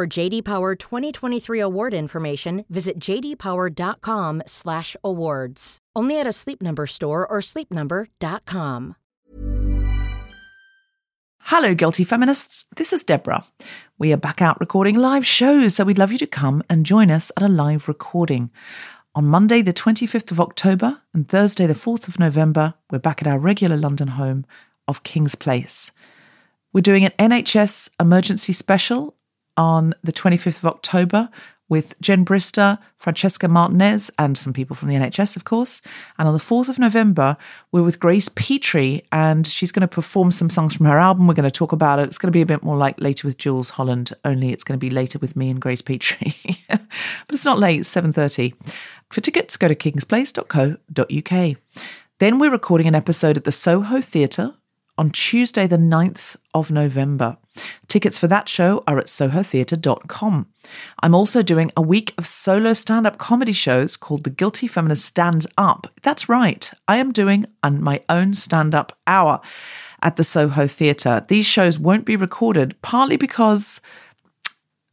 For 0.00 0.06
JD 0.06 0.44
Power 0.44 0.76
2023 0.76 1.60
award 1.60 1.92
information, 1.92 2.64
visit 2.70 2.98
jdpower.com/awards. 2.98 5.78
Only 5.94 6.18
at 6.18 6.26
a 6.26 6.32
Sleep 6.32 6.62
Number 6.62 6.86
store 6.86 7.26
or 7.26 7.42
sleepnumber.com. 7.42 8.96
Hello, 11.40 11.74
guilty 11.74 12.04
feminists. 12.04 12.64
This 12.76 12.94
is 12.94 13.04
Deborah. 13.04 13.44
We 13.98 14.10
are 14.14 14.16
back 14.16 14.40
out 14.40 14.58
recording 14.58 14.96
live 14.96 15.26
shows, 15.26 15.74
so 15.74 15.84
we'd 15.84 15.98
love 15.98 16.12
you 16.12 16.18
to 16.18 16.26
come 16.26 16.62
and 16.70 16.86
join 16.86 17.10
us 17.10 17.30
at 17.36 17.42
a 17.42 17.48
live 17.48 17.86
recording. 17.86 18.50
On 19.14 19.26
Monday, 19.26 19.60
the 19.60 19.74
25th 19.74 20.30
of 20.30 20.40
October, 20.40 21.02
and 21.12 21.28
Thursday, 21.28 21.66
the 21.66 21.74
4th 21.74 22.08
of 22.08 22.18
November, 22.18 22.72
we're 22.90 23.00
back 23.00 23.20
at 23.20 23.28
our 23.28 23.38
regular 23.38 23.76
London 23.76 24.08
home 24.08 24.46
of 24.88 25.02
King's 25.02 25.34
Place. 25.34 25.92
We're 26.72 26.80
doing 26.80 27.04
an 27.04 27.12
NHS 27.18 27.90
emergency 28.00 28.54
special 28.54 29.14
on 29.56 29.94
the 30.02 30.12
25th 30.12 30.58
of 30.58 30.66
October 30.66 31.28
with 31.70 31.98
Jen 32.00 32.24
Brister, 32.24 32.78
Francesca 32.98 33.48
Martinez, 33.48 34.10
and 34.18 34.36
some 34.36 34.52
people 34.52 34.74
from 34.74 34.88
the 34.88 34.96
NHS, 34.96 35.36
of 35.36 35.44
course. 35.44 35.80
And 36.18 36.26
on 36.26 36.34
the 36.34 36.40
4th 36.40 36.68
of 36.68 36.80
November, 36.80 37.36
we're 37.70 37.84
with 37.84 38.00
Grace 38.00 38.28
Petrie, 38.28 39.04
and 39.12 39.46
she's 39.46 39.70
going 39.70 39.82
to 39.82 39.88
perform 39.88 40.32
some 40.32 40.50
songs 40.50 40.74
from 40.74 40.86
her 40.86 40.98
album. 40.98 41.28
We're 41.28 41.34
going 41.34 41.44
to 41.44 41.50
talk 41.50 41.70
about 41.70 42.00
it. 42.00 42.08
It's 42.08 42.18
going 42.18 42.26
to 42.26 42.36
be 42.36 42.42
a 42.42 42.46
bit 42.46 42.64
more 42.64 42.76
like 42.76 43.00
later 43.00 43.26
with 43.26 43.38
Jools 43.38 43.70
Holland, 43.70 44.12
only 44.24 44.52
it's 44.52 44.64
going 44.64 44.78
to 44.78 44.84
be 44.84 44.90
later 44.90 45.20
with 45.20 45.36
me 45.36 45.48
and 45.48 45.60
Grace 45.60 45.80
Petrie. 45.80 46.34
but 46.68 46.80
it's 47.30 47.44
not 47.44 47.60
late, 47.60 47.80
it's 47.80 47.94
7.30. 47.94 48.52
For 49.10 49.20
tickets, 49.20 49.56
go 49.56 49.68
to 49.68 49.76
kingsplace.co.uk. 49.76 51.56
Then 52.18 52.38
we're 52.38 52.50
recording 52.50 52.88
an 52.88 52.96
episode 52.96 53.36
at 53.36 53.44
the 53.44 53.52
Soho 53.52 54.00
Theatre 54.00 54.54
on 55.00 55.08
Tuesday, 55.08 55.66
the 55.66 55.78
9th 55.78 56.36
of 56.52 56.70
November. 56.70 57.38
Tickets 57.88 58.18
for 58.18 58.26
that 58.26 58.50
show 58.50 58.84
are 58.86 58.98
at 58.98 59.06
sohotheatre.com. 59.06 60.46
I'm 61.02 61.14
also 61.14 61.42
doing 61.42 61.72
a 61.74 61.80
week 61.80 62.12
of 62.18 62.26
solo 62.26 62.74
stand 62.74 63.06
up 63.06 63.16
comedy 63.16 63.54
shows 63.54 63.96
called 63.96 64.24
The 64.24 64.30
Guilty 64.30 64.66
Feminist 64.66 65.06
Stands 65.06 65.46
Up. 65.56 65.86
That's 66.02 66.28
right, 66.28 66.70
I 66.86 66.98
am 66.98 67.12
doing 67.12 67.46
my 67.64 68.02
own 68.10 68.34
stand 68.34 68.74
up 68.74 68.98
hour 69.06 69.40
at 70.02 70.16
the 70.16 70.22
Soho 70.22 70.66
Theatre. 70.66 71.24
These 71.28 71.46
shows 71.46 71.78
won't 71.78 72.04
be 72.04 72.16
recorded, 72.16 72.80
partly 72.82 73.16
because. 73.16 73.80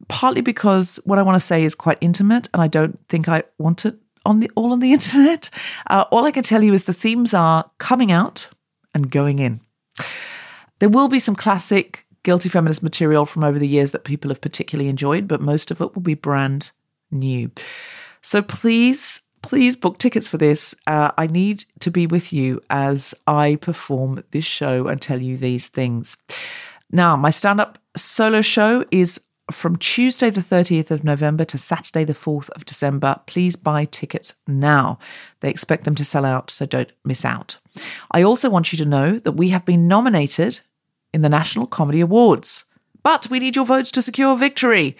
Partly 0.08 0.40
because 0.40 0.98
what 1.04 1.18
I 1.18 1.22
want 1.22 1.36
to 1.36 1.46
say 1.46 1.64
is 1.64 1.74
quite 1.74 1.98
intimate, 2.00 2.48
and 2.54 2.62
I 2.62 2.66
don't 2.66 2.98
think 3.08 3.28
I 3.28 3.42
want 3.58 3.84
it 3.84 3.96
on 4.24 4.40
the 4.40 4.50
all 4.54 4.72
on 4.72 4.80
the 4.80 4.92
internet. 4.98 5.50
Uh, 5.86 6.04
all 6.10 6.24
I 6.24 6.30
can 6.30 6.44
tell 6.44 6.62
you 6.62 6.72
is 6.72 6.84
the 6.84 6.94
themes 6.94 7.34
are 7.34 7.70
coming 7.76 8.10
out 8.10 8.48
and 8.94 9.10
going 9.10 9.38
in. 9.38 9.60
There 10.78 10.88
will 10.88 11.08
be 11.08 11.18
some 11.18 11.34
classic 11.34 12.06
guilty 12.22 12.48
feminist 12.48 12.82
material 12.82 13.26
from 13.26 13.44
over 13.44 13.58
the 13.58 13.68
years 13.68 13.92
that 13.92 14.04
people 14.04 14.30
have 14.30 14.40
particularly 14.40 14.88
enjoyed, 14.88 15.26
but 15.28 15.40
most 15.40 15.70
of 15.70 15.80
it 15.80 15.94
will 15.94 16.02
be 16.02 16.14
brand 16.14 16.70
new. 17.10 17.50
So 18.22 18.42
please, 18.42 19.22
please 19.42 19.76
book 19.76 19.98
tickets 19.98 20.28
for 20.28 20.36
this. 20.36 20.74
Uh, 20.86 21.10
I 21.16 21.26
need 21.26 21.64
to 21.80 21.90
be 21.90 22.06
with 22.06 22.32
you 22.32 22.60
as 22.70 23.14
I 23.26 23.56
perform 23.56 24.24
this 24.30 24.44
show 24.44 24.88
and 24.88 25.00
tell 25.00 25.20
you 25.20 25.36
these 25.36 25.68
things. 25.68 26.16
Now, 26.90 27.16
my 27.16 27.30
stand 27.30 27.60
up 27.60 27.78
solo 27.96 28.40
show 28.40 28.84
is 28.90 29.20
from 29.50 29.76
Tuesday, 29.76 30.30
the 30.30 30.40
30th 30.40 30.90
of 30.90 31.04
November 31.04 31.44
to 31.46 31.58
Saturday, 31.58 32.04
the 32.04 32.14
4th 32.14 32.50
of 32.50 32.64
December. 32.64 33.20
Please 33.26 33.56
buy 33.56 33.84
tickets 33.84 34.34
now. 34.46 34.98
They 35.40 35.50
expect 35.50 35.84
them 35.84 35.94
to 35.96 36.04
sell 36.04 36.24
out, 36.24 36.50
so 36.50 36.66
don't 36.66 36.92
miss 37.04 37.24
out. 37.24 37.58
I 38.10 38.22
also 38.22 38.50
want 38.50 38.72
you 38.72 38.78
to 38.78 38.84
know 38.84 39.18
that 39.18 39.32
we 39.32 39.50
have 39.50 39.64
been 39.64 39.88
nominated 39.88 40.60
in 41.12 41.22
the 41.22 41.28
National 41.28 41.66
Comedy 41.66 42.00
Awards, 42.00 42.64
but 43.02 43.28
we 43.30 43.38
need 43.38 43.56
your 43.56 43.64
votes 43.64 43.90
to 43.92 44.02
secure 44.02 44.36
victory. 44.36 44.96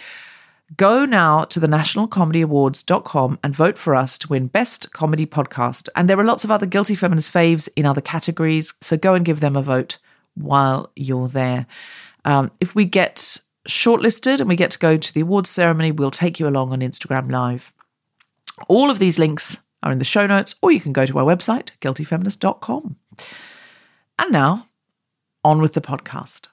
Go 0.76 1.05
now 1.05 1.44
to 1.44 1.61
the 1.61 1.67
nationalcomedyawards.com 1.67 3.38
and 3.43 3.56
vote 3.56 3.78
for 3.78 3.94
us 3.94 4.19
to 4.19 4.28
win 4.28 4.49
Best 4.49 4.93
Comedy 4.93 5.25
Podcast. 5.25 5.88
And 5.96 6.08
there 6.08 6.19
are 6.19 6.25
lots 6.25 6.44
of 6.44 6.50
other 6.50 6.67
Guilty 6.67 6.94
Feminist 6.94 7.32
faves 7.32 7.69
in 7.75 7.87
other 7.87 8.02
categories, 8.02 8.75
so 8.81 8.96
go 8.96 9.14
and 9.14 9.25
give 9.25 9.40
them 9.40 9.56
a 9.56 9.62
vote 9.62 9.99
while 10.34 10.90
you're 10.94 11.28
there. 11.28 11.67
Um, 12.25 12.50
if 12.61 12.75
we 12.75 12.84
get 12.84 13.38
shortlisted 13.66 14.40
and 14.40 14.49
we 14.49 14.56
get 14.56 14.70
to 14.72 14.78
go 14.78 14.96
to 14.96 15.14
the 15.14 15.20
awards 15.20 15.50
ceremony, 15.50 15.93
we'll 15.93 16.10
take 16.10 16.38
you 16.38 16.46
along 16.46 16.72
on 16.72 16.81
Instagram 16.81 17.31
Live. 17.31 17.72
All 18.69 18.90
of 18.90 18.99
these 18.99 19.19
links 19.19 19.58
are 19.82 19.93
in 19.93 19.99
the 19.99 20.05
show 20.05 20.26
notes, 20.26 20.56
or 20.62 20.72
you 20.72 20.81
can 20.81 20.93
go 20.93 21.06
to 21.06 21.19
our 21.19 21.25
website, 21.25 21.76
guiltyfeminist.com. 21.78 22.96
And 24.19 24.32
now, 24.32 24.66
on 25.44 25.62
with 25.62 25.75
the 25.75 25.81
podcast. 25.81 26.49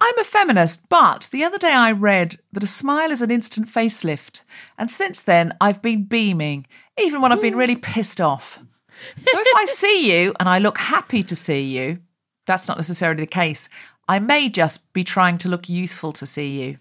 I'm 0.00 0.18
a 0.18 0.24
feminist, 0.24 0.88
but 0.88 1.28
the 1.32 1.44
other 1.44 1.58
day 1.58 1.72
I 1.72 1.92
read 1.92 2.36
that 2.52 2.62
a 2.62 2.66
smile 2.66 3.10
is 3.10 3.22
an 3.22 3.30
instant 3.30 3.68
facelift. 3.68 4.42
And 4.76 4.90
since 4.90 5.22
then, 5.22 5.54
I've 5.60 5.82
been 5.82 6.04
beaming, 6.04 6.66
even 6.98 7.20
when 7.20 7.32
I've 7.32 7.40
been 7.40 7.56
really 7.56 7.76
pissed 7.76 8.20
off. 8.20 8.58
So 8.58 9.38
if 9.38 9.56
I 9.56 9.64
see 9.68 10.12
you 10.12 10.34
and 10.40 10.48
I 10.48 10.58
look 10.58 10.78
happy 10.78 11.22
to 11.22 11.36
see 11.36 11.62
you, 11.62 12.00
that's 12.46 12.68
not 12.68 12.76
necessarily 12.76 13.20
the 13.20 13.26
case. 13.26 13.68
I 14.08 14.18
may 14.18 14.48
just 14.48 14.92
be 14.92 15.04
trying 15.04 15.38
to 15.38 15.48
look 15.48 15.68
youthful 15.68 16.12
to 16.14 16.26
see 16.26 16.60
you. 16.62 16.78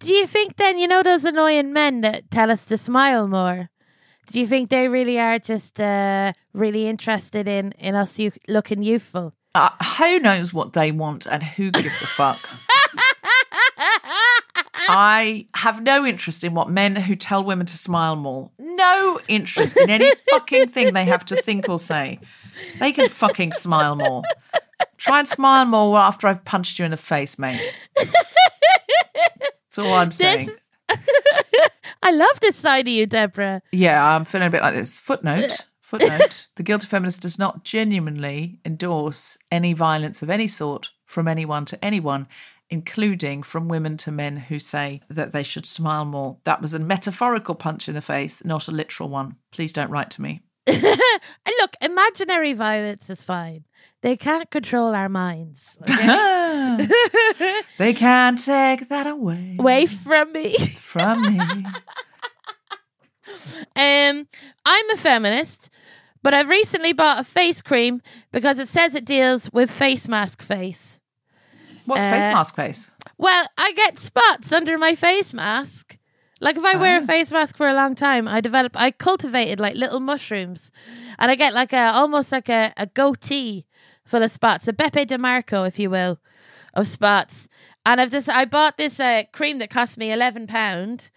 Do 0.00 0.12
you 0.12 0.26
think 0.26 0.56
then, 0.56 0.78
you 0.78 0.86
know, 0.86 1.02
those 1.02 1.24
annoying 1.24 1.72
men 1.72 2.02
that 2.02 2.30
tell 2.30 2.50
us 2.50 2.66
to 2.66 2.76
smile 2.76 3.26
more? 3.26 3.70
Do 4.26 4.40
you 4.40 4.46
think 4.46 4.68
they 4.70 4.88
really 4.88 5.18
are 5.18 5.38
just 5.38 5.80
uh, 5.80 6.32
really 6.52 6.86
interested 6.88 7.48
in, 7.48 7.72
in 7.78 7.94
us 7.94 8.18
you- 8.18 8.32
looking 8.48 8.82
youthful? 8.82 9.32
Uh, 9.54 9.70
who 9.98 10.18
knows 10.18 10.52
what 10.52 10.74
they 10.74 10.92
want 10.92 11.24
and 11.26 11.42
who 11.42 11.70
gives 11.70 12.02
a 12.02 12.06
fuck? 12.06 12.46
I 14.88 15.46
have 15.54 15.82
no 15.82 16.04
interest 16.04 16.44
in 16.44 16.54
what 16.54 16.68
men 16.70 16.94
who 16.96 17.16
tell 17.16 17.42
women 17.42 17.66
to 17.66 17.78
smile 17.78 18.16
more. 18.16 18.50
No 18.58 19.20
interest 19.28 19.76
in 19.78 19.88
any 19.90 20.12
fucking 20.30 20.68
thing 20.68 20.92
they 20.92 21.06
have 21.06 21.24
to 21.26 21.40
think 21.42 21.68
or 21.68 21.78
say. 21.78 22.20
They 22.78 22.92
can 22.92 23.08
fucking 23.08 23.52
smile 23.52 23.96
more. 23.96 24.22
Try 25.06 25.20
and 25.20 25.28
smile 25.28 25.64
more 25.66 25.96
after 25.98 26.26
I've 26.26 26.44
punched 26.44 26.80
you 26.80 26.84
in 26.84 26.90
the 26.90 26.96
face, 26.96 27.38
mate. 27.38 27.60
That's 27.94 29.78
all 29.78 29.94
I'm 29.94 30.10
saying. 30.10 30.50
I 32.02 32.10
love 32.10 32.40
this 32.40 32.56
side 32.56 32.88
of 32.88 32.92
you, 32.92 33.06
Deborah. 33.06 33.62
Yeah, 33.70 34.04
I'm 34.04 34.24
feeling 34.24 34.48
a 34.48 34.50
bit 34.50 34.62
like 34.62 34.74
this. 34.74 34.98
Footnote. 34.98 35.64
Footnote. 35.80 36.48
the 36.56 36.64
Guilty 36.64 36.88
Feminist 36.88 37.22
does 37.22 37.38
not 37.38 37.62
genuinely 37.62 38.58
endorse 38.64 39.38
any 39.52 39.72
violence 39.74 40.22
of 40.22 40.28
any 40.30 40.48
sort 40.48 40.90
from 41.04 41.28
anyone 41.28 41.64
to 41.66 41.84
anyone, 41.84 42.26
including 42.68 43.44
from 43.44 43.68
women 43.68 43.96
to 43.98 44.10
men 44.10 44.36
who 44.36 44.58
say 44.58 45.02
that 45.08 45.30
they 45.30 45.44
should 45.44 45.66
smile 45.66 46.04
more. 46.04 46.38
That 46.42 46.60
was 46.60 46.74
a 46.74 46.80
metaphorical 46.80 47.54
punch 47.54 47.88
in 47.88 47.94
the 47.94 48.02
face, 48.02 48.44
not 48.44 48.66
a 48.66 48.72
literal 48.72 49.08
one. 49.08 49.36
Please 49.52 49.72
don't 49.72 49.90
write 49.90 50.10
to 50.10 50.22
me. 50.22 50.40
Look, 50.66 51.76
imaginary 51.80 52.52
violence 52.52 53.08
is 53.08 53.22
fine. 53.22 53.64
They 54.06 54.16
can't 54.16 54.48
control 54.52 54.94
our 54.94 55.08
minds. 55.08 55.76
Okay? 55.82 56.88
they 57.78 57.92
can't 57.92 58.38
take 58.38 58.88
that 58.88 59.04
away 59.08 59.56
Away 59.58 59.86
from 59.86 60.32
me. 60.32 60.56
from 60.78 61.22
me. 61.22 61.40
Um, 63.74 64.28
I'm 64.64 64.90
a 64.90 64.96
feminist, 64.96 65.70
but 66.22 66.32
I've 66.34 66.48
recently 66.48 66.92
bought 66.92 67.18
a 67.18 67.24
face 67.24 67.62
cream 67.62 68.00
because 68.30 68.60
it 68.60 68.68
says 68.68 68.94
it 68.94 69.04
deals 69.04 69.50
with 69.52 69.72
face 69.72 70.06
mask 70.06 70.40
face. 70.40 71.00
What's 71.84 72.04
face 72.04 72.26
Uh, 72.26 72.32
mask 72.32 72.54
face? 72.54 72.88
Well, 73.18 73.46
I 73.58 73.72
get 73.72 73.98
spots 73.98 74.52
under 74.52 74.78
my 74.78 74.94
face 74.94 75.34
mask. 75.34 75.98
Like 76.40 76.56
if 76.56 76.64
I 76.64 76.76
wear 76.76 76.98
a 76.98 77.02
Ah. 77.02 77.06
face 77.06 77.32
mask 77.32 77.56
for 77.56 77.66
a 77.66 77.74
long 77.74 77.96
time, 77.96 78.28
I 78.28 78.40
develop, 78.40 78.80
I 78.80 78.92
cultivated 78.92 79.58
like 79.58 79.74
little 79.74 79.98
mushrooms, 80.00 80.70
and 81.18 81.28
I 81.28 81.34
get 81.34 81.54
like 81.54 81.72
a 81.72 81.90
almost 81.92 82.30
like 82.30 82.48
a, 82.48 82.72
a 82.76 82.86
goatee 82.86 83.66
full 84.06 84.22
of 84.22 84.30
spots, 84.30 84.66
a 84.68 84.72
Beppe 84.72 85.06
di 85.06 85.16
Marco, 85.18 85.64
if 85.64 85.78
you 85.78 85.90
will, 85.90 86.18
of 86.72 86.86
spots. 86.86 87.48
And 87.84 88.00
I've 88.00 88.10
just 88.10 88.28
I 88.28 88.46
bought 88.46 88.78
this 88.78 88.98
uh, 88.98 89.24
cream 89.32 89.58
that 89.58 89.70
cost 89.70 89.98
me 89.98 90.12
eleven 90.12 90.46
pound. 90.46 91.10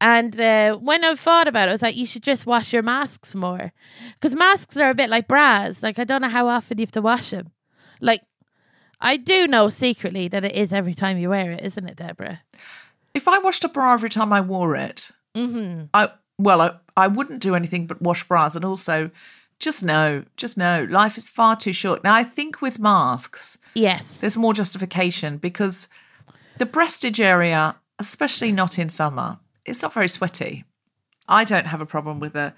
And 0.00 0.40
uh, 0.40 0.76
when 0.76 1.04
I 1.04 1.14
thought 1.16 1.48
about 1.48 1.68
it, 1.68 1.70
I 1.70 1.74
was 1.74 1.82
like, 1.82 1.96
you 1.96 2.06
should 2.06 2.22
just 2.22 2.46
wash 2.46 2.72
your 2.72 2.82
masks 2.82 3.34
more. 3.34 3.72
Because 4.14 4.36
masks 4.36 4.76
are 4.76 4.90
a 4.90 4.94
bit 4.94 5.10
like 5.10 5.26
bras. 5.26 5.82
Like, 5.82 5.98
I 5.98 6.04
don't 6.04 6.22
know 6.22 6.28
how 6.28 6.46
often 6.46 6.78
you 6.78 6.82
have 6.82 6.92
to 6.92 7.02
wash 7.02 7.30
them. 7.30 7.50
Like, 8.00 8.22
I 9.00 9.16
do 9.16 9.48
know 9.48 9.68
secretly 9.68 10.28
that 10.28 10.44
it 10.44 10.54
is 10.54 10.72
every 10.72 10.94
time 10.94 11.18
you 11.18 11.30
wear 11.30 11.50
it, 11.50 11.64
isn't 11.64 11.88
it, 11.88 11.96
Deborah? 11.96 12.42
If 13.12 13.26
I 13.26 13.38
washed 13.38 13.64
a 13.64 13.68
bra 13.68 13.92
every 13.92 14.08
time 14.08 14.32
I 14.32 14.40
wore 14.40 14.76
it, 14.76 15.10
Mm-hmm. 15.38 15.84
I 15.94 16.10
well, 16.38 16.60
I, 16.60 16.72
I 16.96 17.08
wouldn't 17.08 17.42
do 17.42 17.54
anything 17.54 17.86
but 17.86 18.00
wash 18.00 18.26
bras, 18.26 18.54
and 18.56 18.64
also 18.64 19.10
just 19.58 19.82
know, 19.82 20.24
just 20.36 20.56
know, 20.56 20.86
life 20.90 21.18
is 21.18 21.28
far 21.28 21.56
too 21.56 21.72
short. 21.72 22.04
Now, 22.04 22.14
I 22.14 22.24
think 22.24 22.60
with 22.60 22.78
masks, 22.78 23.58
Yes. 23.74 24.16
there's 24.20 24.38
more 24.38 24.54
justification 24.54 25.36
because 25.38 25.88
the 26.58 26.66
breastage 26.66 27.20
area, 27.20 27.76
especially 27.98 28.52
not 28.52 28.78
in 28.78 28.88
summer, 28.88 29.38
it's 29.64 29.82
not 29.82 29.92
very 29.92 30.08
sweaty. 30.08 30.64
I 31.28 31.44
don't 31.44 31.66
have 31.66 31.80
a 31.80 31.86
problem 31.86 32.20
with 32.20 32.34
it. 32.36 32.54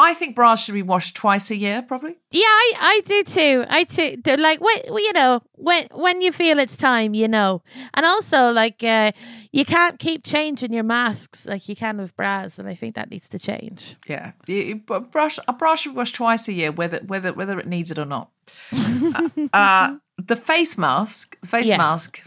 I 0.00 0.14
think 0.14 0.34
bras 0.34 0.64
should 0.64 0.74
be 0.74 0.82
washed 0.82 1.14
twice 1.14 1.50
a 1.50 1.56
year, 1.56 1.82
probably. 1.82 2.16
Yeah, 2.30 2.42
I, 2.44 2.72
I 2.80 3.00
do 3.04 3.22
too. 3.24 3.64
I 3.68 3.84
too 3.84 4.16
do, 4.16 4.36
like 4.36 4.60
when 4.60 4.76
you 4.88 5.12
know 5.12 5.42
when 5.56 5.86
when 5.92 6.20
you 6.22 6.32
feel 6.32 6.58
it's 6.58 6.76
time, 6.76 7.14
you 7.14 7.28
know, 7.28 7.62
and 7.94 8.06
also 8.06 8.50
like 8.50 8.82
uh, 8.82 9.12
you 9.52 9.64
can't 9.64 9.98
keep 9.98 10.24
changing 10.24 10.72
your 10.72 10.84
masks 10.84 11.44
like 11.46 11.68
you 11.68 11.76
can 11.76 11.98
with 11.98 12.16
bras, 12.16 12.58
and 12.58 12.68
I 12.68 12.74
think 12.74 12.94
that 12.94 13.10
needs 13.10 13.28
to 13.30 13.38
change. 13.38 13.96
Yeah, 14.06 14.32
You- 14.46 14.76
brush 15.12 15.38
a 15.46 15.52
bra 15.52 15.74
should 15.74 15.92
be 15.92 15.96
washed 15.98 16.14
twice 16.14 16.48
a 16.48 16.52
year, 16.52 16.72
whether 16.72 16.98
whether 17.06 17.32
whether 17.32 17.58
it 17.58 17.66
needs 17.66 17.90
it 17.90 17.98
or 17.98 18.06
not. 18.06 18.30
uh, 19.52 19.96
the 20.18 20.36
face 20.36 20.76
mask, 20.78 21.38
the 21.40 21.48
face 21.48 21.66
Yes. 21.66 21.78
mask. 21.78 22.22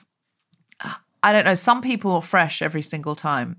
I 1.25 1.31
don't 1.31 1.45
know. 1.45 1.53
Some 1.53 1.81
people 1.81 2.11
are 2.11 2.21
fresh 2.21 2.61
every 2.61 2.81
single 2.81 3.15
time. 3.15 3.55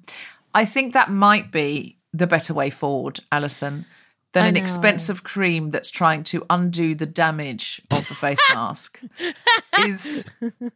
I 0.55 0.67
think 0.67 0.93
that 0.93 1.11
might 1.11 1.51
be 1.51 1.97
the 2.13 2.27
better 2.27 2.53
way 2.53 2.69
forward, 2.71 3.21
Alison, 3.33 3.87
than 4.35 4.47
an 4.47 4.57
expensive 4.57 5.23
cream 5.23 5.71
that's 5.71 5.91
trying 5.91 6.25
to 6.25 6.45
undo 6.51 6.95
the 6.95 7.07
damage 7.07 7.81
of 7.93 8.07
the 8.09 8.15
face 8.15 8.41
mask. 8.53 9.01
Is 9.87 10.27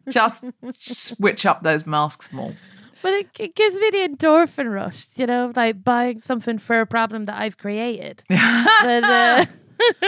just 0.08 0.44
switch 0.78 1.44
up 1.44 1.64
those 1.64 1.84
masks 1.84 2.32
more. 2.32 2.54
But 3.02 3.12
it, 3.14 3.28
it 3.38 3.54
gives 3.54 3.74
me 3.76 3.90
the 3.90 4.08
endorphin 4.08 4.72
rush, 4.72 5.06
you 5.16 5.26
know, 5.26 5.52
like 5.54 5.82
buying 5.84 6.20
something 6.20 6.58
for 6.58 6.80
a 6.80 6.86
problem 6.86 7.26
that 7.26 7.40
I've 7.40 7.58
created. 7.58 8.22
but 8.28 9.04
uh, 9.04 9.46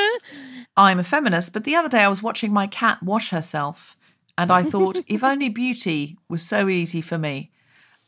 I'm 0.77 1.01
a 1.01 1.05
feminist, 1.05 1.53
but 1.53 1.65
the 1.65 1.75
other 1.75 1.89
day 1.89 2.01
I 2.01 2.09
was 2.09 2.23
watching 2.23 2.53
my 2.53 2.69
cat 2.69 3.03
wash 3.03 3.31
herself, 3.31 3.97
and 4.39 4.51
I 4.51 4.63
thought, 4.63 5.01
if 5.07 5.23
only 5.23 5.49
beauty 5.49 6.19
was 6.29 6.45
so 6.47 6.69
easy 6.69 7.01
for 7.01 7.19
me, 7.19 7.51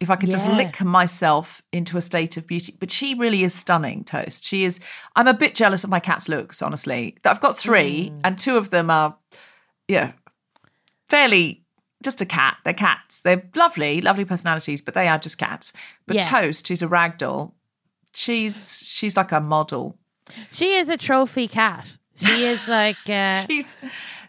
if 0.02 0.10
I 0.10 0.16
could 0.16 0.30
just 0.30 0.48
Yeah. 0.48 0.56
lick 0.56 0.80
myself 0.82 1.62
into 1.72 1.96
a 1.96 2.02
state 2.02 2.36
of 2.36 2.46
beauty. 2.46 2.74
But 2.78 2.90
she 2.90 3.14
really 3.14 3.42
is 3.44 3.54
stunning, 3.54 4.04
Toast. 4.04 4.44
She 4.44 4.64
is. 4.64 4.80
I'm 5.16 5.28
a 5.28 5.34
bit 5.34 5.54
jealous 5.54 5.84
of 5.84 5.90
my 5.90 6.00
cat's 6.00 6.28
looks, 6.28 6.60
honestly. 6.60 7.16
I've 7.24 7.40
got 7.40 7.56
three, 7.58 8.10
Mm. 8.10 8.20
and 8.24 8.38
two 8.38 8.56
of 8.56 8.70
them 8.70 8.90
are, 8.90 9.16
yeah, 9.88 10.12
fairly 11.06 11.64
just 12.02 12.20
a 12.20 12.26
cat. 12.26 12.56
They're 12.64 12.74
cats. 12.74 13.20
They're 13.20 13.42
lovely, 13.54 14.00
lovely 14.00 14.24
personalities, 14.24 14.80
but 14.82 14.94
they 14.94 15.06
are 15.08 15.18
just 15.18 15.38
cats. 15.38 15.72
But 16.06 16.16
Yeah. 16.16 16.22
Toast, 16.22 16.66
who's 16.68 16.82
a 16.82 16.88
ragdoll, 16.88 17.52
she's 18.12 18.82
she's 18.86 19.16
like 19.16 19.32
a 19.32 19.40
model. 19.40 19.98
she 20.50 20.74
is 20.76 20.88
a 20.88 20.96
trophy 20.96 21.46
cat. 21.48 21.86
She 22.16 22.44
is 22.44 22.66
like 22.68 22.96
uh, 23.08 23.36
She's 23.46 23.76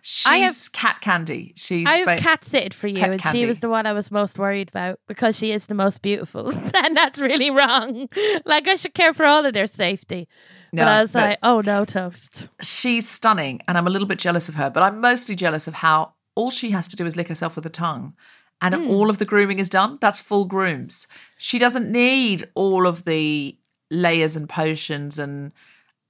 she's 0.05 0.27
I 0.31 0.37
have- 0.37 0.71
cat 0.73 1.01
candy. 1.01 1.53
She's 1.55 1.87
I 1.87 1.97
have 1.97 2.19
cat 2.19 2.41
sitted 2.41 2.73
for 2.73 2.87
you, 2.87 3.01
and 3.01 3.19
candy. 3.19 3.39
she 3.39 3.45
was 3.47 3.61
the 3.61 3.69
one 3.69 3.85
I 3.87 3.93
was 3.93 4.11
most 4.11 4.37
worried 4.37 4.69
about 4.69 4.99
because 5.07 5.35
she 5.37 5.51
is 5.51 5.65
the 5.67 5.73
most 5.73 6.01
beautiful, 6.03 6.51
and 6.75 6.95
that's 6.95 7.19
really 7.19 7.49
wrong. 7.49 8.09
Like 8.45 8.67
I 8.67 8.75
should 8.75 8.93
care 8.93 9.13
for 9.13 9.25
all 9.25 9.45
of 9.45 9.53
their 9.53 9.65
safety, 9.67 10.27
but 10.71 10.77
No, 10.83 10.87
I 10.87 11.01
was 11.01 11.11
but- 11.11 11.29
like, 11.29 11.39
oh 11.41 11.61
no, 11.65 11.85
toast. 11.85 12.49
she's 12.61 13.09
stunning, 13.09 13.61
and 13.67 13.77
I'm 13.77 13.87
a 13.87 13.89
little 13.89 14.07
bit 14.07 14.19
jealous 14.19 14.49
of 14.49 14.55
her. 14.55 14.69
But 14.69 14.83
I'm 14.83 14.99
mostly 15.01 15.35
jealous 15.35 15.67
of 15.67 15.75
how 15.75 16.13
all 16.35 16.51
she 16.51 16.71
has 16.71 16.87
to 16.89 16.95
do 16.95 17.05
is 17.05 17.15
lick 17.15 17.29
herself 17.29 17.55
with 17.55 17.65
a 17.65 17.69
tongue, 17.69 18.13
and 18.61 18.75
Hmm. 18.75 18.89
all 18.89 19.09
of 19.09 19.17
the 19.19 19.25
grooming 19.25 19.59
is 19.59 19.69
done. 19.69 19.97
That's 20.01 20.19
full 20.19 20.45
grooms. 20.45 21.07
She 21.37 21.57
doesn't 21.59 21.89
need 21.91 22.49
all 22.55 22.85
of 22.85 23.05
the 23.05 23.57
layers 23.89 24.35
and 24.35 24.49
potions 24.49 25.17
and 25.19 25.51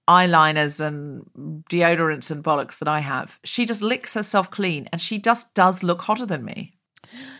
eyeliners 0.07 0.79
and 0.85 1.23
deodorants 1.69 2.29
and 2.31 2.43
bollocks 2.43 2.79
that 2.79 2.87
I 2.87 2.99
have. 2.99 3.39
She 3.43 3.65
just 3.65 3.81
licks 3.81 4.13
herself 4.13 4.51
clean, 4.51 4.87
and 4.91 4.99
she 5.01 5.19
just 5.19 5.53
does 5.53 5.83
look 5.83 6.01
hotter 6.03 6.25
than 6.25 6.43
me. 6.45 6.73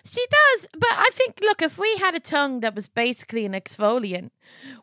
She 0.06 0.24
does, 0.30 0.68
but 0.74 0.90
I 0.92 1.10
think 1.14 1.40
look, 1.42 1.62
if 1.62 1.80
we 1.80 1.96
had 1.98 2.14
a 2.14 2.20
tongue 2.20 2.60
that 2.60 2.76
was 2.76 2.88
basically 2.88 3.46
an 3.46 3.54
exfoliant, 3.54 4.30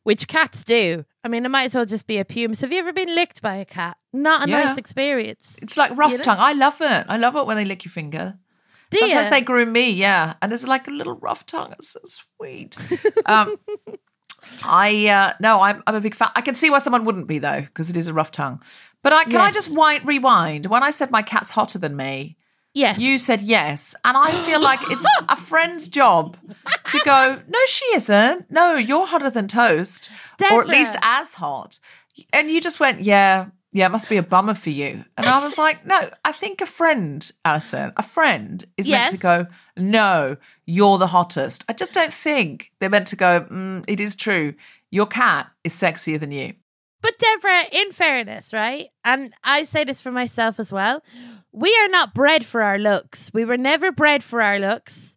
which 0.02 0.26
cats 0.26 0.64
do, 0.64 1.04
I 1.22 1.28
mean, 1.28 1.44
it 1.44 1.48
might 1.50 1.64
as 1.66 1.74
well 1.74 1.84
just 1.86 2.06
be 2.08 2.18
a 2.18 2.24
pumice. 2.24 2.60
Have 2.62 2.72
you 2.72 2.78
ever 2.80 2.92
been 2.92 3.14
licked 3.14 3.40
by 3.40 3.54
a 3.56 3.64
cat? 3.64 3.98
Not 4.12 4.46
a 4.46 4.50
Yeah. 4.50 4.64
nice 4.64 4.78
experience. 4.78 5.56
It's 5.62 5.76
like 5.76 5.96
rough 5.96 6.10
You 6.10 6.18
know? 6.18 6.24
tongue. 6.24 6.38
I 6.40 6.54
love 6.54 6.80
it. 6.80 7.06
I 7.08 7.16
love 7.18 7.36
it 7.36 7.46
when 7.46 7.56
they 7.56 7.64
lick 7.64 7.84
your 7.84 7.92
finger. 7.92 8.38
Do 8.90 8.98
Sometimes 8.98 9.24
ya? 9.26 9.30
they 9.30 9.40
groom 9.42 9.70
me, 9.72 9.90
yeah, 9.90 10.34
and 10.42 10.52
it's 10.52 10.66
like 10.66 10.88
a 10.88 10.90
little 10.90 11.14
rough 11.14 11.46
tongue. 11.46 11.72
It's 11.78 11.90
so 11.90 12.00
sweet. 12.04 12.76
um, 13.26 13.56
I 14.64 15.08
uh, 15.08 15.32
no, 15.40 15.60
I'm 15.60 15.82
I'm 15.86 15.94
a 15.94 16.00
big 16.00 16.14
fan. 16.14 16.28
I 16.34 16.40
can 16.40 16.54
see 16.54 16.70
why 16.70 16.78
someone 16.78 17.04
wouldn't 17.04 17.26
be 17.28 17.38
though, 17.38 17.60
because 17.62 17.90
it 17.90 17.96
is 17.96 18.06
a 18.06 18.14
rough 18.14 18.30
tongue. 18.30 18.62
But 19.02 19.12
I 19.12 19.24
can 19.24 19.40
I 19.40 19.50
just 19.50 19.74
wind, 19.74 20.06
rewind? 20.06 20.66
When 20.66 20.82
I 20.82 20.90
said 20.90 21.10
my 21.10 21.22
cat's 21.22 21.50
hotter 21.50 21.78
than 21.78 21.96
me, 21.96 22.36
Yes. 22.74 22.98
you 22.98 23.18
said 23.18 23.40
yes, 23.42 23.94
and 24.04 24.16
I 24.16 24.30
feel 24.44 24.60
like 24.60 24.80
it's 24.90 25.06
a 25.28 25.36
friend's 25.50 25.88
job 25.88 26.36
to 26.88 27.00
go. 27.04 27.40
No, 27.48 27.58
she 27.66 27.84
isn't. 27.94 28.50
No, 28.50 28.74
you're 28.76 29.06
hotter 29.06 29.30
than 29.30 29.48
toast, 29.48 30.10
or 30.52 30.60
at 30.60 30.68
least 30.68 30.96
as 31.02 31.34
hot. 31.34 31.78
And 32.32 32.50
you 32.50 32.60
just 32.60 32.78
went, 32.78 33.00
yeah, 33.00 33.46
Yeah, 33.72 33.86
it 33.86 33.92
must 33.92 34.08
be 34.08 34.16
a 34.16 34.22
bummer 34.22 34.54
for 34.54 34.70
you. 34.70 35.04
And 35.16 35.26
I 35.26 35.42
was 35.42 35.56
like, 35.56 35.86
no, 35.86 36.10
I 36.24 36.32
think 36.32 36.60
a 36.60 36.66
friend, 36.66 37.30
Alison, 37.44 37.92
a 37.96 38.02
friend 38.02 38.66
is 38.76 38.88
meant 38.88 39.10
to 39.10 39.16
go, 39.16 39.46
no, 39.76 40.36
you're 40.66 40.98
the 40.98 41.06
hottest. 41.06 41.64
I 41.68 41.72
just 41.74 41.92
don't 41.92 42.12
think 42.12 42.72
they're 42.80 42.90
meant 42.90 43.06
to 43.08 43.16
go, 43.16 43.42
mm, 43.42 43.84
it 43.86 44.00
is 44.00 44.16
true. 44.16 44.54
Your 44.90 45.06
cat 45.06 45.50
is 45.62 45.72
sexier 45.72 46.18
than 46.18 46.32
you. 46.32 46.54
But 47.00 47.16
Deborah, 47.18 47.62
in 47.70 47.92
fairness, 47.92 48.52
right? 48.52 48.88
And 49.04 49.32
I 49.44 49.64
say 49.64 49.84
this 49.84 50.02
for 50.02 50.10
myself 50.10 50.58
as 50.58 50.72
well. 50.72 51.02
We 51.52 51.74
are 51.80 51.88
not 51.88 52.12
bred 52.12 52.44
for 52.44 52.62
our 52.62 52.78
looks. 52.78 53.30
We 53.32 53.44
were 53.44 53.56
never 53.56 53.92
bred 53.92 54.22
for 54.24 54.42
our 54.42 54.58
looks. 54.58 55.16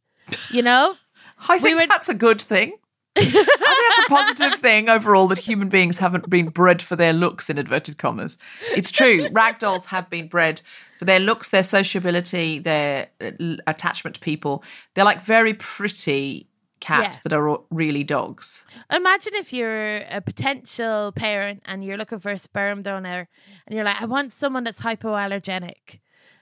You 0.51 0.61
know? 0.61 0.95
I 1.49 1.57
think 1.57 1.81
were- 1.81 1.87
that's 1.87 2.07
a 2.07 2.13
good 2.13 2.39
thing. 2.41 2.73
I 3.15 3.21
think 3.23 3.35
that's 3.45 3.99
a 4.05 4.09
positive 4.09 4.59
thing 4.59 4.89
overall 4.89 5.27
that 5.27 5.37
human 5.39 5.69
beings 5.69 5.97
haven't 5.99 6.29
been 6.29 6.49
bred 6.49 6.81
for 6.81 6.95
their 6.95 7.13
looks, 7.13 7.49
in 7.49 7.57
inverted 7.57 7.97
commas. 7.97 8.37
It's 8.75 8.91
true. 8.91 9.27
Ragdolls 9.29 9.87
have 9.87 10.09
been 10.09 10.27
bred 10.27 10.61
for 10.99 11.05
their 11.05 11.19
looks, 11.19 11.49
their 11.49 11.63
sociability, 11.63 12.59
their 12.59 13.07
uh, 13.21 13.31
attachment 13.67 14.15
to 14.15 14.19
people. 14.21 14.63
They're 14.93 15.05
like 15.05 15.21
very 15.21 15.53
pretty 15.53 16.47
cats 16.79 17.17
Yeah. 17.19 17.21
that 17.29 17.33
are 17.33 17.59
really 17.69 18.03
dogs. 18.03 18.65
Imagine 18.91 19.33
if 19.35 19.53
you're 19.53 19.97
a 20.09 20.19
potential 20.19 21.11
parent 21.13 21.61
and 21.65 21.83
you're 21.83 21.97
looking 21.97 22.19
for 22.19 22.31
a 22.31 22.37
sperm 22.37 22.81
donor 22.81 23.29
and 23.67 23.75
you're 23.75 23.85
like, 23.85 24.01
I 24.01 24.05
want 24.05 24.33
someone 24.33 24.63
that's 24.65 24.81
hypoallergenic. 24.81 25.99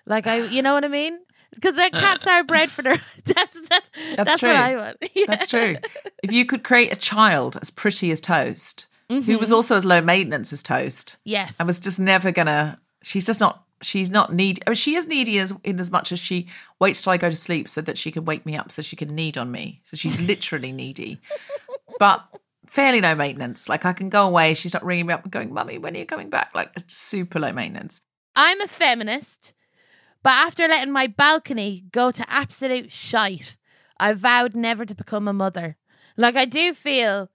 Like 0.08 0.26
I 0.26 0.38
you 0.38 0.62
know 0.64 0.74
what 0.74 0.84
I 0.84 0.88
mean? 0.88 1.20
Because 1.54 1.76
the 1.76 1.90
cats 1.94 2.26
are 2.28 2.44
bred 2.44 2.72
for 2.72 2.82
their 2.82 3.02
that's 3.26 3.58
that's, 3.70 3.90
that's, 4.16 4.40
true. 4.40 4.50
what 4.50 4.56
I 4.58 4.76
want. 4.78 4.98
Yeah. 5.14 5.26
That's 5.28 5.48
true. 5.48 5.76
if 6.24 6.32
you 6.32 6.46
could 6.46 6.64
create 6.64 6.92
a 6.92 6.96
child 6.96 7.58
as 7.62 7.70
pretty 7.70 8.12
as 8.12 8.22
Toast, 8.22 8.88
who 9.10 9.20
Mm-hmm. 9.22 9.38
was 9.38 9.52
also 9.52 9.76
as 9.76 9.84
low 9.86 10.00
maintenance 10.02 10.54
as 10.54 10.64
Toast, 10.64 11.18
Yes. 11.26 11.56
and 11.60 11.68
was 11.68 11.80
just 11.80 12.00
never 12.00 12.32
gonna. 12.32 12.80
She's 13.04 13.26
just 13.26 13.40
not. 13.42 13.64
She's 13.84 14.10
not 14.12 14.32
needy. 14.32 14.62
I 14.66 14.70
mean, 14.70 14.76
she 14.76 14.96
is 14.96 15.08
needy 15.08 15.40
as 15.40 15.54
in 15.64 15.80
as 15.80 15.92
much 15.92 16.12
as 16.12 16.20
she 16.20 16.48
waits 16.80 17.02
till 17.02 17.12
I 17.14 17.18
go 17.18 17.30
to 17.30 17.36
sleep 17.36 17.68
so 17.68 17.82
that 17.82 17.98
she 17.98 18.12
can 18.12 18.26
wake 18.26 18.46
me 18.46 18.56
up 18.56 18.72
so 18.72 18.82
she 18.84 18.96
can 18.96 19.14
need 19.16 19.38
on 19.38 19.52
me. 19.52 19.82
So 19.86 19.98
she's 19.98 20.22
literally 20.32 20.72
needy, 20.72 21.20
but 22.00 22.24
fairly 22.68 23.02
low 23.02 23.16
maintenance. 23.16 23.68
Like 23.68 23.86
I 23.86 23.94
can 23.94 24.10
go 24.10 24.28
away. 24.28 24.54
She's 24.54 24.74
not 24.74 24.86
ringing 24.86 25.08
me 25.08 25.14
up 25.14 25.24
and 25.24 25.32
going, 25.32 25.54
"Mummy, 25.54 25.78
when 25.78 25.96
are 25.96 26.00
you 26.00 26.06
coming 26.06 26.30
back?" 26.30 26.52
Like 26.56 26.72
it's 26.76 26.96
super 26.96 27.40
low 27.40 27.52
maintenance. 27.52 28.02
I'm 28.36 28.62
a 28.62 28.68
feminist, 28.68 29.52
but 30.24 30.32
after 30.34 30.68
letting 30.68 30.94
my 30.94 31.08
balcony 31.08 31.86
go 31.92 32.12
to 32.12 32.30
absolute 32.30 32.92
shite, 32.92 33.58
I 34.00 34.14
vowed 34.14 34.56
never 34.56 34.86
to 34.86 34.96
become 34.96 35.28
a 35.28 35.34
mother. 35.34 35.78
Like 36.18 36.36
I 36.36 36.46
do 36.46 36.74
feel 36.74 37.30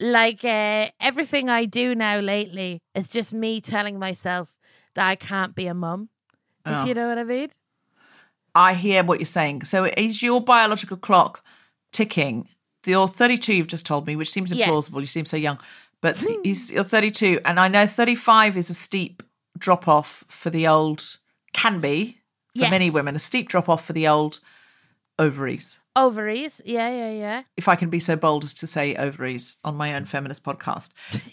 like 0.00 0.44
uh, 0.44 0.90
everything 1.00 1.48
I 1.48 1.64
do 1.64 1.94
now 1.94 2.18
lately 2.20 2.82
is 2.94 3.08
just 3.08 3.32
me 3.32 3.60
telling 3.60 3.98
myself 3.98 4.58
that 4.94 5.06
I 5.06 5.14
can't 5.16 5.54
be 5.54 5.66
a 5.66 5.74
mum. 5.74 6.10
Oh. 6.64 6.82
If 6.82 6.88
you 6.88 6.94
know 6.94 7.08
what 7.08 7.18
I 7.18 7.24
mean. 7.24 7.48
I 8.54 8.74
hear 8.74 9.04
what 9.04 9.18
you're 9.18 9.26
saying. 9.26 9.64
So 9.64 9.84
is 9.84 10.22
your 10.22 10.40
biological 10.42 10.96
clock 10.96 11.44
ticking? 11.92 12.48
You're 12.84 13.08
32, 13.08 13.54
you've 13.54 13.66
just 13.66 13.86
told 13.86 14.06
me, 14.06 14.16
which 14.16 14.30
seems 14.30 14.52
Yes. 14.52 14.68
implausible. 14.68 15.00
You 15.00 15.06
seem 15.06 15.26
so 15.26 15.36
young. 15.36 15.58
But 16.00 16.22
you're 16.44 16.84
32, 16.84 17.40
and 17.44 17.58
I 17.58 17.68
know 17.68 17.86
35 17.86 18.56
is 18.56 18.70
a 18.70 18.74
steep 18.74 19.22
drop 19.58 19.88
off 19.88 20.24
for 20.28 20.50
the 20.50 20.68
old, 20.68 21.18
can 21.52 21.80
be 21.80 22.18
for 22.56 22.62
Yes. 22.62 22.70
many 22.70 22.90
women, 22.90 23.16
a 23.16 23.18
steep 23.18 23.48
drop 23.48 23.68
off 23.68 23.84
for 23.84 23.92
the 23.92 24.08
old 24.08 24.40
ovaries. 25.18 25.80
Ovaries. 25.94 26.60
Yeah, 26.64 26.90
yeah, 26.90 27.10
yeah. 27.10 27.42
If 27.56 27.68
I 27.68 27.76
can 27.76 27.88
be 27.88 27.98
so 27.98 28.16
bold 28.16 28.44
as 28.44 28.52
to 28.54 28.66
say 28.66 28.94
ovaries 28.96 29.56
on 29.64 29.76
my 29.76 29.94
own 29.94 30.04
feminist 30.04 30.44
podcast. 30.44 30.92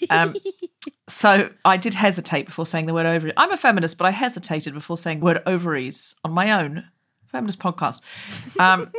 Um, 0.09 0.35
so 1.07 1.49
I 1.65 1.77
did 1.77 1.93
hesitate 1.93 2.45
before 2.45 2.65
saying 2.65 2.85
the 2.85 2.93
word 2.93 3.05
ovary. 3.05 3.33
I'm 3.35 3.51
a 3.51 3.57
feminist, 3.57 3.97
but 3.97 4.05
I 4.05 4.11
hesitated 4.11 4.73
before 4.73 4.97
saying 4.97 5.19
word 5.19 5.41
ovaries 5.45 6.15
on 6.23 6.31
my 6.31 6.51
own 6.51 6.85
feminist 7.31 7.59
podcast. 7.59 8.01
Um, 8.59 8.91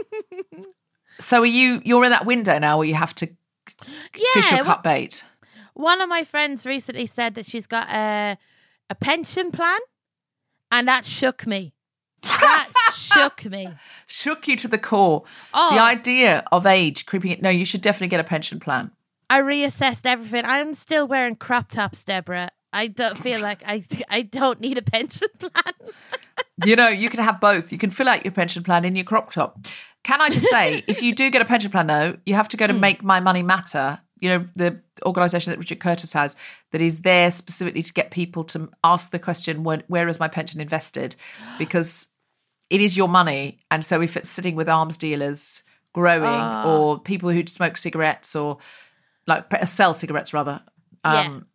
so 1.19 1.41
are 1.41 1.47
you? 1.47 1.81
You're 1.85 2.05
in 2.05 2.11
that 2.11 2.27
window 2.27 2.59
now 2.59 2.79
where 2.79 2.87
you 2.87 2.95
have 2.95 3.15
to 3.17 3.29
yeah, 4.15 4.25
fish 4.35 4.53
or 4.53 4.65
cut 4.65 4.83
bait. 4.83 5.25
One 5.75 6.01
of 6.01 6.09
my 6.09 6.25
friends 6.25 6.67
recently 6.67 7.07
said 7.07 7.35
that 7.35 7.47
she's 7.47 7.67
got 7.67 7.89
a 7.89 8.39
a 8.91 8.95
pension 8.95 9.51
plan, 9.51 9.79
and 10.71 10.87
that 10.89 11.07
shook 11.07 11.47
me. 11.47 11.74
That 12.25 12.71
shook 12.93 13.45
me. 13.45 13.69
Shook 14.07 14.49
you 14.49 14.57
to 14.57 14.69
the 14.69 14.79
core. 14.79 15.25
Oh. 15.53 15.75
The 15.75 15.81
idea 15.81 16.45
of 16.51 16.67
age 16.67 17.07
creeping 17.07 17.31
it. 17.31 17.43
No, 17.43 17.51
you 17.51 17.65
should 17.65 17.81
definitely 17.81 18.09
get 18.09 18.21
a 18.21 18.25
pension 18.25 18.61
plan. 18.61 18.91
I 19.31 19.41
reassessed 19.41 20.05
everything. 20.05 20.45
I'm 20.45 20.75
still 20.75 21.07
wearing 21.07 21.37
crop 21.37 21.71
tops, 21.71 22.05
Deborah. 22.05 22.51
I 22.73 22.89
don't 22.89 23.17
feel 23.17 23.41
like 23.41 23.63
I 23.65 23.85
I 24.09 24.23
don't 24.23 24.61
need 24.61 24.79
a 24.79 24.83
pension 24.83 25.29
plan. 25.39 25.53
You 26.65 26.77
know, 26.77 26.89
you 26.89 27.09
can 27.09 27.21
have 27.21 27.41
both. 27.41 27.73
You 27.73 27.79
can 27.79 27.91
fill 27.91 28.09
out 28.09 28.25
your 28.25 28.33
pension 28.33 28.63
plan 28.63 28.85
in 28.85 28.97
your 28.97 29.05
crop 29.05 29.33
top. 29.33 29.59
Can 30.03 30.21
I 30.21 30.29
just 30.29 30.49
say, 30.49 30.85
if 30.87 31.03
you 31.03 31.15
do 31.15 31.31
get 31.31 31.41
a 31.41 31.47
pension 31.47 31.71
plan, 31.71 31.87
though, 31.87 32.17
you 32.27 32.35
have 32.35 32.49
to 32.51 32.57
go 32.57 32.67
to 32.67 32.75
hmm. 32.75 32.81
Make 32.81 33.03
My 33.03 33.21
Money 33.21 33.43
Matter. 33.43 34.01
You 34.21 34.29
know, 34.31 34.49
the 34.55 34.81
organisation 35.05 35.51
that 35.51 35.59
Richard 35.59 35.81
Curtis 35.81 36.13
has 36.13 36.37
that 36.71 36.81
is 36.81 37.01
there 37.01 37.31
specifically 37.31 37.83
to 37.83 37.93
get 37.93 38.11
people 38.11 38.45
to 38.45 38.71
ask 38.83 39.11
the 39.11 39.19
question, 39.19 39.65
where, 39.65 39.83
where 39.89 40.09
is 40.09 40.21
my 40.21 40.29
pension 40.29 40.61
invested? 40.61 41.17
Because 41.59 42.09
it 42.75 42.81
is 42.81 42.97
your 42.97 43.09
money. 43.09 43.61
And 43.71 43.85
so 43.85 44.01
if 44.03 44.17
it's 44.17 44.29
sitting 44.29 44.57
with 44.57 44.69
arms 44.69 44.97
dealers 44.97 45.63
growing 45.93 46.43
or 46.69 46.99
people 46.99 47.31
who 47.31 47.47
smoke 47.47 47.77
cigarettes 47.77 48.35
or 48.35 48.59
like 49.29 49.45
uh, 49.55 49.65
sell 49.65 49.95
cigarettes 49.95 50.35
rather, 50.35 50.61
Yeah. 51.05 51.21
um, 51.21 51.47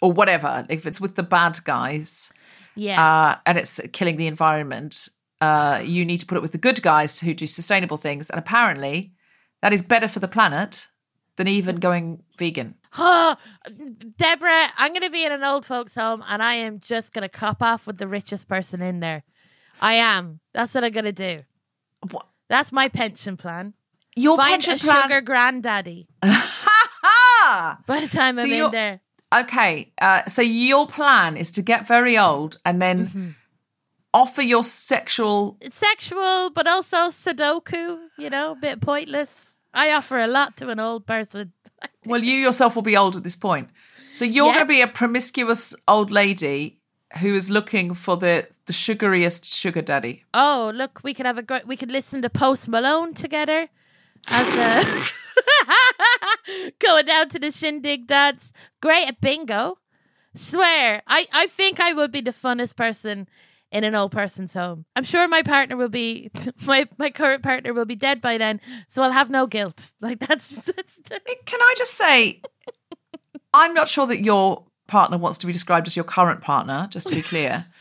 or 0.00 0.12
whatever, 0.12 0.64
if 0.68 0.86
it's 0.86 1.00
with 1.00 1.14
the 1.16 1.24
bad 1.24 1.58
guys, 1.64 2.32
Yeah. 2.76 3.02
uh, 3.04 3.36
and 3.46 3.58
it's 3.58 3.80
killing 3.92 4.16
the 4.16 4.28
environment, 4.28 5.08
uh, 5.40 5.82
you 5.84 6.04
need 6.04 6.18
to 6.18 6.26
put 6.26 6.36
it 6.36 6.42
with 6.42 6.52
the 6.52 6.58
good 6.68 6.80
guys 6.82 7.18
who 7.20 7.34
do 7.34 7.46
sustainable 7.48 7.96
things. 7.96 8.30
And 8.30 8.38
apparently, 8.38 9.12
that 9.62 9.72
is 9.72 9.82
better 9.82 10.06
for 10.06 10.20
the 10.20 10.28
planet 10.28 10.86
than 11.36 11.48
even 11.48 11.76
going 11.76 12.22
vegan. 12.38 12.76
Oh, 12.96 13.36
Deborah, 14.18 14.66
I'm 14.76 14.92
going 14.92 15.02
to 15.02 15.10
be 15.10 15.24
in 15.24 15.32
an 15.32 15.42
old 15.42 15.64
folks' 15.66 15.94
home 15.94 16.22
and 16.28 16.42
I 16.42 16.54
am 16.54 16.78
just 16.78 17.12
going 17.12 17.22
to 17.22 17.28
cop 17.28 17.60
off 17.62 17.86
with 17.86 17.98
the 17.98 18.06
richest 18.08 18.48
person 18.48 18.82
in 18.82 19.00
there. 19.00 19.22
I 19.80 19.94
am. 19.94 20.40
That's 20.52 20.74
what 20.74 20.84
I'm 20.84 20.92
going 20.92 21.04
to 21.06 21.12
do. 21.12 21.40
What? 22.10 22.26
That's 22.48 22.70
my 22.72 22.88
pension 22.88 23.36
plan. 23.36 23.74
Your 24.16 24.36
Find 24.36 24.50
pension 24.62 24.74
a 24.74 24.78
plan. 24.78 25.02
sugar 25.04 25.20
granddaddy 25.20 26.08
by 26.22 28.00
the 28.00 28.08
time 28.08 28.38
I'm 28.38 28.50
in 28.50 28.70
there. 28.70 29.00
Okay, 29.32 29.92
uh, 30.00 30.26
so 30.26 30.42
your 30.42 30.86
plan 30.88 31.36
is 31.36 31.52
to 31.52 31.62
get 31.62 31.86
very 31.86 32.18
old 32.18 32.58
and 32.64 32.82
then 32.82 33.06
Mm-hmm. 33.06 33.28
offer 34.12 34.42
your 34.42 34.64
sexual. 34.64 35.56
Sexual, 35.70 36.50
but 36.50 36.66
also 36.66 37.10
Sudoku, 37.10 37.98
you 38.18 38.28
know, 38.28 38.52
a 38.52 38.56
bit 38.56 38.80
pointless. 38.80 39.50
I 39.72 39.92
offer 39.92 40.18
a 40.18 40.26
lot 40.26 40.56
to 40.56 40.68
an 40.70 40.80
old 40.80 41.06
person. 41.06 41.52
Well, 42.04 42.22
you 42.22 42.34
yourself 42.34 42.74
will 42.74 42.82
be 42.82 42.96
old 42.96 43.16
at 43.16 43.22
this 43.22 43.36
point, 43.36 43.70
so 44.12 44.24
you're 44.24 44.46
Yeah. 44.48 44.54
going 44.54 44.66
to 44.66 44.68
be 44.68 44.80
a 44.82 44.86
promiscuous 44.88 45.74
old 45.86 46.10
lady 46.10 46.79
who 47.18 47.34
is 47.34 47.50
looking 47.50 47.94
for 47.94 48.16
the 48.16 48.48
the 48.66 48.72
sugariest 48.72 49.44
sugar 49.44 49.82
daddy. 49.82 50.24
Oh, 50.32 50.70
look, 50.74 51.00
we 51.02 51.14
could 51.14 51.26
have 51.26 51.38
a 51.38 51.42
great. 51.42 51.66
We 51.66 51.76
could 51.76 51.90
listen 51.90 52.22
to 52.22 52.30
Post 52.30 52.68
Malone 52.68 53.14
together 53.14 53.68
as 54.28 54.54
a 54.54 54.84
going 56.78 57.06
down 57.06 57.28
to 57.30 57.38
the 57.38 57.50
shindig 57.50 58.06
dance. 58.06 58.52
Great 58.80 59.08
at 59.08 59.20
bingo. 59.20 59.78
Swear, 60.36 61.02
I 61.06 61.26
I 61.32 61.46
think 61.48 61.80
I 61.80 61.92
would 61.92 62.12
be 62.12 62.20
the 62.20 62.30
funnest 62.30 62.76
person 62.76 63.28
in 63.72 63.84
an 63.84 63.94
old 63.94 64.12
person's 64.12 64.54
home. 64.54 64.84
I'm 64.96 65.04
sure 65.04 65.26
my 65.28 65.42
partner 65.42 65.76
will 65.76 65.88
be 65.88 66.30
my 66.66 66.88
my 66.98 67.10
current 67.10 67.42
partner 67.42 67.72
will 67.72 67.84
be 67.86 67.96
dead 67.96 68.20
by 68.20 68.38
then, 68.38 68.60
so 68.88 69.02
I'll 69.02 69.12
have 69.12 69.30
no 69.30 69.46
guilt. 69.46 69.90
Like 70.00 70.20
that's 70.20 70.48
that's. 70.48 71.00
Can 71.46 71.60
I 71.60 71.74
just 71.76 71.94
say, 71.94 72.42
I'm 73.52 73.74
not 73.74 73.88
sure 73.88 74.06
that 74.06 74.24
your 74.24 74.64
partner 74.90 75.16
wants 75.18 75.38
to 75.38 75.46
be 75.46 75.52
described 75.52 75.86
as 75.86 75.96
your 75.96 76.04
current 76.04 76.40
partner. 76.42 76.88
Just 76.90 77.08
to 77.08 77.14
be 77.14 77.22
clear. 77.22 77.66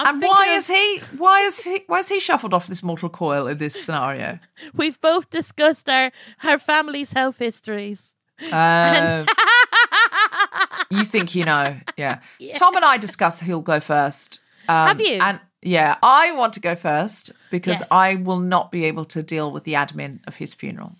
I'm 0.00 0.14
and 0.14 0.22
why 0.22 0.46
of- 0.52 0.58
is 0.58 0.66
he? 0.68 1.00
Why 1.16 1.40
is 1.40 1.64
he? 1.64 1.80
Why 1.88 1.98
is 1.98 2.08
he 2.08 2.20
shuffled 2.20 2.54
off 2.54 2.66
this 2.68 2.82
mortal 2.82 3.08
coil 3.08 3.46
in 3.48 3.58
this 3.58 3.74
scenario? 3.84 4.38
We've 4.74 5.00
both 5.00 5.28
discussed 5.30 5.88
our 5.88 6.10
our 6.44 6.58
family's 6.58 7.12
health 7.12 7.38
histories. 7.38 8.10
Uh, 8.52 9.24
you 10.90 11.04
think 11.04 11.34
you 11.34 11.44
know? 11.44 11.76
Yeah. 11.96 12.20
Tom 12.54 12.76
and 12.76 12.84
I 12.84 12.96
discuss 12.96 13.40
who'll 13.40 13.62
go 13.62 13.80
first. 13.80 14.40
Um, 14.68 14.86
Have 14.88 15.00
you? 15.00 15.18
And 15.20 15.40
yeah, 15.62 15.96
I 16.02 16.30
want 16.32 16.52
to 16.54 16.60
go 16.60 16.74
first 16.76 17.32
because 17.50 17.80
Yes. 17.80 17.88
I 17.90 18.14
will 18.14 18.38
not 18.38 18.70
be 18.70 18.84
able 18.84 19.04
to 19.06 19.22
deal 19.22 19.50
with 19.50 19.64
the 19.64 19.74
admin 19.74 20.20
of 20.28 20.36
his 20.36 20.54
funeral 20.54 20.92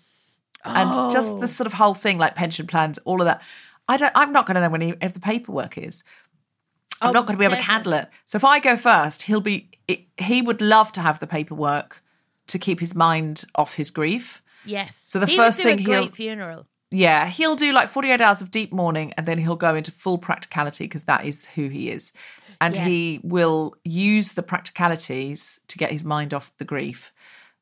and 0.65 0.93
just 1.11 1.31
Oh. 1.31 1.39
the 1.39 1.47
sort 1.47 1.67
of 1.67 1.73
whole 1.73 1.93
thing, 1.93 2.17
like 2.17 2.35
pension 2.35 2.67
plans, 2.67 2.97
all 3.05 3.21
of 3.21 3.25
that. 3.25 3.41
I 3.89 3.97
don't. 3.97 4.11
I'm 4.15 4.31
not 4.31 4.45
going 4.45 4.55
to 4.55 4.61
know 4.61 4.69
when 4.69 4.81
he, 4.81 4.93
if 5.01 5.13
the 5.13 5.19
paperwork 5.19 5.77
is. 5.77 6.03
I'm 7.01 7.09
Oh, 7.09 7.11
not 7.13 7.25
going 7.25 7.35
to 7.37 7.39
be 7.39 7.45
able 7.45 7.55
to 7.57 7.61
handle 7.61 7.93
it. 7.93 8.09
So 8.25 8.35
if 8.37 8.45
I 8.45 8.59
go 8.59 8.77
first, 8.77 9.23
he'll 9.23 9.41
be. 9.41 9.69
It, 9.87 10.01
he 10.17 10.41
would 10.41 10.61
love 10.61 10.91
to 10.93 11.01
have 11.01 11.19
the 11.19 11.27
paperwork 11.27 12.01
to 12.47 12.59
keep 12.59 12.79
his 12.79 12.95
mind 12.95 13.43
off 13.55 13.73
his 13.75 13.89
grief. 13.89 14.41
Yes. 14.65 15.01
So 15.05 15.19
the 15.19 15.25
he 15.25 15.35
first 15.37 15.61
thing 15.61 15.79
a 15.79 15.81
he'll- 15.81 16.11
funeral. 16.11 16.67
yeah, 16.91 17.27
he'll 17.27 17.55
do 17.55 17.71
like 17.71 17.89
48 17.89 18.19
hours 18.21 18.41
of 18.41 18.51
deep 18.51 18.73
mourning 18.73 19.13
and 19.17 19.25
then 19.25 19.37
he'll 19.37 19.55
go 19.55 19.75
into 19.75 19.91
full 19.91 20.17
practicality 20.17 20.83
because 20.85 21.05
that 21.05 21.25
is 21.25 21.45
who 21.45 21.67
he 21.69 21.89
is. 21.89 22.11
And 22.61 22.75
Yes. 22.75 22.85
he 22.87 23.19
will 23.23 23.75
use 23.85 24.33
the 24.33 24.43
practicalities 24.43 25.59
to 25.67 25.77
get 25.77 25.91
his 25.91 26.03
mind 26.03 26.33
off 26.33 26.51
the 26.57 26.65
grief. 26.65 27.11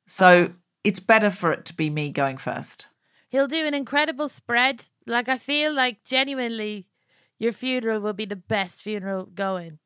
So 0.08 0.44
uh-huh. 0.46 0.54
it's 0.84 1.00
better 1.00 1.30
for 1.30 1.52
it 1.52 1.66
to 1.66 1.74
be 1.76 1.90
me 1.90 2.10
going 2.10 2.38
first. 2.38 2.88
He'll 3.30 3.48
do 3.48 3.66
an 3.66 3.74
incredible 3.74 4.30
spread. 4.30 4.86
Like 5.06 5.30
I 5.30 5.38
feel 5.38 5.74
like 5.74 6.04
genuinely, 6.04 6.88
your 7.40 7.52
funeral 7.52 8.00
will 8.00 8.14
be 8.14 8.26
the 8.26 8.36
best 8.36 8.82
funeral 8.82 9.26
going. 9.26 9.80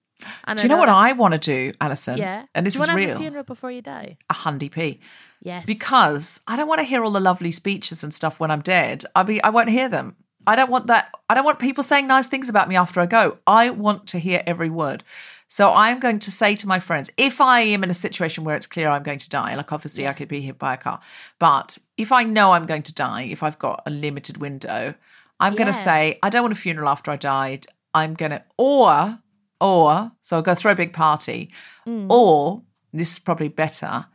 And 0.46 0.58
Do 0.58 0.64
you 0.64 0.70
know 0.70 0.78
what 0.78 0.90
I 0.90 1.14
want 1.14 1.34
to 1.34 1.40
do, 1.40 1.74
Alison? 1.82 2.18
Yeah. 2.18 2.46
And 2.54 2.66
this 2.66 2.74
do 2.76 2.80
you 2.80 2.84
is 2.84 2.96
real. 2.96 3.08
have 3.10 3.18
a 3.18 3.20
funeral 3.20 3.44
before 3.44 3.72
you 3.72 3.82
die? 3.82 4.18
a 4.30 4.34
hundy 4.34 4.72
p. 4.72 5.00
Yes. 5.44 5.66
because 5.66 6.42
I 6.48 6.56
don't 6.56 6.68
want 6.68 6.80
to 6.80 6.86
hear 6.86 7.04
all 7.04 7.10
the 7.10 7.20
lovely 7.20 7.50
speeches 7.50 8.04
and 8.04 8.14
stuff 8.14 8.40
when 8.40 8.52
I'm 8.52 8.62
dead. 8.62 9.04
I 9.16 9.24
be 9.24 9.42
I 9.44 9.50
won't 9.50 9.70
hear 9.70 9.90
them. 9.90 10.16
I 10.46 10.56
don't 10.56 10.70
want 10.70 10.88
that. 10.88 11.12
I 11.30 11.34
don't 11.34 11.46
want 11.46 11.60
people 11.60 11.84
saying 11.84 12.08
nice 12.08 12.28
things 12.28 12.50
about 12.50 12.70
me 12.70 12.76
after 12.76 13.00
I 13.00 13.06
go. 13.08 13.40
I 13.48 13.72
want 13.72 14.08
to 14.08 14.20
hear 14.20 14.44
every 14.46 14.70
word. 14.70 15.04
So 15.52 15.74
I'm 15.74 16.00
going 16.00 16.20
to 16.20 16.32
say 16.32 16.56
to 16.56 16.66
my 16.66 16.80
friends, 16.80 17.10
if 17.18 17.42
I 17.42 17.60
am 17.60 17.84
in 17.84 17.90
a 17.90 17.94
situation 17.94 18.46
where 18.46 18.56
it's 18.56 18.68
clear 18.68 18.88
I'm 18.88 19.04
going 19.04 19.20
to 19.20 19.28
die, 19.28 19.54
like 19.56 19.74
obviously 19.74 20.08
I 20.08 20.14
could 20.14 20.30
be 20.30 20.40
hit 20.40 20.58
by 20.58 20.76
a 20.76 20.78
car, 20.78 21.02
but 21.40 21.78
if 21.98 22.14
I 22.14 22.24
know 22.24 22.54
I'm 22.54 22.66
going 22.66 22.84
to 22.84 22.94
die, 22.94 23.24
if 23.24 23.44
I've 23.44 23.60
got 23.60 23.84
a 23.86 23.90
limited 23.90 24.38
window, 24.38 24.96
I'm 25.42 25.56
going 25.58 25.68
to 25.68 25.74
say 25.74 26.18
I 26.24 26.30
don't 26.30 26.44
want 26.44 26.54
a 26.54 26.56
funeral 26.56 26.88
after 26.88 27.12
I 27.12 27.18
died. 27.18 27.66
I'm 27.94 28.14
going 28.14 28.32
to 28.32 28.42
or 28.58 29.20
or 29.60 30.14
so 30.22 30.38
I'll 30.38 30.42
go 30.42 30.56
throw 30.56 30.72
a 30.72 30.76
big 30.76 30.94
party, 30.94 31.52
mm. 31.86 32.10
or 32.10 32.62
this 32.94 33.12
is 33.12 33.20
probably 33.20 33.50
better. 33.50 34.06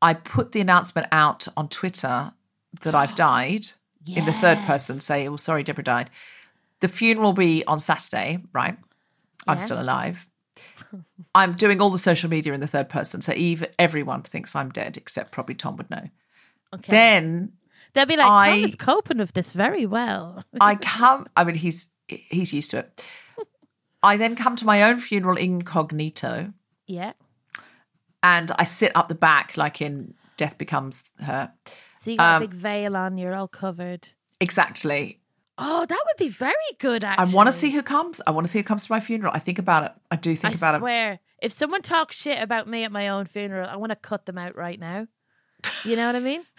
I 0.00 0.14
put 0.14 0.52
the 0.52 0.62
announcement 0.62 1.08
out 1.12 1.46
on 1.58 1.68
Twitter 1.68 2.32
that 2.80 2.94
I've 2.94 3.14
died 3.30 3.66
in 4.06 4.24
the 4.24 4.32
third 4.32 4.56
person, 4.60 5.00
say, 5.00 5.28
oh, 5.28 5.36
sorry, 5.36 5.62
Deborah 5.62 5.84
died. 5.84 6.08
The 6.80 6.88
funeral 6.88 7.26
will 7.28 7.32
be 7.34 7.66
on 7.66 7.78
Saturday, 7.78 8.38
right? 8.54 8.78
I'm 9.46 9.58
Yeah. 9.58 9.64
still 9.64 9.80
alive. 9.82 10.26
I'm 11.34 11.52
doing 11.54 11.80
all 11.80 11.90
the 11.90 11.98
social 11.98 12.28
media 12.30 12.52
in 12.52 12.60
the 12.60 12.66
third 12.66 12.88
person, 12.88 13.22
so 13.22 13.32
even 13.34 13.68
everyone 13.78 14.22
thinks 14.22 14.54
I'm 14.56 14.70
dead, 14.70 14.96
except 14.96 15.32
probably 15.32 15.54
Tom 15.54 15.76
would 15.76 15.90
know. 15.90 16.04
okay. 16.74 16.90
Then 16.90 17.52
They'll 17.94 18.06
be 18.06 18.16
like, 18.16 18.30
I- 18.30 18.50
Tom 18.50 18.64
is 18.64 18.76
coping 18.76 19.18
with 19.18 19.32
this 19.32 19.52
very 19.52 19.86
well. 19.86 20.44
I 20.60 20.74
come. 20.76 21.26
I 21.36 21.44
mean, 21.44 21.54
he's 21.56 21.88
he's 22.06 22.52
used 22.52 22.70
to 22.72 22.78
it. 22.80 23.04
I 24.02 24.16
then 24.16 24.36
come 24.36 24.54
to 24.56 24.64
my 24.66 24.82
own 24.84 24.98
funeral 24.98 25.36
incognito, 25.36 26.52
yeah. 26.86 27.12
and 28.22 28.50
I 28.56 28.64
sit 28.64 28.92
up 28.94 29.08
the 29.08 29.14
back, 29.16 29.56
like 29.56 29.80
in 29.82 30.14
Death 30.36 30.56
Becomes 30.58 31.12
Her. 31.20 31.52
So 32.00 32.10
you 32.12 32.16
got 32.18 32.36
Um, 32.36 32.42
a 32.42 32.46
big 32.46 32.54
veil 32.54 32.96
on, 32.96 33.18
you're 33.18 33.34
all 33.34 33.48
covered. 33.48 34.06
Exactly. 34.40 35.17
Oh, 35.60 35.84
that 35.84 35.98
would 36.06 36.16
be 36.24 36.28
very 36.28 36.54
good, 36.78 37.02
I 37.04 37.24
want 37.24 37.48
to 37.48 37.52
see 37.52 37.70
who 37.70 37.82
comes. 37.82 38.20
I 38.26 38.30
want 38.30 38.46
to 38.46 38.50
see 38.50 38.60
who 38.60 38.62
comes 38.62 38.86
to 38.86 38.92
my 38.92 39.00
funeral. 39.00 39.32
I 39.34 39.40
think 39.40 39.58
about 39.58 39.84
it. 39.84 39.92
I 40.10 40.16
do 40.16 40.34
think 40.36 40.54
I 40.54 40.56
about 40.56 40.74
it. 40.76 40.78
swear, 40.78 41.18
if 41.42 41.52
someone 41.52 41.82
talks 41.82 42.16
shit 42.16 42.40
about 42.40 42.68
me 42.68 42.84
at 42.84 42.92
my 42.92 43.08
own 43.08 43.26
funeral, 43.26 43.68
I 43.68 43.76
want 43.76 43.90
to 43.90 43.96
cut 43.96 44.24
them 44.26 44.38
out 44.38 44.54
right 44.56 44.78
now. 44.78 45.08
You 45.84 45.96
know 45.96 46.06
what 46.06 46.16
I 46.16 46.20
mean? 46.20 46.42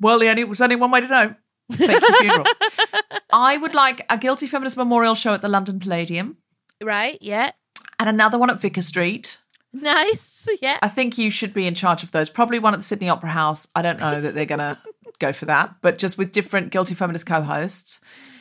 Well, 0.00 0.20
the 0.20 0.28
only, 0.28 0.44
there's 0.44 0.60
only 0.60 0.76
one 0.76 0.92
way 0.92 1.00
to 1.00 1.08
know. 1.08 1.34
Fake 1.72 1.90
your 1.90 2.16
funeral. 2.20 2.44
I 3.32 3.56
would 3.56 3.74
like 3.74 4.06
a 4.08 4.16
Guilty 4.16 4.46
Feminist 4.46 4.76
Memorial 4.76 5.16
show 5.16 5.34
at 5.34 5.42
the 5.42 5.48
London 5.48 5.80
Palladium 5.80 6.36
Right? 6.80 7.18
Yeah. 7.20 7.50
and 7.98 8.08
another 8.08 8.38
one 8.38 8.48
at 8.48 8.60
Vicar 8.60 8.80
Street. 8.82 9.38
Nice. 9.72 10.46
Yeah. 10.62 10.78
I 10.82 10.88
think 10.88 11.18
you 11.18 11.32
should 11.32 11.52
be 11.52 11.66
in 11.66 11.74
charge 11.74 12.04
of 12.04 12.12
those. 12.12 12.30
Probably 12.30 12.60
one 12.60 12.74
at 12.74 12.76
the 12.78 12.84
Sydney 12.84 13.08
Opera 13.08 13.30
House. 13.30 13.66
I 13.74 13.82
don't 13.82 13.98
know 13.98 14.20
that 14.20 14.36
they're 14.36 14.46
going 14.46 14.60
to 14.60 14.78
go 15.18 15.32
for 15.32 15.46
that, 15.46 15.74
but 15.82 15.98
just 15.98 16.16
with 16.16 16.30
different 16.30 16.70
Guilty 16.70 16.94
Feminist 16.94 17.26
co 17.26 17.42
hosts. 17.42 18.00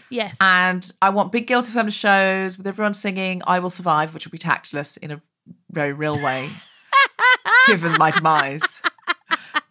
Yes. 0.09 0.35
And 0.39 0.89
I 1.01 1.09
want 1.09 1.31
big 1.31 1.47
Guilty 1.47 1.71
Feminist 1.71 1.97
shows 1.97 2.57
with 2.57 2.67
everyone 2.67 2.93
singing 2.93 3.41
I 3.45 3.59
Will 3.59 3.69
Survive, 3.69 4.13
which 4.13 4.25
will 4.25 4.31
be 4.31 4.37
tactless 4.37 4.97
in 4.97 5.11
a 5.11 5.21
very 5.71 5.93
real 5.93 6.21
way, 6.21 6.49
given 7.67 7.93
my 7.97 8.11
demise. 8.11 8.81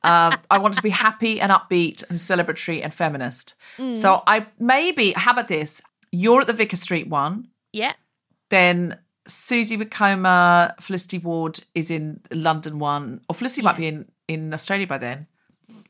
Um, 0.04 0.32
I 0.50 0.58
want 0.58 0.74
it 0.74 0.76
to 0.76 0.82
be 0.82 0.90
happy 0.90 1.40
and 1.40 1.50
upbeat 1.50 2.08
and 2.08 2.16
celebratory 2.16 2.82
and 2.82 2.94
feminist. 2.94 3.54
So 3.94 4.22
I 4.26 4.46
maybe, 4.58 5.12
how 5.12 5.32
about 5.32 5.48
this? 5.48 5.82
You're 6.12 6.42
at 6.42 6.46
the 6.46 6.52
Vicar 6.52 6.76
Street 6.76 7.08
one, 7.08 7.48
yeah. 7.72 7.92
then 8.48 8.98
Susie 9.26 9.76
Wokoma, 9.76 10.80
Felicity 10.80 11.18
Ward 11.18 11.58
is 11.74 11.90
in 11.90 12.20
London 12.30 12.78
one, 12.78 13.20
or 13.28 13.34
Felicity 13.34 13.62
might 13.62 13.76
be 13.76 13.88
in, 13.88 14.06
in 14.28 14.54
Australia 14.54 14.86
by 14.86 14.98
then. 14.98 15.26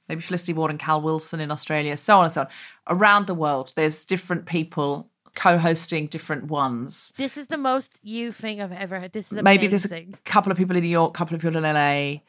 Maybe 0.08 0.20
Felicity 0.20 0.52
Ward 0.52 0.70
and 0.70 0.80
Cal 0.80 1.00
Wilson 1.00 1.40
in 1.40 1.50
Australia, 1.50 1.96
so 1.96 2.18
on 2.18 2.24
and 2.24 2.32
so 2.32 2.42
on. 2.42 2.48
Around 2.88 3.26
the 3.26 3.34
world, 3.34 3.72
there's 3.76 4.04
different 4.04 4.46
people 4.46 5.08
co-hosting 5.34 6.06
different 6.06 6.44
ones. 6.44 7.12
This 7.16 7.36
is 7.36 7.48
the 7.48 7.58
most 7.58 8.00
you 8.02 8.32
thing 8.32 8.60
I've 8.60 8.72
ever 8.72 8.98
heard. 8.98 9.12
This 9.12 9.26
is 9.26 9.32
amazing. 9.32 9.44
Maybe 9.44 9.66
there's 9.66 9.84
a 9.84 10.06
couple 10.24 10.50
of 10.50 10.58
people 10.58 10.76
in 10.76 10.82
New 10.82 10.88
York, 10.88 11.14
couple 11.14 11.34
of 11.34 11.42
people 11.42 11.56
in 11.56 11.62
LA, 11.62 12.20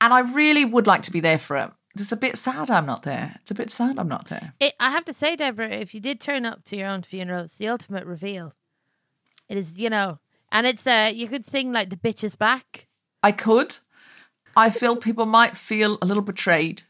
and 0.00 0.12
I 0.12 0.20
really 0.20 0.64
would 0.64 0.86
like 0.86 1.02
to 1.02 1.10
be 1.10 1.20
there 1.20 1.38
for 1.38 1.56
it. 1.56 1.70
It's 1.96 2.12
a 2.12 2.16
bit 2.16 2.36
sad 2.36 2.70
I'm 2.70 2.86
not 2.86 3.04
there. 3.04 3.36
It's 3.40 3.50
a 3.50 3.54
bit 3.54 3.70
sad 3.70 3.98
I'm 3.98 4.08
not 4.08 4.28
there. 4.28 4.54
It, 4.58 4.74
I 4.80 4.90
have 4.90 5.04
to 5.04 5.14
say, 5.14 5.36
Deborah, 5.36 5.70
if 5.70 5.94
you 5.94 6.00
did 6.00 6.20
turn 6.20 6.44
up 6.44 6.64
to 6.64 6.76
your 6.76 6.88
own 6.88 7.02
funeral, 7.02 7.44
it's 7.44 7.56
the 7.56 7.68
ultimate 7.68 8.04
reveal. 8.04 8.54
It 9.48 9.56
is, 9.56 9.78
you 9.78 9.90
know, 9.90 10.18
and 10.50 10.66
it's 10.66 10.86
uh, 10.86 11.10
you 11.14 11.28
could 11.28 11.44
sing 11.44 11.72
like 11.72 11.90
the 11.90 11.96
bitches 11.96 12.36
back. 12.36 12.88
I 13.22 13.32
could. 13.32 13.78
I 14.56 14.70
feel 14.70 14.96
people 14.96 15.26
might 15.26 15.56
feel 15.56 15.98
a 16.00 16.06
little 16.06 16.22
betrayed. 16.22 16.82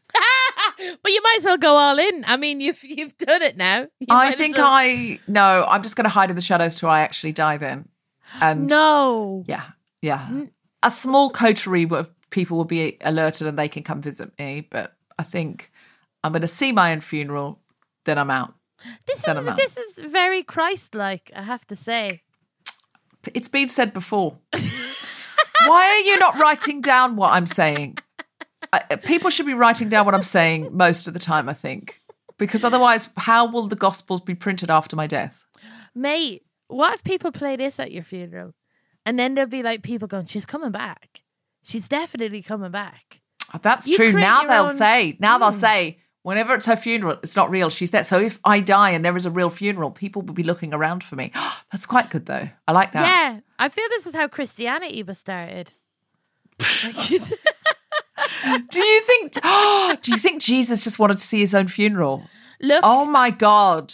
But 0.77 1.11
you 1.11 1.21
might 1.21 1.37
as 1.39 1.45
well 1.45 1.57
go 1.57 1.75
all 1.75 1.97
in. 1.97 2.23
I 2.27 2.37
mean, 2.37 2.59
you've 2.61 2.83
you've 2.83 3.17
done 3.17 3.41
it 3.41 3.57
now. 3.57 3.87
You 3.99 4.07
I 4.09 4.33
think 4.33 4.57
well- 4.57 4.67
I 4.69 5.19
no. 5.27 5.65
I'm 5.67 5.83
just 5.83 5.95
going 5.95 6.03
to 6.05 6.09
hide 6.09 6.29
in 6.29 6.35
the 6.35 6.41
shadows 6.41 6.75
till 6.75 6.89
I 6.89 7.01
actually 7.01 7.31
die. 7.31 7.57
Then, 7.57 7.87
and 8.41 8.69
no. 8.69 9.43
yeah, 9.47 9.63
yeah. 10.01 10.29
A 10.83 10.91
small 10.91 11.29
coterie 11.29 11.87
of 11.89 12.11
people 12.29 12.57
will 12.57 12.65
be 12.65 12.97
alerted 13.01 13.47
and 13.47 13.57
they 13.57 13.69
can 13.69 13.83
come 13.83 14.01
visit 14.01 14.37
me. 14.37 14.67
But 14.69 14.93
I 15.17 15.23
think 15.23 15.71
I'm 16.23 16.31
going 16.31 16.41
to 16.41 16.47
see 16.47 16.71
my 16.71 16.91
own 16.91 17.01
funeral. 17.01 17.59
Then 18.03 18.17
I'm 18.17 18.29
out. 18.29 18.53
This 19.07 19.21
Then 19.21 19.37
is 19.37 19.47
out. 19.47 19.57
this 19.57 19.77
is 19.77 19.97
very 20.11 20.43
Christ-like. 20.43 21.31
I 21.35 21.41
have 21.41 21.65
to 21.67 21.75
say. 21.75 22.21
It's 23.33 23.47
been 23.47 23.69
said 23.69 23.93
before. 23.93 24.37
Why 25.65 25.87
are 25.87 25.99
you 25.99 26.19
not 26.19 26.37
writing 26.37 26.81
down 26.81 27.15
what 27.15 27.31
I'm 27.33 27.47
saying? 27.47 27.97
People 29.03 29.29
should 29.29 29.45
be 29.45 29.53
writing 29.53 29.89
down 29.89 30.05
what 30.05 30.15
I'm 30.15 30.23
saying 30.23 30.69
most 30.75 31.07
of 31.07 31.13
the 31.13 31.19
time. 31.19 31.47
I 31.49 31.53
think 31.53 32.01
because 32.37 32.63
otherwise, 32.63 33.09
how 33.17 33.45
will 33.49 33.67
the 33.67 33.75
Gospels 33.75 34.21
be 34.21 34.35
printed 34.35 34.69
after 34.69 34.95
my 34.95 35.07
death? 35.07 35.45
Mate, 35.93 36.43
what 36.67 36.93
if 36.95 37.03
people 37.03 37.31
play 37.31 37.55
this 37.55 37.79
at 37.79 37.91
your 37.91 38.03
funeral? 38.03 38.53
And 39.05 39.17
then 39.19 39.35
there'll 39.35 39.49
be 39.49 39.63
like 39.63 39.83
people 39.83 40.07
going, 40.07 40.25
She's 40.25 40.45
coming 40.45 40.71
back. 40.71 41.21
She's 41.63 41.87
definitely 41.87 42.41
coming 42.41 42.71
back. 42.71 43.21
Oh, 43.53 43.59
That's 43.61 43.87
You 43.87 43.95
true. 43.95 44.11
Now 44.13 44.43
they'll 44.43 44.63
own- 44.63 44.67
Hmm. 44.69 44.75
say, 44.75 45.17
now 45.19 45.37
they'll 45.37 45.51
say, 45.51 45.99
whenever 46.23 46.53
it's 46.55 46.65
her 46.65 46.75
funeral, 46.75 47.17
it's 47.23 47.35
not 47.35 47.49
real. 47.49 47.69
She's 47.69 47.91
there. 47.91 48.03
So 48.03 48.19
if 48.19 48.39
I 48.43 48.59
die 48.59 48.89
and 48.91 49.05
there 49.05 49.15
is 49.15 49.25
a 49.25 49.31
real 49.31 49.49
funeral, 49.51 49.91
people 49.91 50.21
will 50.23 50.33
be 50.33 50.43
looking 50.43 50.73
around 50.73 51.03
for 51.03 51.15
me. 51.15 51.31
That's 51.71 51.85
quite 51.85 52.09
good 52.09 52.25
though. 52.25 52.49
I 52.67 52.71
like 52.71 52.91
that. 52.93 53.05
Yeah. 53.05 53.39
I 53.59 53.69
feel 53.69 53.85
this 53.89 54.05
is 54.07 54.15
how 54.15 54.27
Christianity 54.27 55.03
was 55.03 55.17
started. 55.19 55.73
Like- 56.97 57.21
Do 58.69 58.79
you 58.81 59.01
think? 59.01 59.33
do 60.01 60.11
you 60.11 60.17
think 60.17 60.41
Jesus 60.41 60.83
just 60.83 60.99
wanted 60.99 61.17
to 61.17 61.25
see 61.25 61.39
his 61.39 61.53
own 61.53 61.67
funeral? 61.67 62.23
Look, 62.61 62.81
Oh 62.83 63.05
my 63.05 63.29
God. 63.29 63.93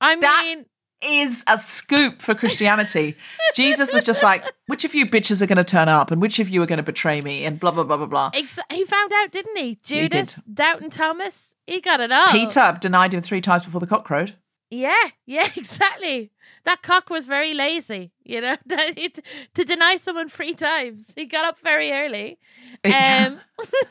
I 0.00 0.16
that- 0.16 0.42
mean, 0.44 0.66
Is 1.02 1.44
a 1.46 1.56
scoop 1.58 2.20
for 2.22 2.34
Christianity. 2.34 3.16
Jesus 3.54 3.92
was 3.92 4.02
just 4.04 4.22
like, 4.22 4.44
which 4.66 4.84
of 4.84 4.94
you 4.94 5.06
bitches 5.06 5.40
are 5.42 5.46
going 5.46 5.56
to 5.56 5.64
turn 5.64 5.88
up 5.88 6.10
and 6.10 6.20
which 6.20 6.38
of 6.38 6.48
you 6.48 6.62
are 6.62 6.66
going 6.66 6.78
to 6.78 6.82
betray 6.82 7.20
me 7.20 7.44
and 7.44 7.60
blah, 7.60 7.70
blah, 7.70 7.84
blah, 7.84 7.96
blah, 7.96 8.06
blah. 8.06 8.30
he 8.34 8.84
found 8.84 9.12
out, 9.12 9.30
didn't 9.30 9.56
he? 9.56 9.78
Judas, 9.82 10.34
did. 10.34 10.54
Doubting 10.54 10.90
Thomas, 10.90 11.54
he 11.66 11.80
got 11.80 12.00
it 12.00 12.12
all. 12.12 12.32
Peter 12.32 12.76
denied 12.80 13.14
him 13.14 13.20
three 13.20 13.40
times 13.40 13.64
before 13.64 13.80
the 13.80 13.86
cock 13.86 14.04
crowed. 14.04 14.36
Yeah, 14.70 14.94
yeah, 15.26 15.48
exactly. 15.56 16.32
That 16.66 16.82
cock 16.82 17.10
was 17.10 17.26
very 17.26 17.54
lazy, 17.54 18.10
you 18.24 18.40
know, 18.40 18.56
it, 18.68 19.24
to 19.54 19.64
deny 19.64 19.98
someone 19.98 20.28
three 20.28 20.52
times. 20.52 21.12
He 21.14 21.24
got 21.24 21.44
up 21.44 21.60
very 21.60 21.92
early. 21.92 22.38
Um, 22.84 23.38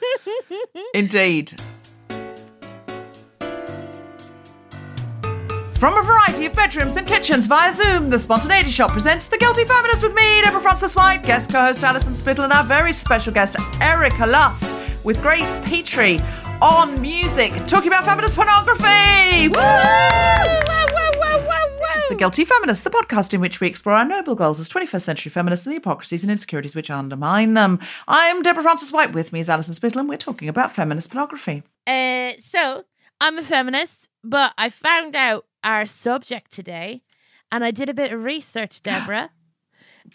Indeed. 0.93 1.53
From 5.79 5.97
a 5.97 6.03
variety 6.03 6.47
of 6.47 6.53
bedrooms 6.53 6.97
and 6.97 7.07
kitchens 7.07 7.47
via 7.47 7.73
Zoom, 7.73 8.09
the 8.09 8.19
Spontaneity 8.19 8.71
Shop 8.71 8.91
presents 8.91 9.29
The 9.29 9.37
Guilty 9.37 9.63
Feminist 9.63 10.03
with 10.03 10.13
me, 10.13 10.41
Deborah 10.41 10.59
Frances-White, 10.59 11.23
guest 11.23 11.51
co-host 11.51 11.81
Alison 11.81 12.13
Spittle, 12.13 12.43
and 12.43 12.51
our 12.51 12.65
very 12.65 12.91
special 12.91 13.31
guest, 13.33 13.55
Erika 13.79 14.25
Lust, 14.25 14.75
with 15.05 15.21
Grace 15.21 15.57
Petrie 15.63 16.19
on 16.61 17.01
music, 17.01 17.53
talking 17.67 17.87
about 17.87 18.03
feminist 18.03 18.35
pornography. 18.35 19.47
This 19.47 20.74
The 22.09 22.15
Guilty 22.15 22.45
Feminist, 22.45 22.83
the 22.83 22.91
podcast 22.91 23.33
in 23.33 23.41
which 23.41 23.59
we 23.59 23.67
explore 23.67 23.95
our 23.95 24.05
noble 24.05 24.35
goals 24.35 24.59
as 24.59 24.69
21st 24.69 25.01
century 25.01 25.31
feminists 25.31 25.65
and 25.65 25.71
the 25.71 25.77
hypocrisies 25.77 26.23
and 26.23 26.31
insecurities 26.31 26.75
which 26.75 26.91
undermine 26.91 27.55
them. 27.55 27.79
I'm 28.07 28.43
Deborah 28.43 28.61
Frances-White, 28.61 29.11
with 29.11 29.33
me 29.33 29.39
is 29.39 29.49
Alison 29.49 29.73
Spittle, 29.73 29.99
and 30.01 30.07
we're 30.07 30.17
talking 30.17 30.47
about 30.47 30.71
feminist 30.71 31.09
pornography. 31.09 31.63
uh, 31.87 32.33
so 32.43 32.83
I'm 33.19 33.39
a 33.39 33.43
feminist, 33.43 34.09
but 34.23 34.53
I 34.55 34.69
found 34.69 35.15
out 35.15 35.45
our 35.63 35.87
subject 35.87 36.51
today, 36.51 37.01
and 37.51 37.65
I 37.65 37.71
did 37.71 37.89
a 37.89 37.93
bit 37.93 38.13
of 38.13 38.23
research, 38.23 38.81
Deborah, 38.83 39.31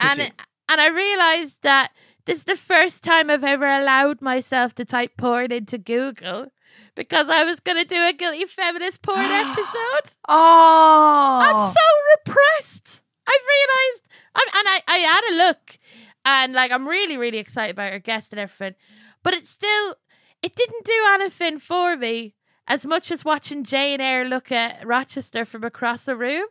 and 0.00 0.20
you? 0.20 0.26
and 0.68 0.80
I 0.80 0.88
realized 0.88 1.62
that 1.62 1.90
this 2.24 2.38
is 2.38 2.44
the 2.44 2.56
first 2.56 3.02
time 3.02 3.30
I've 3.30 3.42
ever 3.42 3.66
allowed 3.66 4.22
myself 4.22 4.74
to 4.76 4.84
type 4.84 5.16
porn 5.16 5.50
into 5.50 5.76
Google 5.76 6.52
because 7.00 7.30
I 7.30 7.44
was 7.44 7.60
going 7.60 7.78
to 7.78 7.84
do 7.86 7.96
a 7.96 8.12
guilty 8.12 8.44
feminist 8.44 9.00
porn 9.00 9.20
episode. 9.24 10.12
Oh, 10.28 11.38
I'm 11.42 11.56
so 11.56 11.86
repressed. 12.14 13.02
I've 13.26 13.46
realized, 13.56 14.08
I'm, 14.34 14.48
and 14.58 14.68
I, 14.68 14.82
I 14.86 14.98
had 14.98 15.24
a 15.32 15.34
look, 15.48 15.78
and 16.26 16.52
like 16.52 16.70
I'm 16.70 16.86
really, 16.86 17.16
really 17.16 17.38
excited 17.38 17.72
about 17.72 17.94
our 17.94 18.00
guest 18.00 18.32
and 18.32 18.40
everything, 18.40 18.74
but 19.22 19.32
it 19.32 19.46
still, 19.46 19.94
it 20.42 20.54
didn't 20.54 20.84
do 20.84 21.06
anything 21.14 21.58
for 21.58 21.96
me 21.96 22.34
as 22.68 22.84
much 22.84 23.10
as 23.10 23.24
watching 23.24 23.64
Jane 23.64 24.02
Eyre 24.02 24.26
look 24.26 24.52
at 24.52 24.86
Rochester 24.86 25.46
from 25.46 25.64
across 25.64 26.04
the 26.04 26.14
room. 26.14 26.44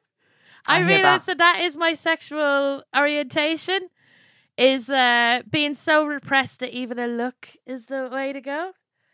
I 0.66 0.78
I, 0.78 0.82
realized 0.82 1.28
that. 1.28 1.38
that 1.38 1.58
that 1.58 1.64
is 1.64 1.78
my 1.78 1.94
sexual 1.94 2.82
orientation. 2.98 3.90
Is 4.58 4.90
uh, 4.90 5.44
being 5.50 5.74
so 5.74 6.06
repressed 6.06 6.60
that 6.60 6.72
even 6.72 7.00
a 7.00 7.08
look 7.08 7.50
is 7.66 7.86
the 7.86 8.10
way 8.12 8.34
to 8.34 8.42
go. 8.42 8.72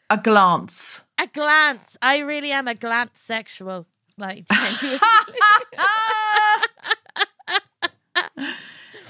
a 0.09 0.17
glance. 0.17 1.04
A 1.19 1.27
glance. 1.27 1.97
I 2.01 2.19
really 2.19 2.51
am 2.51 2.67
a 2.67 2.75
glance 2.75 3.19
sexual. 3.19 3.87
Like. 4.17 4.45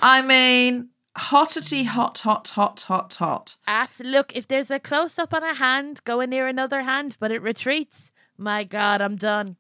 I 0.02 0.22
mean, 0.22 0.90
hottity 1.18 1.84
hot, 1.84 2.20
hot, 2.20 2.50
hot, 2.50 2.82
hot, 2.82 3.14
hot. 3.16 3.56
Absolutely. 3.68 4.18
Look, 4.18 4.36
if 4.36 4.48
there's 4.48 4.70
a 4.70 4.80
close 4.80 5.18
up 5.18 5.34
on 5.34 5.44
a 5.44 5.54
hand, 5.54 6.04
going 6.04 6.30
near 6.30 6.48
another 6.48 6.84
hand, 6.84 7.18
but 7.20 7.32
it 7.32 7.42
retreats, 7.42 8.12
my 8.38 8.64
God, 8.64 9.02
I'm 9.02 9.16
done. 9.16 9.56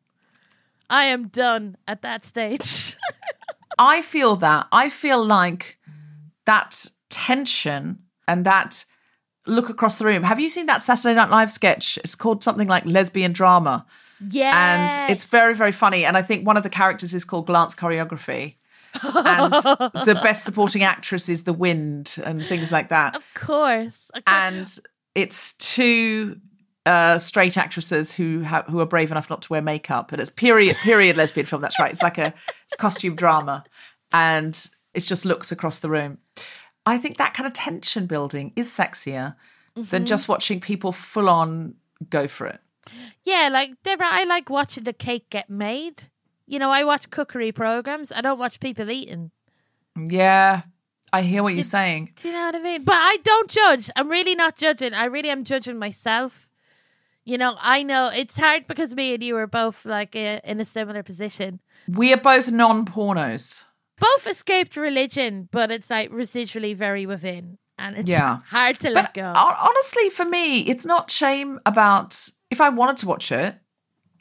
I 0.90 1.06
am 1.06 1.28
done 1.30 1.78
at 1.88 2.02
that 2.02 2.26
stage. 2.26 2.96
I 3.80 4.02
feel 4.02 4.36
that. 4.38 4.68
I 4.72 4.90
feel 4.90 5.24
like 5.24 5.78
that 6.46 6.86
tension 7.10 8.00
and 8.28 8.46
that 8.46 8.86
look 9.46 9.70
across 9.70 10.00
the 10.00 10.06
room. 10.06 10.24
Have 10.24 10.40
you 10.40 10.50
seen 10.50 10.66
that 10.68 10.82
Saturday 10.84 11.16
Night 11.16 11.30
Live 11.30 11.52
sketch? 11.52 11.98
It's 12.04 12.16
called 12.16 12.44
something 12.44 12.68
like 12.68 12.86
lesbian 12.86 13.32
drama. 13.34 13.86
yeah. 14.30 14.54
And 15.00 15.12
it's 15.12 15.26
very, 15.26 15.54
very 15.54 15.72
funny. 15.72 16.06
And 16.06 16.18
I 16.18 16.22
think 16.22 16.46
one 16.46 16.58
of 16.58 16.64
the 16.64 16.70
characters 16.70 17.14
is 17.14 17.26
called 17.26 17.46
Glance 17.48 17.76
Choreography. 17.76 18.56
and 19.04 19.54
the 20.06 20.20
best 20.24 20.46
supporting 20.46 20.84
actress 20.84 21.28
is 21.30 21.44
The 21.44 21.54
Wind 21.54 22.16
and 22.24 22.44
things 22.44 22.72
like 22.72 22.90
that. 22.90 23.16
Of 23.16 23.24
course. 23.34 24.10
Of 24.14 24.24
course. 24.26 24.28
And 24.28 24.80
it's 25.16 25.54
two 25.54 26.38
uh, 26.86 27.18
straight 27.18 27.58
actresses 27.58 28.14
who 28.14 28.44
ha- 28.44 28.64
who 28.70 28.80
are 28.80 28.86
brave 28.86 29.12
enough 29.12 29.30
not 29.30 29.42
to 29.44 29.52
wear 29.54 29.62
makeup. 29.62 30.12
And 30.12 30.22
it's 30.22 30.30
period 30.30 30.76
period 30.78 31.18
lesbian 31.18 31.46
film. 31.46 31.62
That's 31.62 31.80
right. 31.80 31.92
It's 31.92 32.04
like 32.04 32.18
a 32.18 32.34
it's 32.66 32.76
costume 32.78 33.16
drama, 33.16 33.64
and 34.14 34.70
it 34.94 35.02
just 35.02 35.26
looks 35.26 35.52
across 35.52 35.80
the 35.80 35.90
room. 35.90 36.20
I 36.86 36.98
think 36.98 37.17
that 37.17 37.34
kind 37.34 37.48
of 37.48 37.54
tension 37.54 38.06
building 38.06 38.54
is 38.56 38.69
sexier 38.69 39.36
than 39.76 39.86
mm-hmm. 39.86 40.06
just 40.06 40.28
watching 40.28 40.60
people 40.62 40.91
full 40.91 41.30
on 41.30 41.76
go 42.10 42.28
for 42.28 42.48
it. 42.48 42.60
Yeah, 43.24 43.50
like 43.52 43.82
Deborah, 43.84 44.08
I 44.08 44.24
like 44.26 44.50
watching 44.50 44.84
the 44.84 44.93
cake 44.93 45.30
get 45.30 45.50
made. 45.50 46.04
You 46.48 46.60
know, 46.60 46.69
I 46.69 46.84
watch 46.84 47.10
cookery 47.10 47.52
programs. 47.52 48.12
I 48.12 48.21
don't 48.21 48.38
watch 48.38 48.60
people 48.60 48.91
eating. 48.91 49.32
Yeah, 49.98 50.63
I 51.12 51.24
hear 51.24 51.41
what 51.41 51.56
you're 51.56 51.63
saying. 51.63 52.12
Do 52.15 52.28
you 52.28 52.34
know 52.34 52.45
what 52.45 52.56
I 52.56 52.60
mean? 52.60 52.84
But 52.84 52.95
I 52.95 53.17
don't 53.24 53.50
judge. 53.50 53.89
I'm 53.95 54.10
really 54.10 54.36
not 54.36 54.56
judging. 54.56 54.93
I 54.93 55.06
really 55.06 55.30
am 55.30 55.43
judging 55.43 55.80
myself. 55.80 56.52
You 57.24 57.39
know, 57.39 57.56
I 57.60 57.82
know 57.82 58.12
it's 58.15 58.38
hard 58.38 58.67
because 58.67 58.93
me 58.93 59.15
and 59.15 59.24
you 59.24 59.36
are 59.38 59.48
both 59.48 59.86
like 59.86 60.15
in 60.15 60.60
a 60.60 60.65
similar 60.65 61.02
position. 61.02 61.60
We 61.88 62.13
are 62.13 62.17
both 62.17 62.52
non 62.52 62.86
pornos. 62.86 63.63
Both 63.98 64.28
escaped 64.28 64.76
religion, 64.76 65.48
but 65.52 65.72
it's 65.72 65.90
like 65.90 66.12
residually 66.12 66.76
very 66.76 67.06
within, 67.06 67.58
and 67.78 67.96
it's 67.98 68.10
Yeah. 68.10 68.40
hard 68.50 68.80
to 68.80 68.90
let 68.90 69.14
But 69.14 69.14
go. 69.14 69.34
honestly, 69.36 70.10
for 70.10 70.26
me, 70.26 70.62
it's 70.62 70.86
not 70.86 71.10
shame 71.12 71.60
about 71.66 72.30
if 72.50 72.60
I 72.62 72.70
wanted 72.70 72.98
to 72.98 73.08
watch 73.08 73.32
it. 73.32 73.56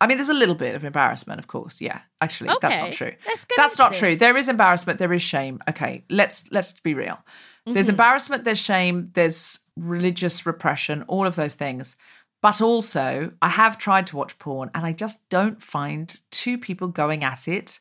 I 0.00 0.06
mean, 0.06 0.16
there's 0.18 0.28
a 0.28 0.34
little 0.34 0.54
bit 0.54 0.74
of 0.74 0.84
embarrassment, 0.84 1.38
of 1.38 1.46
course. 1.46 1.80
Yeah, 1.80 2.00
actually, 2.20 2.50
that's 2.60 2.80
not 2.80 2.92
true. 2.92 3.12
That's 3.56 3.78
not 3.78 3.92
this. 3.92 3.98
true. 3.98 4.16
There 4.16 4.36
is 4.36 4.48
embarrassment. 4.48 4.98
There 4.98 5.12
is 5.12 5.22
shame. 5.22 5.60
Okay, 5.68 6.04
let's 6.10 6.50
let's 6.52 6.72
be 6.80 6.94
real. 6.94 7.18
There's 7.66 7.86
Mm-hmm. 7.86 7.90
embarrassment. 7.94 8.44
There's 8.44 8.58
shame. 8.60 9.10
There's 9.14 9.60
religious 9.76 10.44
repression. 10.46 11.02
All 11.08 11.26
of 11.26 11.36
those 11.36 11.54
things. 11.54 11.96
But 12.42 12.60
also, 12.60 13.32
I 13.40 13.48
have 13.48 13.78
tried 13.78 14.06
to 14.08 14.16
watch 14.16 14.38
porn, 14.38 14.70
and 14.74 14.84
I 14.84 14.92
just 14.92 15.26
don't 15.30 15.62
find 15.62 16.14
two 16.30 16.58
people 16.58 16.88
going 16.88 17.24
at 17.24 17.48
it 17.48 17.78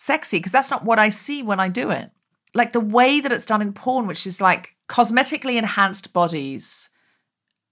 sexy 0.00 0.38
because 0.38 0.52
that's 0.52 0.70
not 0.70 0.84
what 0.84 0.98
I 0.98 1.10
see 1.10 1.42
when 1.42 1.60
I 1.60 1.68
do 1.68 1.90
it. 1.90 2.10
Like 2.54 2.72
the 2.72 2.80
way 2.80 3.20
that 3.20 3.30
it's 3.30 3.44
done 3.44 3.60
in 3.60 3.74
porn, 3.74 4.06
which 4.06 4.26
is 4.26 4.40
like 4.40 4.74
cosmetically 4.88 5.56
enhanced 5.56 6.14
bodies 6.14 6.88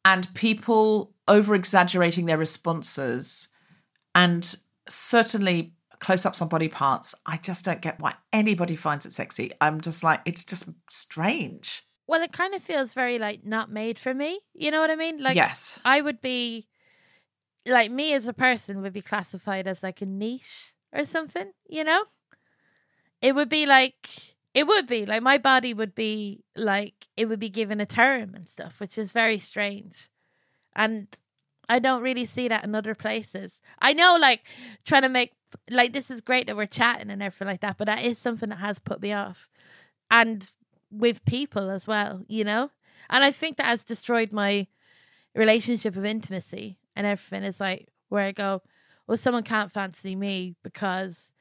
and 0.05 0.33
people 0.35 1.15
over 1.27 1.55
exaggerating 1.55 2.27
their 2.27 2.37
responses 2.37 3.49
and 4.15 4.57
certainly 4.89 5.73
close 6.01 6.27
ups 6.27 6.43
on 6.43 6.49
body 6.49 6.69
parts. 6.69 7.15
I 7.25 7.39
just 7.39 7.65
don't 7.65 7.81
get 7.81 7.99
why 7.99 8.15
anybody 8.33 8.77
finds 8.77 9.07
it 9.07 9.13
sexy. 9.13 9.51
I'm 9.61 9.81
just 9.81 10.05
like, 10.05 10.21
it's 10.27 10.45
just 10.45 10.69
strange. 10.91 11.83
well, 12.07 12.23
it 12.23 12.33
kind 12.33 12.55
of 12.55 12.63
feels 12.63 12.93
very 12.93 13.19
like 13.19 13.45
not 13.45 13.71
made 13.71 13.99
for 13.99 14.13
me. 14.13 14.41
You 14.53 14.71
know 14.71 14.81
what 14.81 14.91
I 14.91 14.97
mean? 14.97 15.23
Like, 15.23 15.35
yes. 15.35 15.81
I 15.85 16.03
would 16.03 16.21
be 16.21 16.69
like 17.67 17.91
me 17.91 18.13
as 18.13 18.29
a 18.29 18.33
person 18.35 18.83
would 18.83 18.93
be 18.93 19.03
classified 19.03 19.67
as 19.67 19.83
like 19.83 20.03
a 20.03 20.07
niche 20.07 20.75
or 20.93 21.05
something, 21.07 21.53
you 21.69 21.85
know? 21.85 22.05
It 23.21 23.35
would 23.35 23.49
be 23.49 23.67
like 23.67 24.09
it 24.55 24.67
would 24.67 24.87
be 24.87 25.07
like 25.07 25.23
my 25.23 25.39
body 25.39 25.75
would 25.75 25.95
be 25.95 26.45
like 26.57 27.07
it 27.17 27.27
would 27.27 27.41
be 27.41 27.51
given 27.51 27.81
a 27.81 27.87
term 27.87 28.35
and 28.35 28.49
stuff, 28.49 28.81
which 28.81 28.99
is 28.99 29.13
very 29.13 29.39
strange. 29.39 30.09
And 30.75 31.09
I 31.69 31.79
don't 31.79 32.03
really 32.03 32.25
see 32.25 32.49
that 32.49 32.65
in 32.65 32.75
other 32.75 32.95
places. 32.95 33.61
I 33.81 33.93
know 33.93 34.17
like 34.19 34.43
trying 34.85 35.03
to 35.03 35.09
make 35.09 35.33
like 35.71 35.93
this 35.93 36.11
is 36.11 36.21
great 36.21 36.47
that 36.47 36.57
we're 36.57 36.67
chatting 36.67 37.11
and 37.11 37.23
everything 37.23 37.49
like 37.49 37.61
that, 37.61 37.79
but 37.79 37.87
that 37.87 38.05
is 38.05 38.19
something 38.19 38.49
that 38.49 38.59
has 38.59 38.79
put 38.79 39.03
me 39.03 39.13
off. 39.13 39.51
And 40.11 40.51
with 40.91 41.25
people 41.25 41.71
as 41.71 41.87
well, 41.87 42.25
you 42.29 42.45
know? 42.45 42.71
And 43.11 43.25
I 43.25 43.31
think 43.31 43.57
that 43.57 43.67
has 43.67 43.85
destroyed 43.85 44.33
my 44.33 44.67
relationship 45.35 45.97
of 45.97 46.05
intimacy 46.05 46.79
and 46.97 47.07
everything 47.07 47.45
is 47.45 47.61
like 47.61 47.89
where 48.09 48.25
I 48.25 48.33
go, 48.33 48.63
well, 49.07 49.17
someone 49.17 49.43
can't 49.43 49.73
fancy 49.73 50.17
me 50.17 50.57
because 50.63 51.33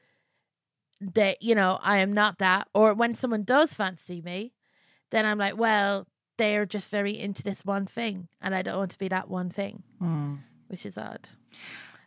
they, 1.00 1.36
you 1.40 1.54
know, 1.54 1.78
I 1.82 1.98
am 1.98 2.12
not 2.12 2.38
that. 2.38 2.68
Or 2.74 2.94
when 2.94 3.14
someone 3.14 3.44
does 3.44 3.74
fancy 3.74 4.20
me, 4.20 4.52
then 5.10 5.24
I'm 5.26 5.38
like, 5.38 5.56
well, 5.56 6.06
they're 6.36 6.66
just 6.66 6.90
very 6.90 7.18
into 7.18 7.42
this 7.42 7.64
one 7.64 7.86
thing, 7.86 8.28
and 8.40 8.54
I 8.54 8.62
don't 8.62 8.78
want 8.78 8.92
to 8.92 8.98
be 8.98 9.08
that 9.08 9.28
one 9.28 9.50
thing, 9.50 9.82
which 10.68 10.86
is 10.86 10.96
odd. 10.96 11.28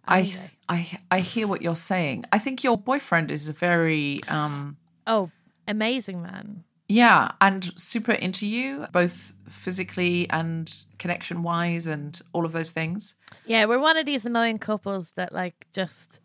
I, 0.08 0.32
I, 0.70 1.00
I 1.12 1.20
hear 1.20 1.48
what 1.48 1.62
you're 1.62 1.76
saying. 1.76 2.26
I 2.32 2.40
think 2.40 2.64
your 2.64 2.78
boyfriend 2.78 3.30
is 3.30 3.50
a 3.50 3.54
very, 3.54 4.20
um, 4.30 4.78
Oh, 5.06 5.32
amazing 5.68 6.22
man. 6.24 6.64
yeah, 6.88 7.32
and 7.42 7.72
super 7.78 8.14
into 8.14 8.48
you, 8.48 8.88
both 8.94 9.34
physically 9.50 10.30
and 10.30 10.74
connection 10.98 11.44
wise, 11.44 11.86
and 11.86 12.20
all 12.32 12.46
of 12.46 12.54
those 12.54 12.72
things. 12.72 13.16
Yeah, 13.46 13.66
we're 13.66 13.80
one 13.80 13.98
of 13.98 14.06
these 14.06 14.26
annoying 14.26 14.60
couples 14.60 15.12
that 15.16 15.34
like 15.34 15.68
just 15.74 16.21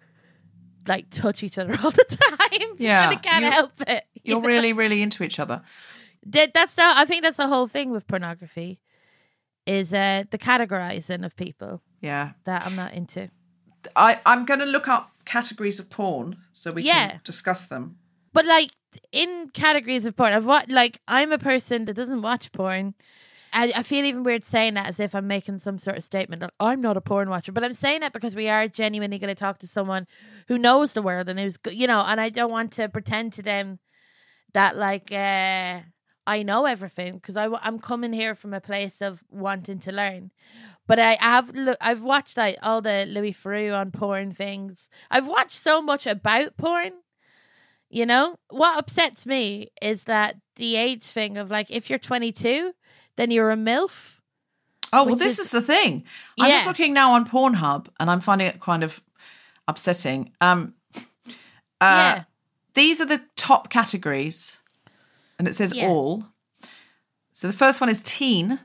like 0.88 1.10
touch 1.10 1.42
each 1.42 1.58
other 1.58 1.76
all 1.84 1.90
the 1.90 2.04
time. 2.04 2.76
Yeah, 2.78 3.04
and 3.08 3.12
I 3.12 3.20
can't 3.20 3.44
you- 3.44 3.50
help 3.50 3.72
it. 3.86 4.04
you 4.14 4.20
You're 4.32 4.40
know? 4.40 4.46
really, 4.48 4.72
really 4.72 5.02
into 5.02 5.24
each 5.24 5.38
other. 5.40 5.62
That- 6.24 6.52
that's 6.54 6.74
the 6.74 6.82
I 6.84 7.04
think 7.04 7.22
that's 7.22 7.36
the 7.36 7.48
whole 7.48 7.66
thing 7.68 7.90
with 7.90 8.06
pornography 8.06 8.80
is 9.66 9.92
uh 9.92 10.24
the 10.30 10.38
categorizing 10.38 11.24
of 11.24 11.34
people 11.36 11.82
Yeah. 12.00 12.32
that 12.44 12.66
I'm 12.66 12.76
not 12.76 12.92
into. 12.94 13.30
I, 13.94 14.18
I'm 14.26 14.44
going 14.44 14.58
to 14.60 14.66
look 14.66 14.88
up 14.88 15.12
categories 15.24 15.78
of 15.78 15.90
porn 15.90 16.36
so 16.52 16.72
we 16.72 16.82
Yeah. 16.82 17.08
can 17.10 17.20
discuss 17.24 17.64
them. 17.66 17.98
But 18.32 18.44
like 18.46 18.70
in 19.12 19.50
categories 19.54 20.04
of 20.04 20.16
porn, 20.16 20.32
I've 20.32 20.44
watched 20.46 20.70
like 20.70 21.00
I'm 21.06 21.30
a 21.32 21.38
person 21.38 21.84
that 21.86 21.94
doesn't 21.94 22.22
watch 22.22 22.50
porn. 22.52 22.94
I, 23.56 23.72
I 23.74 23.82
feel 23.82 24.04
even 24.04 24.22
weird 24.22 24.44
saying 24.44 24.74
that 24.74 24.86
as 24.86 25.00
if 25.00 25.14
I'm 25.14 25.26
making 25.26 25.58
some 25.58 25.78
sort 25.78 25.96
of 25.96 26.04
statement. 26.04 26.44
I'm 26.60 26.82
not 26.82 26.98
a 26.98 27.00
porn 27.00 27.30
watcher, 27.30 27.52
but 27.52 27.64
I'm 27.64 27.72
saying 27.72 28.00
that 28.00 28.12
because 28.12 28.36
we 28.36 28.50
are 28.50 28.68
genuinely 28.68 29.18
going 29.18 29.34
to 29.34 29.34
talk 29.34 29.58
to 29.60 29.66
someone 29.66 30.06
who 30.48 30.58
knows 30.58 30.92
the 30.92 31.00
world 31.00 31.30
and 31.30 31.40
who's 31.40 31.58
you 31.70 31.86
know, 31.86 32.02
and 32.06 32.20
I 32.20 32.28
don't 32.28 32.50
want 32.50 32.72
to 32.72 32.90
pretend 32.90 33.32
to 33.32 33.42
them 33.42 33.78
that 34.52 34.76
like 34.76 35.10
uh, 35.10 35.80
I 36.26 36.42
know 36.42 36.66
everything 36.66 37.14
because 37.14 37.38
I 37.38 37.48
am 37.66 37.78
coming 37.78 38.12
here 38.12 38.34
from 38.34 38.52
a 38.52 38.60
place 38.60 39.00
of 39.00 39.24
wanting 39.30 39.78
to 39.80 39.92
learn. 39.92 40.32
But 40.86 40.98
I 40.98 41.16
have 41.18 41.50
I've 41.80 42.02
watched 42.02 42.36
like 42.36 42.58
all 42.62 42.82
the 42.82 43.06
Louis 43.08 43.32
Theroux 43.32 43.74
on 43.74 43.90
porn 43.90 44.32
things. 44.32 44.90
I've 45.10 45.26
watched 45.26 45.56
so 45.58 45.80
much 45.80 46.06
about 46.06 46.58
porn. 46.58 46.92
You 47.88 48.04
know 48.04 48.36
what 48.50 48.76
upsets 48.76 49.24
me 49.24 49.70
is 49.80 50.04
that 50.04 50.36
the 50.56 50.76
age 50.76 51.04
thing 51.04 51.38
of 51.38 51.50
like 51.50 51.70
if 51.70 51.88
you're 51.88 51.98
22, 51.98 52.72
then 53.16 53.30
you're 53.30 53.50
a 53.50 53.56
milf. 53.56 54.18
Oh, 54.92 55.04
well, 55.04 55.16
this 55.16 55.34
is- 55.38 55.46
is, 55.46 55.50
the 55.50 55.60
thing. 55.62 56.04
I'm 56.38 56.50
just 56.50 56.66
looking 56.66 56.94
now 56.94 57.12
on 57.14 57.28
Pornhub 57.28 57.88
and 57.98 58.10
I'm 58.10 58.20
finding 58.20 58.46
it 58.46 58.60
kind 58.60 58.82
of 58.84 59.02
upsetting. 59.68 60.32
Um, 60.40 60.74
uh, 60.94 61.00
yeah. 61.80 62.24
These 62.74 63.00
are 63.00 63.06
the 63.06 63.22
top 63.36 63.70
categories, 63.70 64.60
and 65.38 65.48
it 65.48 65.54
says 65.54 65.74
Yeah. 65.74 65.86
all. 65.88 66.26
So 67.32 67.46
the 67.46 67.52
first 67.52 67.80
one 67.80 67.88
is 67.90 68.02
teen, 68.02 68.60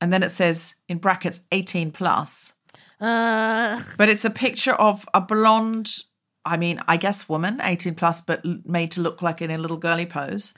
and 0.00 0.12
then 0.12 0.22
it 0.22 0.28
says 0.30 0.76
in 0.88 0.98
brackets 0.98 1.40
18 1.50 1.90
plus. 1.90 2.54
Uh, 3.00 3.82
But 3.98 4.08
it's 4.08 4.24
a 4.24 4.30
picture 4.30 4.74
of 4.74 5.06
a 5.12 5.20
blonde, 5.20 5.98
I 6.44 6.56
mean, 6.56 6.80
I 6.86 6.96
guess 6.98 7.28
woman, 7.28 7.60
18 7.62 7.94
plus, 7.94 8.20
but 8.20 8.42
made 8.66 8.90
to 8.92 9.00
look 9.00 9.22
like 9.22 9.42
in 9.42 9.50
a 9.50 9.58
little 9.58 9.76
girly 9.78 10.06
pose. 10.06 10.54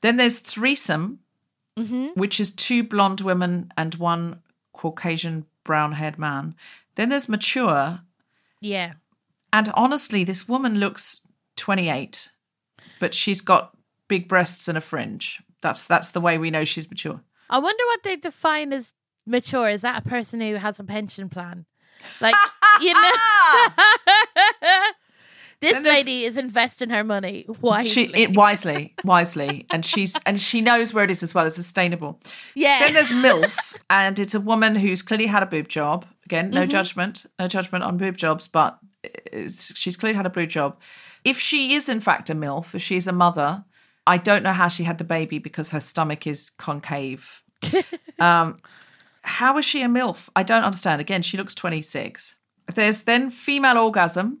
Then 0.00 0.16
there's 0.16 0.40
threesome, 0.40 1.20
Mm-hmm. 1.80 2.06
which 2.20 2.40
is 2.40 2.52
two 2.52 2.82
blonde 2.82 3.20
women 3.20 3.72
and 3.76 3.94
one 3.94 4.42
Caucasian 4.72 5.46
brown 5.64 5.92
haired 5.92 6.18
man. 6.18 6.54
Then 6.96 7.08
there's 7.08 7.28
mature, 7.28 8.00
yeah. 8.60 8.94
and 9.52 9.70
honestly, 9.74 10.24
this 10.24 10.48
woman 10.48 10.78
looks 10.78 11.22
28, 11.56 12.30
but 12.98 13.14
she's 13.14 13.40
got 13.40 13.76
big 14.08 14.28
breasts 14.28 14.68
and 14.68 14.76
a 14.76 14.80
fringe. 14.80 15.42
That's 15.62 15.86
that's 15.86 16.08
the 16.10 16.20
way 16.20 16.38
we 16.38 16.50
know 16.50 16.64
she's 16.64 16.90
mature. 16.90 17.20
I 17.48 17.58
wonder 17.58 17.84
what 17.86 18.02
they 18.02 18.16
define 18.16 18.72
as 18.72 18.94
mature. 19.26 19.68
Is 19.68 19.82
that 19.82 20.04
a 20.04 20.08
person 20.08 20.40
who 20.40 20.56
has 20.56 20.78
a 20.78 20.84
pension 20.84 21.28
plan? 21.28 21.66
Like, 22.20 22.34
you 22.80 22.94
know, 22.94 23.12
this 25.60 25.84
lady 25.84 26.24
is 26.24 26.36
investing 26.36 26.90
her 26.90 27.04
money 27.04 27.44
wisely. 27.60 27.90
She 27.90 28.04
it 28.14 28.34
wisely, 28.34 28.94
wisely, 29.04 29.66
and 29.70 29.84
she's 29.84 30.18
and 30.24 30.40
she 30.40 30.60
knows 30.60 30.94
where 30.94 31.04
it 31.04 31.10
is 31.10 31.22
as 31.22 31.34
well 31.34 31.46
as 31.46 31.54
sustainable. 31.54 32.20
yeah. 32.54 32.80
Then 32.80 32.94
there's 32.94 33.10
MILF, 33.12 33.76
and 33.90 34.18
it's 34.18 34.34
a 34.34 34.40
woman 34.40 34.76
who's 34.76 35.02
clearly 35.02 35.26
had 35.26 35.42
a 35.42 35.46
boob 35.46 35.68
job. 35.68 36.06
Again, 36.24 36.50
no 36.50 36.64
judgment, 36.64 37.26
no 37.38 37.48
judgment 37.48 37.84
on 37.84 37.96
boob 37.96 38.16
jobs, 38.16 38.46
but 38.46 38.78
it's, 39.02 39.76
she's 39.76 39.96
clearly 39.96 40.16
had 40.16 40.26
a 40.26 40.30
boob 40.30 40.48
job. 40.48 40.78
If 41.24 41.38
she 41.38 41.74
is 41.74 41.88
in 41.88 42.00
fact 42.00 42.30
a 42.30 42.34
MILF, 42.34 42.74
if 42.74 42.82
she's 42.82 43.06
a 43.06 43.12
mother, 43.12 43.64
I 44.06 44.16
don't 44.16 44.42
know 44.42 44.52
how 44.52 44.68
she 44.68 44.84
had 44.84 44.98
the 44.98 45.04
baby 45.04 45.38
because 45.38 45.70
her 45.70 45.80
stomach 45.80 46.26
is 46.26 46.50
concave. 46.50 47.42
um, 48.18 48.58
how 49.22 49.58
is 49.58 49.64
she 49.64 49.82
a 49.82 49.88
MILF? 49.88 50.28
I 50.34 50.42
don't 50.42 50.64
understand. 50.64 51.00
Again, 51.00 51.22
she 51.22 51.36
looks 51.36 51.54
26. 51.54 52.36
There's 52.74 53.02
then 53.02 53.30
female 53.30 53.78
orgasm. 53.78 54.38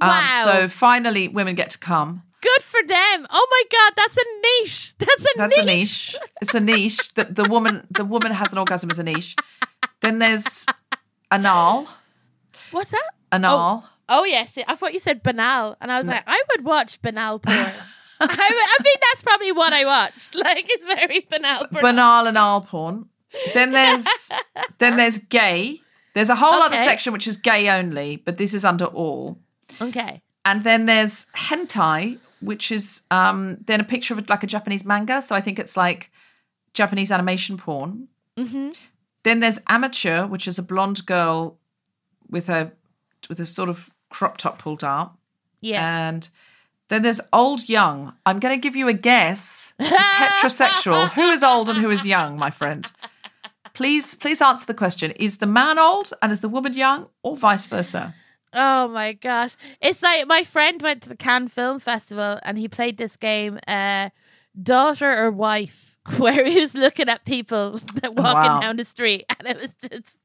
Um, 0.00 0.08
Wow. 0.08 0.42
So 0.44 0.68
finally, 0.68 1.28
women 1.28 1.54
get 1.54 1.70
to 1.70 1.78
come. 1.78 2.22
Good 2.40 2.62
for 2.62 2.80
them. 2.86 3.26
Oh 3.30 3.46
my 3.50 3.62
god, 3.70 3.92
that's 3.96 4.16
a 4.16 4.24
niche. 4.42 4.94
That's 4.98 5.22
a 5.24 5.28
That's 5.36 5.56
niche. 5.56 5.62
a 5.62 5.66
niche. 5.66 6.16
It's 6.40 6.54
a 6.54 6.60
niche. 6.60 7.14
that 7.14 7.34
the 7.36 7.44
woman 7.44 7.86
the 7.90 8.04
woman 8.04 8.32
has 8.32 8.50
an 8.52 8.58
orgasm 8.58 8.90
as 8.90 8.98
a 8.98 9.04
niche. 9.04 9.36
Then 10.00 10.18
there's 10.18 10.66
anal. 11.32 11.86
What's 12.72 12.90
that? 12.90 13.10
Anal. 13.32 13.84
Oh 14.08 14.24
yes, 14.24 14.58
I 14.66 14.74
thought 14.74 14.92
you 14.92 14.98
said 15.00 15.22
banal, 15.22 15.76
and 15.80 15.92
I 15.92 15.98
was 15.98 16.06
like, 16.08 16.24
I 16.26 16.42
would 16.50 16.64
watch 16.64 17.00
banal 17.00 17.38
porn. 17.38 17.56
I, 17.56 17.74
I 18.20 18.82
think 18.82 18.98
that's 19.00 19.22
probably 19.22 19.52
what 19.52 19.72
I 19.72 19.84
watched. 19.84 20.34
Like 20.42 20.66
it's 20.68 20.84
very 20.84 21.20
banal. 21.30 21.66
Porn. 21.68 21.82
Banal 21.82 22.26
anal 22.28 22.60
porn. 22.62 23.06
Then 23.54 23.70
there's 23.72 24.04
then 24.78 24.96
there's 24.96 25.18
gay. 25.18 25.80
There's 26.14 26.28
a 26.28 26.34
whole 26.34 26.60
other 26.60 26.76
section 26.76 27.12
which 27.12 27.26
is 27.26 27.36
gay 27.36 27.70
only, 27.70 28.16
but 28.16 28.36
this 28.36 28.52
is 28.52 28.64
under 28.64 28.84
all. 28.86 29.38
Okay. 29.80 30.22
And 30.44 30.64
then 30.64 30.86
there's 30.86 31.26
hentai, 31.36 32.18
which 32.40 32.72
is 32.72 33.02
um 33.10 33.58
then 33.66 33.80
a 33.80 33.84
picture 33.84 34.14
of 34.14 34.28
like 34.28 34.42
a 34.42 34.46
Japanese 34.46 34.84
manga. 34.84 35.22
So 35.22 35.34
I 35.34 35.40
think 35.40 35.58
it's 35.58 35.76
like 35.76 36.10
Japanese 36.74 37.12
animation 37.12 37.56
porn. 37.56 38.08
Mm-hmm. 38.36 38.70
Then 39.22 39.40
there's 39.40 39.60
amateur, 39.68 40.26
which 40.26 40.48
is 40.48 40.58
a 40.58 40.62
blonde 40.62 41.06
girl 41.06 41.58
with 42.28 42.48
a 42.48 42.72
with 43.28 43.40
a 43.40 43.46
sort 43.46 43.68
of 43.68 43.90
crop 44.10 44.36
top 44.36 44.58
pulled 44.58 44.84
up. 44.84 45.18
Yeah. 45.60 46.08
And 46.08 46.28
then 46.88 47.02
there's 47.02 47.20
old 47.32 47.68
young. 47.68 48.14
I'm 48.26 48.38
going 48.38 48.54
to 48.54 48.60
give 48.60 48.76
you 48.76 48.88
a 48.88 48.92
guess. 48.92 49.72
It's 49.78 50.12
heterosexual. 50.12 51.08
who 51.14 51.30
is 51.30 51.42
old 51.42 51.68
and 51.70 51.78
who 51.78 51.90
is 51.90 52.04
young, 52.04 52.36
my 52.36 52.50
friend? 52.50 52.90
Please, 53.72 54.14
please 54.14 54.42
answer 54.42 54.66
the 54.66 54.74
question: 54.74 55.12
Is 55.12 55.38
the 55.38 55.46
man 55.46 55.78
old 55.78 56.12
and 56.20 56.32
is 56.32 56.40
the 56.40 56.48
woman 56.48 56.74
young, 56.74 57.06
or 57.22 57.36
vice 57.36 57.66
versa? 57.66 58.14
Oh 58.52 58.88
my 58.88 59.12
gosh. 59.14 59.56
It's 59.80 60.02
like 60.02 60.26
my 60.26 60.44
friend 60.44 60.80
went 60.82 61.02
to 61.02 61.08
the 61.08 61.16
Cannes 61.16 61.48
Film 61.48 61.78
Festival 61.78 62.38
and 62.42 62.58
he 62.58 62.68
played 62.68 62.98
this 62.98 63.16
game, 63.16 63.58
uh, 63.66 64.10
Daughter 64.60 65.10
or 65.10 65.30
Wife, 65.30 65.98
where 66.18 66.44
he 66.44 66.60
was 66.60 66.74
looking 66.74 67.08
at 67.08 67.24
people 67.24 67.72
walking 68.02 68.22
Wow. 68.22 68.60
down 68.60 68.76
the 68.76 68.84
street 68.84 69.24
and 69.38 69.48
it 69.48 69.60
was 69.60 69.74
just 69.90 70.18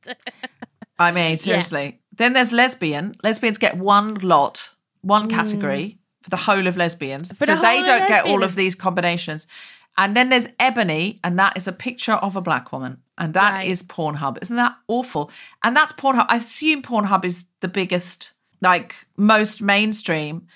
I 1.00 1.12
mean, 1.12 1.38
seriously. 1.38 2.00
Then 2.16 2.34
there's 2.34 2.52
lesbian. 2.52 3.16
Lesbians 3.24 3.58
get 3.60 3.78
one 3.78 4.16
lot, 4.16 4.72
one 5.02 5.30
category 5.30 6.00
for 6.24 6.30
the 6.32 6.38
whole 6.38 6.66
of 6.68 6.76
lesbians. 6.76 7.32
Mm. 7.32 7.38
For 7.38 7.46
the 7.46 7.56
so 7.56 7.62
they 7.62 7.84
don't 7.84 8.08
get 8.08 8.26
all 8.26 8.44
of 8.44 8.56
these 8.56 8.74
combinations. 8.76 9.48
And 9.96 10.16
then 10.16 10.30
there's 10.30 10.48
ebony, 10.60 11.20
and 11.24 11.40
that 11.40 11.56
is 11.56 11.68
a 11.68 11.72
picture 11.72 12.14
of 12.14 12.36
a 12.36 12.42
black 12.42 12.72
woman. 12.72 12.98
And 13.18 13.34
that 13.34 13.66
is 13.66 13.82
Right. 13.82 13.90
Pornhub. 13.90 14.38
Isn't 14.42 14.58
that 14.58 14.76
awful? 14.88 15.32
And 15.64 15.76
that's 15.76 15.94
Pornhub. 15.94 16.28
I 16.30 16.38
assume 16.38 16.82
Pornhub 16.82 17.26
is 17.26 17.46
the 17.62 17.68
biggest, 17.68 18.34
like 18.62 18.96
most 19.18 19.62
mainstream. 19.62 20.48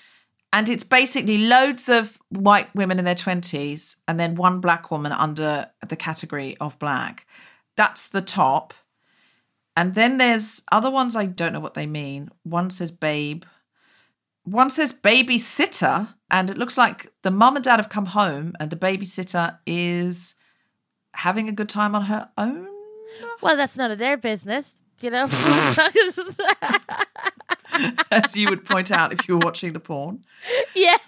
And 0.52 0.68
it's 0.68 0.84
basically 0.84 1.38
loads 1.38 1.88
of 1.88 2.18
white 2.28 2.74
women 2.74 2.98
in 2.98 3.04
their 3.06 3.14
20s 3.14 3.96
and 4.06 4.20
then 4.20 4.34
one 4.34 4.60
black 4.60 4.90
woman 4.90 5.12
under 5.12 5.70
the 5.88 5.96
category 5.96 6.56
of 6.58 6.78
black. 6.78 7.26
That's 7.76 8.08
the 8.08 8.20
top. 8.20 8.74
And 9.76 9.94
then 9.94 10.18
there's 10.18 10.62
other 10.70 10.90
ones 10.90 11.16
I 11.16 11.26
don't 11.26 11.54
know 11.54 11.60
what 11.60 11.74
they 11.74 11.86
mean. 11.86 12.30
One 12.42 12.68
says 12.68 12.90
babe. 12.90 13.44
One 14.44 14.70
says 14.70 14.92
babysitter, 14.92 16.12
and 16.30 16.50
it 16.50 16.58
looks 16.58 16.76
like 16.76 17.12
the 17.22 17.30
mum 17.30 17.56
and 17.56 17.64
dad 17.64 17.78
have 17.78 17.88
come 17.88 18.06
home, 18.06 18.54
and 18.58 18.70
the 18.70 18.76
babysitter 18.76 19.58
is 19.66 20.34
having 21.14 21.48
a 21.48 21.52
good 21.52 21.68
time 21.68 21.94
on 21.94 22.02
her 22.06 22.28
own. 22.38 22.66
well, 23.40 23.56
that's 23.56 23.76
none 23.76 23.90
of 23.90 23.98
their 23.98 24.16
business, 24.16 24.82
you 25.00 25.10
know. 25.10 25.26
As 28.10 28.36
you 28.36 28.48
would 28.50 28.64
point 28.66 28.90
out 28.90 29.12
if 29.12 29.26
you 29.26 29.34
were 29.34 29.40
watching 29.44 29.72
the 29.72 29.80
porn. 29.80 30.24
yeah. 30.74 30.98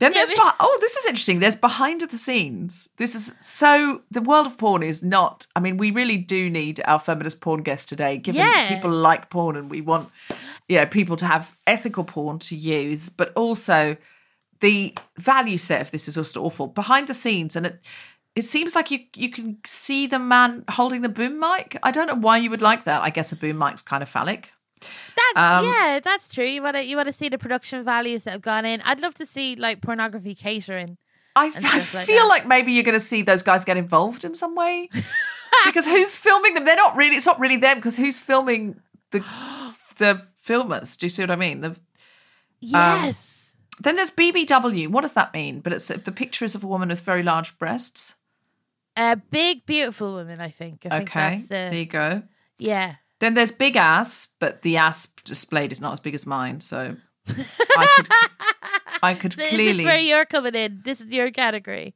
Then 0.00 0.12
there's 0.12 0.28
but- 0.30 0.38
beh- 0.38 0.54
oh, 0.60 0.78
this 0.82 0.96
is 0.96 1.06
interesting. 1.06 1.38
There's 1.40 1.56
behind 1.56 2.02
the 2.02 2.18
scenes. 2.18 2.90
This 2.98 3.14
is 3.14 3.32
so 3.40 4.02
the 4.10 4.20
world 4.20 4.46
of 4.46 4.58
porn 4.58 4.82
is 4.82 5.02
not. 5.02 5.46
I 5.56 5.60
mean, 5.60 5.78
we 5.78 5.90
really 5.90 6.18
do 6.18 6.50
need 6.50 6.82
our 6.84 6.98
feminist 6.98 7.40
porn 7.40 7.62
guest 7.62 7.88
today, 7.88 8.18
given 8.18 8.42
Yeah. 8.42 8.68
people 8.68 8.90
like 8.90 9.30
porn 9.30 9.56
and 9.56 9.70
we 9.70 9.80
want, 9.80 10.10
you 10.68 10.76
know, 10.76 10.84
people 10.84 11.16
to 11.16 11.26
have 11.26 11.56
ethical 11.66 12.04
porn 12.04 12.38
to 12.40 12.54
use, 12.56 13.08
but 13.08 13.32
also 13.34 13.96
the 14.60 14.94
value 15.18 15.56
set 15.56 15.80
of 15.80 15.90
this 15.90 16.06
is 16.06 16.16
just 16.16 16.36
awful. 16.36 16.66
Behind 16.66 17.08
the 17.08 17.14
scenes, 17.14 17.56
and 17.56 17.64
it 17.64 17.80
it 18.34 18.44
seems 18.44 18.74
like 18.74 18.90
you 18.90 19.00
you 19.14 19.30
can 19.30 19.58
see 19.66 20.06
the 20.06 20.18
man 20.18 20.64
holding 20.70 21.02
the 21.02 21.08
boom 21.08 21.38
mic. 21.38 21.78
I 21.82 21.90
don't 21.90 22.06
know 22.06 22.14
why 22.14 22.38
you 22.38 22.50
would 22.50 22.62
like 22.62 22.84
that. 22.84 23.02
I 23.02 23.10
guess 23.10 23.32
a 23.32 23.36
boom 23.36 23.58
mic's 23.58 23.82
kind 23.82 24.02
of 24.02 24.08
phallic. 24.08 24.52
That's 24.80 25.36
Um, 25.36 25.66
yeah, 25.66 26.00
that's 26.02 26.32
true. 26.32 26.44
You 26.44 26.62
want 26.62 26.76
to 26.76 26.84
you 26.84 26.96
want 26.96 27.08
to 27.08 27.12
see 27.12 27.28
the 27.28 27.38
production 27.38 27.84
values 27.84 28.24
that 28.24 28.32
have 28.32 28.42
gone 28.42 28.64
in. 28.64 28.80
I'd 28.82 29.00
love 29.00 29.14
to 29.14 29.26
see 29.26 29.56
like 29.56 29.80
pornography 29.80 30.34
catering. 30.34 30.96
I, 31.34 31.46
and 31.54 31.64
I 31.64 31.76
like 31.76 31.84
feel 31.84 32.28
like 32.28 32.46
maybe 32.46 32.72
you're 32.72 32.82
going 32.84 32.92
to 32.92 33.00
see 33.00 33.22
those 33.22 33.42
guys 33.42 33.64
get 33.64 33.78
involved 33.78 34.22
in 34.22 34.34
some 34.34 34.54
way 34.54 34.90
because 35.64 35.86
who's 35.86 36.14
filming 36.14 36.52
them? 36.54 36.64
They're 36.66 36.76
not 36.76 36.94
really. 36.96 37.16
It's 37.16 37.26
not 37.26 37.40
really 37.40 37.56
them 37.56 37.76
because 37.78 37.96
who's 37.96 38.20
filming 38.20 38.80
the 39.12 39.20
the 39.98 40.26
filmers? 40.46 40.98
Do 40.98 41.06
you 41.06 41.10
see 41.10 41.22
what 41.22 41.30
I 41.30 41.36
mean? 41.36 41.60
The, 41.60 41.76
Yes. 42.64 43.50
then 43.80 43.96
there's 43.96 44.10
BBW. 44.12 44.88
What 44.88 45.00
does 45.00 45.14
that 45.14 45.32
mean? 45.34 45.60
But 45.60 45.72
it's 45.72 45.88
the 45.88 46.12
picture 46.12 46.44
is 46.44 46.54
of 46.54 46.62
a 46.62 46.66
woman 46.68 46.88
with 46.90 47.00
very 47.00 47.22
large 47.22 47.58
breasts. 47.58 48.14
A 48.96 49.16
big, 49.16 49.64
beautiful 49.66 50.14
woman. 50.14 50.40
I 50.40 50.50
think. 50.50 50.86
I 50.86 50.98
think 50.98 51.10
Okay, 51.10 51.36
that's 51.36 51.48
there 51.48 51.74
you 51.74 51.86
go. 51.86 52.22
yeah. 52.58 52.96
Then 53.20 53.34
there's 53.34 53.52
big 53.52 53.76
ass, 53.76 54.34
but 54.40 54.62
the 54.62 54.76
ass 54.78 55.06
displayed 55.24 55.70
is 55.70 55.80
not 55.80 55.92
as 55.92 56.00
big 56.00 56.12
as 56.14 56.26
mine, 56.26 56.60
so 56.60 56.96
I 57.28 57.86
could 57.96 58.08
I 59.02 59.14
could 59.14 59.32
This 59.32 59.50
clearly 59.50 59.80
is 59.80 59.84
where 59.84 59.96
you're 59.98 60.24
coming 60.24 60.54
in. 60.56 60.80
This 60.84 61.00
is 61.00 61.06
your 61.12 61.30
category. 61.30 61.94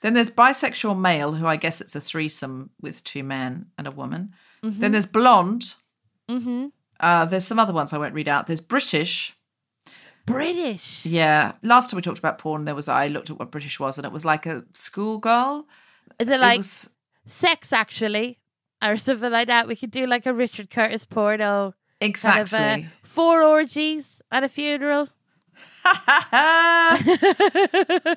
Then 0.00 0.14
there's 0.14 0.30
bisexual 0.30 0.98
male, 0.98 1.34
who 1.34 1.46
I 1.46 1.56
guess 1.56 1.80
it's 1.82 1.94
a 1.94 2.00
threesome 2.00 2.70
with 2.80 3.04
two 3.04 3.22
men 3.22 3.66
and 3.76 3.86
a 3.86 3.90
woman. 3.90 4.34
Then 4.62 4.92
there's 4.92 5.06
blonde. 5.06 5.74
Mm-hmm. 6.30 6.68
Uh, 6.98 7.24
there's 7.26 7.44
some 7.44 7.58
other 7.58 7.72
ones 7.72 7.92
I 7.92 7.98
won't 7.98 8.14
read 8.14 8.28
out. 8.28 8.46
There's 8.46 8.60
British. 8.60 9.34
British. 10.24 11.04
Yeah. 11.04 11.52
Last 11.62 11.90
time 11.90 11.96
we 11.96 12.02
talked 12.02 12.18
about 12.18 12.38
porn, 12.38 12.64
there 12.64 12.74
was 12.74 12.88
I 12.88 13.08
looked 13.08 13.28
at 13.30 13.38
what 13.38 13.50
British 13.50 13.78
was, 13.80 13.98
and 13.98 14.04
it 14.06 14.12
was 14.12 14.24
like 14.24 14.46
a 14.46 14.64
schoolgirl. 14.72 15.66
Is 16.18 16.28
it 16.28 16.34
It 16.34 16.40
like 16.40 16.58
was, 16.58 16.90
sex 17.24 17.72
actually, 17.72 18.38
or 18.82 18.96
something 18.96 19.30
like 19.30 19.48
that? 19.48 19.68
We 19.68 19.76
could 19.76 19.90
do 19.90 20.06
like 20.06 20.26
a 20.26 20.34
Richard 20.34 20.70
Curtis 20.70 21.04
porno. 21.04 21.74
Kind 22.00 22.16
of, 22.16 22.24
uh, 22.24 22.40
exactly. 22.40 22.88
four 23.02 23.42
orgies 23.42 24.20
at 24.32 24.42
a 24.42 24.48
funeral. 24.48 25.08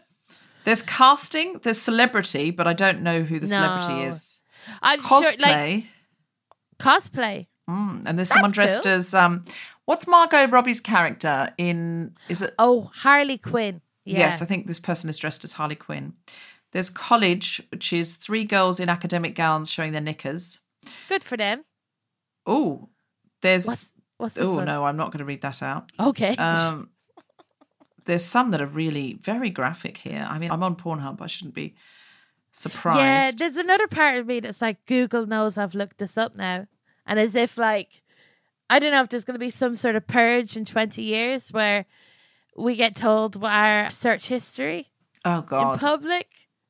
there's 0.65 0.81
casting. 0.81 1.59
There's 1.63 1.81
celebrity, 1.81 2.51
but 2.51 2.67
I 2.67 2.73
don't 2.73 3.01
know 3.01 3.21
who 3.21 3.39
the 3.39 3.47
celebrity 3.47 4.03
No. 4.03 4.09
is. 4.09 4.41
I'm 4.81 4.99
Cosplay. 5.01 5.31
sure, 5.31 5.41
like 5.41 5.83
cosplay. 6.79 7.47
And 7.67 8.17
there's 8.17 8.29
someone 8.29 8.51
That's 8.51 8.55
dressed 8.55 8.83
cool. 8.83 8.91
as 8.93 9.13
um, 9.13 9.45
what's 9.85 10.07
Margot 10.07 10.47
Robbie's 10.47 10.81
character 10.81 11.53
in? 11.57 12.15
Is 12.29 12.41
it? 12.41 12.53
Oh, 12.59 12.91
Harley 12.93 13.37
Quinn. 13.37 13.81
Yeah. 14.05 14.19
Yes, 14.19 14.41
I 14.41 14.45
think 14.45 14.67
this 14.67 14.79
person 14.79 15.09
is 15.09 15.17
dressed 15.17 15.43
as 15.43 15.53
Harley 15.53 15.75
Quinn. 15.75 16.13
There's 16.75 16.89
college, 16.89 17.61
which 17.71 17.93
is 17.93 18.15
three 18.15 18.43
girls 18.43 18.81
in 18.81 18.89
academic 18.89 19.33
gowns 19.33 19.71
showing 19.71 19.93
their 19.93 20.01
knickers. 20.01 20.59
Good 21.07 21.23
for 21.23 21.37
them. 21.37 21.63
Oh, 22.45 22.89
there's. 23.41 23.65
What's, 23.65 23.91
what's 24.17 24.37
Oh 24.37 24.55
one? 24.55 24.65
no, 24.65 24.83
I'm 24.83 24.97
not 24.97 25.13
going 25.13 25.19
to 25.19 25.23
read 25.23 25.41
that 25.43 25.63
out. 25.63 25.89
Okay. 25.97 26.35
Um, 26.35 26.89
there's 28.03 28.25
some 28.25 28.51
that 28.51 28.61
are 28.61 28.65
really 28.65 29.13
very 29.21 29.49
graphic 29.49 29.95
here. 29.95 30.27
I 30.29 30.37
mean, 30.37 30.51
I'm 30.51 30.63
on 30.63 30.75
Pornhub. 30.75 31.21
I 31.21 31.27
shouldn't 31.27 31.55
be 31.55 31.75
surprised. 32.51 32.99
Yeah, 32.99 33.31
there's 33.47 33.55
another 33.55 33.87
part 33.87 34.17
of 34.17 34.27
me 34.27 34.41
that's 34.41 34.61
like 34.61 34.85
Google 34.85 35.25
knows 35.25 35.57
I've 35.57 35.75
looked 35.75 35.99
this 35.99 36.17
up 36.17 36.35
now, 36.35 36.67
and 37.05 37.17
as 37.17 37.35
if 37.35 37.57
like 37.57 38.01
I 38.69 38.79
don't 38.79 38.91
know 38.91 39.01
if 39.01 39.07
there's 39.07 39.23
going 39.23 39.35
to 39.35 39.39
be 39.39 39.49
some 39.49 39.77
sort 39.77 39.95
of 39.95 40.07
purge 40.07 40.57
in 40.57 40.65
20 40.65 41.01
years 41.01 41.53
where 41.53 41.85
we 42.57 42.75
get 42.75 42.97
told 42.97 43.41
what 43.41 43.53
our 43.53 43.89
search 43.91 44.27
history 44.27 44.89
oh 45.23 45.39
God! 45.39 45.75
in 45.75 45.79
public. 45.79 46.27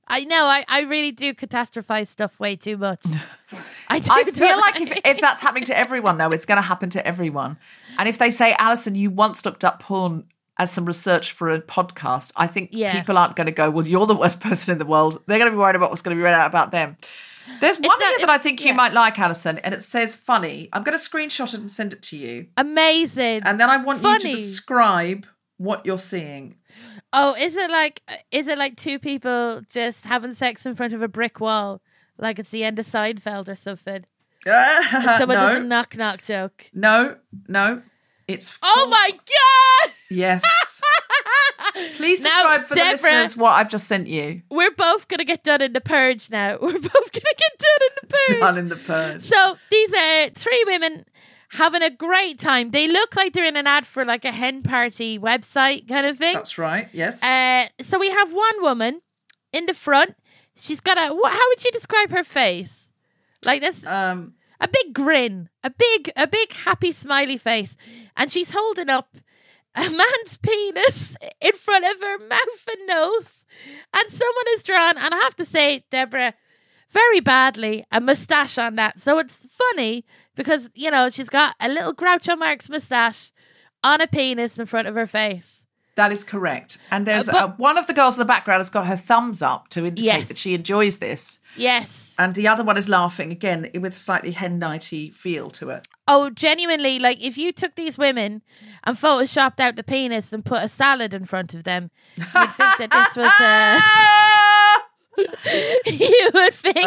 I 0.08 0.24
know, 0.26 0.46
I, 0.46 0.64
I 0.68 0.82
really 0.82 1.12
do 1.12 1.34
catastrophize 1.34 2.08
stuff 2.08 2.40
way 2.40 2.56
too 2.56 2.78
much. 2.78 3.04
I 3.88 4.00
do. 4.00 4.10
I 4.12 4.24
feel 4.32 4.58
like 4.58 4.76
I? 4.78 4.84
if, 4.84 5.00
if 5.06 5.22
that's 5.22 5.42
happening 5.42 5.66
to 5.66 5.78
everyone, 5.78 6.18
though, 6.18 6.32
it's 6.32 6.46
going 6.46 6.58
to 6.58 6.62
happen 6.62 6.90
to 6.92 7.06
everyone. 7.08 7.58
And 7.98 8.08
if 8.08 8.18
they 8.18 8.30
say, 8.32 8.56
Alison, 8.60 8.96
you 8.96 9.10
once 9.10 9.46
looked 9.46 9.64
up 9.64 9.80
porn 9.82 10.26
as 10.58 10.72
some 10.72 10.86
research 10.86 11.32
for 11.32 11.50
a 11.50 11.60
podcast, 11.62 12.32
I 12.36 12.48
think 12.48 12.70
Yeah. 12.72 12.94
people 12.94 13.18
aren't 13.18 13.36
going 13.36 13.48
to 13.48 13.52
go, 13.52 13.70
well, 13.70 13.88
you're 13.88 14.06
the 14.06 14.16
worst 14.16 14.40
person 14.48 14.72
in 14.74 14.78
the 14.78 14.86
world. 14.86 15.22
They're 15.28 15.40
going 15.40 15.50
to 15.52 15.56
be 15.56 15.60
worried 15.60 15.76
about 15.76 15.90
what's 15.90 16.02
going 16.02 16.16
to 16.16 16.20
be 16.20 16.24
read 16.24 16.34
out 16.36 16.48
about 16.48 16.72
them. 16.72 16.98
There's 17.60 17.78
one 17.78 17.88
not- 18.00 18.02
here 18.02 18.20
that 18.20 18.30
I 18.30 18.38
think 18.38 18.64
you 18.66 18.74
might 18.74 18.94
like, 18.94 19.20
Alison, 19.20 19.60
and 19.60 19.74
it 19.74 19.84
says 19.84 20.16
funny. 20.16 20.70
I'm 20.74 20.84
going 20.84 20.98
to 20.98 21.04
screenshot 21.04 21.54
it 21.54 21.60
and 21.60 21.70
send 21.70 21.94
it 21.94 22.02
to 22.04 22.18
you. 22.18 22.48
Amazing. 22.58 23.42
And 23.46 23.60
then 23.60 23.70
I 23.70 23.78
want 23.78 24.02
you 24.02 24.20
to 24.20 24.32
describe 24.32 25.26
what 25.58 25.86
you're 25.86 26.00
seeing. 26.00 26.56
Oh, 27.18 27.34
is 27.38 27.56
it 27.56 27.70
like 27.72 28.02
is 28.32 28.48
it 28.48 28.58
like 28.58 28.76
two 28.76 29.00
people 29.00 29.62
just 29.70 30.06
having 30.06 30.34
sex 30.34 30.66
in 30.66 30.76
front 30.76 30.94
of 30.94 31.02
a 31.02 31.08
brick 31.08 31.40
wall, 31.40 31.82
like 32.18 32.40
it's 32.40 32.50
the 32.50 32.64
end 32.64 32.78
of 32.80 32.86
Seinfeld 32.88 33.48
or 33.48 33.56
something? 33.56 34.06
Someone 34.46 35.38
does 35.38 35.56
a 35.56 35.60
knock 35.62 35.96
knock 35.98 36.22
joke. 36.24 36.70
no, 36.74 37.16
no. 37.48 37.82
It's 38.28 38.58
Oh 38.64 38.88
my 38.90 39.12
god! 39.12 39.94
yes. 40.10 40.44
Please 41.98 42.22
Now, 42.22 42.30
describe 42.30 42.66
for 42.66 42.74
the 42.74 42.80
Deborah- 42.80 42.92
listeners 42.94 43.38
what 43.38 43.52
I've 43.52 43.70
just 43.70 43.88
sent 43.88 44.08
you. 44.08 44.42
We're 44.50 44.72
both 44.72 45.08
gonna 45.08 45.26
get 45.26 45.44
done 45.44 45.62
in 45.62 45.74
the 45.74 45.82
purge 45.82 46.30
now. 46.30 46.58
We're 46.62 46.72
both 46.80 47.12
gonna 47.12 47.36
get 47.38 47.60
done 47.60 47.82
in 47.82 47.96
the 48.02 48.08
purge. 48.08 48.40
Done 48.40 48.58
in 48.58 48.70
the 48.70 48.76
purge. 48.78 49.24
So 49.24 49.58
these 49.70 49.94
are 49.94 50.30
three 50.32 50.64
women 50.68 51.06
having 51.52 51.82
a 51.82 51.90
great 51.90 52.40
time. 52.40 52.72
They 52.72 52.88
look 52.88 53.16
like 53.16 53.34
they're 53.34 53.46
in 53.46 53.58
an 53.58 53.68
ad 53.68 53.86
for 53.86 54.06
like 54.06 54.26
a 54.26 54.32
hen 54.32 54.64
party 54.64 55.20
website 55.20 55.88
kind 55.88 56.06
of 56.06 56.18
thing. 56.18 56.34
That's 56.34 56.58
right. 56.58 56.88
Yes. 56.92 57.22
Uh, 57.24 57.68
so 57.82 58.00
we 58.00 58.10
have 58.10 58.34
one 58.34 58.62
woman 58.62 59.02
in 59.54 59.66
the 59.66 59.74
front. 59.74 60.16
She's 60.56 60.80
got 60.80 60.98
a. 60.98 61.14
What, 61.14 61.32
how 61.32 61.48
would 61.50 61.64
you 61.64 61.72
describe 61.72 62.12
her 62.12 62.24
face? 62.24 62.90
Like 63.44 63.62
this, 63.62 63.86
um. 63.86 64.34
a 64.60 64.68
big 64.68 64.94
grin, 64.94 65.50
a 65.64 65.70
big, 65.70 66.12
a 66.16 66.28
big 66.28 66.52
happy 66.54 66.92
smiley 66.92 67.38
face, 67.38 67.76
and 68.18 68.32
she's 68.32 68.52
holding 68.52 68.90
up 68.90 69.16
a 69.76 69.90
man's 69.90 70.38
penis 70.42 71.16
in 71.42 71.54
front 71.54 71.86
of 71.86 72.00
her 72.02 72.18
mouth 72.18 72.70
and 72.72 72.88
nose, 72.88 73.46
and 73.94 74.10
someone 74.10 74.46
has 74.48 74.64
drawn, 74.64 74.98
and 74.98 75.14
I 75.14 75.18
have 75.18 75.36
to 75.36 75.46
say, 75.46 75.84
Deborah, 75.92 76.34
very 76.90 77.20
badly, 77.20 77.86
a 77.92 78.00
mustache 78.00 78.58
on 78.58 78.76
that. 78.76 79.00
So 79.00 79.20
it's 79.20 79.46
funny 79.50 80.06
because 80.36 80.70
you 80.76 80.92
know 80.92 81.10
she's 81.10 81.30
got 81.30 81.56
a 81.60 81.68
little 81.70 81.94
Groucho 81.94 82.38
Marx 82.38 82.70
mustache 82.70 83.32
on 83.84 84.02
a 84.02 84.08
penis 84.08 84.58
in 84.60 84.66
front 84.66 84.88
of 84.88 84.96
her 84.96 85.08
face. 85.08 85.62
That 85.96 86.12
is 86.12 86.26
correct. 86.26 86.78
And 86.92 87.08
there's 87.08 87.30
Uh, 87.30 87.32
but- 87.32 87.44
uh, 87.44 87.48
one 87.56 87.78
of 87.78 87.88
the 87.88 87.94
girls 87.94 88.16
in 88.16 88.20
the 88.20 88.26
background 88.26 88.60
has 88.60 88.70
got 88.70 88.86
her 88.88 88.98
thumbs 88.98 89.42
up 89.42 89.70
to 89.70 89.86
indicate 89.86 90.04
Yes. 90.06 90.28
that 90.28 90.38
she 90.38 90.54
enjoys 90.54 90.98
this, 90.98 91.40
Yes. 91.56 92.12
and 92.18 92.36
the 92.36 92.50
other 92.50 92.66
one 92.66 92.76
is 92.76 92.90
laughing 92.90 93.32
again 93.32 93.70
with 93.80 93.96
a 93.96 94.00
slightly 94.00 94.32
hen 94.32 94.60
nighty 94.60 95.10
feel 95.12 95.50
to 95.52 95.70
it. 95.70 95.88
Oh, 96.06 96.30
genuinely, 96.30 97.00
like 97.00 97.24
if 97.24 97.38
you 97.38 97.54
took 97.54 97.76
these 97.76 97.98
women 97.98 98.42
and 98.84 98.98
photoshopped 98.98 99.62
out 99.62 99.78
the 99.78 99.84
penis 99.84 100.34
and 100.34 100.44
put 100.44 100.62
a 100.64 100.68
salad 100.68 101.14
in 101.14 101.26
front 101.26 101.54
of 101.54 101.64
them, 101.64 101.92
you'd 102.18 102.28
think 102.28 102.78
that 102.78 102.92
this 102.92 103.16
was 103.16 103.32
uh, 103.40 103.80
you 105.18 106.30
would 106.34 106.54
think. 106.54 106.78
oh, 106.78 106.82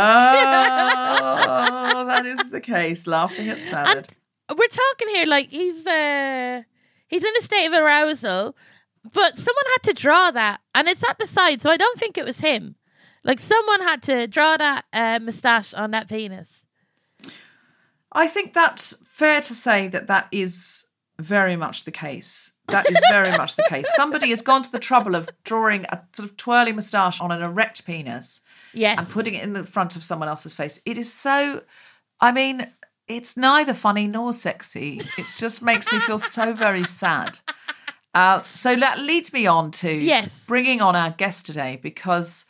that 2.07 2.27
is 2.27 2.39
the 2.51 2.61
case. 2.61 3.07
Laughing 3.07 3.49
at 3.49 3.61
salad. 3.61 4.09
and 4.49 4.59
we're 4.59 4.67
talking 4.69 5.09
here 5.09 5.27
like 5.27 5.49
he's 5.51 5.87
uh 5.87 6.63
he's 7.07 7.25
in 7.25 7.33
a 7.39 7.43
state 7.43 7.67
of 7.67 7.73
arousal, 7.73 8.57
but 9.13 9.39
someone 9.39 9.65
had 9.75 9.83
to 9.85 9.93
draw 9.93 10.31
that, 10.31 10.61
and 10.75 10.89
it's 10.89 11.05
at 11.09 11.19
the 11.19 11.27
side, 11.27 11.63
so 11.63 11.71
I 11.71 11.77
don't 11.77 11.99
think 11.99 12.19
it 12.19 12.25
was 12.25 12.41
him. 12.41 12.77
Like 13.25 13.41
someone 13.41 13.81
had 13.81 14.03
to 14.05 14.27
draw 14.27 14.57
that 14.57 14.85
uh, 14.93 15.19
mustache 15.21 15.75
on 15.75 15.91
that 15.91 16.09
penis. 16.09 16.65
I 18.13 18.27
think 18.27 18.55
that's 18.55 19.03
fair 19.07 19.41
to 19.43 19.55
say 19.55 19.87
that 19.89 20.07
that 20.07 20.29
is 20.33 20.87
very 21.19 21.57
much 21.57 21.85
the 21.85 21.91
case. 21.91 22.53
That 22.69 22.91
is 22.91 22.99
very 23.11 23.31
much 23.31 23.57
the 23.57 23.65
case. 23.69 23.89
Somebody 23.95 24.31
has 24.31 24.43
gone 24.43 24.63
to 24.63 24.71
the 24.73 24.79
trouble 24.79 25.15
of 25.15 25.29
drawing 25.45 25.85
a 25.87 26.03
sort 26.13 26.29
of 26.31 26.37
twirly 26.37 26.73
moustache 26.73 27.21
on 27.21 27.33
an 27.33 27.43
erect 27.43 27.87
penis 27.87 28.43
Yes, 28.75 28.99
and 28.99 29.09
putting 29.09 29.35
it 29.35 29.43
in 29.43 29.55
the 29.55 29.65
front 29.65 29.97
of 29.97 30.05
someone 30.05 30.29
else's 30.29 30.55
face. 30.55 30.81
It 30.85 30.99
is 30.99 31.13
so, 31.13 31.63
I 32.21 32.33
mean, 32.33 32.67
it's 33.07 33.37
neither 33.37 33.73
funny 33.73 34.07
nor 34.07 34.33
sexy. 34.33 35.01
It 35.17 35.35
just 35.39 35.63
makes 35.63 35.91
me 35.93 35.99
feel 36.01 36.19
so 36.19 36.53
very 36.53 36.85
sad. 36.85 37.39
Uh, 38.15 38.43
so 38.53 38.77
that 38.77 38.99
leads 38.99 39.33
me 39.33 39.47
on 39.47 39.71
to 39.71 39.91
Yes. 39.91 40.31
bringing 40.47 40.81
on 40.83 40.95
our 40.95 41.11
guest 41.11 41.47
today 41.47 41.79
because 41.83 42.45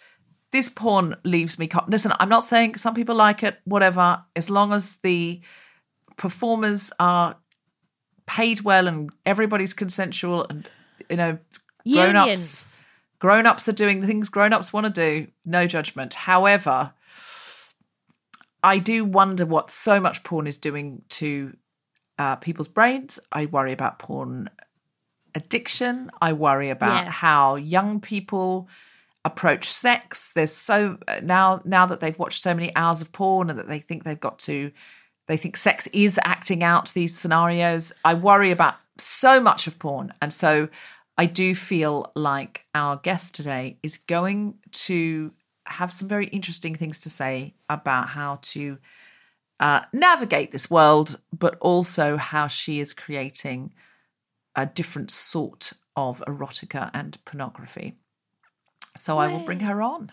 this 0.50 0.68
porn 0.68 1.14
leaves 1.24 1.58
me. 1.58 1.66
Co- 1.68 1.84
Listen, 1.86 2.12
I'm 2.18 2.28
not 2.28 2.44
saying 2.44 2.76
some 2.76 2.94
people 2.94 3.14
like 3.14 3.42
it, 3.44 3.58
whatever, 3.64 4.24
as 4.34 4.50
long 4.50 4.72
as 4.72 4.96
the 4.96 5.40
performers 6.16 6.90
are 6.98 7.36
paid 8.28 8.60
well 8.60 8.86
and 8.86 9.10
everybody's 9.26 9.74
consensual 9.74 10.46
and, 10.48 10.68
you 11.10 11.16
know, 11.16 11.38
grown 11.90 12.14
ups 12.16 12.76
grown 13.18 13.46
ups 13.46 13.68
are 13.68 13.72
doing 13.72 14.00
the 14.00 14.06
things 14.06 14.28
grown 14.28 14.52
ups 14.52 14.72
want 14.72 14.84
to 14.86 14.90
do 14.92 15.26
no 15.44 15.66
judgment. 15.66 16.14
However 16.14 16.92
i 18.62 18.78
do 18.78 19.04
wonder 19.04 19.46
what 19.46 19.70
so 19.70 20.00
much 20.00 20.22
porn 20.24 20.46
is 20.46 20.58
doing 20.58 21.02
to 21.08 21.56
uh, 22.18 22.34
people's 22.36 22.66
brains. 22.68 23.20
I 23.30 23.46
worry 23.46 23.72
about 23.72 24.00
porn 24.00 24.50
addiction. 25.36 26.10
I 26.20 26.32
worry 26.32 26.70
about 26.70 27.04
Yeah. 27.04 27.10
how 27.10 27.54
young 27.54 28.00
people 28.00 28.68
approach 29.24 29.70
sex. 29.70 30.32
There's 30.32 30.52
so 30.52 30.98
now 31.22 31.62
now 31.64 31.86
that 31.86 32.00
they've 32.00 32.18
watched 32.18 32.42
so 32.42 32.54
many 32.54 32.74
hours 32.74 33.00
of 33.02 33.12
porn 33.12 33.50
and 33.50 33.58
that 33.58 33.68
they 33.68 33.78
think 33.78 34.02
they've 34.02 34.18
got 34.18 34.40
to 34.40 34.72
they 35.28 35.36
think 35.36 35.56
sex 35.56 35.86
is 35.92 36.18
acting 36.24 36.64
out 36.64 36.88
these 36.90 37.16
scenarios. 37.16 37.92
I 38.04 38.14
worry 38.14 38.50
about 38.50 38.74
so 39.00 39.40
much 39.40 39.66
of 39.66 39.78
porn 39.78 40.12
and 40.20 40.32
so 40.32 40.68
i 41.16 41.24
do 41.24 41.54
feel 41.54 42.10
like 42.14 42.64
our 42.74 42.96
guest 42.96 43.34
today 43.34 43.78
is 43.82 43.96
going 43.96 44.54
to 44.72 45.32
have 45.66 45.92
some 45.92 46.08
very 46.08 46.26
interesting 46.28 46.74
things 46.74 47.00
to 47.00 47.10
say 47.10 47.54
about 47.68 48.08
how 48.08 48.38
to 48.42 48.78
uh, 49.60 49.82
navigate 49.92 50.52
this 50.52 50.70
world 50.70 51.20
but 51.36 51.56
also 51.60 52.16
how 52.16 52.46
she 52.46 52.80
is 52.80 52.94
creating 52.94 53.72
a 54.54 54.66
different 54.66 55.10
sort 55.10 55.72
of 55.96 56.22
erotica 56.28 56.90
and 56.94 57.18
pornography. 57.24 57.98
So 58.96 59.18
i 59.18 59.30
will 59.32 59.44
bring 59.44 59.60
her 59.60 59.82
on 59.82 60.12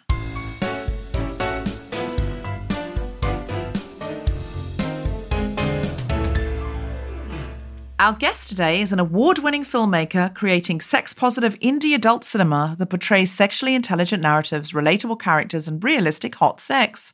Our 7.98 8.12
guest 8.12 8.50
today 8.50 8.82
is 8.82 8.92
an 8.92 9.00
award 9.00 9.40
winning 9.40 9.64
filmmaker 9.64 10.36
creating 10.36 10.82
sex 10.82 11.14
positive 11.14 11.58
indie 11.62 11.96
adult 11.96 12.26
cinema 12.26 12.76
that 12.78 12.88
portrays 12.88 13.32
sexually 13.32 13.74
intelligent 13.74 14.22
narratives, 14.22 14.74
relatable 14.74 15.18
characters, 15.18 15.70
and 15.70 15.82
realistic 15.82 16.36
hot 16.36 16.60
sex. 16.60 17.14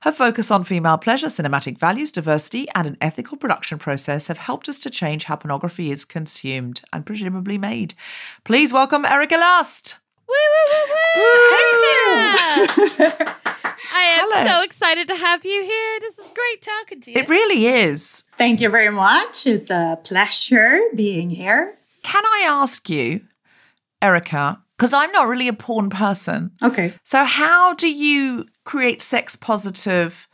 Her 0.00 0.10
focus 0.10 0.50
on 0.50 0.64
female 0.64 0.98
pleasure, 0.98 1.28
cinematic 1.28 1.78
values, 1.78 2.10
diversity, 2.10 2.66
and 2.74 2.88
an 2.88 2.96
ethical 3.00 3.36
production 3.36 3.78
process 3.78 4.26
have 4.26 4.38
helped 4.38 4.68
us 4.68 4.80
to 4.80 4.90
change 4.90 5.24
how 5.24 5.36
pornography 5.36 5.92
is 5.92 6.04
consumed 6.04 6.82
and 6.92 7.06
presumably 7.06 7.56
made. 7.56 7.94
Please 8.42 8.72
welcome 8.72 9.04
Erika 9.04 9.36
Lust. 9.36 9.98
Woo, 10.28 10.34
woo, 10.34 10.66
woo, 10.72 10.84
woo. 10.88 11.22
Hey, 11.50 11.72
I 13.94 14.02
am 14.18 14.28
Hello. 14.30 14.46
so 14.46 14.62
excited 14.62 15.08
to 15.08 15.16
have 15.16 15.44
you 15.44 15.62
here. 15.62 16.00
This 16.00 16.18
is 16.18 16.26
great 16.34 16.62
talking 16.62 17.00
to 17.02 17.10
you. 17.12 17.18
It 17.18 17.28
really 17.28 17.66
is. 17.66 18.24
Thank 18.36 18.60
you 18.60 18.68
very 18.68 18.90
much. 18.90 19.46
It's 19.46 19.70
a 19.70 19.98
pleasure 20.02 20.80
being 20.94 21.30
here. 21.30 21.78
Can 22.02 22.24
I 22.24 22.44
ask 22.46 22.88
you, 22.90 23.20
Erika, 24.02 24.60
because 24.76 24.92
I'm 24.92 25.12
not 25.12 25.28
really 25.28 25.48
a 25.48 25.52
porn 25.52 25.90
person. 25.90 26.50
Okay. 26.62 26.94
So, 27.04 27.24
how 27.24 27.74
do 27.74 27.88
you 27.92 28.46
create 28.64 29.00
sex 29.02 29.36
positive 29.36 30.28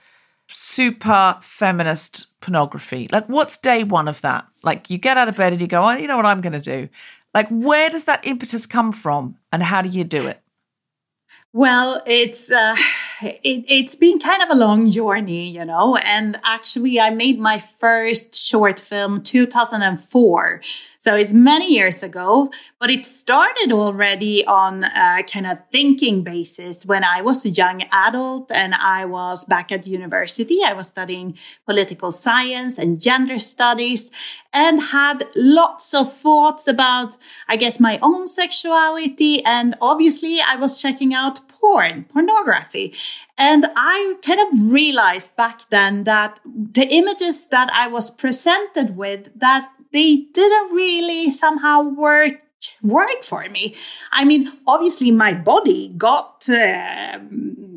super 0.49 1.36
feminist 1.43 2.28
pornography? 2.40 3.09
Like, 3.12 3.26
what's 3.28 3.57
day 3.59 3.84
one 3.84 4.09
of 4.09 4.20
that? 4.22 4.47
Like, 4.62 4.90
you 4.90 4.99
get 4.99 5.16
out 5.16 5.28
of 5.28 5.36
bed 5.36 5.53
and 5.53 5.61
you 5.61 5.66
go, 5.68 5.84
oh, 5.84 5.93
you 5.93 6.07
know 6.09 6.16
what 6.16 6.26
I'm 6.26 6.40
going 6.40 6.53
to 6.55 6.61
do? 6.61 6.88
Like, 7.34 7.49
where 7.49 7.88
does 7.88 8.05
that 8.05 8.26
impetus 8.26 8.66
come 8.66 8.93
from 8.93 9.36
and 9.53 9.62
how 9.62 9.82
do 9.82 9.88
you 9.88 10.05
do 10.05 10.26
it? 10.26 10.40
Well, 11.55 12.03
it's 12.07 12.50
uh, 12.50 12.76
it, 13.20 13.64
it's 13.68 13.94
been 13.94 14.18
kind 14.18 14.42
of 14.42 14.48
a 14.48 14.55
long 14.55 14.90
journey, 14.90 15.50
you 15.50 15.66
know. 15.66 15.96
And 15.96 16.40
actually, 16.44 16.98
I 16.98 17.11
made 17.11 17.38
my 17.38 17.59
first 17.59 18.34
short 18.34 18.80
film 18.80 19.22
2004, 19.22 20.62
so 21.03 21.16
it's 21.16 21.32
many 21.32 21.74
years 21.74 22.05
ago. 22.05 22.48
But 22.78 22.90
it 22.90 23.05
started 23.05 23.72
already 23.72 24.46
on 24.46 24.84
a 24.84 25.24
kind 25.24 25.48
of 25.48 25.59
thinking 25.72 26.22
basis 26.22 26.86
when 26.86 27.03
I 27.03 27.22
was 27.22 27.44
a 27.44 27.50
young 27.50 27.82
adult 27.90 28.53
and 28.53 28.72
I 28.72 29.05
was 29.05 29.44
back 29.44 29.72
at 29.72 29.84
university. 29.84 30.61
I 30.64 30.74
was 30.74 30.86
studying 30.86 31.36
political 31.66 32.12
science 32.12 32.78
and 32.78 33.00
gender 33.00 33.40
studies, 33.40 34.12
and 34.53 34.82
had 34.82 35.26
lots 35.34 35.94
of 35.94 36.14
thoughts 36.14 36.68
about, 36.68 37.16
I 37.48 37.57
guess, 37.57 37.80
my 37.80 37.98
own 38.03 38.26
sexuality. 38.26 39.42
And 39.44 39.74
obviously, 39.80 40.40
I 40.40 40.57
was 40.57 40.80
checking 40.80 41.14
out 41.14 41.48
porn, 41.48 42.05
pornography. 42.05 42.94
And 43.38 43.64
I 43.74 44.16
kind 44.22 44.40
of 44.40 44.70
realized 44.70 45.36
back 45.36 45.62
then 45.70 46.05
that 46.05 46.38
the 46.44 46.86
images 46.86 47.46
that 47.46 47.70
I 47.72 47.88
was 47.88 48.11
presented 48.11 48.96
with, 48.96 49.30
that 49.36 49.72
they 49.93 50.26
didn't 50.32 50.72
really 50.72 51.30
somehow 51.30 51.82
work 51.82 52.40
work 52.82 53.22
for 53.22 53.49
me. 53.49 53.74
I 54.12 54.24
mean, 54.24 54.53
obviously 54.66 55.11
my 55.11 55.34
body 55.34 55.93
got, 55.97 56.49
uh, 56.49 57.18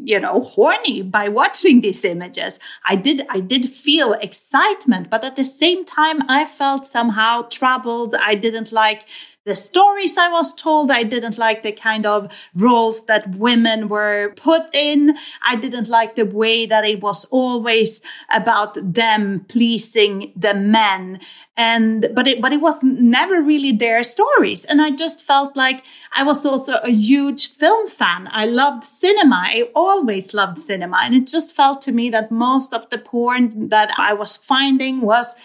you 0.04 0.20
know, 0.20 0.40
horny 0.42 1.02
by 1.02 1.30
watching 1.30 1.82
these 1.82 2.06
images. 2.06 2.60
I 2.86 2.96
did, 2.96 3.26
I 3.30 3.40
did 3.40 3.70
feel 3.70 4.14
excitement, 4.14 5.10
but 5.10 5.24
at 5.24 5.36
the 5.36 5.44
same 5.44 5.86
time, 5.86 6.22
I 6.30 6.46
felt 6.46 6.86
somehow 6.86 7.44
troubled. 7.50 8.16
I 8.16 8.36
didn't 8.36 8.72
like 8.72 9.08
the 9.46 9.56
stories 9.56 10.18
I 10.18 10.30
was 10.30 10.54
told. 10.54 10.92
I 10.92 11.04
didn't 11.04 11.38
like 11.38 11.62
the 11.62 11.72
kind 11.72 12.06
of 12.06 12.48
roles 12.56 13.06
that 13.06 13.36
women 13.36 13.88
were 13.88 14.34
put 14.36 14.64
in. 14.74 15.16
I 15.44 15.56
didn't 15.56 15.88
like 15.88 16.16
the 16.16 16.26
way 16.26 16.66
that 16.66 16.84
it 16.84 17.02
was 17.02 17.26
always 17.26 18.02
about 18.34 18.76
them 18.82 19.46
pleasing 19.48 20.34
the 20.36 20.56
men. 20.56 21.20
And, 21.56 22.08
but 22.14 22.28
it, 22.28 22.42
but 22.42 22.52
it 22.52 22.60
was 22.60 22.84
never 22.84 23.42
really 23.42 23.72
their 23.72 24.04
stories. 24.04 24.66
And 24.66 24.82
I 24.82 24.90
just 24.92 25.24
felt 25.24 25.56
like 25.56 25.86
I 26.14 26.24
was 26.24 26.46
also 26.46 26.74
a 26.84 26.90
huge 26.90 27.52
film 27.52 27.88
fan. 27.88 28.28
I 28.32 28.46
loved 28.46 28.84
cinema. 28.84 29.36
I 29.36 29.70
always 29.76 30.34
loved 30.34 30.58
cinema. 30.58 30.98
And 31.04 31.16
it 31.16 31.28
just 31.28 31.56
felt 31.56 31.82
to 31.82 31.92
me 31.92 32.10
that 32.10 32.32
most 32.32 32.74
of 32.74 32.90
the 32.90 32.98
porn 32.98 33.70
that 33.70 33.92
I 33.98 34.14
was 34.14 34.36
finding 34.36 35.02
was 35.02 35.36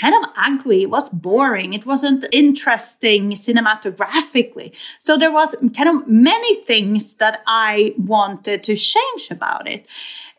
kind 0.00 0.14
of 0.14 0.30
ugly. 0.36 0.82
It 0.82 0.90
was 0.90 1.08
boring. 1.10 1.74
It 1.74 1.84
wasn't 1.84 2.24
interesting 2.32 3.32
cinematographically. 3.32 4.74
So 4.98 5.16
there 5.16 5.32
was 5.32 5.54
kind 5.76 5.88
of 5.88 6.08
many 6.08 6.62
things 6.64 7.14
that 7.16 7.42
I 7.46 7.94
wanted 7.98 8.62
to 8.64 8.76
change 8.76 9.30
about 9.30 9.68
it. 9.68 9.86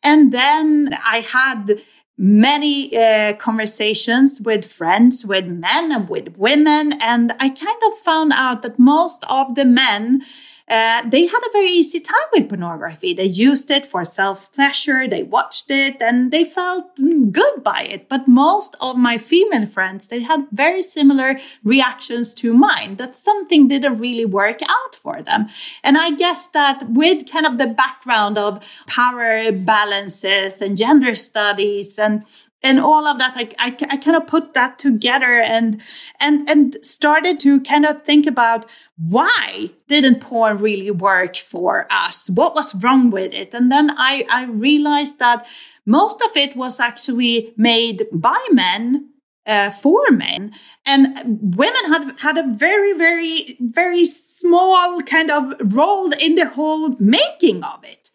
And 0.04 0.32
then 0.32 0.96
I 1.06 1.18
had 1.20 1.82
many 2.18 2.96
uh, 2.96 3.34
conversations 3.34 4.40
with 4.42 4.66
friends, 4.66 5.26
with 5.26 5.46
men 5.46 5.92
and 5.92 6.10
with 6.10 6.38
women. 6.38 6.94
And 7.02 7.34
I 7.40 7.50
kind 7.50 7.82
of 7.88 7.94
found 8.00 8.32
out 8.34 8.62
that 8.62 8.78
most 8.78 9.24
of 9.30 9.56
the 9.56 9.66
men 9.66 10.22
uh, 10.68 11.04
they 11.10 11.26
had 11.26 11.40
a 11.40 11.52
very 11.52 11.68
easy 11.68 12.00
time 12.00 12.30
with 12.34 12.50
pornography. 12.50 13.14
They 13.14 13.26
used 13.26 13.70
it 13.72 13.86
for 13.86 14.06
self 14.06 14.52
pleasure, 14.54 15.08
they 15.08 15.24
watched 15.24 15.70
it, 15.70 16.02
and 16.02 16.32
they 16.32 16.44
felt 16.44 16.96
good 17.32 17.64
by 17.64 17.84
it. 17.84 18.10
But 18.10 18.28
most 18.28 18.76
of 18.80 18.98
my 18.98 19.18
female 19.18 19.66
friends, 19.66 20.08
they 20.08 20.22
had 20.22 20.48
very 20.52 20.82
similar 20.82 21.40
reactions 21.64 22.34
to 22.36 22.54
mine, 22.54 22.98
that 22.98 23.16
something 23.16 23.68
didn't 23.68 23.98
really 23.98 24.26
work 24.26 24.60
out 24.68 24.96
for 24.96 25.22
them. 25.22 25.48
And 25.84 25.98
I 25.98 26.12
guess 26.12 26.48
that 26.48 26.90
with 26.90 27.30
kind 27.30 27.46
of 27.46 27.58
the 27.58 27.68
background 27.68 28.38
of 28.38 28.64
power 28.88 29.52
balances 29.52 30.62
and 30.62 30.78
gender 30.78 31.16
studies 31.16 31.98
and 32.00 32.26
and 32.64 32.80
all 32.80 33.08
of 33.08 33.18
that 33.20 33.34
I, 33.36 33.50
I, 33.60 33.76
I, 33.90 33.98
kind 33.98 34.16
of 34.16 34.28
put 34.28 34.54
that 34.54 34.78
together 34.78 35.40
and 35.40 35.82
and 36.20 36.50
and 36.50 36.76
started 36.86 37.40
to 37.42 37.62
kind 37.62 37.86
of 37.86 38.04
think 38.04 38.28
about 38.28 38.66
why 38.98 39.72
didn't 39.88 40.22
porn 40.22 40.58
really 40.58 40.92
work 40.92 41.36
for 41.38 41.88
us? 41.90 42.30
What 42.30 42.56
was 42.56 42.76
wrong 42.76 43.10
with 43.10 43.34
it? 43.34 43.54
And 43.54 43.72
then 43.72 43.92
i 43.98 44.26
i 44.30 44.46
realized 44.46 45.20
that 45.20 45.46
most 45.86 46.22
of 46.22 46.38
it 46.38 46.56
was 46.56 46.80
actually 46.80 47.54
made 47.58 48.08
by 48.12 48.40
men 48.52 49.10
uh, 49.48 49.72
for 49.72 50.12
men. 50.12 50.54
And 50.86 51.18
women 51.56 51.86
had 51.92 52.20
had 52.20 52.38
a 52.38 52.54
very 52.54 52.94
very 52.94 53.58
very 53.60 54.06
small 54.06 55.02
kind 55.02 55.32
of 55.32 55.54
role 55.74 56.12
in 56.14 56.36
the 56.36 56.48
whole 56.48 56.96
making 57.00 57.64
of 57.64 57.84
it. 57.84 58.12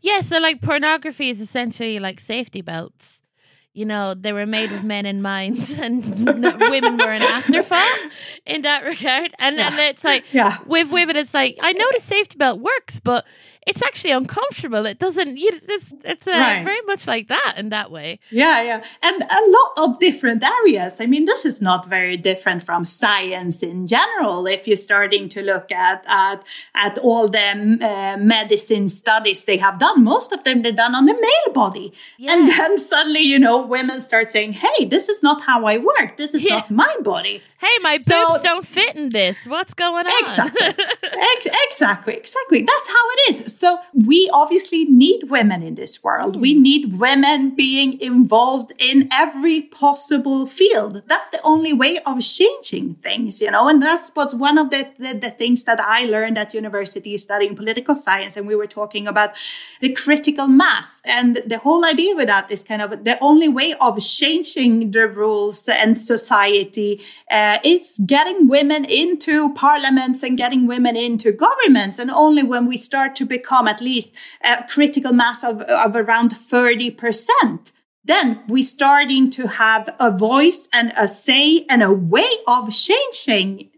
Yeah 0.00 0.22
so 0.22 0.38
like 0.38 0.62
pornography 0.62 1.28
is 1.28 1.40
essentially 1.42 1.98
like 1.98 2.18
safety 2.18 2.62
belts 2.62 3.19
you 3.72 3.84
know, 3.84 4.14
they 4.14 4.32
were 4.32 4.46
made 4.46 4.70
with 4.70 4.82
men 4.82 5.06
in 5.06 5.22
mind, 5.22 5.76
and 5.80 6.26
women 6.26 6.96
were 6.96 7.12
an 7.12 7.22
afterthought 7.22 7.98
in 8.46 8.62
that 8.62 8.84
regard. 8.84 9.32
And 9.38 9.56
yeah. 9.56 9.68
and 9.68 9.78
it's 9.78 10.04
like, 10.04 10.24
yeah. 10.32 10.58
with 10.66 10.90
women, 10.90 11.16
it's 11.16 11.34
like 11.34 11.58
I 11.60 11.72
know 11.72 11.86
the 11.94 12.00
safety 12.00 12.36
belt 12.36 12.60
works, 12.60 13.00
but 13.00 13.24
it's 13.66 13.82
actually 13.82 14.12
uncomfortable. 14.12 14.86
It 14.86 14.98
doesn't. 14.98 15.36
You, 15.36 15.60
it's 15.68 15.92
it's 16.04 16.26
uh, 16.26 16.30
right. 16.30 16.64
very 16.64 16.80
much 16.86 17.06
like 17.06 17.28
that 17.28 17.54
in 17.58 17.68
that 17.68 17.90
way. 17.90 18.18
Yeah, 18.30 18.62
yeah, 18.62 18.84
and 19.02 19.22
a 19.22 19.42
lot 19.58 19.90
of 19.90 20.00
different 20.00 20.42
areas. 20.42 21.00
I 21.00 21.06
mean, 21.06 21.26
this 21.26 21.44
is 21.44 21.60
not 21.60 21.86
very 21.86 22.16
different 22.16 22.62
from 22.62 22.84
science 22.84 23.62
in 23.62 23.86
general. 23.86 24.46
If 24.46 24.66
you're 24.66 24.76
starting 24.76 25.28
to 25.30 25.42
look 25.42 25.70
at 25.70 26.04
at 26.08 26.42
at 26.74 26.98
all 26.98 27.28
the 27.28 27.78
uh, 27.82 28.16
medicine 28.18 28.88
studies 28.88 29.44
they 29.44 29.58
have 29.58 29.78
done, 29.78 30.04
most 30.04 30.32
of 30.32 30.42
them 30.44 30.62
they're 30.62 30.72
done 30.72 30.94
on 30.94 31.04
the 31.04 31.14
male 31.14 31.54
body, 31.54 31.92
yeah. 32.18 32.32
and 32.32 32.48
then 32.48 32.78
suddenly 32.78 33.20
you 33.20 33.38
know 33.38 33.64
women 33.64 34.00
start 34.00 34.30
saying, 34.30 34.54
"Hey, 34.54 34.86
this 34.86 35.08
is 35.08 35.22
not 35.22 35.42
how 35.42 35.66
I 35.66 35.76
work. 35.78 36.16
This 36.16 36.34
is 36.34 36.44
yeah. 36.44 36.56
not 36.56 36.70
my 36.70 36.96
body." 37.02 37.42
Hey, 37.60 37.78
my 37.82 37.96
boobs 37.96 38.06
so, 38.06 38.42
don't 38.42 38.66
fit 38.66 38.96
in 38.96 39.10
this. 39.10 39.46
What's 39.46 39.74
going 39.74 40.06
on? 40.06 40.12
Exactly, 40.22 40.62
Ex- 41.02 41.46
exactly, 41.66 42.14
exactly. 42.14 42.62
That's 42.62 42.88
how 42.88 43.04
it 43.10 43.30
is. 43.30 43.59
So 43.60 43.78
we 43.92 44.30
obviously 44.32 44.86
need 44.86 45.24
women 45.28 45.62
in 45.62 45.74
this 45.74 46.02
world. 46.02 46.36
Mm. 46.36 46.40
We 46.40 46.54
hmm. 46.54 46.62
need 46.62 46.98
women 46.98 47.54
being 47.54 48.00
involved 48.00 48.72
in 48.78 49.06
every 49.12 49.60
possible 49.60 50.46
field. 50.46 51.02
That's 51.06 51.28
the 51.28 51.42
only 51.42 51.74
way 51.74 51.98
of 52.06 52.22
changing 52.22 52.94
things, 53.02 53.42
you 53.42 53.50
know, 53.50 53.68
and 53.68 53.82
that's 53.82 54.10
what's 54.14 54.32
one 54.32 54.56
of 54.56 54.70
the, 54.70 54.88
the, 54.98 55.12
the 55.12 55.30
things 55.30 55.64
that 55.64 55.78
I 55.78 56.06
learned 56.06 56.38
at 56.38 56.54
university 56.54 57.18
studying 57.18 57.54
political 57.54 57.94
science. 57.94 58.38
And 58.38 58.46
we 58.46 58.56
were 58.56 58.66
talking 58.66 59.06
about 59.06 59.36
the 59.82 59.92
critical 59.92 60.48
mass. 60.48 61.02
And 61.04 61.42
the 61.44 61.58
whole 61.58 61.84
idea 61.84 62.16
with 62.16 62.28
that 62.28 62.50
is 62.50 62.64
kind 62.64 62.80
of 62.80 63.04
the 63.04 63.18
only 63.20 63.48
way 63.48 63.74
of 63.78 64.00
changing 64.00 64.92
the 64.92 65.06
rules 65.06 65.68
and 65.68 65.98
society 65.98 67.02
uh, 67.30 67.58
is 67.62 68.00
getting 68.06 68.48
women 68.48 68.86
into 68.86 69.52
parliaments 69.52 70.22
and 70.22 70.38
getting 70.38 70.66
women 70.66 70.96
into 70.96 71.30
governments. 71.30 71.98
And 71.98 72.10
only 72.10 72.42
when 72.42 72.64
we 72.66 72.78
start 72.78 73.14
to 73.16 73.26
become 73.26 73.39
become 73.40 73.68
at 73.68 73.80
least 73.80 74.14
a 74.42 74.64
critical 74.68 75.12
mass 75.12 75.44
of, 75.44 75.62
of 75.62 75.96
around 75.96 76.30
30%, 76.30 77.72
then 78.04 78.40
we're 78.48 78.62
starting 78.62 79.30
to 79.30 79.46
have 79.46 79.94
a 79.98 80.16
voice 80.16 80.68
and 80.72 80.92
a 80.96 81.06
say 81.06 81.64
and 81.68 81.82
a 81.82 81.92
way 81.92 82.30
of 82.46 82.72
changing 82.72 83.70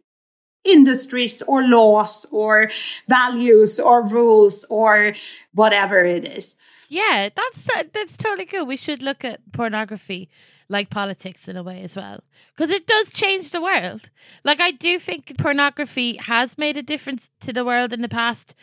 industries 0.64 1.42
or 1.42 1.62
laws 1.62 2.26
or 2.30 2.70
values 3.08 3.80
or 3.80 4.06
rules 4.06 4.64
or 4.70 5.14
whatever 5.52 6.04
it 6.04 6.24
is. 6.24 6.56
Yeah, 6.88 7.30
that's 7.34 7.68
that's 7.92 8.16
totally 8.16 8.46
cool. 8.46 8.66
We 8.66 8.76
should 8.76 9.02
look 9.02 9.24
at 9.24 9.40
pornography 9.52 10.28
like 10.68 10.90
politics 10.90 11.48
in 11.48 11.56
a 11.56 11.62
way 11.62 11.82
as 11.82 11.96
well 11.96 12.20
because 12.54 12.70
it 12.70 12.86
does 12.86 13.10
change 13.10 13.50
the 13.50 13.62
world. 13.62 14.10
Like 14.44 14.60
I 14.60 14.70
do 14.70 14.98
think 14.98 15.36
pornography 15.38 16.16
has 16.16 16.58
made 16.58 16.76
a 16.76 16.82
difference 16.82 17.30
to 17.40 17.52
the 17.52 17.64
world 17.64 17.92
in 17.92 18.02
the 18.02 18.08
past 18.08 18.54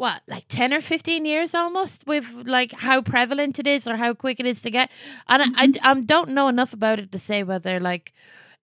what 0.00 0.22
like 0.26 0.46
10 0.48 0.72
or 0.72 0.80
15 0.80 1.26
years 1.26 1.54
almost 1.54 2.06
with 2.06 2.24
like 2.46 2.72
how 2.72 3.02
prevalent 3.02 3.58
it 3.58 3.66
is 3.66 3.86
or 3.86 3.96
how 3.96 4.14
quick 4.14 4.40
it 4.40 4.46
is 4.46 4.62
to 4.62 4.70
get? 4.70 4.90
And 5.28 5.42
mm-hmm. 5.42 5.84
I, 5.84 5.90
I, 5.90 5.92
I 5.92 6.00
don't 6.00 6.30
know 6.30 6.48
enough 6.48 6.72
about 6.72 6.98
it 6.98 7.12
to 7.12 7.18
say 7.18 7.42
whether 7.42 7.78
like 7.78 8.14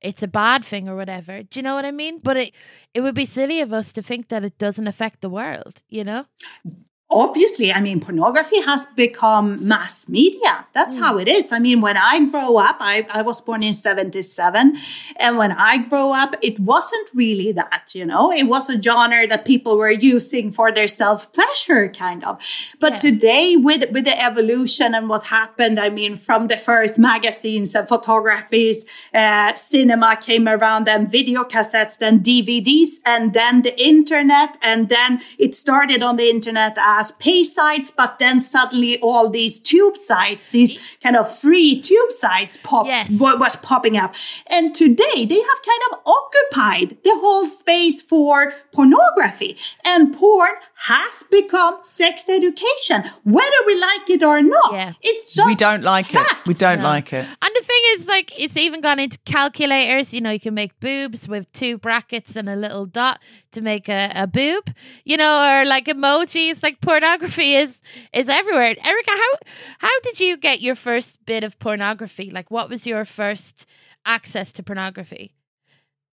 it's 0.01 0.23
a 0.23 0.27
bad 0.27 0.65
thing 0.65 0.89
or 0.89 0.95
whatever. 0.95 1.43
Do 1.43 1.59
you 1.59 1.63
know 1.63 1.75
what 1.75 1.85
i 1.85 1.91
mean? 1.91 2.19
But 2.23 2.37
it 2.37 2.53
it 2.93 3.01
would 3.01 3.15
be 3.15 3.25
silly 3.25 3.61
of 3.61 3.71
us 3.71 3.91
to 3.93 4.01
think 4.01 4.29
that 4.29 4.43
it 4.43 4.57
doesn't 4.57 4.87
affect 4.87 5.21
the 5.21 5.29
world 5.29 5.83
you 5.89 6.03
know 6.03 6.25
obviously, 7.09 7.71
I 7.71 7.79
mean, 7.79 8.01
pornography 8.01 8.61
has 8.61 8.85
become 8.87 9.65
mass 9.65 10.09
media. 10.09 10.67
That's 10.73 10.97
mm. 10.97 10.99
how 10.99 11.17
it 11.17 11.29
is. 11.29 11.53
I 11.53 11.59
mean, 11.59 11.79
when 11.79 11.95
I 11.95 12.25
grow 12.25 12.57
up, 12.57 12.77
I, 12.79 13.07
I 13.09 13.21
was 13.21 13.39
born 13.39 13.63
in 13.63 13.73
77. 13.73 14.77
And 15.15 15.37
when 15.37 15.53
I 15.53 15.77
grow 15.77 16.11
up, 16.11 16.35
it 16.41 16.59
wasn't 16.59 17.07
really 17.13 17.53
that, 17.53 17.93
you 17.95 18.05
know, 18.05 18.31
it 18.31 18.43
was 18.43 18.69
a 18.69 18.81
genre 18.81 19.25
that 19.25 19.45
people 19.45 19.77
were 19.77 19.91
using 19.91 20.51
for 20.51 20.71
their 20.71 20.89
self 20.89 21.31
pleasure, 21.31 21.87
kind 21.89 22.25
of. 22.25 22.43
But 22.79 22.93
yeah. 22.93 22.97
today, 22.97 23.55
with, 23.55 23.89
with 23.91 24.03
the 24.03 24.21
evolution 24.21 24.93
and 24.93 25.07
what 25.07 25.23
happened, 25.23 25.79
I 25.79 25.89
mean, 25.89 26.17
from 26.17 26.47
the 26.47 26.57
first 26.57 26.97
magazines 26.97 27.73
and 27.73 27.87
photographies, 27.87 28.85
uh, 29.13 29.53
cinema 29.55 30.17
came 30.21 30.47
around, 30.47 30.87
then 30.87 31.09
video 31.09 31.45
cassettes, 31.45 31.97
then 31.97 32.19
DVDs, 32.19 32.99
and 33.05 33.33
then 33.33 33.61
the 33.61 33.79
internet. 33.81 34.57
And 34.61 34.89
then 34.89 35.21
it 35.37 35.55
started 35.55 36.03
on 36.03 36.17
the 36.17 36.29
internet 36.29 36.77
as 36.97 37.11
pay 37.13 37.43
sites, 37.43 37.91
but 37.91 38.17
then 38.17 38.39
suddenly 38.39 38.99
all 39.01 39.29
these 39.29 39.59
tube 39.59 39.95
sites, 39.95 40.49
these 40.49 40.79
kind 41.03 41.15
of 41.15 41.29
free 41.39 41.79
tube 41.79 42.11
sites 42.11 42.57
pop 42.63 42.87
yes. 42.87 43.07
was 43.11 43.55
popping 43.57 43.97
up. 43.97 44.15
And 44.47 44.73
today 44.73 45.25
they 45.25 45.41
have 45.49 45.61
kind 45.65 45.81
of 45.91 45.99
occupied 46.05 46.97
the 47.03 47.11
whole 47.13 47.47
space 47.47 48.01
for 48.01 48.53
pornography 48.73 49.57
and 49.85 50.15
porn 50.17 50.55
has 50.85 51.23
become 51.29 51.77
sex 51.83 52.29
education, 52.29 53.03
whether 53.23 53.59
we 53.65 53.79
like 53.79 54.09
it 54.09 54.23
or 54.23 54.41
not. 54.41 54.71
Yeah. 54.71 54.93
It's 55.01 55.35
just 55.35 55.47
we 55.47 55.55
don't 55.55 55.83
like 55.83 56.05
facts. 56.05 56.31
it. 56.31 56.47
We 56.47 56.53
don't 56.53 56.79
no. 56.79 56.83
like 56.83 57.13
it. 57.13 57.27
And 57.41 57.55
the 57.55 57.63
thing 57.63 57.81
is, 57.93 58.07
like, 58.07 58.31
it's 58.37 58.57
even 58.57 58.81
gone 58.81 58.99
into 58.99 59.17
calculators. 59.25 60.13
You 60.13 60.21
know, 60.21 60.31
you 60.31 60.39
can 60.39 60.53
make 60.53 60.79
boobs 60.79 61.27
with 61.27 61.51
two 61.51 61.77
brackets 61.77 62.35
and 62.35 62.47
a 62.49 62.55
little 62.55 62.85
dot 62.85 63.19
to 63.57 63.63
make 63.63 63.89
a, 63.89 64.11
a 64.15 64.27
boob. 64.27 64.73
You 65.03 65.17
know, 65.17 65.35
or 65.49 65.65
like 65.65 65.85
emojis. 65.85 66.63
Like 66.63 66.79
pornography 66.81 67.55
is 67.55 67.79
is 68.13 68.29
everywhere. 68.29 68.75
Erika, 68.83 69.11
how 69.11 69.31
how 69.79 69.99
did 70.01 70.19
you 70.19 70.37
get 70.37 70.61
your 70.61 70.75
first 70.75 71.25
bit 71.25 71.43
of 71.43 71.59
pornography? 71.59 72.29
Like, 72.29 72.49
what 72.51 72.69
was 72.69 72.85
your 72.85 73.05
first 73.05 73.65
access 74.05 74.51
to 74.53 74.63
pornography? 74.63 75.33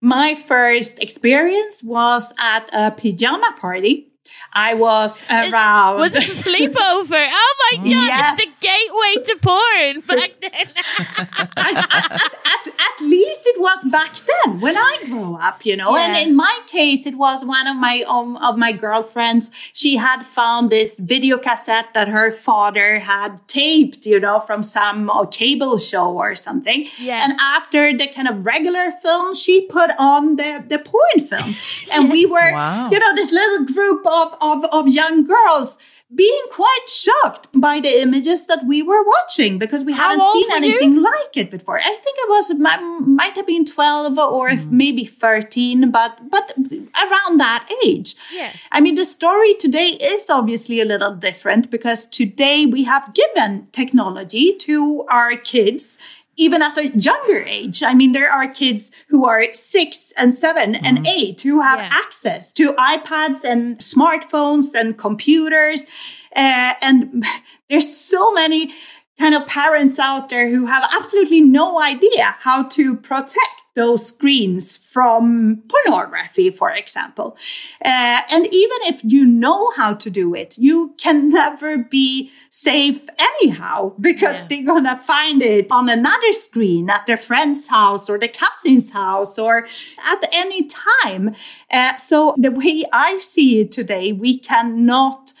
My 0.01 0.35
first 0.35 0.99
experience 0.99 1.83
was 1.83 2.33
at 2.37 2.69
a 2.73 2.91
pajama 2.91 3.55
party 3.57 4.11
I 4.53 4.73
was 4.73 5.25
around. 5.29 5.99
Was 5.99 6.15
it 6.15 6.23
a 6.23 6.31
sleepover? 6.31 7.27
Oh 7.31 7.55
my 7.71 7.77
god! 7.77 7.85
Yes. 7.85 8.39
It's 8.39 8.57
the 8.57 8.67
gateway 8.67 9.23
to 9.25 9.35
porn 9.41 10.01
back 10.01 10.31
then. 10.41 10.67
at, 11.57 11.77
at, 11.77 12.21
at, 12.23 12.67
at, 12.67 13.01
least 13.01 13.41
it 13.45 13.59
was 13.59 13.85
back 13.91 14.13
then 14.15 14.61
when 14.61 14.77
I 14.77 14.97
grew 15.05 15.35
up, 15.35 15.65
you 15.65 15.75
know. 15.75 15.95
Yeah. 15.95 16.05
And 16.05 16.29
in 16.29 16.35
my 16.35 16.59
case, 16.67 17.05
it 17.05 17.17
was 17.17 17.43
one 17.45 17.67
of 17.67 17.75
my 17.75 18.03
um, 18.07 18.37
of 18.37 18.57
my 18.57 18.71
girlfriends. 18.71 19.51
She 19.73 19.97
had 19.97 20.23
found 20.23 20.69
this 20.69 20.99
video 20.99 21.37
cassette 21.37 21.93
that 21.93 22.07
her 22.07 22.31
father 22.31 22.99
had 22.99 23.45
taped, 23.47 24.05
you 24.05 24.19
know, 24.19 24.39
from 24.39 24.63
some 24.63 25.09
uh, 25.09 25.25
cable 25.25 25.77
show 25.77 26.17
or 26.17 26.35
something. 26.35 26.87
Yeah. 26.99 27.23
And 27.23 27.37
after 27.39 27.91
the 27.95 28.07
kind 28.07 28.27
of 28.27 28.45
regular 28.45 28.91
film, 29.03 29.33
she 29.35 29.67
put 29.67 29.91
on 29.99 30.37
the 30.37 30.63
the 30.67 30.79
porn 30.79 31.27
film, 31.27 31.55
and 31.91 32.09
we 32.09 32.25
were, 32.35 32.53
wow. 32.53 32.89
you 32.89 32.99
know, 32.99 33.15
this 33.15 33.31
little 33.31 33.65
group 33.65 34.05
of, 34.05 34.14
of, 34.15 34.37
of 34.41 34.65
of 34.71 34.87
young 34.87 35.25
girls 35.25 35.77
being 36.13 36.43
quite 36.51 36.85
shocked 36.87 37.47
by 37.53 37.79
the 37.79 38.01
images 38.01 38.45
that 38.45 38.63
we 38.65 38.83
were 38.83 39.03
watching 39.03 39.57
because 39.57 39.83
we 39.83 39.93
How 39.93 40.09
hadn't 40.09 40.31
seen 40.33 40.53
anything 40.53 40.93
you? 40.93 41.01
like 41.01 41.35
it 41.35 41.49
before. 41.49 41.79
I 41.79 41.83
think 41.83 42.17
it 42.19 42.29
was 42.29 42.53
might 43.07 43.35
have 43.35 43.47
been 43.47 43.65
12 43.65 44.17
or 44.19 44.49
mm. 44.49 44.71
maybe 44.71 45.03
13 45.03 45.89
but 45.89 46.29
but 46.29 46.53
around 46.57 47.39
that 47.39 47.67
age. 47.83 48.15
Yeah. 48.31 48.51
I 48.71 48.81
mean 48.81 48.95
the 48.95 49.05
story 49.05 49.55
today 49.55 49.89
is 49.89 50.29
obviously 50.29 50.79
a 50.79 50.85
little 50.85 51.15
different 51.15 51.71
because 51.71 52.05
today 52.05 52.65
we 52.65 52.83
have 52.83 53.13
given 53.13 53.67
technology 53.71 54.55
to 54.57 55.05
our 55.09 55.35
kids 55.35 55.97
even 56.37 56.61
at 56.61 56.77
a 56.77 56.87
younger 56.89 57.43
age. 57.43 57.83
I 57.83 57.93
mean, 57.93 58.11
there 58.11 58.31
are 58.31 58.47
kids 58.47 58.91
who 59.09 59.25
are 59.25 59.45
six 59.53 60.11
and 60.17 60.33
7 60.33 60.73
mm-hmm. 60.73 60.85
and 60.85 61.07
eight 61.07 61.41
who 61.41 61.61
have 61.61 61.79
yeah. 61.79 61.89
access 61.91 62.51
to 62.53 62.73
iPads 62.73 63.43
and 63.43 63.77
smartphones 63.79 64.73
and 64.73 64.97
computers. 64.97 65.85
Uh, 66.35 66.73
and 66.81 67.23
there's 67.69 67.95
so 67.95 68.31
many 68.31 68.73
kind 69.17 69.35
of 69.35 69.47
parents 69.47 69.99
out 69.99 70.29
there 70.29 70.49
who 70.49 70.65
have 70.65 70.83
absolutely 70.93 71.41
no 71.41 71.81
idea 71.81 72.35
how 72.39 72.63
to 72.63 72.95
protect 72.95 73.63
those 73.75 74.07
screens 74.07 74.77
from 74.77 75.61
pornography, 75.67 76.49
for 76.49 76.71
example. 76.71 77.37
Uh, 77.83 78.21
and 78.31 78.45
even 78.45 78.77
if 78.83 79.01
you 79.03 79.25
know 79.25 79.71
how 79.71 79.93
to 79.93 80.09
do 80.09 80.33
it, 80.33 80.57
you 80.57 80.95
can 80.97 81.29
never 81.29 81.77
be 81.77 82.31
safe 82.49 83.07
anyhow 83.19 83.93
because 83.99 84.35
yeah. 84.35 84.47
they're 84.47 84.65
gonna 84.65 84.97
find 84.97 85.41
it 85.41 85.67
on 85.71 85.89
another 85.89 86.31
screen 86.31 86.89
at 86.89 87.05
their 87.05 87.17
friend's 87.17 87.67
house 87.67 88.09
or 88.09 88.17
the 88.17 88.29
cousin's 88.29 88.91
house 88.91 89.37
or 89.37 89.67
at 90.03 90.23
any 90.31 90.65
time. 90.65 91.35
Uh, 91.69 91.95
so 91.97 92.33
the 92.37 92.51
way 92.51 92.85
I 92.93 93.17
see 93.17 93.59
it 93.59 93.71
today, 93.71 94.13
we 94.13 94.39
cannot 94.39 95.33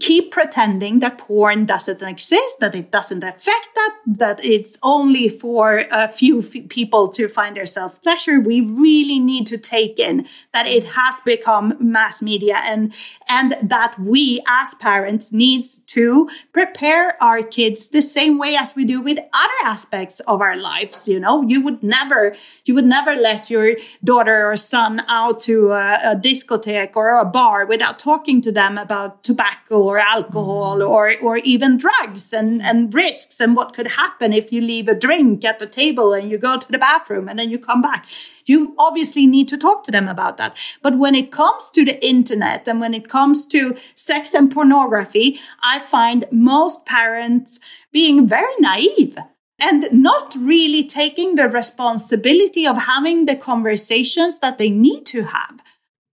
keep 0.00 0.30
pretending 0.30 0.98
that 0.98 1.16
porn 1.16 1.64
doesn't 1.64 2.02
exist, 2.02 2.60
that 2.60 2.74
it 2.74 2.90
doesn't 2.90 3.24
affect 3.24 3.68
that, 3.74 3.96
that 4.06 4.44
it's 4.44 4.78
only 4.82 5.30
for 5.30 5.84
a 5.90 6.06
few 6.06 6.40
f- 6.40 6.68
people 6.68 7.08
to 7.08 7.26
find 7.26 7.56
their 7.56 7.66
self 7.66 8.00
pleasure. 8.02 8.38
We 8.38 8.60
really 8.60 9.18
need 9.18 9.46
to 9.46 9.56
take 9.56 9.98
in 9.98 10.28
that 10.52 10.66
it 10.66 10.84
has 10.84 11.14
become 11.24 11.74
mass 11.80 12.20
media 12.20 12.56
and, 12.64 12.94
and 13.28 13.56
that 13.62 13.98
we 13.98 14.42
as 14.46 14.74
parents 14.74 15.32
needs 15.32 15.78
to 15.86 16.28
prepare 16.52 17.20
our 17.22 17.42
kids 17.42 17.88
the 17.88 18.02
same 18.02 18.36
way 18.36 18.56
as 18.56 18.76
we 18.76 18.84
do 18.84 19.00
with 19.00 19.18
other 19.32 19.52
aspects 19.64 20.20
of 20.20 20.42
our 20.42 20.56
lives. 20.56 21.08
You 21.08 21.18
know, 21.18 21.42
you 21.42 21.62
would 21.62 21.82
never, 21.82 22.36
you 22.66 22.74
would 22.74 22.86
never 22.86 23.16
let 23.16 23.48
your 23.48 23.74
daughter 24.04 24.50
or 24.50 24.56
son 24.58 25.02
out 25.08 25.40
to 25.40 25.70
a, 25.70 25.98
a 26.12 26.16
discotheque 26.16 26.94
or 26.94 27.18
a 27.18 27.24
bar 27.24 27.64
without 27.64 27.98
talking 27.98 28.42
to 28.42 28.52
them 28.52 28.76
about 28.76 29.24
tobacco 29.24 29.77
or 29.82 29.98
alcohol 29.98 30.82
or 30.82 31.14
or 31.20 31.38
even 31.38 31.76
drugs 31.76 32.32
and 32.32 32.62
and 32.62 32.94
risks 32.94 33.40
and 33.40 33.56
what 33.56 33.74
could 33.74 33.86
happen 33.86 34.32
if 34.32 34.52
you 34.52 34.60
leave 34.60 34.88
a 34.88 34.94
drink 34.94 35.44
at 35.44 35.58
the 35.58 35.66
table 35.66 36.12
and 36.12 36.30
you 36.30 36.38
go 36.38 36.58
to 36.58 36.70
the 36.72 36.78
bathroom 36.78 37.28
and 37.28 37.38
then 37.38 37.50
you 37.50 37.58
come 37.58 37.82
back 37.82 38.06
you 38.46 38.74
obviously 38.78 39.26
need 39.26 39.48
to 39.48 39.56
talk 39.56 39.84
to 39.84 39.90
them 39.90 40.08
about 40.08 40.36
that 40.36 40.56
but 40.82 40.98
when 40.98 41.14
it 41.14 41.30
comes 41.30 41.70
to 41.70 41.84
the 41.84 42.04
internet 42.04 42.66
and 42.68 42.80
when 42.80 42.94
it 42.94 43.08
comes 43.08 43.46
to 43.46 43.76
sex 43.94 44.34
and 44.34 44.50
pornography 44.52 45.38
i 45.62 45.78
find 45.78 46.24
most 46.30 46.84
parents 46.84 47.60
being 47.92 48.28
very 48.28 48.54
naive 48.60 49.16
and 49.58 49.88
not 49.92 50.34
really 50.38 50.84
taking 50.84 51.34
the 51.34 51.48
responsibility 51.48 52.66
of 52.66 52.78
having 52.78 53.26
the 53.26 53.36
conversations 53.36 54.38
that 54.38 54.58
they 54.58 54.70
need 54.70 55.04
to 55.06 55.24
have. 55.24 55.60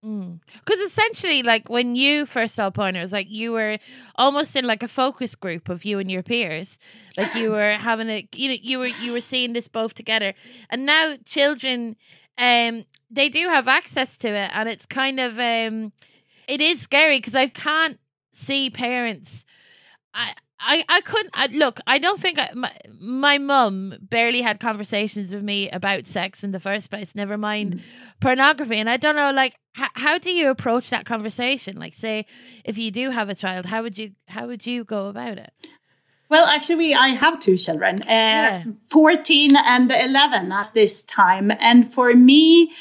Because 0.06 0.80
mm. 0.80 0.86
essentially, 0.86 1.42
like 1.42 1.68
when 1.68 1.96
you 1.96 2.28
first 2.28 2.56
saw 2.56 2.70
porn, 2.70 2.96
it 2.96 3.02
was 3.02 3.12
like 3.12 3.28
you 3.30 3.52
were 3.52 3.80
almost 4.16 4.56
in 4.56 4.66
like 4.66 4.84
a 4.84 4.88
focus 4.88 5.34
group 5.34 5.68
of 5.68 5.84
you 5.84 5.98
and 5.98 6.12
your 6.12 6.22
peers. 6.22 6.78
Like 7.18 7.34
you 7.34 7.52
were 7.52 7.72
having 7.90 8.10
a, 8.10 8.28
you 8.36 8.50
know, 8.50 8.58
you 8.62 8.80
were 8.80 8.86
you 8.86 9.14
were 9.14 9.22
seeing 9.22 9.54
this 9.54 9.68
both 9.68 9.96
together. 9.96 10.36
And 10.70 10.86
now 10.86 11.16
children, 11.26 11.96
um, 12.38 12.86
they 13.10 13.30
do 13.30 13.48
have 13.48 13.68
access 13.68 14.16
to 14.18 14.28
it, 14.28 14.52
and 14.54 14.70
it's 14.70 14.86
kind 14.86 15.20
of, 15.20 15.40
um, 15.40 15.92
it 16.48 16.62
is 16.62 16.82
scary 16.82 17.18
because 17.18 17.36
I 17.36 17.48
can't 17.48 17.98
see 18.32 18.70
parents. 18.70 19.44
I 20.14 20.34
I, 20.68 20.84
I 20.90 21.02
couldn't 21.02 21.30
I, 21.34 21.48
look. 21.48 21.80
I 21.86 22.00
don't 22.00 22.20
think 22.20 22.40
I, 22.40 22.50
my 22.56 22.72
my 23.00 23.38
mum 23.38 23.94
barely 24.02 24.42
had 24.42 24.60
conversations 24.60 25.32
with 25.32 25.44
me 25.44 25.70
about 25.70 26.08
sex 26.08 26.44
in 26.44 26.52
the 26.52 26.60
first 26.60 26.90
place. 26.90 27.14
Never 27.14 27.38
mind 27.38 27.76
mm. 27.76 27.82
pornography. 28.20 28.78
And 28.78 28.90
I 28.90 28.98
don't 28.98 29.16
know, 29.16 29.32
like, 29.32 29.54
h- 29.78 29.90
how 29.94 30.18
do 30.18 30.32
you 30.32 30.50
approach 30.50 30.90
that 30.90 31.06
conversation? 31.06 31.78
Like, 31.78 31.94
say, 31.94 32.26
if 32.64 32.78
you 32.80 32.90
do 32.90 33.12
have 33.12 33.30
a 33.30 33.36
child, 33.36 33.68
how 33.68 33.84
would 33.84 33.98
you 33.98 34.14
how 34.28 34.48
would 34.48 34.66
you 34.66 34.84
go 34.84 35.08
about 35.08 35.38
it? 35.38 35.54
Well, 36.28 36.48
actually, 36.48 36.96
I 36.96 37.10
have 37.10 37.40
two 37.40 37.56
children, 37.56 38.02
uh, 38.02 38.06
yeah. 38.08 38.64
fourteen 38.90 39.56
and 39.56 39.92
eleven 39.92 40.52
at 40.52 40.74
this 40.74 41.04
time, 41.04 41.52
and 41.60 41.88
for 41.88 42.14
me 42.16 42.72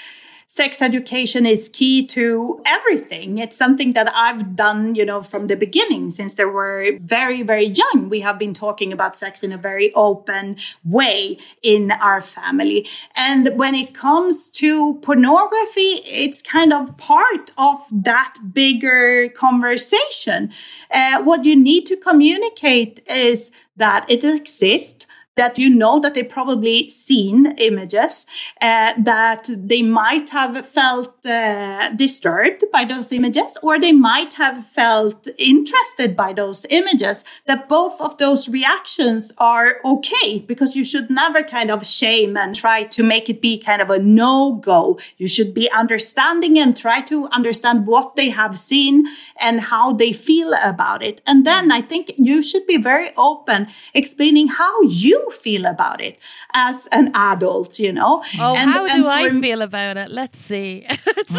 sex 0.54 0.80
education 0.80 1.46
is 1.46 1.68
key 1.68 2.06
to 2.06 2.62
everything. 2.64 3.38
It's 3.38 3.56
something 3.56 3.94
that 3.94 4.08
I've 4.14 4.54
done, 4.54 4.94
you 4.94 5.04
know, 5.04 5.20
from 5.20 5.48
the 5.48 5.56
beginning 5.56 6.10
since 6.10 6.34
they 6.34 6.44
were 6.44 6.92
very, 7.00 7.42
very 7.42 7.64
young. 7.64 8.08
We 8.08 8.20
have 8.20 8.38
been 8.38 8.54
talking 8.54 8.92
about 8.92 9.16
sex 9.16 9.42
in 9.42 9.50
a 9.50 9.58
very 9.58 9.92
open 9.94 10.58
way 10.84 11.38
in 11.64 11.90
our 11.90 12.20
family. 12.20 12.86
And 13.16 13.58
when 13.58 13.74
it 13.74 13.94
comes 13.94 14.48
to 14.50 14.94
pornography, 15.02 16.02
it's 16.04 16.40
kind 16.40 16.72
of 16.72 16.96
part 16.98 17.50
of 17.58 17.80
that 17.90 18.36
bigger 18.52 19.30
conversation. 19.30 20.52
Uh, 20.88 21.20
what 21.24 21.44
you 21.44 21.56
need 21.56 21.84
to 21.86 21.96
communicate 21.96 23.02
is 23.10 23.50
that 23.76 24.08
it 24.08 24.22
exists 24.22 25.08
that 25.36 25.58
you 25.58 25.68
know 25.70 25.98
that 26.00 26.14
they 26.14 26.22
probably 26.22 26.88
seen 26.88 27.46
images 27.58 28.26
uh, 28.60 28.94
that 28.98 29.48
they 29.56 29.82
might 29.82 30.30
have 30.30 30.66
felt 30.66 31.24
uh, 31.26 31.90
disturbed 31.90 32.64
by 32.72 32.84
those 32.84 33.12
images 33.12 33.56
or 33.62 33.78
they 33.78 33.92
might 33.92 34.34
have 34.34 34.66
felt 34.66 35.26
interested 35.38 36.16
by 36.16 36.32
those 36.32 36.64
images 36.70 37.24
that 37.46 37.68
both 37.68 38.00
of 38.00 38.16
those 38.18 38.48
reactions 38.48 39.32
are 39.38 39.76
okay 39.84 40.38
because 40.40 40.76
you 40.76 40.84
should 40.84 41.10
never 41.10 41.42
kind 41.42 41.70
of 41.70 41.84
shame 41.86 42.36
and 42.36 42.54
try 42.54 42.84
to 42.84 43.02
make 43.02 43.28
it 43.28 43.40
be 43.40 43.58
kind 43.58 43.82
of 43.82 43.90
a 43.90 43.98
no-go. 43.98 44.98
You 45.16 45.28
should 45.28 45.52
be 45.52 45.70
understanding 45.70 46.58
and 46.58 46.76
try 46.76 47.00
to 47.02 47.26
understand 47.28 47.86
what 47.86 48.16
they 48.16 48.30
have 48.30 48.58
seen 48.58 49.06
and 49.40 49.60
how 49.60 49.92
they 49.92 50.12
feel 50.12 50.54
about 50.64 51.02
it. 51.02 51.20
And 51.26 51.46
then 51.46 51.72
i 51.72 51.80
think 51.80 52.12
you 52.16 52.42
should 52.42 52.66
be 52.66 52.76
very 52.76 53.10
open 53.16 53.66
explaining 53.94 54.48
how 54.48 54.82
you 54.82 55.23
feel 55.30 55.66
about 55.66 56.00
it 56.00 56.18
as 56.52 56.88
an 56.92 57.10
adult, 57.14 57.78
you 57.78 57.92
know. 57.92 58.22
Oh, 58.38 58.56
and, 58.56 58.70
how 58.70 58.86
do 58.86 59.06
I 59.06 59.30
feel 59.40 59.62
about 59.62 59.96
it? 59.96 60.10
Let's 60.10 60.38
see. 60.38 60.86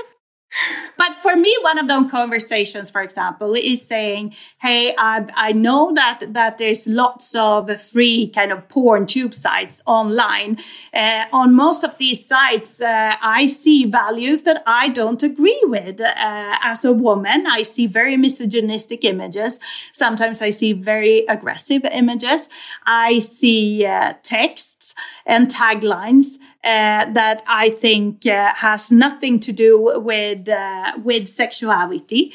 but 0.96 1.14
for 1.14 1.36
me, 1.36 1.56
one 1.62 1.78
of 1.78 1.88
those 1.88 2.10
conversations, 2.10 2.90
for 2.90 3.02
example, 3.02 3.54
is 3.54 3.86
saying, 3.86 4.34
"Hey, 4.60 4.94
I, 4.98 5.26
I 5.34 5.52
know 5.52 5.92
that 5.94 6.32
that 6.34 6.58
there's 6.58 6.86
lots 6.86 7.34
of 7.34 7.70
free 7.80 8.28
kind 8.28 8.52
of 8.52 8.68
porn 8.68 9.06
tube 9.06 9.34
sites 9.34 9.82
online. 9.86 10.58
Uh, 10.92 11.24
on 11.32 11.54
most 11.54 11.84
of 11.84 11.96
these 11.98 12.24
sites, 12.26 12.80
uh, 12.80 13.16
I 13.20 13.46
see 13.46 13.84
values 13.86 14.42
that 14.42 14.62
I 14.66 14.88
don't 14.88 15.22
agree 15.22 15.60
with. 15.64 16.00
Uh, 16.00 16.14
as 16.62 16.84
a 16.84 16.92
woman, 16.92 17.46
I 17.46 17.62
see 17.62 17.86
very 17.86 18.16
misogynistic 18.16 19.04
images. 19.04 19.60
Sometimes 19.92 20.42
I 20.42 20.50
see 20.50 20.72
very 20.72 21.24
aggressive 21.28 21.84
images. 21.84 22.48
I 22.86 23.20
see 23.20 23.86
uh, 23.86 24.14
texts 24.22 24.94
and 25.26 25.48
taglines." 25.48 26.38
Uh, 26.68 27.10
that 27.12 27.42
I 27.46 27.70
think 27.70 28.26
uh, 28.26 28.52
has 28.56 28.92
nothing 28.92 29.40
to 29.40 29.52
do 29.52 29.90
with 30.04 30.50
uh, 30.50 30.92
with 31.02 31.26
sexuality, 31.26 32.34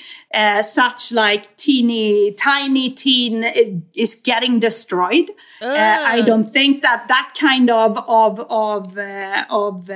such 0.64 1.12
like 1.12 1.56
teeny 1.56 2.32
tiny 2.32 2.90
teen 2.90 3.44
is 3.94 4.16
getting 4.16 4.60
destroyed. 4.60 5.30
I 5.62 6.22
don't 6.22 6.46
think 6.46 6.82
that 6.82 7.08
that 7.08 7.34
kind 7.40 7.70
of 7.70 7.98
of 8.08 8.40
of 8.50 8.98
of 9.50 9.88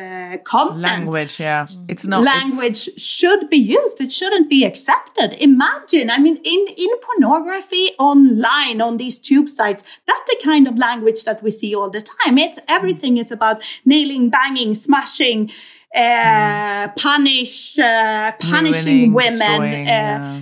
content 0.43 0.81
language, 0.81 1.39
yeah, 1.39 1.67
it's 1.87 2.05
not 2.05 2.23
language 2.23 2.87
it's... 2.87 3.01
should 3.01 3.49
be 3.49 3.57
used. 3.57 3.99
It 3.99 4.11
shouldn't 4.11 4.49
be 4.49 4.63
accepted. 4.63 5.33
Imagine, 5.33 6.09
I 6.09 6.19
mean, 6.19 6.37
in 6.43 6.67
in 6.77 6.89
pornography 7.01 7.91
online 7.99 8.81
on 8.81 8.97
these 8.97 9.17
tube 9.17 9.49
sites, 9.49 9.83
that's 10.05 10.29
the 10.29 10.39
kind 10.43 10.67
of 10.67 10.77
language 10.77 11.23
that 11.23 11.41
we 11.43 11.51
see 11.51 11.75
all 11.75 11.89
the 11.89 12.01
time. 12.01 12.37
It's 12.37 12.59
everything 12.67 13.17
is 13.17 13.31
about 13.31 13.63
nailing 13.85 14.29
banging, 14.29 14.73
smashing, 14.73 15.51
uh, 15.95 15.99
mm. 15.99 16.95
punish, 16.95 17.77
uh, 17.79 18.31
punishing 18.39 19.13
women. 19.13 19.61
Uh, 19.61 19.65
yeah. 19.65 20.41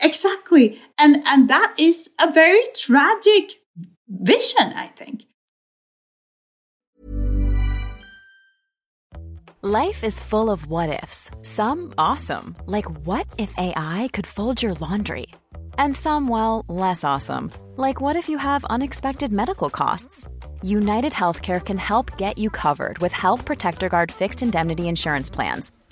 Exactly, 0.00 0.80
and 0.98 1.22
and 1.26 1.48
that 1.48 1.74
is 1.78 2.10
a 2.20 2.30
very 2.30 2.60
tragic 2.74 3.60
vision, 4.08 4.72
I 4.74 4.86
think. 4.86 5.24
Life 9.62 10.04
is 10.04 10.20
full 10.20 10.50
of 10.50 10.66
what 10.66 11.02
ifs. 11.02 11.28
Some 11.42 11.92
awesome, 11.98 12.54
like 12.66 12.86
what 13.04 13.26
if 13.36 13.52
AI 13.58 14.08
could 14.12 14.26
fold 14.26 14.62
your 14.62 14.74
laundry, 14.74 15.26
and 15.76 15.96
some 15.96 16.28
well 16.28 16.64
less 16.68 17.02
awesome, 17.02 17.50
like 17.76 18.00
what 18.00 18.14
if 18.14 18.28
you 18.28 18.38
have 18.38 18.64
unexpected 18.66 19.32
medical 19.32 19.68
costs. 19.68 20.28
United 20.62 21.12
Healthcare 21.12 21.64
can 21.64 21.78
help 21.78 22.16
get 22.16 22.38
you 22.38 22.48
covered 22.48 22.98
with 22.98 23.12
Health 23.12 23.44
Protector 23.44 23.88
Guard 23.88 24.12
fixed 24.12 24.42
indemnity 24.42 24.88
insurance 24.88 25.30
plans. 25.30 25.72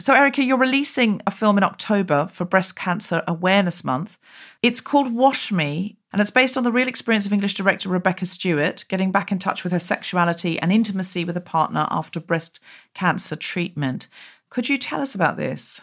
So, 0.00 0.14
Erika, 0.14 0.44
you're 0.44 0.56
releasing 0.56 1.20
a 1.26 1.30
film 1.32 1.58
in 1.58 1.64
October 1.64 2.28
for 2.28 2.44
Breast 2.44 2.76
Cancer 2.76 3.24
Awareness 3.26 3.82
Month. 3.82 4.16
It's 4.62 4.80
called 4.80 5.12
Wash 5.12 5.50
Me, 5.50 5.96
and 6.12 6.22
it's 6.22 6.30
based 6.30 6.56
on 6.56 6.62
the 6.62 6.70
real 6.70 6.86
experience 6.86 7.26
of 7.26 7.32
English 7.32 7.54
director 7.54 7.88
Rebecca 7.88 8.24
Stewart 8.24 8.84
getting 8.88 9.10
back 9.10 9.32
in 9.32 9.40
touch 9.40 9.64
with 9.64 9.72
her 9.72 9.80
sexuality 9.80 10.56
and 10.60 10.72
intimacy 10.72 11.24
with 11.24 11.36
a 11.36 11.40
partner 11.40 11.88
after 11.90 12.20
breast 12.20 12.60
cancer 12.94 13.34
treatment. 13.34 14.06
Could 14.50 14.68
you 14.68 14.78
tell 14.78 15.00
us 15.00 15.16
about 15.16 15.36
this? 15.36 15.80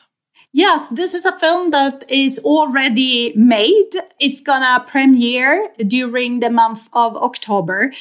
Yes, 0.57 0.87
this 0.87 1.13
is 1.13 1.25
a 1.25 1.37
film 1.37 1.71
that 1.71 2.05
is 2.09 2.39
already 2.39 3.33
made. 3.35 3.89
It's 4.21 4.39
gonna 4.39 4.85
premiere 4.87 5.67
during 5.85 6.39
the 6.39 6.49
month 6.49 6.87
of 6.93 7.17
October. 7.17 7.91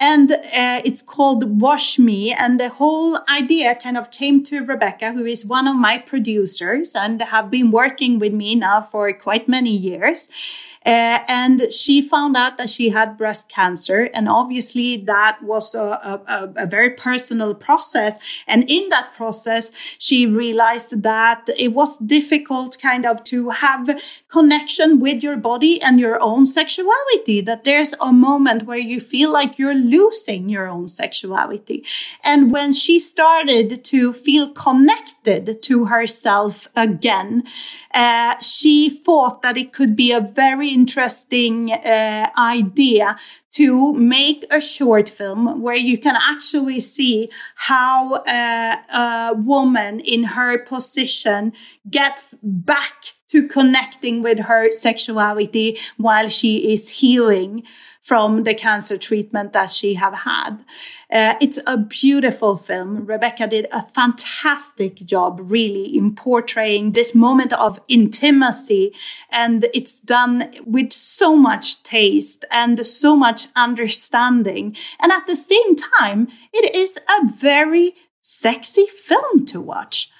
And 0.00 0.32
uh, 0.32 0.80
it's 0.84 1.02
called 1.02 1.60
Wash 1.60 2.00
Me. 2.00 2.32
And 2.32 2.58
the 2.58 2.68
whole 2.68 3.20
idea 3.28 3.76
kind 3.76 3.96
of 3.96 4.10
came 4.10 4.42
to 4.44 4.64
Rebecca, 4.64 5.12
who 5.12 5.24
is 5.24 5.46
one 5.46 5.68
of 5.68 5.76
my 5.76 5.98
producers 5.98 6.96
and 6.96 7.22
have 7.22 7.48
been 7.48 7.70
working 7.70 8.18
with 8.18 8.32
me 8.32 8.56
now 8.56 8.80
for 8.80 9.12
quite 9.12 9.48
many 9.48 9.76
years. 9.76 10.28
Uh, 10.86 11.18
and 11.28 11.70
she 11.72 12.00
found 12.00 12.34
out 12.38 12.56
that 12.56 12.70
she 12.70 12.88
had 12.88 13.18
breast 13.18 13.50
cancer. 13.50 14.08
And 14.14 14.30
obviously 14.30 14.96
that 14.96 15.42
was 15.42 15.74
a, 15.74 16.22
a, 16.26 16.52
a, 16.56 16.66
very 16.66 16.90
personal 16.90 17.54
process. 17.54 18.18
And 18.46 18.64
in 18.66 18.88
that 18.88 19.12
process, 19.12 19.72
she 19.98 20.24
realized 20.24 21.02
that 21.02 21.46
it 21.58 21.74
was 21.74 21.98
difficult 22.06 22.78
kind 22.80 23.06
of 23.06 23.22
to 23.24 23.50
have 23.50 24.00
connection 24.28 25.00
with 25.00 25.22
your 25.22 25.36
body 25.36 25.80
and 25.82 26.00
your 26.00 26.20
own 26.20 26.46
sexuality, 26.46 27.40
that 27.40 27.64
there's 27.64 27.94
a 28.00 28.12
moment 28.12 28.64
where 28.64 28.78
you 28.78 29.00
feel 29.00 29.32
like 29.32 29.58
you're 29.58 29.74
losing 29.74 30.48
your 30.48 30.68
own 30.68 30.88
sexuality. 30.88 31.84
And 32.24 32.52
when 32.52 32.72
she 32.72 32.98
started 32.98 33.84
to 33.84 34.12
feel 34.12 34.50
connected 34.50 35.62
to 35.62 35.84
herself 35.86 36.68
again, 36.76 37.44
uh, 37.92 38.38
she 38.40 38.90
thought 38.90 39.42
that 39.42 39.56
it 39.56 39.72
could 39.72 39.96
be 39.96 40.12
a 40.12 40.20
very 40.20 40.68
interesting 40.68 41.72
uh, 41.72 42.30
idea 42.36 43.16
to 43.52 43.92
make 43.94 44.44
a 44.50 44.60
short 44.60 45.08
film 45.08 45.60
where 45.60 45.76
you 45.76 45.98
can 45.98 46.16
actually 46.16 46.80
see 46.80 47.30
how 47.56 48.14
uh, 48.14 48.76
a 48.92 49.34
woman 49.34 50.00
in 50.00 50.24
her 50.24 50.58
position 50.58 51.52
gets 51.90 52.34
back 52.42 53.14
to 53.28 53.46
connecting 53.46 54.22
with 54.22 54.38
her 54.40 54.72
sexuality 54.72 55.78
while 55.96 56.28
she 56.28 56.72
is 56.72 56.88
healing 56.88 57.62
from 58.10 58.42
the 58.42 58.54
cancer 58.54 58.98
treatment 58.98 59.52
that 59.52 59.70
she 59.70 59.94
have 59.94 60.16
had. 60.16 60.58
Uh, 61.12 61.36
it's 61.40 61.60
a 61.64 61.78
beautiful 61.78 62.56
film. 62.56 63.06
Rebecca 63.06 63.46
did 63.46 63.68
a 63.70 63.82
fantastic 63.82 64.96
job, 64.96 65.38
really, 65.44 65.96
in 65.96 66.16
portraying 66.16 66.90
this 66.90 67.14
moment 67.14 67.52
of 67.52 67.78
intimacy. 67.86 68.92
And 69.30 69.68
it's 69.72 70.00
done 70.00 70.52
with 70.66 70.92
so 70.92 71.36
much 71.36 71.84
taste 71.84 72.44
and 72.50 72.84
so 72.84 73.14
much 73.14 73.46
understanding. 73.54 74.74
And 74.98 75.12
at 75.12 75.28
the 75.28 75.36
same 75.36 75.76
time, 75.76 76.26
it 76.52 76.74
is 76.74 76.98
a 77.08 77.28
very 77.28 77.94
sexy 78.22 78.86
film 78.86 79.46
to 79.46 79.60
watch. 79.60 80.10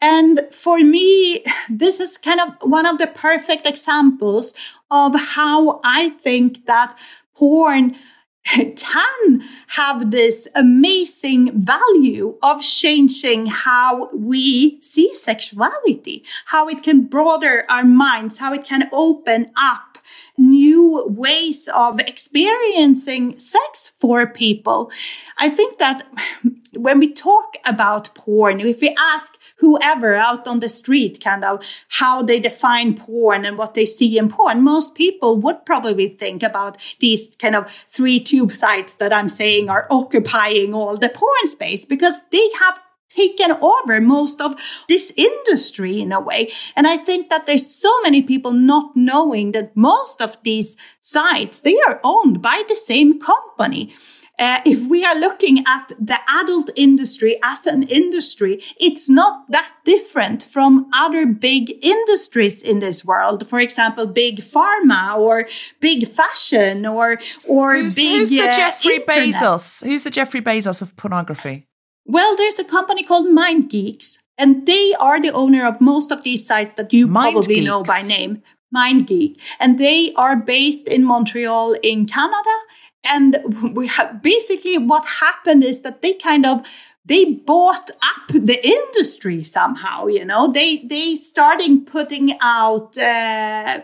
And 0.00 0.42
for 0.52 0.78
me, 0.78 1.44
this 1.68 1.98
is 1.98 2.16
kind 2.16 2.38
of 2.38 2.50
one 2.60 2.86
of 2.86 2.98
the 2.98 3.08
perfect 3.08 3.66
examples 3.66 4.54
of 4.90 5.18
how 5.18 5.80
I 5.82 6.10
think 6.10 6.66
that 6.66 6.96
porn 7.36 7.96
can 8.76 9.42
have 9.68 10.10
this 10.10 10.46
amazing 10.54 11.64
value 11.64 12.36
of 12.42 12.62
changing 12.62 13.46
how 13.46 14.10
we 14.14 14.80
see 14.82 15.12
sexuality, 15.14 16.24
how 16.46 16.68
it 16.68 16.82
can 16.82 17.06
broaden 17.06 17.62
our 17.68 17.84
minds, 17.84 18.38
how 18.38 18.52
it 18.52 18.64
can 18.64 18.88
open 18.92 19.50
up 19.56 19.93
new 20.36 21.04
ways 21.08 21.68
of 21.74 22.00
experiencing 22.00 23.38
sex 23.38 23.92
for 23.98 24.26
people. 24.26 24.90
I 25.38 25.48
think 25.48 25.78
that 25.78 26.06
when 26.74 26.98
we 26.98 27.12
talk 27.12 27.56
about 27.64 28.14
porn, 28.14 28.60
if 28.60 28.80
we 28.80 28.94
ask 28.98 29.38
whoever 29.58 30.14
out 30.14 30.46
on 30.46 30.60
the 30.60 30.68
street 30.68 31.22
kind 31.22 31.44
of 31.44 31.64
how 31.88 32.22
they 32.22 32.40
define 32.40 32.96
porn 32.96 33.44
and 33.44 33.56
what 33.56 33.74
they 33.74 33.86
see 33.86 34.18
in 34.18 34.28
porn, 34.28 34.62
most 34.62 34.94
people 34.94 35.36
would 35.36 35.64
probably 35.64 36.08
think 36.08 36.42
about 36.42 36.76
these 36.98 37.30
kind 37.38 37.54
of 37.54 37.70
three 37.88 38.20
tube 38.20 38.52
sites 38.52 38.94
that 38.96 39.12
I'm 39.12 39.28
saying 39.28 39.68
are 39.68 39.86
occupying 39.90 40.74
all 40.74 40.96
the 40.96 41.08
porn 41.08 41.46
space 41.46 41.84
because 41.84 42.20
they 42.30 42.50
have 42.60 42.78
taken 43.14 43.52
over 43.62 44.00
most 44.00 44.40
of 44.40 44.60
this 44.88 45.12
industry 45.16 46.00
in 46.00 46.12
a 46.12 46.20
way. 46.20 46.50
And 46.76 46.86
I 46.86 46.96
think 46.96 47.30
that 47.30 47.46
there's 47.46 47.66
so 47.66 47.90
many 48.02 48.22
people 48.22 48.52
not 48.52 48.96
knowing 48.96 49.52
that 49.52 49.76
most 49.76 50.20
of 50.20 50.36
these 50.42 50.76
sites, 51.00 51.60
they 51.60 51.78
are 51.88 52.00
owned 52.02 52.42
by 52.42 52.62
the 52.68 52.76
same 52.76 53.20
company. 53.20 53.92
Uh, 54.36 54.60
if 54.66 54.88
we 54.88 55.04
are 55.04 55.14
looking 55.14 55.62
at 55.64 55.92
the 56.00 56.18
adult 56.28 56.68
industry 56.74 57.38
as 57.44 57.66
an 57.66 57.84
industry, 57.84 58.60
it's 58.80 59.08
not 59.08 59.48
that 59.48 59.70
different 59.84 60.42
from 60.42 60.90
other 60.92 61.24
big 61.24 61.70
industries 61.84 62.60
in 62.60 62.80
this 62.80 63.04
world. 63.04 63.48
For 63.48 63.60
example, 63.60 64.06
big 64.06 64.40
pharma 64.40 65.16
or 65.16 65.46
big 65.78 66.08
fashion 66.08 66.84
or 66.84 67.18
or 67.46 67.76
who's, 67.76 67.94
big. 67.94 68.18
Who's 68.18 68.30
the 68.30 68.40
uh, 68.40 68.56
Jeffrey 68.56 68.96
internet. 68.96 69.34
Bezos? 69.34 69.84
Who's 69.84 70.02
the 70.02 70.10
Jeffrey 70.10 70.42
Bezos 70.42 70.82
of 70.82 70.96
pornography? 70.96 71.68
Well, 72.04 72.36
there's 72.36 72.58
a 72.58 72.64
company 72.64 73.02
called 73.02 73.26
MindGeeks, 73.26 74.18
and 74.36 74.66
they 74.66 74.94
are 74.94 75.20
the 75.20 75.30
owner 75.30 75.66
of 75.66 75.80
most 75.80 76.10
of 76.10 76.22
these 76.22 76.46
sites 76.46 76.74
that 76.74 76.92
you 76.92 77.06
Mind 77.06 77.34
probably 77.34 77.60
know 77.60 77.82
by 77.82 78.02
name. 78.02 78.42
MindGeek, 78.74 79.40
and 79.60 79.78
they 79.78 80.12
are 80.14 80.36
based 80.36 80.88
in 80.88 81.04
Montreal, 81.04 81.74
in 81.82 82.06
Canada. 82.06 82.56
And 83.04 83.72
we 83.74 83.86
have 83.88 84.22
basically 84.22 84.78
what 84.78 85.04
happened 85.06 85.64
is 85.64 85.82
that 85.82 86.02
they 86.02 86.14
kind 86.14 86.44
of 86.44 86.66
they 87.06 87.24
bought 87.24 87.90
up 87.90 88.28
the 88.28 88.66
industry 88.66 89.44
somehow 89.44 90.06
you 90.06 90.24
know 90.24 90.50
they 90.50 90.78
they 90.86 91.14
starting 91.14 91.84
putting 91.84 92.36
out 92.40 92.96
uh, 92.96 93.80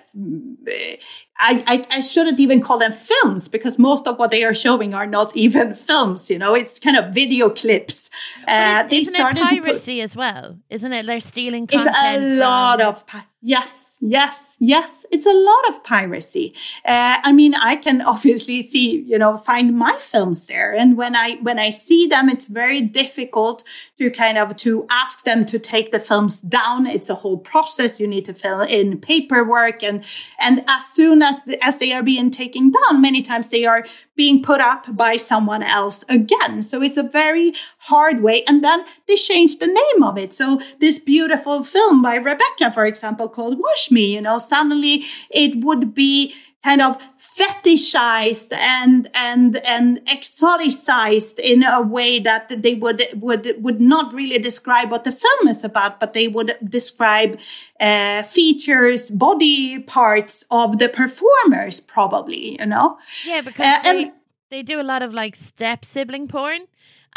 I, 1.40 1.64
I, 1.66 1.86
I 1.98 2.00
shouldn't 2.02 2.38
even 2.38 2.60
call 2.60 2.78
them 2.78 2.92
films 2.92 3.48
because 3.48 3.78
most 3.78 4.06
of 4.06 4.18
what 4.18 4.30
they 4.30 4.44
are 4.44 4.54
showing 4.54 4.92
are 4.94 5.06
not 5.06 5.34
even 5.36 5.74
films. 5.88 6.30
You 6.30 6.38
know, 6.38 6.54
it's 6.54 6.78
kind 6.78 6.96
of 6.96 7.14
video 7.14 7.48
clips. 7.48 8.10
Uh, 8.46 8.82
they 8.84 8.98
isn't 8.98 9.14
started 9.14 9.40
it 9.40 9.48
to 9.48 9.56
put- 9.56 9.64
piracy 9.64 10.00
as 10.02 10.14
well? 10.14 10.58
Isn't 10.68 10.92
it? 10.92 11.06
They're 11.06 11.20
stealing 11.20 11.68
it's 11.72 11.86
a 12.02 12.36
lot 12.36 12.80
of 12.80 13.04
yes, 13.42 13.96
yes, 14.00 14.56
yes. 14.60 15.06
It's 15.10 15.26
a 15.26 15.32
lot 15.32 15.68
of 15.68 15.82
piracy. 15.84 16.54
Uh, 16.84 17.18
I 17.22 17.32
mean, 17.32 17.54
I 17.54 17.76
can 17.76 18.02
obviously 18.14 18.62
see, 18.62 19.00
you 19.00 19.18
know, 19.18 19.36
find 19.36 19.76
my 19.76 19.96
films 19.98 20.46
there, 20.46 20.72
and 20.72 20.96
when 20.96 21.14
I 21.16 21.36
when 21.36 21.58
I 21.58 21.70
see 21.70 22.06
them, 22.06 22.28
it's 22.28 22.46
very 22.46 22.80
difficult 22.80 23.64
to 23.98 24.10
kind 24.10 24.38
of 24.38 24.56
to 24.56 24.86
ask 24.90 25.24
them 25.24 25.46
to 25.46 25.58
take 25.58 25.92
the 25.92 26.00
films 26.00 26.40
down. 26.40 26.86
It's 26.86 27.10
a 27.10 27.14
whole 27.14 27.38
process. 27.38 28.00
You 28.00 28.06
need 28.06 28.24
to 28.26 28.34
fill 28.34 28.60
in 28.60 28.98
paperwork, 28.98 29.82
and 29.82 30.04
and 30.38 30.64
as 30.68 30.86
soon 30.86 31.22
as 31.22 31.29
the, 31.42 31.62
as 31.64 31.78
they 31.78 31.92
are 31.92 32.02
being 32.02 32.30
taken 32.30 32.70
down, 32.70 33.00
many 33.00 33.22
times 33.22 33.48
they 33.48 33.64
are 33.64 33.86
being 34.16 34.42
put 34.42 34.60
up 34.60 34.94
by 34.94 35.16
someone 35.16 35.62
else 35.62 36.04
again. 36.08 36.62
So 36.62 36.82
it's 36.82 36.96
a 36.96 37.02
very 37.02 37.52
hard 37.78 38.22
way. 38.22 38.44
And 38.44 38.62
then 38.62 38.84
they 39.06 39.16
changed 39.16 39.60
the 39.60 39.66
name 39.66 40.02
of 40.02 40.18
it. 40.18 40.32
So 40.32 40.60
this 40.80 40.98
beautiful 40.98 41.64
film 41.64 42.02
by 42.02 42.16
Rebecca, 42.16 42.70
for 42.72 42.84
example, 42.84 43.28
called 43.28 43.58
Wash 43.58 43.90
Me, 43.90 44.14
you 44.14 44.20
know, 44.20 44.38
suddenly 44.38 45.04
it 45.30 45.64
would 45.64 45.94
be 45.94 46.34
kind 46.62 46.82
of 46.82 46.98
fetishized 47.18 48.52
and 48.52 49.08
and 49.14 49.56
and 49.64 50.04
exoticized 50.06 51.38
in 51.38 51.62
a 51.62 51.80
way 51.80 52.18
that 52.20 52.48
they 52.62 52.74
would 52.74 53.06
would 53.14 53.54
would 53.58 53.80
not 53.80 54.12
really 54.12 54.38
describe 54.38 54.90
what 54.90 55.04
the 55.04 55.12
film 55.12 55.48
is 55.48 55.64
about, 55.64 55.98
but 56.00 56.12
they 56.12 56.28
would 56.28 56.56
describe 56.62 57.38
uh, 57.80 58.22
features, 58.22 59.10
body 59.10 59.78
parts 59.78 60.44
of 60.50 60.78
the 60.78 60.88
performers, 60.88 61.80
probably, 61.80 62.58
you 62.60 62.66
know. 62.66 62.98
Yeah, 63.24 63.40
because 63.40 63.66
Uh, 63.66 63.82
they, 63.82 64.02
and- 64.04 64.12
they 64.50 64.62
do 64.62 64.80
a 64.80 64.82
lot 64.84 65.02
of 65.02 65.14
like 65.14 65.36
step 65.36 65.84
sibling 65.84 66.28
porn 66.28 66.66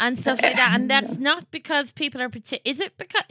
and 0.00 0.18
stuff 0.18 0.40
like 0.42 0.56
that, 0.56 0.72
and 0.74 0.88
that's 0.90 1.18
not 1.30 1.50
because 1.50 1.92
people 1.92 2.20
are. 2.22 2.30
Partic- 2.30 2.60
is 2.64 2.80
it 2.80 2.96
because 2.96 3.24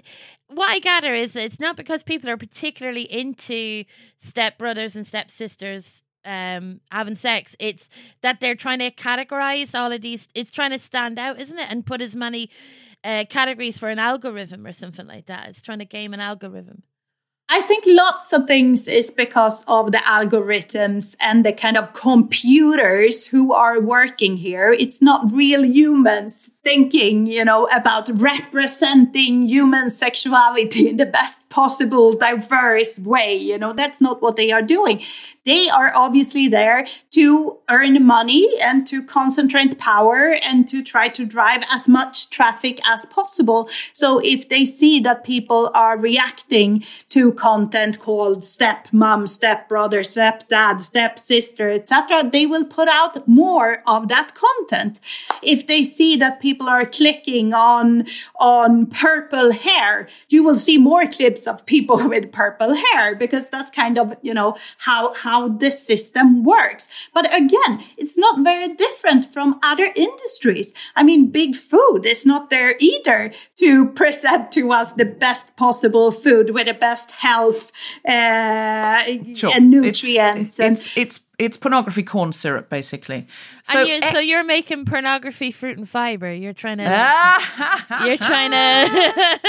what 0.47 0.70
I 0.70 0.78
gather 0.80 1.16
is 1.16 1.34
that 1.34 1.43
it's 1.43 1.59
not 1.59 1.76
because 1.76 2.03
people 2.03 2.30
are 2.30 2.38
particularly 2.38 3.01
into 3.11 3.84
step 4.20 4.57
brothers 4.59 4.95
and 4.95 5.07
step 5.07 5.32
sisters 5.32 6.03
um 6.26 6.80
having 6.91 7.15
sex 7.15 7.55
it's 7.59 7.89
that 8.21 8.39
they're 8.39 8.55
trying 8.55 8.80
to 8.80 8.89
categorize 8.91 9.78
all 9.78 9.91
of 9.91 10.01
these 10.01 10.28
it's 10.34 10.51
trying 10.51 10.71
to 10.71 10.80
stand 10.80 11.19
out 11.19 11.39
isn't 11.39 11.59
it? 11.59 11.67
And 11.69 11.86
put 11.86 12.01
as 12.01 12.15
many 12.15 12.49
uh, 13.03 13.26
categories 13.30 13.78
for 13.78 13.89
an 13.89 13.99
algorithm 13.99 14.65
or 14.65 14.74
something 14.74 15.07
like 15.07 15.26
that. 15.26 15.49
It's 15.49 15.61
trying 15.61 15.80
to 15.80 15.86
game 15.86 16.13
an 16.13 16.19
algorithm. 16.19 16.84
I 17.49 17.61
think 17.61 17.84
lots 17.86 18.32
of 18.32 18.47
things 18.47 18.88
is 18.88 19.11
because 19.11 19.63
of 19.67 19.91
the 19.91 19.99
algorithms 19.99 21.15
and 21.19 21.45
the 21.45 21.51
kind 21.51 21.78
of 21.78 21.93
computers 21.93 23.28
who 23.28 23.53
are 23.53 23.80
working 23.80 24.38
here. 24.38 24.71
It's 24.71 25.01
not 25.01 25.32
real 25.32 25.63
humans 25.63 26.49
thinking, 26.64 27.28
you 27.28 27.43
know, 27.43 27.68
about 27.76 28.09
representing 28.14 29.41
human 29.43 29.89
sexuality 29.89 30.89
in 30.89 30.97
the 30.97 31.05
best 31.05 31.47
possible 31.49 32.14
diverse 32.14 32.97
way. 32.99 33.36
You 33.36 33.57
know, 33.57 33.74
that's 33.74 34.01
not 34.01 34.22
what 34.22 34.38
they 34.38 34.51
are 34.51 34.61
doing. 34.61 35.01
They 35.45 35.70
are 35.70 35.91
obviously 35.93 36.47
there 36.47 36.88
to 37.11 37.59
earn 37.70 38.05
money 38.05 38.59
and 38.61 38.88
to 38.88 39.03
concentrate 39.03 39.78
power 39.78 40.36
and 40.41 40.68
to 40.70 40.82
try 40.82 41.09
to 41.09 41.26
drive 41.26 41.64
as 41.70 41.88
much 41.88 42.30
traffic 42.30 42.80
as 42.88 43.05
possible. 43.07 43.70
So 43.91 44.20
if 44.20 44.47
they 44.47 44.66
see 44.66 45.01
that 45.01 45.26
people 45.26 45.70
are 45.76 45.99
reacting 45.99 46.84
to 47.09 47.34
content 47.34 47.99
called 47.99 48.43
step 48.43 48.88
mom, 48.91 49.28
step 49.28 49.68
brother, 49.68 50.03
step 50.03 50.47
dad, 50.47 50.82
step 50.82 51.20
sister, 51.20 51.70
etc., 51.72 52.30
they 52.32 52.45
will 52.45 52.66
put 52.66 52.88
out 52.88 53.28
more 53.28 53.84
of 53.86 54.07
that 54.07 54.34
content. 54.34 55.01
If 55.41 55.68
they 55.68 55.84
see 55.84 56.16
that 56.18 56.39
people 56.39 56.53
are 56.62 56.86
clicking 56.86 57.54
on 57.54 58.06
on 58.39 58.88
purple 58.88 59.51
hair, 59.51 60.08
you 60.30 60.43
will 60.43 60.58
see 60.58 60.78
more 60.78 61.06
clips 61.08 61.47
of 61.47 61.66
people 61.66 62.10
with 62.10 62.32
purple 62.32 62.74
hair 62.74 63.16
because 63.16 63.49
that's 63.49 63.72
kind 63.72 63.97
of 63.97 64.16
you 64.22 64.34
know 64.34 64.56
how 64.80 65.14
how 65.14 65.47
this 65.47 65.86
system 65.86 66.43
works. 66.43 66.88
But 67.14 67.26
again, 67.36 67.84
it's 67.97 68.18
not 68.18 68.43
very 68.43 68.74
different 68.76 69.26
from 69.26 69.60
other 69.64 69.91
industries. 69.95 70.74
I 70.95 71.04
mean, 71.04 71.28
big 71.28 71.56
food 71.56 72.06
is 72.06 72.26
not 72.26 72.49
there 72.49 72.76
either 72.80 73.32
to 73.58 73.88
present 73.89 74.51
to 74.54 74.72
us 74.72 74.93
the 74.93 75.06
best 75.06 75.56
possible 75.56 76.12
food 76.12 76.51
with 76.51 76.68
the 76.68 76.74
best 76.74 77.12
health 77.12 77.72
uh, 78.08 79.04
Sure. 79.36 79.51
and 79.56 79.70
nutrients. 79.70 80.60
It's, 80.60 80.60
and 80.60 80.72
it's 80.78 80.89
it's 80.97 81.20
it's 81.39 81.57
pornography 81.57 82.03
corn 82.03 82.31
syrup, 82.31 82.69
basically. 82.69 83.27
So, 83.63 83.79
and 83.79 83.88
you, 83.88 83.99
eh, 84.01 84.13
so 84.13 84.19
you're 84.19 84.43
making 84.43 84.86
pornography 84.86 85.51
fruit 85.51 85.77
and 85.77 85.89
fiber 85.89 86.31
you're 86.31 86.53
trying 86.53 86.77
to 86.77 86.84
you're 88.05 88.17
trying 88.17 88.51
to 88.51 89.39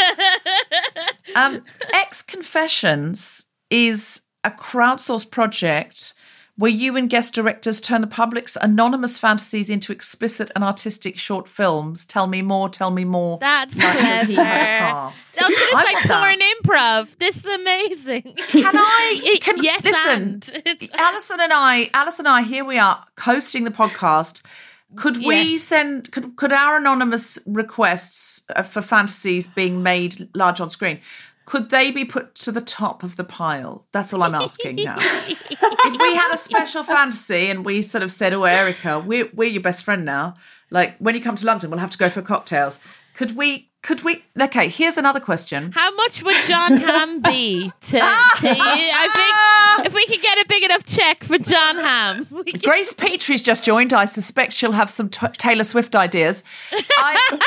um, 1.37 1.65
X 1.93 2.23
Confessions 2.23 3.47
is 3.71 4.23
a 4.43 4.51
crowdsourced 4.51 5.31
project 5.31 6.14
where 6.57 6.71
you 6.71 6.97
and 6.97 7.11
guest 7.11 7.35
directors 7.35 7.81
turn 7.81 8.01
the 8.01 8.07
public's 8.07 8.57
anonymous 8.61 9.19
fantasies 9.19 9.69
into 9.69 9.91
explicit 9.93 10.51
and 10.55 10.63
artistic 10.63 11.19
short 11.19 11.49
films. 11.49 12.05
Tell 12.05 12.27
me 12.29 12.43
more, 12.43 12.69
tell 12.69 12.91
me 12.93 13.05
more. 13.05 13.39
That's 13.41 13.75
Like, 13.77 13.99
does 13.99 14.29
he 14.29 14.35
have 14.37 14.47
a 14.47 14.49
clever. 14.49 14.91
car? 14.93 15.13
No, 15.41 15.47
it's 15.51 15.75
I 15.75 15.85
like 15.85 15.95
want 15.95 16.09
that. 16.09 16.63
porn 16.63 16.77
improv. 17.11 17.19
This 17.19 17.37
is 17.39 17.45
amazing. 17.47 18.35
Can 18.51 18.77
I? 18.77 19.39
Can, 19.43 19.63
yes, 19.65 19.83
listen, 19.83 20.43
and. 20.65 20.89
Alison 20.95 21.41
and 21.41 21.53
I, 21.53 21.91
Alison 21.93 22.27
and 22.27 22.35
I, 22.37 22.43
here 22.43 22.65
we 22.65 22.79
are 22.79 23.05
hosting 23.21 23.65
the 23.65 23.71
podcast. 23.73 24.43
Could 24.97 25.17
we 25.17 25.55
Yes. 25.55 25.63
send? 25.63 26.13
Could 26.13 26.37
could 26.37 26.53
our 26.53 26.77
anonymous 26.77 27.37
requests 27.47 28.45
uh, 28.55 28.63
for 28.63 28.81
fantasies 28.81 29.49
being 29.49 29.83
made 29.83 30.29
large 30.37 30.61
on 30.61 30.71
screen? 30.71 31.01
Could 31.47 31.71
they 31.71 31.91
be 31.91 32.05
put 32.05 32.35
to 32.37 32.53
the 32.53 32.61
top 32.61 33.03
of 33.03 33.17
the 33.17 33.25
pile? 33.25 33.87
That's 33.93 34.13
all 34.13 34.23
I'm 34.23 34.35
asking 34.35 34.77
now. 34.77 34.97
if 34.99 36.01
we 36.01 36.15
had 36.15 36.33
a 36.33 36.39
special 36.39 36.83
fantasy 36.83 37.51
and 37.51 37.65
we 37.65 37.83
sort 37.83 38.03
of 38.03 38.13
said, 38.13 38.33
"Oh, 38.33 38.45
Erika, 38.45 38.99
we're 38.99 39.29
we're 39.35 39.51
your 39.51 39.63
best 39.63 39.85
friend 39.85 40.05
now. 40.05 40.37
Like 40.71 40.97
when 40.99 41.15
you 41.15 41.21
come 41.21 41.37
to 41.37 41.47
London, 41.47 41.71
we'll 41.71 41.81
have 41.81 41.91
to 41.91 41.99
go 41.99 42.09
for 42.09 42.23
cocktails." 42.23 42.81
Could 43.15 43.37
we? 43.37 43.71
Could 43.85 44.03
we? 44.03 44.25
Okay, 44.41 44.69
here's 44.69 44.97
another 44.97 45.21
question. 45.21 45.71
How 45.73 45.95
much 45.95 46.23
would 46.23 46.37
John 46.47 46.75
Ham 46.79 47.21
be 47.21 47.71
to, 47.83 47.91
to 47.91 47.97
you? 47.99 48.03
I 48.03 49.75
think 49.77 49.87
if 49.87 49.93
we 49.93 50.07
could 50.07 50.23
get 50.23 50.39
a 50.39 50.47
big 50.49 50.63
enough 50.63 50.87
check 50.87 51.23
for 51.23 51.37
Jon 51.37 51.77
Hamm. 51.77 52.27
Grace 52.63 52.95
Petrie's 52.95 53.43
just 53.43 53.63
joined. 53.63 53.93
I 53.93 54.07
suspect 54.07 54.55
she'll 54.55 54.73
have 54.73 54.89
some 54.89 55.11
t- 55.11 55.27
Taylor 55.37 55.65
Swift 55.65 55.95
ideas. 55.95 56.43
I, 56.73 57.39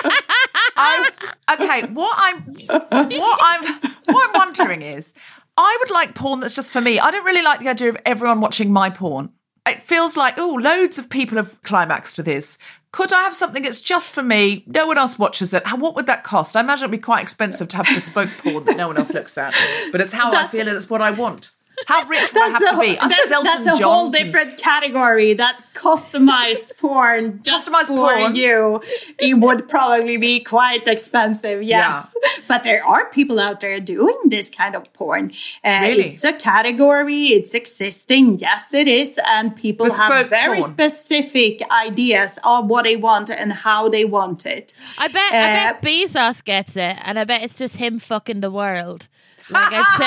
I, 0.76 1.56
okay, 1.60 1.88
what 1.92 2.16
I'm, 2.20 2.42
what 2.68 3.40
I'm, 3.42 3.92
what 4.06 4.30
I'm 4.30 4.34
wondering 4.36 4.84
is, 4.84 5.16
I 5.58 5.78
would 5.80 5.90
like 5.90 6.14
porn 6.14 6.40
that's 6.42 6.56
just 6.56 6.72
for 6.72 6.82
me. 6.82 7.00
I 7.00 7.10
don't 7.10 7.26
really 7.26 7.44
like 7.44 7.62
the 7.62 7.70
idea 7.70 7.90
of 7.90 7.98
everyone 8.06 8.42
watching 8.42 8.72
my 8.72 8.92
porn. 8.92 9.32
It 9.68 9.82
feels 9.82 10.16
like, 10.16 10.36
oh, 10.38 10.54
loads 10.62 11.00
of 11.00 11.10
people 11.10 11.38
have 11.38 11.62
climaxed 11.64 12.16
to 12.18 12.24
this. 12.24 12.60
Could 12.92 13.12
I 13.14 13.22
have 13.24 13.36
something 13.36 13.64
that's 13.64 13.82
just 13.82 14.14
for 14.14 14.24
me? 14.24 14.64
No 14.66 14.88
one 14.88 14.98
else 14.98 15.20
watches 15.20 15.54
it. 15.54 15.66
How, 15.68 15.76
what 15.78 15.96
would 15.96 16.06
that 16.08 16.24
cost? 16.24 16.56
I 16.56 16.62
imagine 16.62 16.86
it'd 16.86 16.92
be 16.92 16.98
quite 16.98 17.22
expensive 17.22 17.68
to 17.70 17.78
have 17.78 17.86
bespoke 17.94 18.30
porn 18.40 18.64
that 18.66 18.78
no 18.78 18.88
one 18.88 18.98
else 18.98 19.14
looks 19.14 19.38
at. 19.38 19.54
But 19.92 20.02
it's 20.02 20.14
how 20.14 20.30
I 20.30 20.32
That's- 20.32 20.52
feel. 20.52 20.68
It's 20.68 20.90
what 20.90 21.02
I 21.02 21.12
want. 21.12 21.52
How 21.86 22.08
rich 22.08 22.34
would 22.34 22.42
I 22.44 22.48
have 22.50 22.62
a, 22.62 22.66
to 22.72 22.80
be? 22.80 22.98
I 22.98 23.08
that's, 23.08 23.28
suppose 23.30 23.32
Elton 23.46 23.64
that's 23.66 23.78
a 23.78 23.80
John 23.80 23.94
whole 23.94 24.10
different 24.12 24.58
category. 24.58 25.34
That's 25.36 25.66
customized 25.70 26.76
porn. 26.82 27.40
Customized 27.40 27.88
for 27.88 28.18
porn. 28.18 28.36
you. 28.36 28.82
It 29.20 29.36
would 29.40 29.70
probably 29.70 30.18
be 30.18 30.40
quite 30.40 30.88
expensive, 30.88 31.62
yes. 31.64 32.16
But 32.48 32.64
there 32.64 32.84
are 32.86 33.10
people 33.12 33.40
out 33.40 33.60
there 33.60 33.80
doing 33.80 34.16
this 34.26 34.50
kind 34.50 34.76
of 34.76 34.92
porn. 34.94 35.32
Uh, 35.64 35.80
Really? 35.82 36.10
It's 36.10 36.24
a 36.24 36.34
category. 36.34 37.28
It's 37.28 37.54
existing. 37.54 38.40
Yes, 38.40 38.74
it 38.74 38.88
is. 38.88 39.20
And 39.30 39.56
people 39.56 39.86
Bespoke 39.86 40.12
have 40.12 40.30
very 40.30 40.60
porn. 40.60 40.72
specific 40.72 41.62
ideas 41.72 42.40
of 42.44 42.68
what 42.68 42.84
they 42.84 42.96
want 42.96 43.30
and 43.30 43.54
how 43.54 43.88
they 43.88 44.04
want 44.06 44.46
it. 44.46 44.74
I 44.98 45.08
bet 45.10 45.34
I 45.34 45.38
Uh, 45.38 45.74
bet 45.74 45.82
Bezos 45.82 46.44
gets 46.44 46.76
it, 46.76 46.98
and 47.04 47.20
I 47.20 47.24
bet 47.24 47.44
it's 47.44 47.56
just 47.56 47.76
him 47.78 48.00
fucking 48.00 48.42
the 48.42 48.52
world. 48.52 49.08
Like 49.50 49.74
I'd 49.74 49.98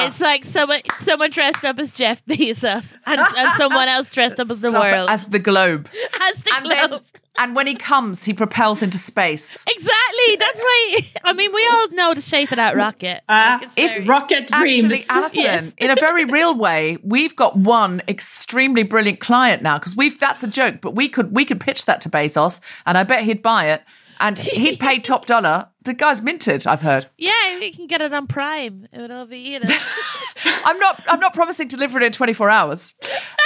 say, 0.00 0.04
it's 0.06 0.20
like 0.20 0.44
someone 0.44 0.80
someone 1.00 1.30
dressed 1.30 1.64
up 1.64 1.78
as 1.78 1.90
Jeff 1.90 2.24
Bezos, 2.26 2.94
and, 3.06 3.20
and 3.20 3.48
someone 3.56 3.88
else 3.88 4.08
dressed 4.10 4.38
up 4.38 4.50
as 4.50 4.60
the 4.60 4.68
Up 4.68 4.74
world, 4.74 5.10
as 5.10 5.24
the 5.26 5.38
globe. 5.38 5.88
as 6.20 6.36
the 6.42 6.52
And 6.54 6.70
then, 6.70 6.88
globe. 6.90 7.02
and 7.38 7.56
when 7.56 7.66
he 7.66 7.74
comes, 7.74 8.22
he 8.24 8.32
propels 8.32 8.82
into 8.82 8.96
space. 8.98 9.64
Exactly. 9.68 10.36
That's 10.38 10.60
why. 10.60 10.98
I 11.24 11.32
mean, 11.32 11.52
we 11.52 11.66
all 11.66 11.88
know 11.90 12.14
the 12.14 12.20
shape 12.20 12.52
of 12.52 12.56
that 12.56 12.76
rocket. 12.76 13.22
Uh, 13.28 13.58
Like, 13.60 13.70
if 13.76 13.92
very- 13.92 14.04
rocket 14.06 14.46
dreams. 14.46 15.06
Actually, 15.10 15.46
Alison, 15.46 15.72
in 15.78 15.90
a 15.90 15.96
very 15.96 16.24
real 16.24 16.54
way, 16.54 16.98
we've 17.02 17.34
got 17.34 17.56
one 17.56 18.02
extremely 18.06 18.84
brilliant 18.84 19.18
client 19.20 19.62
now 19.62 19.78
because 19.78 19.96
we've 19.96 20.18
that's 20.20 20.44
a 20.44 20.48
joke, 20.48 20.80
but 20.80 20.94
we 20.94 21.08
could 21.08 21.34
we 21.34 21.44
could 21.44 21.58
pitch 21.60 21.86
that 21.86 22.00
to 22.02 22.08
Bezos, 22.10 22.60
and 22.86 22.96
I 22.96 23.02
bet 23.02 23.24
he'd 23.24 23.42
buy 23.42 23.70
it, 23.70 23.82
and 24.20 24.38
he'd 24.38 24.78
pay 24.78 25.00
top 25.00 25.26
dollar. 25.26 25.66
The 25.82 25.94
guy's 25.94 26.20
minted, 26.20 26.66
I've 26.66 26.82
heard. 26.82 27.06
yeah, 27.16 27.58
you 27.58 27.72
can 27.72 27.86
get 27.86 28.02
it 28.02 28.12
on 28.12 28.26
Prime. 28.26 28.86
It 28.92 29.00
would 29.00 29.10
all 29.10 29.26
be 29.26 29.38
you 29.38 29.60
know. 29.60 29.66
I'm 30.64 30.78
not 30.78 31.02
I'm 31.08 31.20
not 31.20 31.32
promising 31.34 31.68
to 31.68 31.76
deliver 31.76 31.98
it 31.98 32.04
in 32.04 32.12
24 32.12 32.50
hours. 32.50 32.94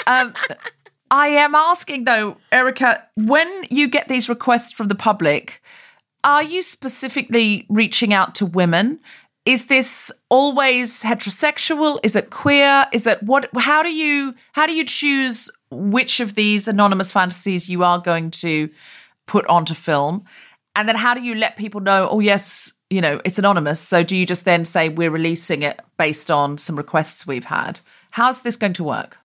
Um, 0.07 0.35
I 1.11 1.29
am 1.29 1.55
asking 1.55 2.05
though, 2.05 2.37
Erika, 2.51 3.07
when 3.17 3.49
you 3.71 3.89
get 3.89 4.09
these 4.09 4.29
requests 4.29 4.73
from 4.73 4.89
the 4.89 4.95
public, 4.95 5.63
are 6.25 6.43
you 6.43 6.63
specifically 6.63 7.67
reaching 7.69 8.13
out 8.13 8.35
to 8.37 8.47
women? 8.47 8.99
Is 9.47 9.67
this 9.67 10.11
always 10.31 11.03
heterosexual? 11.03 12.01
Is 12.03 12.17
it 12.17 12.31
queer? 12.31 12.87
Is 12.93 13.07
it 13.07 13.23
what 13.23 13.49
how 13.57 13.83
do 13.83 13.93
you 13.95 14.35
how 14.55 14.67
do 14.67 14.73
you 14.73 14.85
choose 14.85 15.51
which 15.71 16.19
of 16.19 16.35
these 16.35 16.67
anonymous 16.67 17.13
fantasies 17.13 17.69
you 17.69 17.85
are 17.85 17.99
going 17.99 18.31
to 18.33 18.71
put 19.27 19.47
onto 19.47 19.75
film? 19.75 20.25
And 20.77 20.89
then 20.89 20.97
how 20.97 21.15
do 21.15 21.23
you 21.23 21.35
let 21.35 21.57
people 21.57 21.81
know, 21.81 22.09
oh 22.11 22.21
yes, 22.21 22.73
you 22.91 23.01
know, 23.01 23.21
it's 23.25 23.39
anonymous. 23.39 23.81
So 23.81 24.03
do 24.03 24.17
you 24.17 24.27
just 24.27 24.45
then 24.45 24.65
say 24.65 24.89
we're 24.89 25.11
releasing 25.11 25.63
it 25.63 25.81
based 25.99 26.31
on 26.31 26.59
some 26.59 26.77
requests 26.77 27.27
we've 27.27 27.45
had? 27.45 27.81
How's 28.11 28.43
this 28.43 28.57
going 28.57 28.73
to 28.75 28.85
work? 28.85 29.19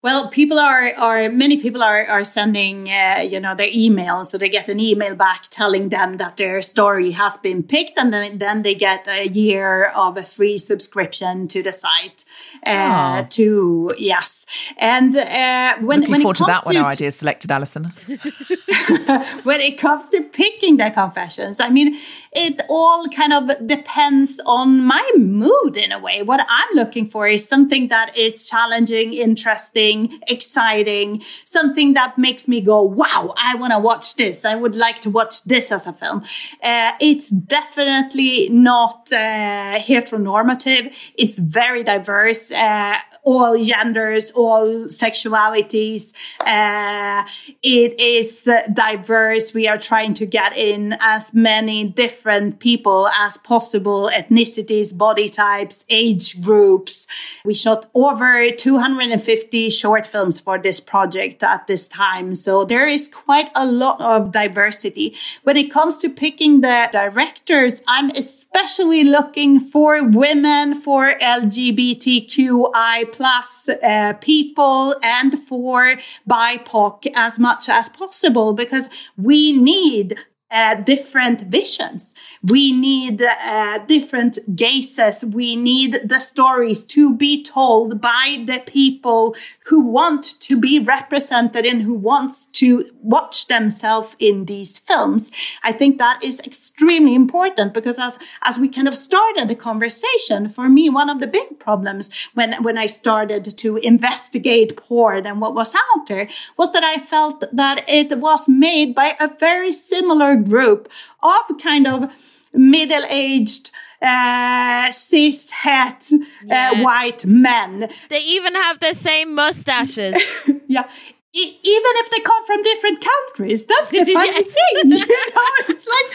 Well, 0.00 0.28
people 0.28 0.60
are 0.60 0.94
are 0.94 1.28
many 1.28 1.60
people 1.60 1.82
are 1.82 2.06
are 2.06 2.22
sending 2.22 2.88
uh, 2.88 3.26
you 3.28 3.40
know 3.40 3.56
their 3.56 3.66
emails, 3.66 4.26
so 4.26 4.38
they 4.38 4.48
get 4.48 4.68
an 4.68 4.78
email 4.78 5.16
back 5.16 5.42
telling 5.50 5.88
them 5.88 6.18
that 6.18 6.36
their 6.36 6.62
story 6.62 7.10
has 7.10 7.36
been 7.36 7.64
picked, 7.64 7.98
and 7.98 8.12
then 8.12 8.38
then 8.38 8.62
they 8.62 8.76
get 8.76 9.08
a 9.08 9.26
year 9.26 9.90
of 9.96 10.16
a 10.16 10.22
free 10.22 10.56
subscription 10.56 11.48
to 11.48 11.62
the 11.62 11.72
site. 11.72 12.24
Uh, 12.66 12.86
Oh. 12.88 13.26
To 13.30 13.90
yes, 13.98 14.46
and 14.76 15.16
uh, 15.16 15.76
when 15.80 16.00
Looking 16.00 16.12
when 16.12 16.22
forward 16.22 16.36
it 16.36 16.38
to 16.38 16.44
comes 16.44 16.62
that 16.62 16.66
when 16.66 16.76
our 16.76 16.90
idea 16.90 17.08
is 17.08 17.16
selected, 17.16 17.50
Alison. 17.50 17.84
when 19.42 19.60
it 19.60 19.78
comes 19.78 20.08
to 20.10 20.22
picking 20.22 20.76
their 20.76 20.90
confessions, 20.90 21.60
I 21.60 21.70
mean, 21.70 21.96
it 22.32 22.60
all 22.68 23.08
kind 23.08 23.32
of 23.32 23.66
depends 23.66 24.40
on 24.46 24.84
my 24.84 25.04
mood 25.16 25.76
in 25.76 25.92
a 25.92 25.98
way. 25.98 26.22
What 26.22 26.40
I'm 26.48 26.72
looking 26.74 27.06
for 27.06 27.26
is 27.26 27.46
something 27.46 27.88
that 27.88 28.16
is 28.16 28.48
challenging, 28.48 29.12
interesting, 29.12 29.87
exciting, 30.26 31.22
something 31.44 31.94
that 31.94 32.18
makes 32.18 32.48
me 32.48 32.60
go, 32.60 32.82
wow, 32.82 33.34
I 33.36 33.54
want 33.54 33.72
to 33.72 33.78
watch 33.78 34.16
this. 34.16 34.44
I 34.44 34.54
would 34.54 34.74
like 34.74 35.00
to 35.00 35.10
watch 35.10 35.44
this 35.44 35.70
as 35.72 35.86
a 35.86 35.92
film. 35.92 36.22
Uh, 36.62 36.92
it's 37.00 37.30
definitely 37.30 38.48
not 38.50 39.08
uh, 39.12 39.78
heteronormative. 39.78 40.94
It's 41.16 41.38
very 41.38 41.82
diverse. 41.84 42.50
Uh, 42.50 42.96
all 43.28 43.62
genders, 43.62 44.30
all 44.30 44.86
sexualities. 44.86 46.14
Uh, 46.40 47.22
it 47.62 48.00
is 48.00 48.48
diverse. 48.72 49.52
We 49.52 49.68
are 49.68 49.76
trying 49.76 50.14
to 50.14 50.24
get 50.24 50.56
in 50.56 50.96
as 51.00 51.34
many 51.34 51.84
different 51.84 52.58
people 52.58 53.08
as 53.08 53.36
possible, 53.36 54.10
ethnicities, 54.14 54.96
body 54.96 55.28
types, 55.28 55.84
age 55.90 56.40
groups. 56.40 57.06
We 57.44 57.52
shot 57.52 57.90
over 57.94 58.50
250 58.50 59.70
short 59.78 60.06
films 60.06 60.40
for 60.40 60.58
this 60.58 60.80
project 60.80 61.42
at 61.42 61.66
this 61.66 61.86
time. 61.88 62.34
So 62.34 62.64
there 62.64 62.86
is 62.86 63.08
quite 63.08 63.50
a 63.54 63.66
lot 63.66 64.00
of 64.00 64.32
diversity. 64.32 65.16
When 65.44 65.56
it 65.56 65.70
comes 65.70 65.98
to 65.98 66.08
picking 66.08 66.60
the 66.60 66.88
directors, 66.92 67.82
I'm 67.86 68.10
especially 68.10 69.04
looking 69.04 69.60
for 69.60 70.02
women, 70.04 70.74
for 70.74 71.14
LGBTQI 71.18 73.12
plus 73.12 73.68
uh, 73.68 74.14
people 74.20 74.94
and 75.02 75.38
for 75.38 75.96
BIPOC 76.28 77.12
as 77.14 77.38
much 77.38 77.68
as 77.68 77.88
possible 77.88 78.52
because 78.52 78.88
we 79.16 79.52
need 79.52 80.16
uh, 80.50 80.76
different 80.76 81.42
visions. 81.42 82.14
We 82.42 82.72
need 82.72 83.20
uh, 83.20 83.78
different 83.86 84.38
gazes. 84.56 85.24
We 85.24 85.56
need 85.56 86.00
the 86.04 86.18
stories 86.18 86.84
to 86.86 87.14
be 87.14 87.42
told 87.42 88.00
by 88.00 88.44
the 88.46 88.62
people 88.64 89.36
who 89.66 89.84
want 89.84 90.40
to 90.40 90.58
be 90.58 90.78
represented 90.78 91.66
and 91.66 91.82
who 91.82 91.94
wants 91.94 92.46
to 92.46 92.90
watch 93.02 93.48
themselves 93.48 94.16
in 94.18 94.46
these 94.46 94.78
films. 94.78 95.30
I 95.62 95.72
think 95.72 95.98
that 95.98 96.24
is 96.24 96.40
extremely 96.40 97.14
important 97.14 97.74
because 97.74 97.98
as, 97.98 98.18
as 98.42 98.58
we 98.58 98.68
kind 98.68 98.88
of 98.88 98.94
started 98.94 99.48
the 99.48 99.54
conversation, 99.54 100.48
for 100.48 100.68
me, 100.68 100.88
one 100.88 101.10
of 101.10 101.20
the 101.20 101.26
big 101.26 101.58
problems 101.58 102.10
when, 102.34 102.62
when 102.62 102.78
I 102.78 102.86
started 102.86 103.44
to 103.58 103.76
investigate 103.76 104.76
porn 104.76 105.26
and 105.26 105.40
what 105.40 105.54
was 105.54 105.74
out 105.74 106.06
there 106.06 106.28
was 106.56 106.72
that 106.72 106.84
I 106.84 106.98
felt 106.98 107.44
that 107.52 107.84
it 107.86 108.18
was 108.18 108.48
made 108.48 108.94
by 108.94 109.14
a 109.20 109.28
very 109.38 109.72
similar 109.72 110.37
group 110.38 110.88
of 111.22 111.58
kind 111.62 111.86
of 111.86 112.10
middle-aged 112.52 113.70
uh, 114.00 114.86
cis 114.90 115.48
het 115.50 116.06
uh, 116.12 116.18
Yeah. 116.46 116.82
white 116.82 117.26
men 117.26 117.88
They 118.08 118.20
even 118.36 118.54
have 118.54 118.78
the 118.80 118.94
same 118.94 119.34
mustaches. 119.34 120.44
yeah 120.68 120.84
e- 121.32 121.58
even 121.62 121.92
if 122.02 122.08
they 122.10 122.20
come 122.20 122.44
from 122.46 122.62
different 122.62 123.04
countries. 123.04 123.66
That's 123.66 123.90
the 123.90 124.04
funny 124.16 124.32
Yes. 124.32 124.46
thing. 124.58 124.90
You 124.92 125.06
know, 125.34 125.50
it's 125.68 125.86
like 125.94 126.08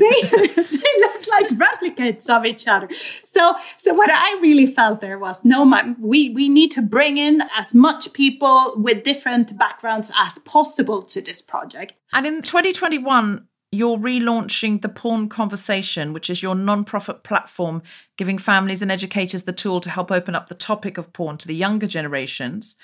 they, 0.00 0.16
they 0.82 0.92
look 1.04 1.26
like 1.28 1.48
replicates 1.68 2.28
of 2.28 2.44
each 2.44 2.66
other. 2.66 2.88
So, 3.24 3.54
so 3.76 3.94
what 3.94 4.10
I 4.10 4.38
really 4.40 4.66
felt 4.66 5.00
there 5.00 5.18
was 5.18 5.44
no, 5.44 5.64
my, 5.64 5.94
we 6.00 6.30
we 6.30 6.48
need 6.48 6.70
to 6.72 6.82
bring 6.82 7.16
in 7.18 7.42
as 7.56 7.74
much 7.74 8.12
people 8.12 8.58
with 8.76 9.04
different 9.04 9.56
backgrounds 9.58 10.10
as 10.18 10.38
possible 10.38 11.02
to 11.02 11.20
this 11.20 11.42
project. 11.42 11.92
And 12.12 12.26
in 12.26 12.42
2021, 12.42 13.46
you're 13.76 13.98
relaunching 13.98 14.80
the 14.82 14.88
Porn 14.88 15.28
Conversation, 15.28 16.12
which 16.12 16.30
is 16.30 16.42
your 16.42 16.54
non-profit 16.54 17.22
platform 17.22 17.82
giving 18.16 18.38
families 18.38 18.82
and 18.82 18.90
educators 18.90 19.42
the 19.42 19.52
tool 19.52 19.80
to 19.80 19.90
help 19.90 20.10
open 20.10 20.34
up 20.34 20.48
the 20.48 20.54
topic 20.54 20.98
of 20.98 21.12
porn 21.12 21.36
to 21.38 21.46
the 21.46 21.54
younger 21.54 21.86
generations. 21.86 22.76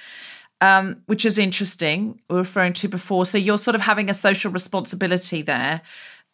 Um, 0.61 1.03
which 1.07 1.25
is 1.25 1.39
interesting, 1.39 2.21
we 2.31 2.35
were 2.35 2.43
referring 2.43 2.73
to 2.75 2.89
before. 2.89 3.27
So 3.27 3.37
you're 3.37 3.59
sort 3.59 3.75
of 3.75 3.81
having 3.81 4.09
a 4.09 4.15
social 4.15 4.53
responsibility 4.53 5.43
there. 5.43 5.83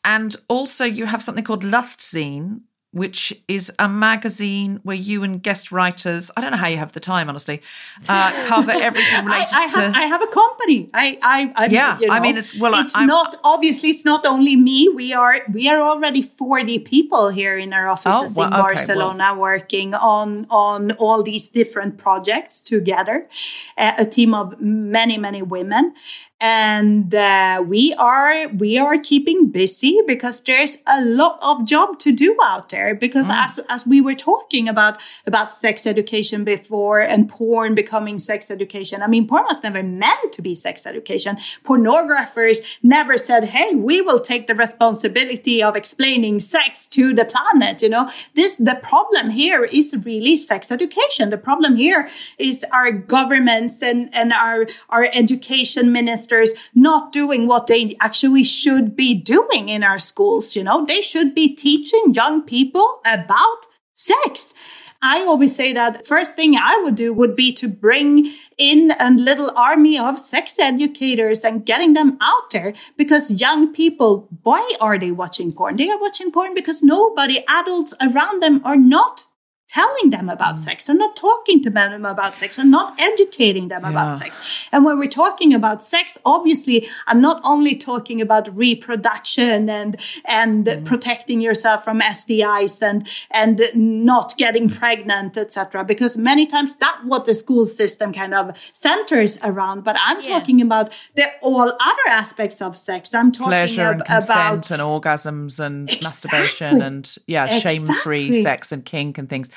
And 0.04 0.36
also 0.48 0.84
you 0.84 1.06
have 1.06 1.22
something 1.22 1.44
called 1.44 1.64
Lust 1.64 2.00
Zine, 2.00 2.60
which 2.92 3.38
is 3.48 3.70
a 3.78 3.86
magazine 3.88 4.80
where 4.82 4.96
you 4.96 5.22
and 5.22 5.42
guest 5.42 5.70
writers, 5.70 6.30
I 6.36 6.40
don't 6.40 6.52
know 6.52 6.56
how 6.56 6.68
you 6.68 6.78
have 6.78 6.92
the 6.92 7.00
time, 7.00 7.28
honestly, 7.28 7.60
uh, 8.08 8.32
cover 8.46 8.70
everything 8.88 9.14
I, 9.14 9.24
related 9.24 9.54
I, 9.54 9.66
to 9.66 9.80
have, 9.80 9.94
I 9.94 10.02
have 10.06 10.22
a 10.22 10.26
company. 10.26 10.88
I, 10.94 11.18
I, 11.22 11.52
I 11.54 11.66
Yeah, 11.66 11.98
you 12.00 12.08
I 12.10 12.18
mean, 12.20 12.36
it's- 12.38 12.58
well, 12.58 12.74
it's 12.80 12.96
I'm- 12.96 13.06
not 13.06 13.36
obviously 13.44 13.90
it's 13.90 14.04
not 14.06 14.24
only 14.24 14.56
me. 14.56 14.88
We 14.88 15.12
are 15.12 15.40
we 15.52 15.68
are 15.68 15.80
already 15.80 16.22
forty 16.22 16.78
people 16.78 17.28
here 17.28 17.58
in 17.58 17.72
our 17.74 17.88
offices 17.88 18.34
well, 18.36 18.48
in 18.48 18.54
okay, 18.54 18.62
Barcelona 18.62 19.34
working 19.36 19.92
on 19.94 20.46
on 20.50 20.92
all 20.92 21.22
these 21.22 21.48
different 21.50 21.98
projects 21.98 22.62
together. 22.62 23.28
Uh, 23.76 23.92
a 23.98 24.06
team 24.06 24.32
of 24.34 24.58
many 24.60 25.18
many 25.18 25.42
women, 25.42 25.94
and 26.40 27.12
uh, 27.12 27.64
we 27.66 27.94
are 27.94 28.48
we 28.48 28.78
are 28.78 28.96
keeping 28.98 29.48
busy 29.48 29.98
because 30.06 30.40
there's 30.42 30.76
a 30.86 31.04
lot 31.04 31.38
of 31.42 31.66
job 31.66 31.98
to 31.98 32.12
do 32.12 32.36
out 32.42 32.68
there. 32.68 32.94
Because 32.94 33.28
as 33.28 33.58
as 33.68 33.84
we 33.84 34.00
were 34.00 34.14
talking 34.14 34.68
about 34.68 35.00
about 35.26 35.52
sex 35.52 35.84
education 35.86 36.44
before 36.44 37.00
and 37.00 37.28
porn 37.28 37.74
becoming 37.74 38.20
sex 38.20 38.52
education, 38.52 39.02
I 39.02 39.08
mean, 39.08 39.26
porn 39.26 39.44
was 39.44 39.64
never 39.64 39.82
meant 39.82 40.32
to 40.32 40.42
be 40.42 40.54
sex 40.54 40.86
education. 40.86 41.38
Pornographers 41.64 42.58
never 42.84 43.18
said, 43.18 43.44
"Hey, 43.46 43.74
we 43.74 44.00
will 44.00 44.20
take 44.20 44.46
the 44.46 44.54
responsibility 44.54 45.60
of 45.60 45.74
explaining 45.74 46.38
sex 46.38 46.86
to 46.88 47.12
the 47.12 47.24
planet." 47.24 47.82
You 47.82 47.88
know, 47.88 48.08
this 48.34 48.56
the 48.58 48.78
problem 48.80 49.30
here 49.30 49.64
is 49.64 49.96
really 50.04 50.36
sex 50.36 50.70
education. 50.70 51.30
The 51.30 51.38
problem 51.38 51.74
here 51.74 52.08
is 52.38 52.64
our 52.70 52.92
governments 52.92 53.82
and 53.82 54.08
and 54.14 54.32
our 54.32 54.66
our 54.88 55.08
education 55.12 55.90
ministers 56.28 56.58
not 56.74 57.12
doing 57.12 57.46
what 57.46 57.66
they 57.66 57.96
actually 58.00 58.44
should 58.44 58.96
be 58.96 59.14
doing 59.14 59.68
in 59.68 59.82
our 59.82 59.98
schools. 59.98 60.56
You 60.56 60.64
know, 60.64 60.84
they 60.84 61.00
should 61.00 61.34
be 61.34 61.54
teaching 61.54 62.14
young 62.14 62.42
people 62.42 63.00
about 63.04 63.66
sex. 63.94 64.54
I 65.00 65.20
always 65.20 65.54
say 65.54 65.72
that 65.74 66.08
first 66.08 66.34
thing 66.34 66.56
I 66.56 66.80
would 66.82 66.96
do 66.96 67.14
would 67.14 67.36
be 67.36 67.52
to 67.52 67.68
bring 67.68 68.34
in 68.56 68.92
a 68.98 69.12
little 69.12 69.52
army 69.56 69.96
of 69.96 70.18
sex 70.18 70.58
educators 70.58 71.44
and 71.44 71.64
getting 71.64 71.94
them 71.94 72.18
out 72.20 72.50
there 72.50 72.74
because 72.96 73.30
young 73.30 73.72
people, 73.72 74.26
why 74.42 74.74
are 74.80 74.98
they 74.98 75.12
watching 75.12 75.52
porn? 75.52 75.76
They 75.76 75.88
are 75.88 76.00
watching 76.00 76.32
porn 76.32 76.52
because 76.52 76.82
nobody, 76.82 77.44
adults 77.46 77.94
around 78.00 78.42
them 78.42 78.60
are 78.64 78.76
not 78.76 79.27
telling 79.68 80.10
them 80.10 80.28
about 80.30 80.58
sex. 80.58 80.84
They're 80.84 80.96
not 80.96 81.14
talking 81.14 81.62
to 81.62 81.70
them 81.70 82.04
about 82.06 82.36
sex 82.36 82.56
and 82.58 82.70
not 82.70 82.98
educating 82.98 83.68
them 83.68 83.82
Yeah. 83.82 83.90
about 83.90 84.16
sex. 84.16 84.38
And 84.72 84.84
when 84.84 84.98
we're 84.98 85.08
talking 85.08 85.52
about 85.52 85.82
sex, 85.84 86.16
obviously, 86.24 86.88
I'm 87.06 87.20
not 87.20 87.40
only 87.44 87.74
talking 87.74 88.20
about 88.20 88.48
reproduction 88.56 89.68
and 89.68 89.96
and 90.24 90.66
Mm-hmm. 90.66 90.84
protecting 90.84 91.40
yourself 91.40 91.84
from 91.84 92.00
STIs 92.00 92.80
and 92.82 93.06
and 93.30 93.60
not 93.74 94.36
getting 94.38 94.68
pregnant, 94.70 95.36
etc. 95.36 95.84
Because 95.84 96.16
many 96.16 96.46
times 96.46 96.74
that's 96.76 97.04
what 97.04 97.24
the 97.26 97.34
school 97.34 97.66
system 97.66 98.12
kind 98.12 98.34
of 98.34 98.56
centers 98.72 99.38
around. 99.44 99.84
But 99.84 99.96
I'm 100.00 100.20
Yeah. 100.22 100.38
talking 100.38 100.60
about 100.62 100.92
the 101.14 101.26
all 101.42 101.68
other 101.90 102.06
aspects 102.08 102.62
of 102.62 102.76
sex. 102.76 103.14
I'm 103.14 103.32
talking 103.32 103.48
about 103.52 103.68
pleasure 103.68 103.82
ab- 103.82 103.94
and 103.96 104.04
consent 104.06 104.70
about 104.70 104.70
and 104.70 104.82
orgasms 104.82 105.60
and 105.60 105.88
Exactly. 105.88 106.06
masturbation 106.06 106.82
and 106.82 107.16
yeah 107.26 107.46
shame 107.46 107.82
free 108.02 108.32
sex 108.42 108.72
and 108.72 108.84
kink 108.84 109.18
and 109.18 109.28
things 109.28 109.48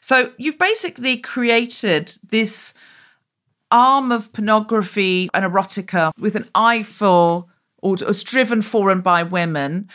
so 0.00 0.32
you've 0.38 0.58
basically 0.58 1.16
created 1.16 2.12
this 2.28 2.74
arm 3.70 4.10
of 4.10 4.32
pornography 4.32 5.28
and 5.32 5.44
erotica 5.44 6.10
with 6.18 6.34
an 6.34 6.48
eye 6.54 6.82
for 6.82 7.46
or 7.82 7.94
it's 7.94 8.22
driven 8.22 8.62
for 8.62 8.90
and 8.90 9.02
by 9.02 9.22
women 9.22 9.88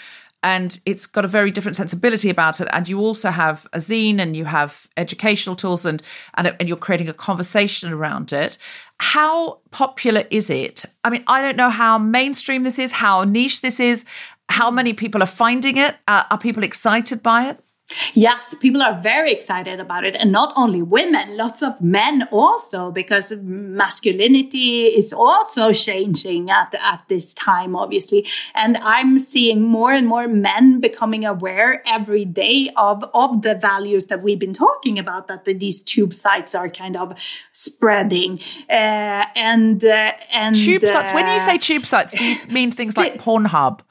and 0.46 0.80
it's 0.86 1.08
got 1.08 1.26
a 1.26 1.28
very 1.28 1.50
different 1.50 1.76
sensibility 1.76 2.30
about 2.30 2.62
it. 2.62 2.68
And 2.72 2.88
you 2.88 3.00
also 3.00 3.32
have 3.32 3.66
a 3.74 3.80
zine 3.80 4.20
and 4.20 4.38
you 4.38 4.46
have 4.46 4.88
educational 4.96 5.56
tools 5.56 5.88
and 5.88 6.04
and, 6.36 6.56
and 6.60 6.70
you're 6.70 6.78
creating 6.78 7.10
a 7.10 7.14
conversation 7.14 7.92
around 7.92 8.32
it. 8.32 8.60
How 9.00 9.60
popular 9.72 10.26
is 10.30 10.50
it? 10.52 10.86
I 11.04 11.10
mean 11.10 11.24
i 11.28 11.42
don't 11.42 11.58
know 11.58 11.72
how 11.72 11.98
mainstream 11.98 12.62
this 12.64 12.78
is 12.80 12.92
how 12.92 13.24
niche 13.24 13.62
this 13.62 13.80
is 13.80 14.06
how 14.48 14.70
many 14.70 14.94
people 14.94 15.24
are 15.24 15.34
finding 15.44 15.78
it. 15.78 15.96
Uh, 16.08 16.24
are 16.30 16.38
people 16.38 16.64
excited 16.64 17.24
by 17.24 17.50
it 17.50 17.60
Yes, 18.16 18.56
people 18.60 18.82
are 18.82 19.00
very 19.00 19.32
excited 19.32 19.80
about 19.80 20.06
it. 20.06 20.16
And 20.16 20.32
not 20.32 20.54
only 20.56 20.82
women, 20.82 21.38
lots 21.38 21.62
of 21.62 21.80
men 21.80 22.28
also, 22.32 22.90
because 22.90 23.32
masculinity 23.42 24.86
is 24.86 25.14
also 25.14 25.72
changing 25.72 26.50
at, 26.50 26.74
at 26.82 27.04
this 27.10 27.34
time, 27.36 27.76
obviously. 27.76 28.28
And 28.56 28.78
I'm 28.78 29.20
seeing 29.20 29.62
more 29.62 29.92
and 29.92 30.08
more 30.08 30.28
men 30.28 30.80
becoming 30.80 31.26
aware 31.26 31.84
every 31.88 32.26
day 32.26 32.70
of, 32.76 33.04
of 33.14 33.44
the 33.44 33.54
values 33.54 34.08
that 34.08 34.24
we've 34.24 34.40
been 34.40 34.54
talking 34.54 34.98
about, 34.98 35.28
that 35.28 35.46
the, 35.46 35.54
these 35.54 35.84
tube 35.84 36.14
sites 36.14 36.56
are 36.56 36.70
kind 36.70 36.98
of 36.98 37.14
spreading. 37.54 38.40
Uh, 38.68 39.26
and, 39.36 39.86
uh, 39.86 40.14
and, 40.34 40.56
tube 40.56 40.82
sites 40.82 41.14
when 41.14 41.28
you 41.28 41.34
uh, 41.34 41.40
say 41.40 41.58
tube 41.58 41.86
sites 41.86 42.16
do 42.16 42.26
you 42.26 42.48
mean 42.48 42.72
things 42.72 42.98
like 42.98 43.18
pornhub 43.22 43.82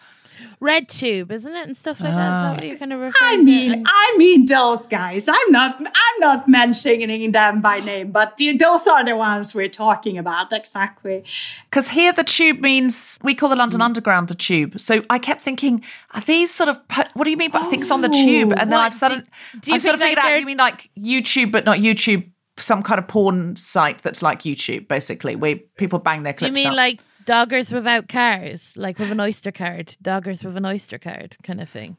Red 0.64 0.88
tube, 0.88 1.30
isn't 1.30 1.52
it? 1.54 1.66
And 1.66 1.76
stuff 1.76 2.00
like 2.00 2.12
that. 2.12 2.18
Is 2.18 2.42
that 2.42 2.54
what 2.56 2.64
you're 2.64 2.78
kind 2.78 2.92
of 2.92 3.14
I 3.20 3.36
mean, 3.36 3.84
to? 3.84 3.90
I 3.90 4.14
mean 4.16 4.46
those 4.46 4.86
guys. 4.86 5.28
I'm 5.28 5.50
not, 5.50 5.76
I'm 5.78 6.20
not 6.20 6.48
mentioning 6.48 7.30
them 7.32 7.60
by 7.60 7.80
name, 7.80 8.10
but 8.12 8.36
the- 8.38 8.56
those 8.56 8.86
are 8.86 9.04
the 9.04 9.14
ones 9.16 9.54
we're 9.54 9.68
talking 9.68 10.16
about. 10.18 10.52
Exactly. 10.52 11.22
Because 11.70 11.88
here 11.90 12.12
the 12.12 12.24
tube 12.24 12.60
means 12.60 13.18
we 13.22 13.34
call 13.34 13.48
the 13.50 13.56
London 13.56 13.80
Mm. 13.80 13.84
Underground 13.84 14.30
a 14.30 14.34
tube. 14.34 14.80
So 14.80 15.04
I 15.10 15.18
kept 15.18 15.42
thinking, 15.42 15.84
are 16.14 16.22
these 16.22 16.52
sort 16.52 16.68
of 16.70 16.76
po- 16.88 17.10
what 17.14 17.24
do 17.24 17.30
you 17.30 17.36
mean 17.36 17.50
by 17.50 17.60
things 17.64 17.90
on 17.90 18.00
the 18.00 18.08
tube? 18.08 18.52
And 18.52 18.72
then 18.72 18.78
what? 18.78 18.86
I've 18.86 18.94
suddenly 18.94 19.24
I've 19.70 19.82
sort 19.82 19.94
of 19.94 20.00
think, 20.00 20.10
figured 20.10 20.16
like, 20.16 20.18
out 20.24 20.28
they're- 20.28 20.38
you 20.38 20.46
mean 20.46 20.56
like 20.56 20.90
YouTube, 20.98 21.52
but 21.52 21.64
not 21.66 21.78
YouTube, 21.78 22.30
some 22.56 22.82
kind 22.82 22.98
of 23.00 23.08
porn 23.08 23.56
site 23.56 23.98
that's 24.02 24.22
like 24.22 24.40
YouTube, 24.40 24.86
basically, 24.88 25.34
where 25.36 25.56
people 25.76 25.98
bang 25.98 26.22
their 26.22 26.32
Do 26.32 26.46
you 26.46 26.52
mean 26.52 26.68
up. 26.68 26.74
like 26.76 27.00
doggers 27.26 27.72
without 27.72 28.08
cars, 28.08 28.72
like 28.76 28.98
with 28.98 29.10
an 29.12 29.20
Oyster 29.20 29.52
card, 29.52 29.96
doggers 30.02 30.44
with 30.44 30.56
an 30.56 30.66
Oyster 30.66 30.98
card, 30.98 31.36
kind 31.42 31.60
of 31.60 31.68
thing? 31.68 31.96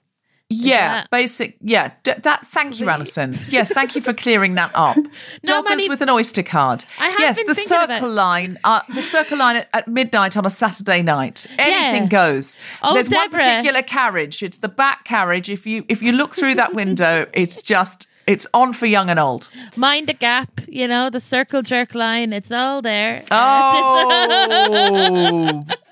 yeah, 0.47 1.01
that- 1.01 1.09
basic. 1.09 1.57
Yeah, 1.59 1.91
d- 2.03 2.13
that. 2.21 2.45
Thank 2.45 2.79
you? 2.79 2.87
Alison. 2.87 3.35
Yes, 3.49 3.71
thank 3.73 3.95
you 3.95 4.01
for 4.01 4.13
clearing 4.13 4.53
that 4.55 4.69
up. 4.75 4.95
No, 4.95 5.63
Doggers 5.63 5.69
many- 5.69 5.89
with 5.89 6.01
an 6.01 6.09
Oyster 6.11 6.43
card. 6.43 6.85
I 6.99 7.09
have 7.09 7.19
yes, 7.19 7.37
been 7.37 7.47
the 7.47 7.55
Circle. 7.55 8.11
Line. 8.11 8.59
Uh, 8.63 8.81
the 8.93 9.01
Circle 9.01 9.39
Line 9.39 9.55
at, 9.55 9.69
at 9.73 9.87
midnight 9.87 10.37
on 10.37 10.45
a 10.45 10.49
Saturday 10.51 11.01
night. 11.01 11.47
Anything 11.57 12.03
Yeah. 12.03 12.07
goes. 12.09 12.59
Oh, 12.83 12.93
There's 12.93 13.09
one 13.09 13.29
particular 13.31 13.81
carriage. 13.81 14.43
It's 14.43 14.59
the 14.59 14.69
back 14.69 15.03
carriage. 15.05 15.49
If 15.49 15.65
you 15.65 15.83
if 15.89 16.03
you 16.03 16.11
look 16.11 16.35
through 16.35 16.55
that 16.55 16.75
window, 16.75 17.25
it's 17.33 17.63
just 17.63 18.07
it's 18.27 18.47
on 18.53 18.73
for 18.73 18.85
young 18.85 19.09
and 19.09 19.19
old. 19.19 19.49
Mind 19.75 20.07
the 20.07 20.13
gap, 20.13 20.49
you 20.67 20.87
know, 20.87 21.09
the 21.09 21.19
circle 21.19 21.61
jerk 21.61 21.93
line, 21.93 22.33
it's 22.33 22.51
all 22.51 22.81
there. 22.81 23.23
Oh, 23.31 24.05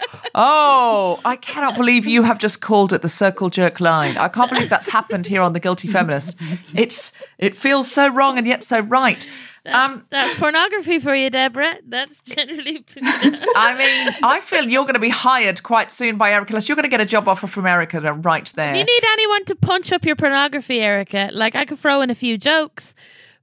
oh! 0.36 1.20
I 1.24 1.36
cannot 1.36 1.76
believe 1.76 2.06
you 2.06 2.24
have 2.24 2.40
just 2.40 2.62
called 2.62 2.92
it 2.94 3.02
the 3.02 3.10
circle 3.10 3.50
jerk 3.50 3.80
line. 3.80 4.18
I 4.18 4.30
can't 4.30 4.50
believe 4.50 4.70
that's 4.70 4.90
happened 4.90 5.28
here 5.28 5.42
on 5.42 5.54
the 5.54 5.60
Guilty 5.60 5.88
Feminist. 5.88 6.40
It's 6.74 7.14
it 7.38 7.56
feels 7.56 7.92
so 7.92 8.08
wrong 8.12 8.38
and 8.38 8.48
yet 8.48 8.64
so 8.64 8.80
right. 8.80 9.30
Um, 9.66 10.06
That's 10.10 10.38
pornography 10.40 11.00
for 11.00 11.16
you, 11.16 11.30
Deborah. 11.30 11.76
That's 11.88 12.12
generally. 12.26 12.84
I 13.02 13.76
mean, 13.78 14.16
I 14.24 14.42
feel 14.42 14.66
you're 14.66 14.84
going 14.84 14.96
to 14.96 15.00
be 15.00 15.10
hired 15.10 15.64
quite 15.64 15.90
soon 15.92 16.18
by 16.18 16.32
Erika. 16.34 16.54
Less. 16.54 16.68
You're 16.68 16.76
going 16.76 16.84
to 16.84 16.90
get 16.90 17.00
a 17.00 17.06
job 17.06 17.28
offer 17.30 17.48
from 17.48 17.66
Erika 17.66 18.02
right 18.14 18.52
there. 18.56 18.76
you 18.76 18.84
need 18.84 19.04
anyone 19.14 19.46
to 19.46 19.56
punch 19.56 19.92
up 19.94 20.06
your 20.06 20.16
pornography, 20.18 20.82
Erika. 20.82 21.30
Like, 21.34 21.56
I 21.56 21.64
could 21.66 21.80
throw 21.80 22.02
in 22.02 22.10
a 22.10 22.16
few 22.16 22.38
jokes. 22.38 22.94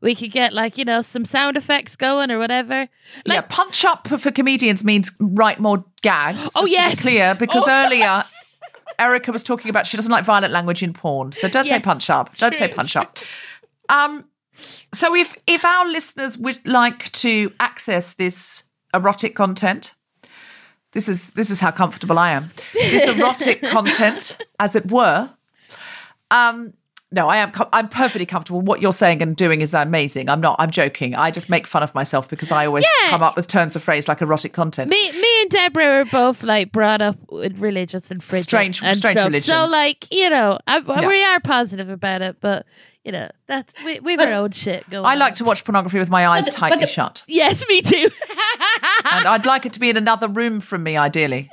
We 0.02 0.14
could 0.14 0.30
get, 0.30 0.52
like, 0.52 0.76
you 0.78 0.84
know, 0.84 1.02
some 1.02 1.24
sound 1.24 1.56
effects 1.56 1.96
going 1.96 2.30
or 2.30 2.38
whatever. 2.38 2.80
yeah, 3.24 3.34
Like, 3.36 3.48
punch 3.48 3.84
up 3.84 4.06
for 4.08 4.30
comedians 4.30 4.84
means 4.84 5.12
write 5.20 5.58
more 5.58 5.84
gags. 6.02 6.38
Oh, 6.38 6.42
just 6.42 6.56
to 6.56 6.64
be 6.64 6.70
yes. 6.72 7.00
clear, 7.00 7.34
because 7.38 7.64
Oh, 7.66 7.70
earlier 7.84 8.22
Erika 8.98 9.32
was 9.32 9.42
talking 9.44 9.70
about 9.70 9.86
she 9.86 9.96
doesn't 9.96 10.12
like 10.12 10.24
violent 10.24 10.52
language 10.52 10.82
in 10.82 10.92
porn, 10.92 11.32
so 11.32 11.48
don't 11.48 11.64
say 11.64 11.80
punch 11.80 12.10
up. 12.10 12.36
Don't 12.36 12.54
say 12.54 12.68
punch 12.68 12.94
up. 12.96 13.18
Um, 13.90 14.26
so 14.92 15.14
if 15.14 15.36
if 15.46 15.64
our 15.64 15.86
listeners 15.90 16.36
would 16.38 16.64
like 16.66 17.10
to 17.12 17.52
access 17.60 18.14
this 18.14 18.64
erotic 18.94 19.34
content, 19.34 19.94
This 20.92 21.08
is 21.08 21.30
this 21.30 21.50
is 21.50 21.60
how 21.60 21.70
comfortable 21.70 22.18
I 22.18 22.32
am. 22.32 22.50
This 22.74 23.04
erotic 23.06 23.62
content, 23.76 24.36
as 24.58 24.74
it 24.74 24.90
were. 24.90 25.30
Um, 26.30 26.74
no, 27.12 27.28
I 27.28 27.38
am. 27.38 27.50
I'm 27.72 27.88
perfectly 27.88 28.26
comfortable. 28.26 28.60
What 28.60 28.80
you're 28.80 28.92
saying 28.92 29.20
and 29.22 29.34
doing 29.36 29.60
is 29.62 29.74
amazing. 29.74 30.28
I'm 30.28 30.40
not. 30.40 30.54
I'm 30.60 30.70
joking. 30.70 31.16
I 31.16 31.30
just 31.32 31.48
make 31.50 31.66
fun 31.66 31.82
of 31.82 31.92
myself 31.94 32.28
because 32.28 32.52
I 32.52 32.66
always 32.66 32.84
Yeah. 32.84 33.10
come 33.10 33.22
up 33.22 33.34
with 33.36 33.48
turns 33.48 33.74
of 33.74 33.82
phrase 33.82 34.06
like 34.08 34.20
erotic 34.20 34.52
content. 34.52 34.90
Me, 34.90 35.12
me 35.12 35.40
and 35.42 35.50
Deborah 35.50 35.98
were 35.98 36.04
both 36.04 36.42
like 36.44 36.70
brought 36.70 37.02
up 37.02 37.16
with 37.30 37.58
religious 37.58 38.10
and 38.12 38.22
Strange- 38.22 38.80
and 38.82 38.96
strange 38.96 39.18
stuff. 39.18 39.44
So 39.44 39.66
like 39.66 40.06
you 40.12 40.30
know, 40.30 40.58
I, 40.68 40.78
Yeah. 40.86 41.08
we 41.08 41.24
are 41.24 41.40
positive 41.40 41.88
about 41.88 42.22
it, 42.22 42.36
but 42.40 42.64
you 43.04 43.12
know 43.12 43.30
that's 43.46 43.72
we, 43.84 43.98
we've 44.00 44.20
our 44.20 44.32
own 44.32 44.50
shit 44.50 44.88
going. 44.90 45.04
I 45.06 45.14
like 45.14 45.32
on. 45.32 45.36
to 45.36 45.44
watch 45.44 45.64
pornography 45.64 45.98
with 45.98 46.10
my 46.10 46.26
eyes 46.26 46.44
But- 46.46 46.54
tightly 46.54 46.80
but- 46.80 46.88
shut, 46.88 47.24
Yes, 47.26 47.64
me 47.68 47.82
too. 47.82 48.10
and 49.12 49.26
I'd 49.26 49.46
like 49.46 49.66
it 49.66 49.72
to 49.74 49.80
be 49.80 49.90
in 49.90 49.96
another 49.96 50.28
room 50.28 50.60
from 50.60 50.82
me, 50.82 50.96
ideally. 50.96 51.50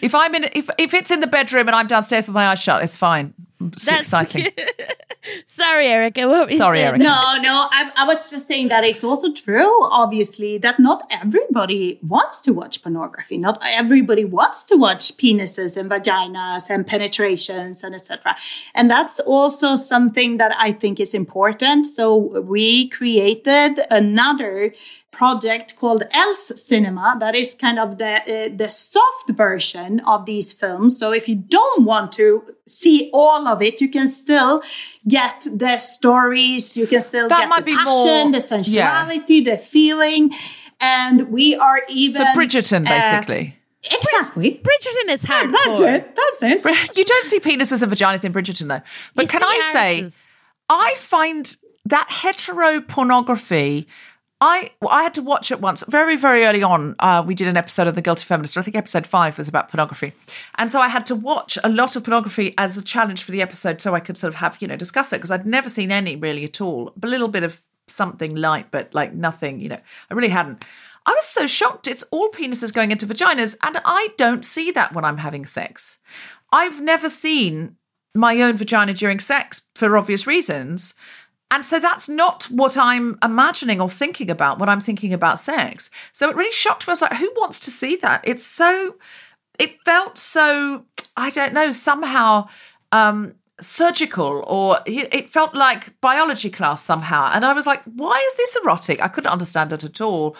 If 0.00 0.14
I'm 0.14 0.34
in, 0.34 0.44
if 0.52 0.68
if 0.78 0.94
it's 0.94 1.10
in 1.10 1.20
the 1.20 1.26
bedroom 1.26 1.68
and 1.68 1.76
I'm 1.76 1.86
downstairs 1.86 2.26
with 2.26 2.34
my 2.34 2.48
eyes 2.48 2.60
shut, 2.60 2.82
it's 2.82 2.96
fine. 2.96 3.34
It's 3.72 3.84
That's- 3.84 4.02
exciting. 4.06 4.46
Sorry, 5.46 5.86
Erika. 5.86 6.26
What 6.28 6.50
were 6.50 6.56
Sorry, 6.56 6.78
saying? 6.78 6.88
Erika. 6.88 7.04
No, 7.04 7.36
no, 7.40 7.66
I, 7.70 7.92
I 7.96 8.06
was 8.06 8.28
just 8.30 8.48
saying 8.48 8.68
that 8.68 8.82
it's 8.82 9.04
also 9.04 9.32
true, 9.32 9.84
obviously, 9.84 10.58
that 10.58 10.80
not 10.80 11.08
everybody 11.12 12.00
wants 12.02 12.40
to 12.42 12.52
watch 12.52 12.82
pornography. 12.82 13.38
Not 13.38 13.62
everybody 13.64 14.24
wants 14.24 14.64
to 14.64 14.76
watch 14.76 15.16
penises 15.16 15.76
and 15.76 15.88
vaginas 15.88 16.68
and 16.68 16.84
penetrations 16.86 17.84
and 17.84 17.94
etc. 17.94 18.36
And 18.74 18.90
that's 18.90 19.20
also 19.20 19.76
something 19.76 20.38
that 20.38 20.52
I 20.58 20.72
think 20.72 20.98
is 20.98 21.14
important. 21.14 21.86
So 21.86 22.40
we 22.40 22.88
created 22.88 23.80
another 23.90 24.74
project 25.12 25.76
called 25.76 26.04
Else 26.12 26.52
Cinema 26.56 27.16
that 27.20 27.34
is 27.34 27.54
kind 27.54 27.78
of 27.78 27.98
the 27.98 28.14
uh, 28.14 28.56
the 28.56 28.68
soft 28.68 29.28
version 29.30 30.00
of 30.00 30.24
these 30.24 30.54
films. 30.54 30.98
So 30.98 31.12
if 31.12 31.28
you 31.28 31.36
don't 31.36 31.84
want 31.84 32.12
to 32.12 32.42
see 32.66 33.10
all 33.12 33.46
of 33.46 33.51
it, 33.60 33.80
you 33.80 33.88
can 33.90 34.08
still 34.08 34.62
get 35.06 35.44
the 35.54 35.76
stories. 35.78 36.76
You 36.76 36.86
can 36.86 37.00
still 37.02 37.28
That 37.28 37.40
get 37.40 37.48
might 37.50 37.58
the 37.60 37.64
be 37.72 37.76
passion, 37.76 37.86
more- 38.30 38.32
the 38.32 38.40
sensuality, 38.40 39.40
the 39.44 39.58
feeling, 39.58 40.32
and 40.80 41.30
we 41.30 41.54
are 41.56 41.82
even 41.88 42.12
So 42.12 42.24
Bridgerton, 42.34 42.86
uh, 42.86 42.88
basically. 42.88 43.56
exactly. 43.84 44.62
Bridgerton 44.62 45.10
is 45.12 45.28
Yeah, 45.28 45.50
that's 45.52 45.80
it. 45.80 46.16
That's 46.16 46.42
it. 46.42 46.96
You 46.96 47.04
don't 47.04 47.24
see 47.24 47.40
penises 47.40 47.82
and 47.82 47.92
vaginas 47.92 48.24
in 48.24 48.32
Bridgerton, 48.32 48.68
though. 48.68 48.80
But 49.14 49.24
You 49.24 49.28
can 49.28 49.40
see 49.42 49.46
I 49.46 49.72
say. 49.72 50.10
I 50.70 50.94
find 50.96 51.56
that 51.86 52.06
hetero 52.08 52.80
pornography. 52.80 53.86
I 54.42 54.72
I 54.90 55.04
had 55.04 55.14
to 55.14 55.22
watch 55.22 55.52
it 55.52 55.60
once 55.60 55.84
very 55.86 56.16
very 56.16 56.44
early 56.44 56.64
on. 56.64 56.96
Uh, 56.98 57.22
we 57.24 57.32
did 57.32 57.46
an 57.46 57.56
episode 57.56 57.86
of 57.86 57.94
the 57.94 58.02
Guilty 58.02 58.24
Feminist. 58.24 58.58
I 58.58 58.62
think 58.62 58.76
episode 58.76 59.06
five 59.06 59.38
was 59.38 59.46
about 59.46 59.70
pornography, 59.70 60.14
and 60.56 60.68
so 60.68 60.80
I 60.80 60.88
had 60.88 61.06
to 61.06 61.14
watch 61.14 61.56
a 61.62 61.68
lot 61.68 61.94
of 61.94 62.02
pornography 62.02 62.52
as 62.58 62.76
a 62.76 62.82
challenge 62.82 63.22
for 63.22 63.30
the 63.30 63.40
episode, 63.40 63.80
so 63.80 63.94
I 63.94 64.00
could 64.00 64.16
sort 64.16 64.34
of 64.34 64.40
have 64.40 64.58
you 64.58 64.66
know 64.66 64.74
discuss 64.74 65.12
it 65.12 65.18
because 65.18 65.30
I'd 65.30 65.46
never 65.46 65.68
seen 65.68 65.92
any 65.92 66.16
really 66.16 66.42
at 66.42 66.60
all. 66.60 66.92
A 67.00 67.06
little 67.06 67.28
bit 67.28 67.44
of 67.44 67.62
something 67.86 68.34
light, 68.34 68.66
but 68.72 68.92
like 68.92 69.14
nothing. 69.14 69.60
You 69.60 69.68
know, 69.68 69.80
I 70.10 70.14
really 70.14 70.28
hadn't. 70.30 70.64
I 71.06 71.12
was 71.12 71.26
so 71.26 71.46
shocked. 71.46 71.86
It's 71.86 72.02
all 72.10 72.28
penises 72.30 72.74
going 72.74 72.90
into 72.90 73.06
vaginas, 73.06 73.56
and 73.62 73.80
I 73.84 74.08
don't 74.16 74.44
see 74.44 74.72
that 74.72 74.92
when 74.92 75.04
I'm 75.04 75.18
having 75.18 75.46
sex. 75.46 75.98
I've 76.50 76.80
never 76.80 77.08
seen 77.08 77.76
my 78.14 78.40
own 78.42 78.56
vagina 78.56 78.92
during 78.92 79.20
sex 79.20 79.62
for 79.74 79.96
obvious 79.96 80.26
reasons. 80.26 80.94
And 81.52 81.66
so 81.66 81.78
that's 81.78 82.08
not 82.08 82.44
what 82.44 82.78
I'm 82.78 83.18
imagining 83.22 83.78
or 83.78 83.90
thinking 83.90 84.30
about 84.30 84.58
when 84.58 84.70
I'm 84.70 84.80
thinking 84.80 85.12
about 85.12 85.38
sex. 85.38 85.90
So 86.10 86.30
it 86.30 86.34
really 86.34 86.50
shocked 86.50 86.86
me. 86.86 86.92
I 86.92 86.94
was 86.94 87.02
like, 87.02 87.12
who 87.12 87.30
wants 87.36 87.60
to 87.60 87.70
see 87.70 87.96
that? 87.96 88.22
It's 88.24 88.42
so, 88.42 88.96
it 89.58 89.76
felt 89.84 90.16
so, 90.16 90.86
I 91.14 91.28
don't 91.28 91.52
know, 91.52 91.70
somehow 91.70 92.48
um, 92.90 93.34
surgical 93.60 94.42
or 94.46 94.78
it 94.86 95.28
felt 95.28 95.54
like 95.54 96.00
biology 96.00 96.48
class 96.48 96.82
somehow. 96.82 97.30
And 97.34 97.44
I 97.44 97.52
was 97.52 97.66
like, 97.66 97.82
why 97.84 98.18
is 98.28 98.34
this 98.36 98.56
erotic? 98.64 99.02
I 99.02 99.08
couldn't 99.08 99.30
understand 99.30 99.74
it 99.74 99.84
at 99.84 100.00
all. 100.00 100.34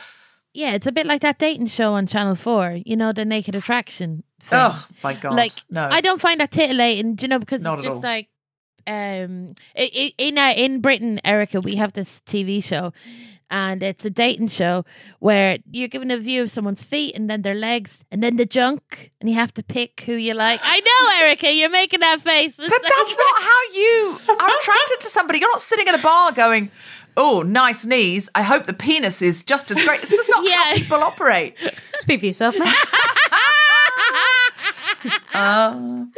Yeah, 0.54 0.72
it's 0.72 0.86
a 0.86 0.92
bit 0.92 1.04
like 1.04 1.20
that 1.20 1.38
dating 1.38 1.66
show 1.66 1.92
on 1.92 2.06
Channel 2.06 2.36
Four. 2.36 2.78
You 2.86 2.96
know, 2.96 3.12
the 3.12 3.24
Naked 3.26 3.54
Attraction. 3.54 4.22
Thing. 4.42 4.58
Oh 4.60 4.86
my 5.04 5.14
God. 5.14 5.34
like 5.34 5.52
no. 5.70 5.88
I 5.90 6.00
don't 6.00 6.20
find 6.20 6.40
that 6.40 6.50
titillating. 6.50 7.16
You 7.20 7.28
know 7.28 7.38
because 7.38 7.62
Not 7.62 7.78
it's 7.78 7.84
just 7.84 7.96
all. 7.96 8.02
like 8.02 8.28
um 8.86 9.54
i- 9.76 9.90
i- 9.94 10.14
in 10.18 10.38
uh, 10.38 10.52
in 10.56 10.80
Britain, 10.80 11.20
Erika, 11.24 11.60
we 11.60 11.76
have 11.76 11.92
this 11.92 12.20
TV 12.26 12.62
show. 12.62 12.92
And 13.54 13.82
it's 13.82 14.02
a 14.06 14.08
dating 14.08 14.48
show 14.48 14.86
where 15.18 15.58
you're 15.70 15.86
given 15.86 16.10
a 16.10 16.16
view 16.16 16.40
of 16.42 16.50
someone's 16.50 16.82
feet 16.82 17.14
and 17.14 17.28
then 17.28 17.42
their 17.42 17.54
legs 17.54 17.98
and 18.10 18.22
then 18.22 18.38
the 18.38 18.46
junk, 18.46 19.10
and 19.20 19.28
you 19.28 19.36
have 19.36 19.52
to 19.52 19.62
pick 19.62 20.00
who 20.06 20.14
you 20.14 20.32
like. 20.32 20.58
I 20.64 20.80
know, 20.80 21.26
Erika, 21.26 21.52
you're 21.52 21.68
making 21.68 22.00
that 22.00 22.22
face. 22.22 22.56
But 22.56 22.70
that's 22.70 23.18
not 23.18 23.42
how 23.42 23.60
you 23.74 24.18
are 24.30 24.56
attracted 24.58 25.00
to 25.00 25.08
somebody. 25.10 25.38
You're 25.40 25.50
not 25.52 25.60
sitting 25.60 25.86
at 25.86 25.94
a 25.94 26.02
bar 26.02 26.32
going, 26.32 26.70
"Oh, 27.14 27.42
nice 27.42 27.84
knees. 27.84 28.30
I 28.34 28.40
hope 28.40 28.64
the 28.64 28.72
penis 28.72 29.20
is 29.20 29.42
just 29.42 29.70
as 29.70 29.82
great." 29.84 30.02
It's 30.02 30.16
just 30.16 30.30
not 30.30 30.50
how 30.50 30.74
people 30.74 31.02
operate. 31.02 31.54
Speak 31.96 32.20
for 32.20 32.26
yourself, 32.26 32.54
mate. 32.58 32.68
Um, 35.34 36.12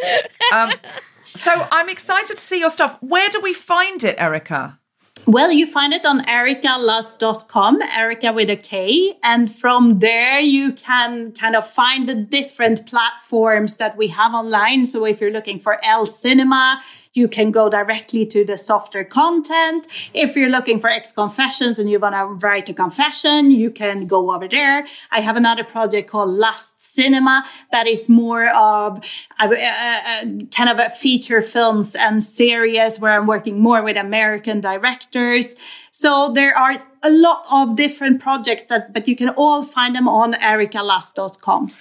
so 1.34 1.66
I'm 1.70 1.88
excited 1.88 2.36
to 2.36 2.40
see 2.40 2.60
your 2.60 2.70
stuff. 2.70 2.98
Where 3.00 3.28
do 3.28 3.40
we 3.40 3.52
find 3.52 4.02
it, 4.04 4.16
Erika? 4.18 4.78
Well, 5.26 5.50
you 5.50 5.66
find 5.66 5.94
it 5.94 6.04
on 6.04 6.20
erikalust.com, 6.26 7.80
Erika 7.96 8.32
with 8.32 8.50
a 8.50 8.56
K. 8.56 9.16
And 9.22 9.50
from 9.50 9.96
there, 10.00 10.38
you 10.40 10.72
can 10.72 11.32
kind 11.32 11.56
of 11.56 11.66
find 11.66 12.06
the 12.06 12.14
different 12.14 12.86
platforms 12.86 13.78
that 13.78 13.96
we 13.96 14.08
have 14.08 14.34
online. 14.34 14.84
So 14.84 15.06
if 15.06 15.22
you're 15.22 15.30
looking 15.30 15.60
for 15.60 15.82
Else 15.82 16.20
Cinema, 16.20 16.82
you 17.14 17.28
can 17.28 17.52
go 17.52 17.70
directly 17.70 18.26
to 18.26 18.44
the 18.44 18.58
softer 18.58 19.04
content. 19.04 19.86
If 20.12 20.36
you're 20.36 20.50
looking 20.50 20.80
for 20.80 20.90
XConfessions 20.90 21.78
and 21.78 21.88
you 21.88 22.00
want 22.00 22.14
to 22.16 22.24
write 22.46 22.68
a 22.68 22.74
confession, 22.74 23.52
you 23.52 23.70
can 23.70 24.06
go 24.06 24.34
over 24.34 24.48
there. 24.48 24.84
I 25.12 25.20
have 25.20 25.36
another 25.36 25.64
project 25.64 26.10
called 26.10 26.30
Lust 26.30 26.82
Cinema 26.82 27.44
that 27.70 27.86
is 27.86 28.08
more 28.08 28.48
of 28.48 29.04
a, 29.40 29.44
uh, 29.44 29.48
uh, 29.48 30.24
kind 30.54 30.68
of 30.68 30.78
a 30.80 30.90
feature 30.90 31.40
films 31.40 31.94
and 31.94 32.22
series 32.22 32.98
where 32.98 33.12
I'm 33.12 33.26
working 33.26 33.60
more 33.60 33.82
with 33.82 33.96
American 33.96 34.60
directors. 34.60 35.54
So 35.92 36.32
there 36.34 36.56
are 36.58 36.82
a 37.04 37.10
lot 37.10 37.44
of 37.52 37.76
different 37.76 38.20
projects 38.20 38.66
that, 38.66 38.92
but 38.92 39.06
you 39.06 39.14
can 39.14 39.28
all 39.30 39.62
find 39.62 39.94
them 39.94 40.08
on 40.08 40.32
erikalust.com. 40.34 41.72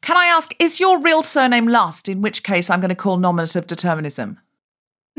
Can 0.00 0.16
I 0.16 0.26
ask, 0.26 0.54
is 0.60 0.78
your 0.78 1.00
real 1.00 1.24
surname 1.24 1.66
Lust? 1.66 2.08
In 2.08 2.22
which 2.22 2.44
case, 2.44 2.70
I'm 2.70 2.80
going 2.80 2.90
to 2.90 2.94
call 2.94 3.16
nominative 3.16 3.66
determinism. 3.66 4.38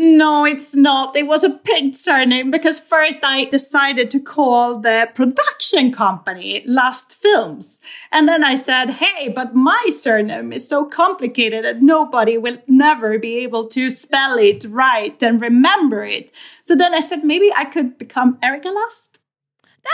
No, 0.02 0.46
it's 0.46 0.78
not. 0.78 1.14
It 1.18 1.28
was 1.28 1.44
a 1.44 1.50
picked 1.50 1.98
surname 1.98 2.52
because 2.52 2.80
first 2.80 3.18
I 3.22 3.44
decided 3.44 4.10
to 4.12 4.22
call 4.22 4.80
the 4.80 5.10
production 5.14 5.92
company 5.92 6.64
Lust 6.66 7.18
Films. 7.18 7.82
And 8.10 8.26
then 8.26 8.42
I 8.42 8.56
said, 8.56 8.92
hey, 8.92 9.28
but 9.28 9.56
my 9.56 9.88
surname 9.90 10.54
is 10.54 10.66
so 10.66 10.86
complicated 10.86 11.66
that 11.66 11.82
nobody 11.82 12.38
will 12.38 12.60
never 12.66 13.20
be 13.20 13.40
able 13.40 13.68
to 13.68 13.90
spell 13.90 14.38
it 14.38 14.64
right 14.70 15.22
and 15.22 15.42
remember 15.42 16.06
it. 16.06 16.32
So 16.62 16.78
then 16.78 16.94
I 16.94 17.02
said, 17.02 17.26
maybe 17.26 17.52
I 17.54 17.66
could 17.66 17.98
become 17.98 18.40
Erika 18.42 18.70
Lust. 18.70 19.19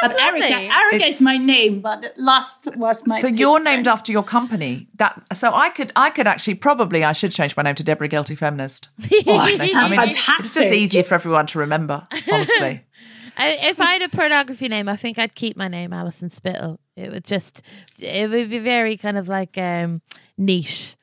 That's 0.01 0.13
but 0.13 0.21
Erika, 0.21 0.39
lovely. 0.49 0.67
Erika 0.69 0.95
It's- 0.95 1.15
is 1.15 1.21
my 1.21 1.37
name, 1.37 1.81
but 1.81 2.13
Lust 2.17 2.67
was 2.75 3.03
my 3.05 3.19
so 3.19 3.27
picked 3.27 3.39
you're 3.39 3.63
named 3.63 3.87
after 3.87 4.11
your 4.11 4.23
company. 4.23 4.87
That 4.95 5.21
so 5.33 5.53
I 5.53 5.69
could 5.69 5.91
I 5.95 6.09
could 6.09 6.27
actually 6.27 6.55
probably 6.55 7.03
I 7.03 7.11
should 7.13 7.31
change 7.31 7.55
my 7.55 7.63
name 7.63 7.75
to 7.75 7.83
Deborah 7.83 8.07
Guilty 8.07 8.35
Feminist. 8.35 8.89
Oh, 9.27 9.45
that 9.47 9.57
sounds 9.59 9.75
I 9.75 9.89
mean, 9.97 10.09
It's 10.09 10.17
fantastic. 10.25 10.63
just 10.63 10.73
easier 10.73 11.03
for 11.03 11.15
everyone 11.15 11.45
to 11.47 11.59
remember. 11.59 12.07
Honestly, 12.31 12.83
I, 13.37 13.57
if 13.63 13.79
I 13.81 13.93
had 13.93 14.01
a 14.01 14.09
pornography 14.09 14.67
name, 14.67 14.87
I 14.89 14.95
think 14.95 15.19
I'd 15.19 15.35
keep 15.35 15.55
my 15.57 15.67
name 15.67 15.93
Alison 15.93 16.29
Spittle. 16.29 16.79
It 16.95 17.11
would 17.11 17.25
just, 17.25 17.61
it 17.99 18.29
would 18.29 18.49
be 18.49 18.59
very 18.59 18.95
kind 18.97 19.17
of 19.17 19.27
like 19.27 19.57
um 19.57 20.01
niche, 20.37 20.95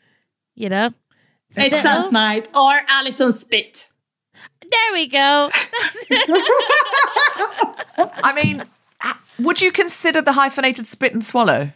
you 0.54 0.68
know. 0.68 0.90
It 1.54 1.74
sounds 1.82 2.10
nice. 2.12 2.46
Or 2.54 2.72
Alison 2.88 3.32
Spit. 3.32 3.88
There 4.70 4.92
we 4.92 5.06
go. 5.08 5.50
I 7.98 8.32
mean, 8.34 8.64
would 9.38 9.60
you 9.60 9.72
consider 9.72 10.22
the 10.22 10.32
hyphenated 10.32 10.86
spit 10.86 11.12
and 11.12 11.24
swallow? 11.24 11.70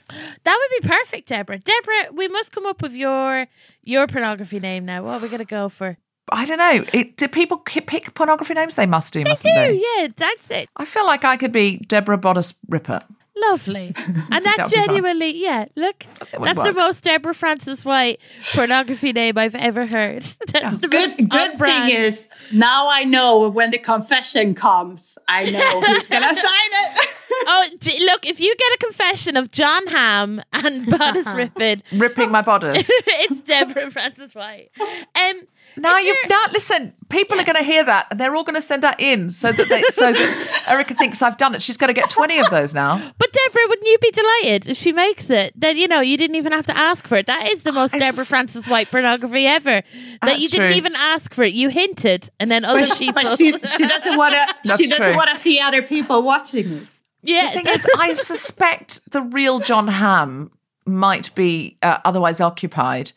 That 0.45 0.69
would 0.71 0.83
be 0.83 0.89
perfect, 0.89 1.29
Deborah. 1.29 1.59
Deborah, 1.59 2.13
we 2.13 2.29
must 2.29 2.53
come 2.53 2.67
up 2.67 2.83
with 2.83 2.93
your 2.93 3.47
your 3.83 4.07
pornography 4.07 4.61
name 4.61 4.85
now. 4.85 5.03
What 5.03 5.15
are 5.15 5.21
we 5.21 5.29
gonna 5.29 5.45
go 5.45 5.69
for? 5.69 5.97
I 6.33 6.45
don't 6.45 6.59
know. 6.59 6.85
It, 6.93 7.17
do 7.17 7.29
people 7.29 7.59
pick 7.59 8.15
pornography 8.15 8.55
names? 8.55 8.75
They 8.75 8.87
must 8.87 9.13
do, 9.13 9.23
mustn't 9.23 9.55
Do 9.55 9.61
they? 9.61 9.81
yeah, 9.99 10.09
that's 10.17 10.51
it. 10.51 10.69
I 10.77 10.85
feel 10.85 11.07
like 11.07 11.25
I 11.25 11.37
could 11.37 11.53
be 11.53 11.77
Deborah 11.79 12.19
Bodice 12.19 12.55
Ripper. 12.69 13.01
Lovely. 13.37 13.95
And 14.31 14.45
that, 14.45 14.57
That 14.57 14.65
would 14.65 14.71
be 14.71 14.77
fun. 14.77 14.87
genuinely, 14.87 15.31
yeah, 15.43 15.67
look, 15.77 16.07
That 16.33 16.41
would 16.41 16.49
that's 16.49 16.63
the 16.63 16.73
most 16.73 17.05
Deborah 17.05 17.35
Frances-White 17.35 18.19
pornography 18.55 19.13
name 19.13 19.37
I've 19.39 19.55
ever 19.55 19.87
heard. 19.87 20.23
That's 20.49 20.79
the 20.79 20.89
Good, 20.89 21.11
most 21.21 21.29
good 21.31 21.53
on 21.53 21.59
thing 21.59 21.89
is 21.91 22.29
now 22.53 22.89
I 22.89 23.05
know 23.05 23.49
when 23.49 23.71
the 23.71 23.79
confession 23.79 24.55
comes, 24.55 25.19
I 25.29 25.45
know 25.51 25.81
who's 25.83 26.07
gonna 26.07 26.35
sign 26.35 26.71
it. 26.73 27.09
oh, 27.47 27.69
d- 27.79 28.05
look! 28.05 28.27
If 28.27 28.41
you 28.41 28.55
get 28.57 28.73
a 28.75 28.79
confession 28.79 29.37
of 29.37 29.53
Jon 29.53 29.87
Hamm 29.89 30.43
and 30.53 30.87
bodice 30.87 31.29
ripping, 31.33 31.83
Ripping 31.93 32.31
my 32.31 32.43
bodice. 32.43 32.89
it's 32.91 33.41
Deborah 33.43 33.91
Frances-White. 33.91 34.71
Um, 35.15 35.43
Now 35.79 35.99
you 35.99 36.07
you're- 36.07 36.19
now 36.29 36.43
listen. 36.53 36.93
People 37.09 37.39
are 37.39 37.45
going 37.45 37.57
to 37.57 37.63
hear 37.63 37.85
that, 37.85 38.09
and 38.11 38.19
they're 38.19 38.35
all 38.35 38.43
going 38.43 38.57
to 38.57 38.63
send 38.63 38.83
that 38.83 38.99
in, 39.01 39.31
so 39.31 39.53
that 39.53 39.69
they, 39.69 39.81
so 39.91 40.13
that 40.13 40.65
Erika 40.69 40.93
thinks 40.95 41.23
I've 41.23 41.37
done 41.37 41.55
it. 41.55 41.63
She's 41.63 41.77
going 41.77 41.89
to 41.95 41.99
get 42.01 42.11
twenty 42.11 42.39
of 42.41 42.51
those 42.51 42.75
now. 42.75 42.97
But 43.19 43.33
Deborah, 43.33 43.63
wouldn't 43.69 43.87
you 43.87 43.97
be 43.99 44.11
delighted 44.11 44.69
if 44.69 44.77
she 44.77 44.93
makes 44.93 45.31
it? 45.31 45.53
Then 45.55 45.77
you 45.77 45.87
know 45.87 46.01
you 46.01 46.17
didn't 46.17 46.35
even 46.37 46.53
have 46.53 46.67
to 46.67 46.77
ask 46.77 47.07
for 47.07 47.17
it. 47.17 47.27
That 47.27 47.51
is 47.53 47.63
the 47.63 47.71
most 47.73 47.95
It's 47.95 48.03
Deborah 48.03 48.17
just- 48.17 48.29
Frances-White 48.31 48.91
pornography 48.91 49.47
ever. 49.47 49.83
That 49.83 49.85
you 49.85 50.49
That's 50.49 50.51
didn't 50.51 50.69
true. 50.71 50.77
even 50.77 50.97
ask 50.97 51.33
for 51.33 51.45
it. 51.45 51.53
You 51.53 51.69
hinted, 51.69 52.29
and 52.41 52.51
then 52.51 52.65
other 52.65 52.81
But, 52.81 52.89
she, 52.97 53.07
people. 53.07 53.23
but 53.23 53.37
she, 53.39 53.53
she 53.53 53.87
doesn't 53.87 54.17
want 54.19 54.35
to. 54.35 54.55
That's 54.65 54.81
She 54.81 54.89
doesn't 54.89 55.15
want 55.15 55.31
to 55.31 55.37
see 55.37 55.61
other 55.61 55.83
people 55.83 56.23
watching 56.23 56.73
it. 56.73 56.87
yeah, 57.23 57.51
The 57.55 57.61
thing 57.63 57.67
is, 57.75 57.87
I 57.99 58.15
suspect 58.15 59.11
the 59.13 59.23
real 59.23 59.61
Jon 59.61 59.87
Hamm 59.89 60.51
might 60.87 61.35
be 61.35 61.77
uh, 61.83 61.99
otherwise 62.05 62.41
occupied. 62.41 63.13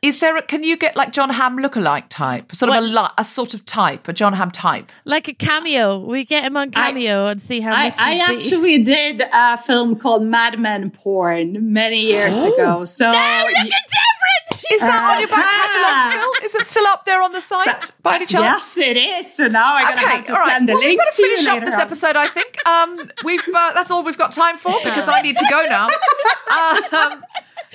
Is 0.00 0.20
there? 0.20 0.36
A, 0.36 0.42
can 0.42 0.62
you 0.62 0.76
get 0.76 0.94
like 0.96 1.12
Jon 1.12 1.30
Hamm 1.30 1.58
lookalike 1.58 2.04
type, 2.08 2.54
sort 2.54 2.70
of 2.70 2.76
a, 2.76 2.80
li- 2.86 3.08
a 3.18 3.24
sort 3.24 3.52
of 3.54 3.64
type, 3.64 4.06
a 4.08 4.12
Jon 4.12 4.32
Hamm 4.34 4.50
type? 4.50 4.92
like 5.04 5.26
a 5.28 5.34
cameo. 5.34 5.98
We 5.98 6.24
get 6.24 6.44
him 6.44 6.56
on 6.56 6.70
cameo 6.70 7.26
and 7.26 7.42
see 7.42 7.60
how 7.60 7.72
I, 7.72 7.88
much. 7.88 7.94
I 7.98 8.14
be. 8.14 8.20
actually 8.36 8.82
did 8.84 9.22
a 9.32 9.58
film 9.58 9.96
called 9.96 10.22
Mad 10.22 10.58
Men 10.60 10.90
Porn 10.90 11.72
many 11.72 12.00
years 12.02 12.36
ago. 12.42 12.84
So 12.84 13.06
Oh, 13.06 13.44
look 13.48 13.56
at 13.58 13.64
Deborah. 13.66 14.64
Is 14.70 14.82
that 14.82 15.10
on 15.14 15.18
your 15.18 15.28
back 15.28 15.46
Aha. 15.46 15.66
catalogue 15.72 16.12
still? 16.12 16.44
Is 16.44 16.54
it 16.54 16.66
still 16.66 16.86
up 16.88 17.04
there 17.06 17.22
on 17.22 17.32
the 17.32 17.40
site 17.40 17.92
by 18.02 18.16
any 18.16 18.26
chance? 18.26 18.76
yes, 18.76 18.86
it 18.86 18.96
is. 18.98 19.34
So 19.34 19.48
now 19.48 19.76
I'm 19.76 19.94
gonna 19.94 20.06
have 20.06 20.24
to 20.26 20.32
all 20.34 20.38
right. 20.40 20.48
send 20.50 20.68
the 20.68 20.74
Well, 20.74 20.82
we 20.82 20.88
link 20.88 21.00
better 21.00 21.10
to 21.16 21.22
finish 21.22 21.46
up 21.46 21.64
this 21.64 21.74
on. 21.74 21.80
episode. 21.80 22.16
I 22.16 22.26
think 22.26 22.66
um, 22.66 23.10
we've 23.24 23.40
uh, 23.48 23.72
that's 23.72 23.90
all 23.90 24.04
we've 24.04 24.18
got 24.18 24.30
time 24.30 24.58
for 24.58 24.74
because 24.84 25.08
I 25.08 25.22
need 25.22 25.38
to 25.38 25.46
go 25.50 25.66
now. 25.66 25.88
Um, 26.48 27.22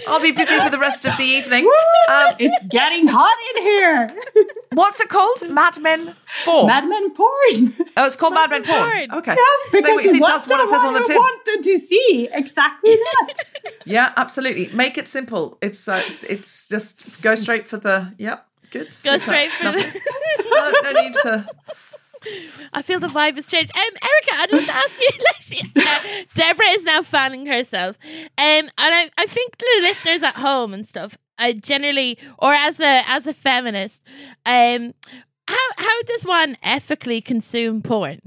I'll 0.07 0.19
be 0.21 0.31
busy 0.31 0.57
for 0.59 0.69
the 0.69 0.79
rest 0.79 1.05
of 1.05 1.15
the 1.17 1.23
evening. 1.23 1.65
Um, 2.09 2.35
It's 2.39 2.55
getting 2.69 3.07
hot 3.07 3.35
in 3.55 3.61
here. 3.63 4.15
what's 4.73 4.99
it 4.99 5.09
called? 5.09 5.47
Mad 5.49 5.79
Men 5.81 6.15
Four. 6.43 6.67
Mad 6.67 6.87
Men 6.87 7.11
Porn. 7.13 7.75
oh, 7.97 8.05
it's 8.05 8.15
called 8.15 8.33
Mad 8.33 8.49
Men 8.49 8.63
Porn. 8.63 8.79
Porn. 8.81 9.11
Okay. 9.19 9.35
Yes, 9.35 9.61
So 9.71 9.95
because 9.95 10.11
it, 10.13 10.15
it 10.17 10.25
does 10.25 10.47
what 10.47 10.59
it 10.59 10.69
says 10.69 10.83
on 10.83 10.93
the 10.93 10.99
tin. 11.01 11.15
who 11.15 11.19
wanted 11.19 11.63
to 11.63 11.77
see 11.79 12.27
exactly 12.31 12.95
that. 12.95 13.33
Yeah, 13.85 14.13
absolutely. 14.17 14.69
Make 14.73 14.97
it 14.97 15.07
simple. 15.07 15.57
It's 15.61 15.87
uh, 15.87 16.01
it's 16.29 16.67
just 16.69 17.21
go 17.21 17.35
straight 17.35 17.67
for 17.67 17.77
the 17.77 18.13
yep. 18.17 18.47
Good. 18.71 18.85
Go 18.87 18.89
super. 18.91 19.19
straight 19.19 19.51
for 19.51 19.65
Lovely. 19.65 19.83
the. 19.83 20.01
no, 20.49 20.91
no 20.91 21.01
need 21.01 21.13
to. 21.21 21.47
I 22.73 22.81
feel 22.81 22.99
the 22.99 23.07
vibe 23.07 23.35
has 23.35 23.47
changed. 23.49 23.71
Um, 23.75 23.81
Erika, 24.01 24.33
I'd 24.35 24.49
just 24.49 24.69
ask 24.69 24.99
you. 24.99 25.09
Like, 25.23 25.41
she- 25.41 25.71
uh, 25.75 26.23
Deborah 26.33 26.65
is 26.69 26.83
now 26.83 27.01
fanning 27.01 27.45
herself, 27.45 27.97
um, 28.03 28.25
and 28.37 28.71
I, 28.77 29.09
I 29.17 29.25
think 29.25 29.57
the 29.57 29.65
listeners 29.81 30.23
at 30.23 30.35
home 30.35 30.73
and 30.73 30.87
stuff, 30.87 31.17
uh, 31.37 31.51
generally, 31.53 32.17
or 32.39 32.53
as 32.53 32.79
a 32.79 33.01
as 33.07 33.27
a 33.27 33.33
feminist, 33.33 34.01
um, 34.45 34.93
how 35.47 35.57
how 35.77 36.01
does 36.03 36.23
one 36.23 36.57
ethically 36.63 37.21
consume 37.21 37.81
porn? 37.81 38.19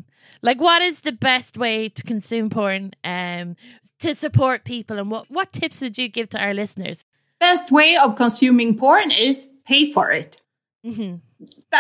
Like, 0.43 0.61
what 0.61 0.83
is 0.83 1.01
the 1.01 1.13
best 1.13 1.57
way 1.57 1.89
to 1.89 2.03
consume 2.03 2.51
porn? 2.51 2.93
Um, 3.05 3.57
to 4.01 4.15
support 4.15 4.65
people, 4.65 4.99
and 4.99 5.11
what 5.11 5.31
what 5.31 5.53
tips 5.53 5.81
would 5.81 5.97
you 5.99 6.09
give 6.09 6.29
to 6.31 6.39
our 6.39 6.55
listeners? 6.55 7.05
Best 7.41 7.73
way 7.73 7.97
of 7.97 8.17
consuming 8.17 8.77
porn 8.79 9.11
is 9.11 9.47
pay 9.67 9.91
for 9.91 10.11
it. 10.13 10.41
Mhm. 10.85 11.21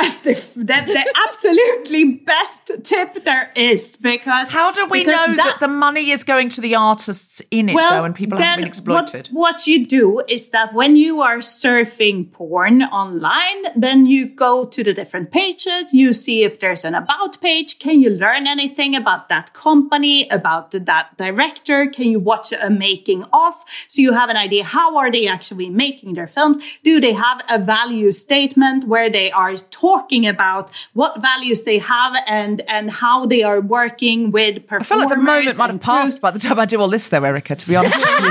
That's 0.00 0.20
the 0.20 0.64
that 0.64 0.86
the 0.86 1.14
absolutely 1.26 2.04
best 2.04 2.70
tip 2.84 3.24
there 3.24 3.50
is 3.56 3.96
because 3.96 4.50
How 4.50 4.70
do 4.70 4.86
we 4.86 5.04
know 5.04 5.34
that, 5.34 5.58
the 5.60 5.68
money 5.68 6.10
is 6.10 6.22
going 6.24 6.48
to 6.50 6.60
the 6.60 6.74
artists 6.74 7.42
in 7.50 7.68
it 7.68 7.76
though, 7.76 8.04
and 8.04 8.14
people 8.14 8.38
haven't 8.38 8.60
been 8.60 8.68
exploited? 8.68 9.28
What, 9.28 9.54
what 9.54 9.66
you 9.66 9.86
do 9.86 10.22
is 10.28 10.50
that 10.50 10.74
when 10.74 10.96
you 10.96 11.22
are 11.22 11.38
surfing 11.38 12.30
porn 12.30 12.82
online, 12.82 13.62
then 13.74 14.06
you 14.06 14.26
go 14.26 14.66
to 14.66 14.84
the 14.84 14.92
different 14.92 15.30
pages, 15.30 15.94
you 15.94 16.12
see 16.12 16.44
if 16.44 16.60
there's 16.60 16.84
an 16.84 16.94
about 16.94 17.40
page. 17.40 17.78
Can 17.78 18.00
you 18.02 18.10
learn 18.10 18.46
anything 18.46 18.94
about 18.94 19.28
that 19.28 19.54
company, 19.54 20.28
about 20.28 20.72
that 20.72 21.16
director? 21.16 21.86
Can 21.86 22.10
you 22.10 22.20
watch 22.20 22.52
a 22.52 22.70
making 22.70 23.24
of? 23.32 23.54
So 23.88 24.02
you 24.02 24.12
have 24.12 24.28
an 24.28 24.36
idea 24.36 24.64
how 24.64 24.96
are 24.96 25.10
they 25.10 25.26
actually 25.26 25.70
making 25.70 26.14
their 26.14 26.26
films? 26.26 26.58
Do 26.84 27.00
they 27.00 27.14
have 27.14 27.42
a 27.48 27.58
value 27.58 28.12
statement 28.12 28.84
where 28.84 29.08
they 29.08 29.30
are 29.30 29.54
talking 29.56 29.85
about 29.94 30.70
what 30.94 31.20
values 31.20 31.62
they 31.62 31.78
have 31.78 32.16
and 32.26 32.62
and 32.68 32.90
how 32.90 33.26
they 33.26 33.42
are 33.42 33.60
working 33.60 34.30
with 34.30 34.56
I 34.56 34.58
performers? 34.60 34.88
feel 34.88 34.98
like 34.98 35.08
the 35.08 35.16
moment 35.16 35.56
might 35.58 35.70
have 35.70 35.80
passed 35.80 36.02
crews? 36.04 36.18
by 36.18 36.30
the 36.30 36.38
time 36.38 36.58
I 36.58 36.64
do 36.66 36.80
all 36.80 36.88
this, 36.88 37.08
though, 37.08 37.22
Erika. 37.24 37.54
To 37.56 37.68
be 37.68 37.76
honest 37.76 37.96
with 37.96 38.06
you, 38.06 38.30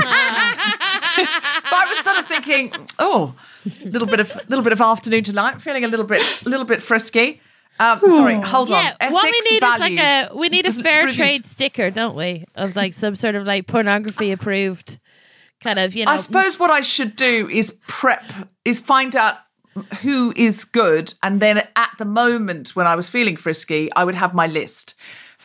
but 1.16 1.72
I 1.72 1.86
was 1.88 1.98
sort 2.04 2.18
of 2.18 2.26
thinking, 2.26 2.72
oh, 2.98 3.34
a 3.84 3.88
little 3.88 4.08
bit 4.08 4.20
of 4.20 4.34
little 4.48 4.62
bit 4.62 4.72
of 4.72 4.80
afternoon 4.80 5.22
tonight, 5.24 5.60
feeling 5.62 5.84
a 5.84 5.88
little 5.88 6.06
bit 6.06 6.42
a 6.44 6.48
little 6.48 6.66
bit 6.66 6.82
frisky. 6.82 7.40
Um, 7.78 8.00
sorry, 8.06 8.40
hold 8.40 8.70
Yeah, 8.70 8.94
on. 9.02 9.12
what 9.12 9.24
we 9.24 9.38
need 9.50 9.60
values. 9.60 9.98
is 9.98 9.98
like 9.98 10.30
a 10.32 10.36
we 10.36 10.48
need 10.48 10.66
a 10.66 10.72
fair 10.86 11.10
trade 11.12 11.44
sticker, 11.44 11.90
don't 11.90 12.16
we? 12.16 12.44
Of 12.54 12.74
like 12.74 12.94
some 12.94 13.16
sort 13.16 13.34
of 13.34 13.44
like 13.46 13.66
pornography 13.66 14.32
approved 14.32 14.98
kind 15.60 15.78
of, 15.78 15.94
you 15.94 16.04
know. 16.06 16.12
I 16.12 16.16
suppose 16.16 16.58
what 16.58 16.70
I 16.70 16.80
should 16.80 17.16
do 17.16 17.48
is 17.50 17.78
prep, 17.86 18.24
is 18.64 18.80
find 18.80 19.14
out 19.16 19.36
who 20.02 20.32
is 20.36 20.64
good, 20.64 21.14
and 21.22 21.40
then 21.40 21.66
at 21.76 21.90
the 21.98 22.04
moment 22.04 22.74
when 22.76 22.86
I 22.86 22.96
was 22.96 23.08
feeling 23.08 23.36
frisky, 23.36 23.90
I 23.94 24.04
would 24.04 24.14
have 24.14 24.34
my 24.34 24.46
list. 24.46 24.94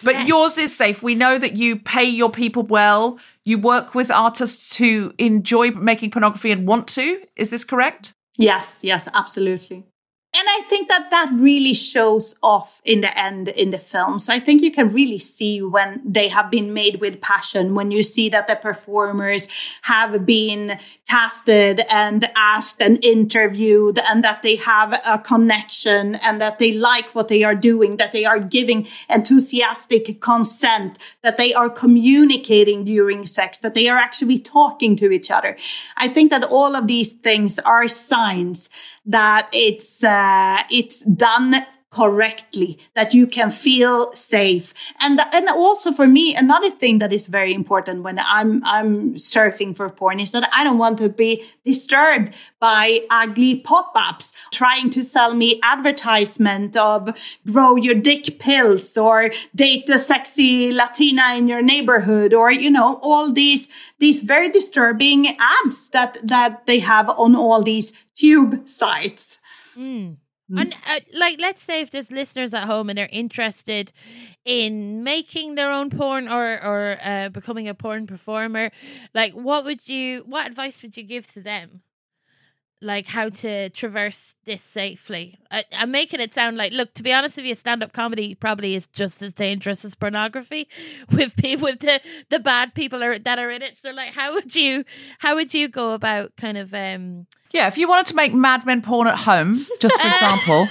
But 0.04 0.16
Yes. 0.16 0.28
yours 0.28 0.58
is 0.58 0.76
safe. 0.76 1.04
We 1.04 1.16
know 1.16 1.38
that 1.38 1.58
you 1.58 1.76
pay 1.76 2.06
your 2.06 2.30
people 2.30 2.64
well. 2.64 3.20
You 3.44 3.58
work 3.58 3.94
with 3.94 4.10
artists 4.10 4.78
who 4.78 5.14
enjoy 5.18 5.72
making 5.72 6.12
pornography 6.12 6.52
and 6.52 6.68
want 6.68 6.88
to. 6.90 7.22
Is 7.36 7.50
this 7.50 7.64
correct? 7.64 8.14
Yes, 8.38 8.84
yes, 8.84 9.08
absolutely. 9.14 9.86
And 10.34 10.48
I 10.48 10.62
think 10.70 10.88
that 10.88 11.12
that 11.12 11.30
really 11.34 11.74
shows 11.74 12.36
off 12.42 12.82
in 12.86 13.02
the 13.02 13.20
end 13.20 13.50
in 13.50 13.72
the 13.72 13.78
films. 13.78 14.30
I 14.30 14.40
think 14.40 14.62
you 14.62 14.72
can 14.72 14.88
really 14.94 15.18
see 15.18 15.62
when 15.62 16.02
they 16.06 16.30
have 16.30 16.50
been 16.50 16.74
made 16.74 17.02
with 17.02 17.20
passion, 17.20 17.76
when 17.76 17.92
you 17.92 18.02
see 18.02 18.30
that 18.30 18.48
the 18.48 18.56
performers 18.56 19.50
have 19.82 20.26
been 20.26 20.80
casted 21.10 21.82
and 21.90 22.30
asked 22.34 22.82
and 22.82 23.04
interviewed 23.04 24.00
and 24.00 24.24
that 24.24 24.42
they 24.42 24.56
have 24.56 24.98
a 25.06 25.20
connection 25.20 26.16
and 26.16 26.40
that 26.40 26.60
they 26.60 26.72
like 26.72 27.14
what 27.14 27.28
they 27.28 27.44
are 27.44 27.56
doing, 27.56 27.98
that 27.98 28.14
they 28.14 28.24
are 28.24 28.40
giving 28.40 28.88
enthusiastic 29.10 30.22
consent, 30.22 30.98
that 31.24 31.36
they 31.36 31.54
are 31.54 31.70
communicating 31.70 32.86
during 32.86 33.26
sex, 33.26 33.58
that 33.58 33.74
they 33.74 33.90
are 33.90 33.98
actually 33.98 34.40
talking 34.40 34.96
to 34.96 35.12
each 35.12 35.30
other. 35.30 35.58
I 35.98 36.08
think 36.08 36.30
that 36.30 36.46
all 36.46 36.74
of 36.74 36.88
these 36.88 37.12
things 37.12 37.60
are 37.60 37.90
signs 37.90 38.70
that 39.06 39.50
it's 39.52 40.04
uh, 40.04 40.64
it's 40.70 41.02
done 41.06 41.56
correctly 41.92 42.80
that 42.96 43.14
you 43.14 43.28
can 43.28 43.52
feel 43.52 44.14
safe 44.14 44.74
and 45.02 45.20
and 45.34 45.50
also 45.50 45.92
for 45.92 46.08
me 46.08 46.34
another 46.36 46.72
thing 46.72 47.00
that 47.00 47.12
is 47.12 47.28
very 47.28 47.54
important 47.54 48.02
when 48.02 48.18
i'm 48.20 48.64
i'm 48.64 49.14
surfing 49.16 49.76
for 49.76 49.90
porn 49.90 50.18
is 50.20 50.32
that 50.32 50.50
i 50.54 50.64
don't 50.64 50.78
want 50.78 50.98
to 50.98 51.10
be 51.10 51.44
disturbed 51.66 52.34
by 52.62 53.02
ugly 53.10 53.56
pop-ups 53.56 54.32
trying 54.54 54.90
to 54.90 55.04
sell 55.04 55.34
me 55.34 55.60
advertisement 55.64 56.78
of 56.78 57.10
grow 57.52 57.76
your 57.76 57.96
dick 57.96 58.40
pills 58.40 58.96
or 58.96 59.30
date 59.54 59.90
a 59.90 60.00
sexy 60.00 60.72
latina 60.72 61.36
in 61.36 61.48
your 61.50 61.62
neighborhood 61.62 62.34
or 62.34 62.50
you 62.52 62.72
know 62.72 63.00
all 63.02 63.34
these 63.34 63.68
these 64.00 64.22
very 64.22 64.50
disturbing 64.50 65.28
ads 65.40 65.90
that 65.90 66.18
that 66.24 66.66
they 66.68 66.80
have 66.80 67.10
on 67.10 67.36
all 67.36 67.62
these 67.62 67.92
tube 68.16 68.68
sites 68.68 69.40
Mm. 69.78 70.18
And 70.56 70.74
uh, 70.86 71.00
like, 71.14 71.40
let's 71.40 71.62
say 71.62 71.82
if 71.82 71.92
there's 71.92 72.12
listeners 72.12 72.54
at 72.54 72.66
home 72.66 72.90
and 72.90 72.98
they're 72.98 73.10
interested 73.12 73.94
in 74.44 75.04
making 75.04 75.56
their 75.56 75.72
own 75.72 75.90
porn 75.90 76.28
or 76.28 76.64
or 76.64 76.98
uh, 77.04 77.30
becoming 77.30 77.68
a 77.70 77.74
porn 77.74 78.06
performer, 78.06 78.72
like, 79.14 79.34
what 79.34 79.64
would 79.66 79.88
you, 79.88 80.24
what 80.26 80.48
advice 80.48 80.82
would 80.82 80.98
you 80.98 81.04
give 81.04 81.28
to 81.34 81.42
them? 81.42 81.82
Like 82.84 83.06
how 83.06 83.30
to 83.30 83.70
traverse 83.70 84.36
this 84.46 84.64
safely. 84.64 85.38
I, 85.52 85.64
I'm 85.74 85.92
making 85.92 86.20
it 86.20 86.34
sound 86.34 86.58
like, 86.58 86.74
look, 86.74 86.96
to 86.96 87.04
be 87.04 87.14
honest 87.14 87.38
with 87.38 87.46
you, 87.46 87.54
stand-up 87.54 87.94
comedy 87.94 88.34
probably 88.34 88.74
is 88.74 88.88
just 88.88 89.22
as 89.22 89.34
dangerous 89.34 89.86
as 89.86 89.94
pornography, 89.94 90.68
with 91.12 91.36
people, 91.36 91.66
with 91.66 91.80
the 91.80 92.02
the 92.30 92.40
bad 92.40 92.74
people 92.74 93.04
are, 93.04 93.20
that 93.20 93.38
are 93.38 93.52
in 93.52 93.62
it. 93.62 93.78
So, 93.82 93.92
like, 93.92 94.14
how 94.14 94.34
would 94.34 94.56
you, 94.56 94.84
how 95.20 95.36
would 95.36 95.54
you 95.54 95.68
go 95.68 95.92
about 95.92 96.36
kind 96.38 96.58
of 96.58 96.74
um 96.74 97.28
Yeah, 97.52 97.68
if 97.68 97.78
you 97.78 97.88
wanted 97.88 98.08
to 98.08 98.16
make 98.16 98.34
Mad 98.34 98.66
Men 98.66 98.82
porn 98.82 99.08
at 99.08 99.20
home, 99.20 99.64
just 99.80 100.02
for 100.02 100.08
example, 100.16 100.68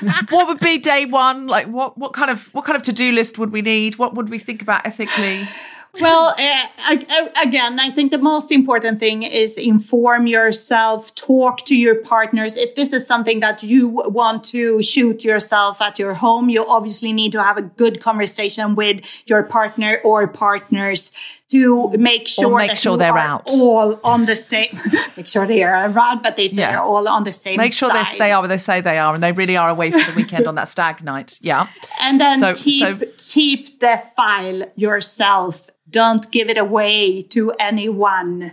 what 0.30 0.46
would 0.46 0.60
be 0.60 0.78
day 0.78 1.04
one? 1.04 1.48
Like, 1.48 1.66
what 1.66 1.98
what 1.98 2.12
kind 2.12 2.30
of 2.30 2.46
what 2.54 2.64
kind 2.64 2.76
of 2.76 2.82
to 2.84 2.92
do 2.92 3.10
list 3.10 3.38
would 3.38 3.50
we 3.50 3.62
need? 3.62 3.98
What 3.98 4.14
would 4.14 4.28
we 4.28 4.38
think 4.38 4.62
about 4.62 4.86
ethically? 4.86 5.48
well, 6.00 6.34
uh, 6.38 7.28
again, 7.42 7.80
I 7.80 7.90
think 7.90 8.10
the 8.10 8.18
most 8.18 8.52
important 8.52 9.00
thing 9.00 9.22
is 9.22 9.56
inform 9.56 10.26
yourself, 10.26 11.14
talk 11.14 11.64
to 11.66 11.76
your 11.76 11.96
partners. 11.96 12.56
If 12.56 12.74
this 12.74 12.92
is 12.92 13.06
something 13.06 13.40
that 13.40 13.62
you 13.62 13.88
want 13.88 14.44
to 14.44 14.82
shoot 14.82 15.24
yourself 15.24 15.80
at 15.80 15.98
your 15.98 16.14
home, 16.14 16.50
you 16.50 16.64
obviously 16.66 17.12
need 17.12 17.32
to 17.32 17.42
have 17.42 17.56
a 17.56 17.62
good 17.62 18.00
conversation 18.00 18.74
with 18.74 19.00
your 19.28 19.42
partner 19.42 20.00
or 20.04 20.28
partners 20.28 21.12
to 21.50 21.90
make 21.98 22.28
sure 22.28 22.58
make 22.58 22.68
that 22.72 22.78
sure 22.78 22.92
you 22.92 22.98
they're 22.98 23.12
are 23.12 23.18
out. 23.18 23.48
all 23.48 23.98
on 24.04 24.26
the 24.26 24.36
same. 24.36 24.78
make 25.16 25.26
sure 25.26 25.46
they 25.46 25.62
are 25.62 25.88
around, 25.90 26.22
but 26.22 26.36
they, 26.36 26.48
Yeah. 26.48 26.72
they're 26.72 26.80
all 26.80 27.08
on 27.08 27.24
the 27.24 27.32
same. 27.32 27.56
Make 27.56 27.72
sure 27.72 27.90
they, 27.92 28.04
side. 28.04 28.20
they 28.20 28.32
are 28.32 28.40
where 28.42 28.48
they 28.48 28.58
say 28.58 28.80
they 28.80 28.98
are, 28.98 29.14
and 29.14 29.22
they 29.22 29.32
really 29.32 29.56
are 29.56 29.70
away 29.70 29.90
for 29.90 30.10
the 30.10 30.16
weekend 30.16 30.46
on 30.46 30.56
that 30.56 30.68
stag 30.68 31.02
night. 31.02 31.38
Yeah. 31.40 31.68
And 32.00 32.20
then 32.20 32.38
So- 32.38 32.54
keep 32.54 33.00
so- 33.00 33.06
keep 33.34 33.80
the 33.80 34.02
file 34.16 34.64
yourself. 34.76 35.70
Don't 35.88 36.30
give 36.30 36.50
it 36.50 36.58
away 36.58 37.22
to 37.30 37.52
anyone. 37.58 38.52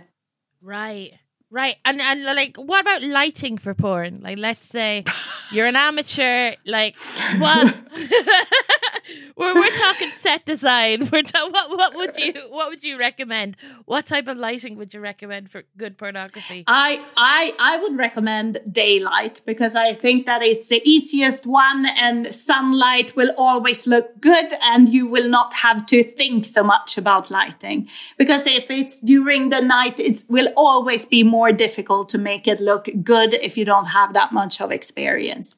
Right. 0.62 1.12
Right. 1.56 1.76
And 1.86 2.02
and 2.02 2.22
like 2.22 2.58
what 2.58 2.82
about 2.82 3.00
lighting 3.00 3.56
for 3.56 3.72
porn? 3.72 4.20
Like 4.22 4.36
let's 4.36 4.66
say 4.66 5.04
you're 5.50 5.64
an 5.64 5.74
amateur, 5.74 6.52
like 6.66 6.98
what 7.38 7.74
we're 9.36 9.54
we're 9.54 9.78
talking 9.78 10.10
set 10.20 10.44
design. 10.44 11.08
We're 11.10 11.22
ta- 11.22 11.48
what 11.50 11.70
what 11.70 11.94
would 11.94 12.18
you 12.18 12.34
what 12.50 12.68
would 12.68 12.84
you 12.84 12.98
recommend? 12.98 13.56
What 13.86 14.04
type 14.04 14.28
of 14.28 14.36
lighting 14.36 14.76
would 14.76 14.92
you 14.92 15.00
recommend 15.00 15.50
for 15.50 15.62
good 15.78 15.96
pornography? 15.96 16.64
I 16.66 17.02
I 17.16 17.54
I 17.58 17.78
would 17.78 17.96
recommend 17.96 18.60
daylight 18.70 19.40
because 19.46 19.74
I 19.74 19.94
think 19.94 20.26
that 20.26 20.42
it's 20.42 20.68
the 20.68 20.82
easiest 20.84 21.46
one 21.46 21.86
and 21.98 22.28
sunlight 22.34 23.16
will 23.16 23.32
always 23.38 23.86
look 23.86 24.20
good 24.20 24.52
and 24.60 24.92
you 24.92 25.06
will 25.06 25.30
not 25.30 25.54
have 25.54 25.86
to 25.86 26.04
think 26.04 26.44
so 26.44 26.62
much 26.62 26.98
about 26.98 27.30
lighting. 27.30 27.88
Because 28.18 28.46
if 28.46 28.70
it's 28.70 29.00
during 29.00 29.48
the 29.48 29.62
night, 29.62 29.98
it 29.98 30.22
will 30.28 30.52
always 30.54 31.06
be 31.06 31.22
more 31.22 31.45
difficult 31.52 32.08
to 32.10 32.18
make 32.18 32.46
it 32.46 32.60
look 32.60 32.88
good 33.02 33.34
if 33.34 33.56
you 33.56 33.64
don't 33.64 33.86
have 33.86 34.12
that 34.14 34.32
much 34.32 34.60
of 34.60 34.70
experience. 34.70 35.56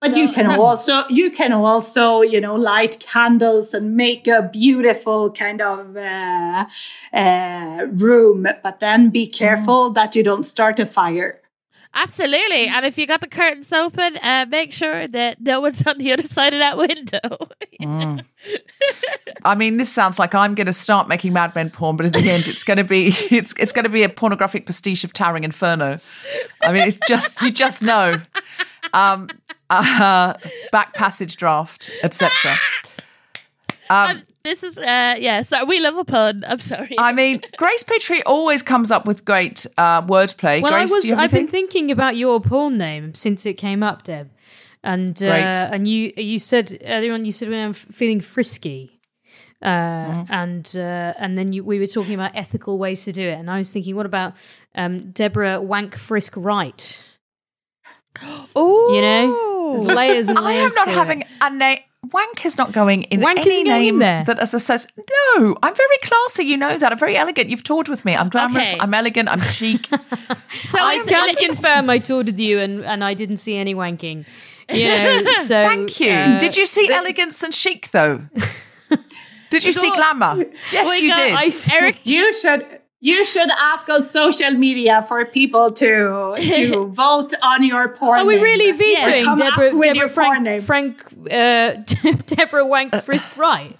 But 0.00 0.18
you 0.18 0.28
can 0.28 0.60
also 0.60 1.00
you 1.08 1.30
can 1.30 1.52
also 1.52 2.20
you 2.20 2.38
know 2.38 2.56
light 2.56 2.98
candles 3.00 3.72
and 3.72 3.96
make 3.96 4.28
a 4.28 4.50
beautiful 4.52 5.32
kind 5.32 5.62
of 5.62 5.96
uh, 5.96 6.66
uh, 7.12 7.86
room. 7.90 8.46
But 8.62 8.80
then 8.80 9.08
be 9.08 9.26
careful 9.26 9.90
that 9.90 10.14
you 10.14 10.22
don't 10.22 10.44
start 10.44 10.78
a 10.78 10.84
fire. 10.84 11.40
Absolutely. 11.94 12.66
And 12.66 12.84
if 12.84 12.98
you 12.98 13.06
got 13.06 13.20
the 13.20 13.28
curtains 13.28 13.72
open, 13.72 14.16
uh, 14.16 14.46
make 14.48 14.72
sure 14.72 15.06
that 15.06 15.40
no 15.40 15.60
one's 15.60 15.86
on 15.86 15.98
the 15.98 16.12
other 16.12 16.26
side 16.26 16.52
of 16.52 16.58
that 16.58 16.76
window. 16.76 17.48
I 19.44 19.54
mean, 19.54 19.76
this 19.76 19.92
sounds 19.92 20.18
like 20.18 20.34
I'm 20.34 20.54
going 20.54 20.66
to 20.66 20.72
start 20.72 21.06
making 21.06 21.32
Mad 21.32 21.54
Men 21.54 21.70
porn, 21.70 21.96
but 21.96 22.06
in 22.06 22.12
the 22.12 22.18
end, 22.30 22.48
it's 22.48 22.64
going 22.64 22.78
to 22.78 22.84
be 22.84 23.14
it's 23.30 23.54
it's 23.58 23.72
going 23.72 23.84
to 23.84 23.90
be 23.90 24.02
a 24.02 24.08
pornographic 24.08 24.66
pastiche 24.66 25.04
of 25.04 25.12
Towering 25.12 25.44
Inferno. 25.44 25.98
I 26.60 26.72
mean, 26.72 26.88
it's 26.88 26.98
just 27.06 27.40
you 27.40 27.52
just 27.52 27.80
know, 27.80 28.14
um, 28.92 29.28
uh, 29.70 30.34
back 30.72 30.94
passage 30.94 31.36
draft, 31.36 31.90
etc. 32.02 32.56
Um, 33.90 34.22
this 34.44 34.62
is 34.62 34.76
uh 34.78 35.16
yeah, 35.18 35.42
so 35.42 35.64
we 35.64 35.80
love 35.80 35.96
a 35.96 36.04
pun. 36.04 36.44
I'm 36.46 36.58
sorry. 36.58 36.94
I 36.98 37.12
mean, 37.12 37.40
Grace 37.56 37.82
Petrie 37.82 38.22
always 38.24 38.62
comes 38.62 38.90
up 38.90 39.06
with 39.06 39.24
great 39.24 39.66
uh, 39.78 40.02
wordplay. 40.02 40.60
Well, 40.62 40.72
Grace, 40.72 40.90
I 40.92 40.94
was. 40.94 41.02
do 41.02 41.08
you 41.08 41.14
have 41.16 41.24
I've 41.24 41.30
been 41.32 41.48
thinking 41.48 41.90
about 41.90 42.16
your 42.16 42.40
porn 42.40 42.76
name 42.78 43.14
since 43.14 43.46
it 43.46 43.54
came 43.54 43.82
up, 43.82 44.04
Deb, 44.04 44.30
and 44.82 45.20
uh, 45.22 45.26
Great. 45.30 45.56
and 45.56 45.88
you 45.88 46.12
you 46.16 46.38
said 46.38 46.78
earlier 46.84 47.14
on 47.14 47.24
you 47.24 47.32
said 47.32 47.48
when 47.48 47.64
I'm 47.64 47.72
feeling 47.72 48.20
frisky, 48.20 49.00
uh, 49.62 49.66
Mm-hmm. 49.68 50.32
and 50.32 50.74
uh, 50.76 51.14
and 51.18 51.38
then 51.38 51.52
you, 51.54 51.64
we 51.64 51.78
were 51.78 51.86
talking 51.86 52.12
about 52.14 52.32
ethical 52.36 52.76
ways 52.78 53.04
to 53.04 53.12
do 53.12 53.26
it, 53.26 53.38
and 53.38 53.50
I 53.50 53.58
was 53.58 53.72
thinking, 53.72 53.96
what 53.96 54.04
about 54.06 54.34
um, 54.74 55.10
Deborah 55.12 55.60
Wank 55.62 55.96
Frisk 55.96 56.34
Wright? 56.36 57.00
oh, 58.54 58.92
You 58.94 59.00
know, 59.00 59.72
there's 59.74 59.84
layers 59.96 60.28
and 60.28 60.38
layers. 60.38 60.76
I 60.76 60.80
am 60.82 60.86
not 60.86 60.94
having 60.94 61.20
it. 61.22 61.26
a 61.40 61.50
name. 61.50 61.78
Wank 62.12 62.44
is 62.44 62.58
not 62.58 62.72
going 62.72 63.02
in 63.04 63.20
Wank 63.20 63.38
any 63.38 63.50
isn't 63.50 63.66
in 63.66 63.72
name 63.72 63.98
there. 63.98 64.24
that 64.24 64.38
as 64.38 64.52
a 64.54 64.60
says. 64.60 64.86
No, 64.96 65.56
I'm 65.62 65.74
very 65.74 65.98
classy. 66.02 66.44
You 66.44 66.56
know 66.56 66.76
that. 66.78 66.92
I'm 66.92 66.98
very 66.98 67.16
elegant. 67.16 67.48
You've 67.48 67.62
toured 67.62 67.88
with 67.88 68.04
me. 68.04 68.14
I'm 68.14 68.28
glamorous. 68.28 68.72
Okay. 68.72 68.80
I'm 68.80 68.92
elegant. 68.94 69.28
I'm 69.28 69.40
chic. 69.40 69.88
So 70.70 70.78
I 70.80 70.94
it's- 70.96 71.08
can 71.08 71.34
confirm 71.36 71.90
I 71.90 71.98
toured 71.98 72.26
with 72.26 72.38
you, 72.38 72.58
and 72.60 72.84
and 72.84 73.02
I 73.04 73.14
didn't 73.14 73.38
see 73.38 73.56
any 73.56 73.74
wanking. 73.74 74.24
You 74.72 74.88
know, 75.24 75.32
so 75.42 75.62
Thank 75.66 76.00
you. 76.00 76.10
uh, 76.12 76.38
did 76.38 76.56
you 76.56 76.66
see 76.66 76.90
elegance 76.92 77.42
and 77.42 77.52
chic 77.54 77.90
though? 77.90 78.22
did 79.50 79.64
you 79.64 79.72
see 79.72 79.90
glamour? 79.90 80.44
Yes, 80.72 80.88
we 80.88 80.98
you 81.06 81.08
got 81.08 81.16
did. 81.16 81.34
I- 81.34 81.76
Eric 81.76 81.96
You 82.04 82.32
should 82.32 82.80
you 83.10 83.24
should 83.32 83.50
ask 83.70 83.88
on 83.90 84.00
social 84.02 84.52
media 84.66 85.02
for 85.08 85.24
people 85.26 85.66
to 85.82 85.90
to 86.56 86.86
vote 87.04 87.32
on 87.42 87.62
your 87.62 87.88
porn. 87.98 88.20
Are 88.20 88.24
we 88.24 88.36
really 88.36 88.70
Or 88.70 88.74
vetoing 88.82 89.24
come 89.24 89.42
up 89.42 89.54
Deborah, 89.56 89.76
with 89.76 89.88
Deborah 89.94 89.96
your 89.98 90.08
porn 90.08 90.26
Frank, 90.28 90.42
name. 90.42 90.60
Frank 90.62 90.92
uh, 91.30 92.12
Deborah 92.34 92.66
Wank 92.66 92.90
Frisk 93.02 93.36
Wright? 93.36 93.76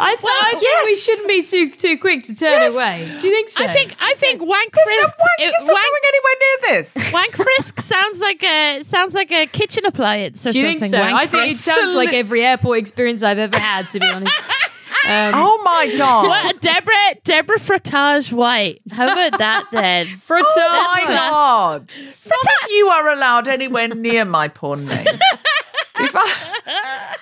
I, 0.00 0.14
th- 0.14 0.24
I 0.24 0.52
think 0.60 0.84
we 0.90 0.96
shouldn't 0.96 1.28
be 1.28 1.42
too 1.42 1.64
too 1.84 1.98
quick 1.98 2.22
to 2.28 2.32
turn 2.34 2.52
Yes. 2.52 2.74
away. 2.74 3.18
Do 3.20 3.26
you 3.26 3.32
think 3.34 3.48
so? 3.48 3.64
I 3.64 3.68
think 3.72 3.96
I 3.98 4.14
think 4.22 4.40
wank 4.42 4.72
There's 4.72 4.86
no 4.86 5.02
frisk. 5.02 5.18
wank. 5.18 5.40
it- 5.40 5.54
It's 5.56 5.66
not 5.66 5.72
wank, 5.72 5.86
going 5.94 6.06
anywhere 6.12 6.36
near 6.44 6.56
this. 6.76 7.12
wank 7.18 7.34
frisk 7.34 7.80
sounds 7.80 8.18
like 8.20 8.42
a 8.44 8.82
sounds 8.84 9.12
like 9.14 9.32
a 9.32 9.46
kitchen 9.46 9.84
appliance 9.86 10.46
or 10.46 10.52
Do 10.52 10.58
you 10.60 10.66
something. 10.66 10.80
think 10.82 10.92
so? 10.92 11.00
Wank 11.00 11.14
I 11.14 11.26
think 11.26 11.54
it 11.56 11.60
sounds 11.60 11.94
like 11.94 12.12
every 12.12 12.44
airport 12.46 12.78
experience 12.78 13.24
I've 13.24 13.38
ever 13.38 13.58
had. 13.58 13.90
To 13.90 13.98
be 13.98 14.06
honest. 14.06 14.32
Um, 15.06 15.32
Oh 15.36 15.62
my 15.64 15.94
god! 15.96 16.26
What, 16.28 16.60
Deborah 16.60 17.14
Deborah 17.24 17.58
Frottage 17.58 18.32
White. 18.32 18.80
How 18.90 19.10
about 19.12 19.38
that 19.38 19.66
then? 19.70 20.06
for 20.22 20.36
a 20.36 20.42
Oh 20.44 20.92
my 20.94 21.04
god! 21.06 21.94
None 21.96 22.64
of 22.64 22.70
you 22.70 22.88
are 22.88 23.08
allowed 23.10 23.48
anywhere 23.48 23.88
near 23.88 24.24
my 24.24 24.48
porn 24.48 24.86
name. 24.86 25.06
If 26.00 26.14
I, 26.14 27.16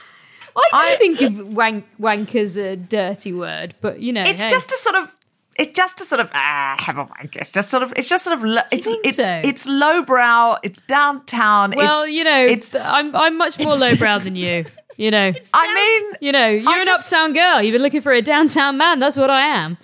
I 0.54 0.68
do 0.70 0.94
I- 0.94 0.96
think 0.96 1.20
of 1.22 1.46
wank 1.54 1.86
wank 1.98 2.34
as 2.34 2.56
a 2.56 2.76
dirty 2.76 3.32
word, 3.32 3.74
but 3.80 4.00
you 4.00 4.12
know, 4.12 4.22
it's 4.22 4.42
hey. 4.42 4.48
just 4.50 4.70
a 4.72 4.76
sort 4.76 4.96
of. 4.96 5.12
It's 5.58 5.72
just 5.72 6.00
a 6.00 6.04
sort 6.04 6.20
of 6.20 6.30
ah, 6.34 6.76
have 6.78 6.98
a 6.98 7.04
wank. 7.04 7.36
It's 7.36 7.50
just 7.50 7.70
sort 7.70 7.82
of. 7.82 7.92
It's 7.96 8.08
just 8.08 8.24
sort 8.24 8.36
of. 8.38 8.44
Lo- 8.44 8.62
it's 8.70 8.86
it's 9.04 9.16
so? 9.16 9.40
it's 9.44 9.66
lowbrow. 9.66 10.56
It's 10.62 10.80
downtown. 10.82 11.72
well, 11.76 12.02
it's, 12.02 12.12
you 12.12 12.24
know, 12.24 12.44
it's. 12.44 12.74
I'm 12.74 13.14
I'm 13.16 13.36
much 13.38 13.58
more 13.58 13.74
lowbrow 13.74 14.18
than 14.26 14.36
you. 14.36 14.64
You 14.96 15.10
know, 15.10 15.32
I 15.52 15.74
mean, 15.74 16.12
you 16.20 16.32
know, 16.32 16.48
you're 16.48 16.68
I 16.70 16.78
an 16.80 16.84
just- 16.86 17.12
uptown 17.12 17.34
girl. 17.34 17.62
You've 17.62 17.72
been 17.72 17.82
looking 17.82 18.00
for 18.00 18.12
a 18.12 18.22
downtown 18.22 18.76
man. 18.78 18.98
That's 18.98 19.16
what 19.16 19.28
I 19.30 19.42
am. 19.42 19.76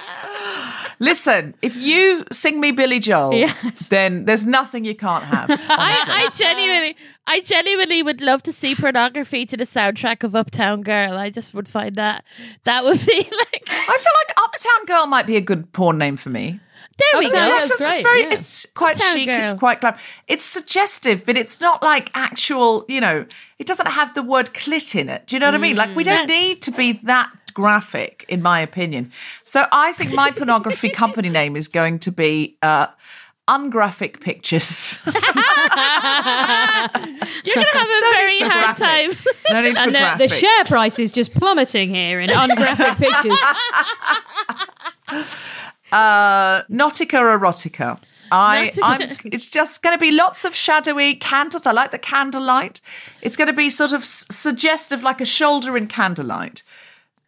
Listen. 0.99 1.56
If 1.61 1.76
you 1.76 2.26
sing 2.32 2.60
me 2.60 2.72
Billy 2.72 2.99
Joel, 2.99 3.34
Yes. 3.34 3.90
then 3.90 4.26
there's 4.26 4.45
nothing 4.45 4.86
you 4.86 4.95
can't 4.95 5.23
have. 5.23 5.49
I, 5.52 6.03
I 6.07 6.30
genuinely, 6.36 6.95
I 7.27 7.41
genuinely 7.41 8.03
would 8.03 8.22
love 8.22 8.44
to 8.44 8.53
see 8.53 8.76
pornography 8.76 9.45
to 9.48 9.57
the 9.57 9.65
soundtrack 9.65 10.23
of 10.23 10.36
Uptown 10.36 10.82
Girl. 10.82 11.18
I 11.18 11.30
just 11.30 11.53
would 11.53 11.68
find 11.68 11.95
that 11.95 12.23
that 12.64 12.84
would 12.84 13.06
be 13.06 13.18
like 13.18 13.64
I 13.68 13.98
feel 13.98 14.14
like 14.27 14.38
Uptown 14.38 14.86
Girl 14.86 15.07
might 15.07 15.27
be 15.27 15.36
a 15.36 15.41
good 15.41 15.72
porn 15.73 15.98
name 15.98 16.18
for 16.18 16.30
me. 16.30 16.60
there 16.98 17.19
we 17.19 17.27
Uptown 17.27 17.49
go. 17.49 17.56
That's 17.56 17.69
just, 17.69 17.82
it's 17.82 18.02
very, 18.02 18.22
yeah. 18.22 18.34
it's 18.34 18.65
quite 18.68 18.95
Uptown 18.95 19.15
chic. 19.15 19.27
Girl. 19.27 19.44
It's 19.44 19.53
quite 19.53 19.82
glam. 19.82 19.98
It's 20.27 20.45
suggestive, 20.45 21.26
but 21.26 21.38
it's 21.38 21.60
not 21.60 21.84
like 21.84 22.10
actual. 22.14 22.86
You 22.88 23.02
know, 23.02 23.26
it 23.60 23.68
doesn't 23.68 23.88
have 23.88 24.14
the 24.14 24.23
word 24.23 24.48
clit 24.48 24.99
in 24.99 25.10
it. 25.10 25.27
Do 25.27 25.36
you 25.36 25.40
know 25.40 25.48
what 25.48 25.56
I 25.56 25.60
mean? 25.60 25.76
Like 25.76 25.95
we 25.95 26.03
don't 26.03 26.27
mm. 26.27 26.30
need 26.30 26.61
to 26.64 26.72
be 26.72 26.94
that 27.03 27.32
graphic, 27.56 28.26
in 28.30 28.44
my 28.44 28.60
opinion. 28.60 29.11
So 29.44 29.65
I 29.72 29.94
think 29.94 30.14
my 30.14 30.30
pornography 30.30 30.90
company 31.03 31.30
name 31.30 31.56
is 31.56 31.68
going 31.68 31.98
to 31.99 32.11
be. 32.11 32.57
Uh, 32.61 32.88
Ungraphic 33.48 34.22
pictures. 34.22 34.99
You're 35.06 35.14
gonna 35.14 35.27
have 37.73 37.88
a 37.88 38.02
very 38.11 38.40
hard 38.40 38.76
time. 38.76 39.11
No 39.52 39.61
need 39.61 39.77
and 39.77 39.95
uh, 39.95 40.15
the 40.18 40.27
share 40.27 40.65
price 40.65 40.98
is 40.98 41.11
just 41.11 41.32
plummeting 41.32 41.94
here 41.94 42.19
in 42.19 42.32
ungraphic 42.32 42.98
pictures. 43.06 43.38
uh, 45.91 46.64
Nautica 46.72 47.19
erotica. 47.19 47.99
I, 48.32 48.72
I'm. 48.82 49.02
It's 49.02 49.49
just 49.52 49.84
going 49.84 49.95
to 49.95 49.99
be 49.99 50.11
lots 50.11 50.45
of 50.45 50.56
shadowy 50.56 51.15
candles. 51.15 51.68
I 51.68 51.72
like 51.72 51.91
the 51.91 51.99
candlelight. 51.99 52.82
It's 53.22 53.38
going 53.38 53.48
to 53.48 53.53
be 53.53 53.69
sort 53.69 53.94
of 53.94 54.03
suggestive, 54.03 55.03
like 55.03 55.22
a 55.22 55.26
shoulder 55.26 55.77
in 55.77 55.88
candlelight. 55.88 56.64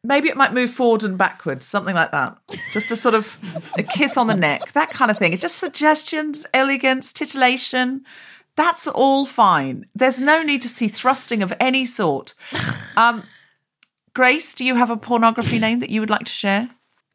Maybe 0.03 0.29
it 0.29 0.37
might 0.37 0.53
move 0.53 0.69
forward 0.69 1.03
and 1.03 1.17
backwards, 1.17 1.65
something 1.65 1.95
like 1.95 2.11
that. 2.11 2.37
Just 2.71 2.91
a 2.91 2.95
sort 2.95 3.15
of 3.15 3.37
a 3.77 3.83
kiss 3.83 4.15
on 4.15 4.27
the 4.27 4.35
neck, 4.35 4.71
that 4.73 4.89
kind 4.89 5.11
of 5.11 5.17
thing. 5.17 5.33
It's 5.33 5.41
just 5.41 5.57
suggestions, 5.57 6.45
elegance, 6.53 7.11
titillation. 7.11 8.05
That's 8.55 8.87
all 8.87 9.25
fine. 9.25 9.85
There's 9.93 10.19
no 10.19 10.43
need 10.43 10.61
to 10.61 10.69
see 10.69 10.87
thrusting 10.87 11.43
of 11.43 11.53
any 11.59 11.85
sort. 11.85 12.33
Um, 12.95 13.23
Grace, 14.13 14.53
do 14.55 14.65
you 14.65 14.75
have 14.75 14.89
a 14.89 14.97
pornography 14.97 15.59
name 15.59 15.79
that 15.79 15.89
you 15.89 15.99
would 15.99 16.09
like 16.09 16.25
to 16.25 16.31
share? 16.31 16.71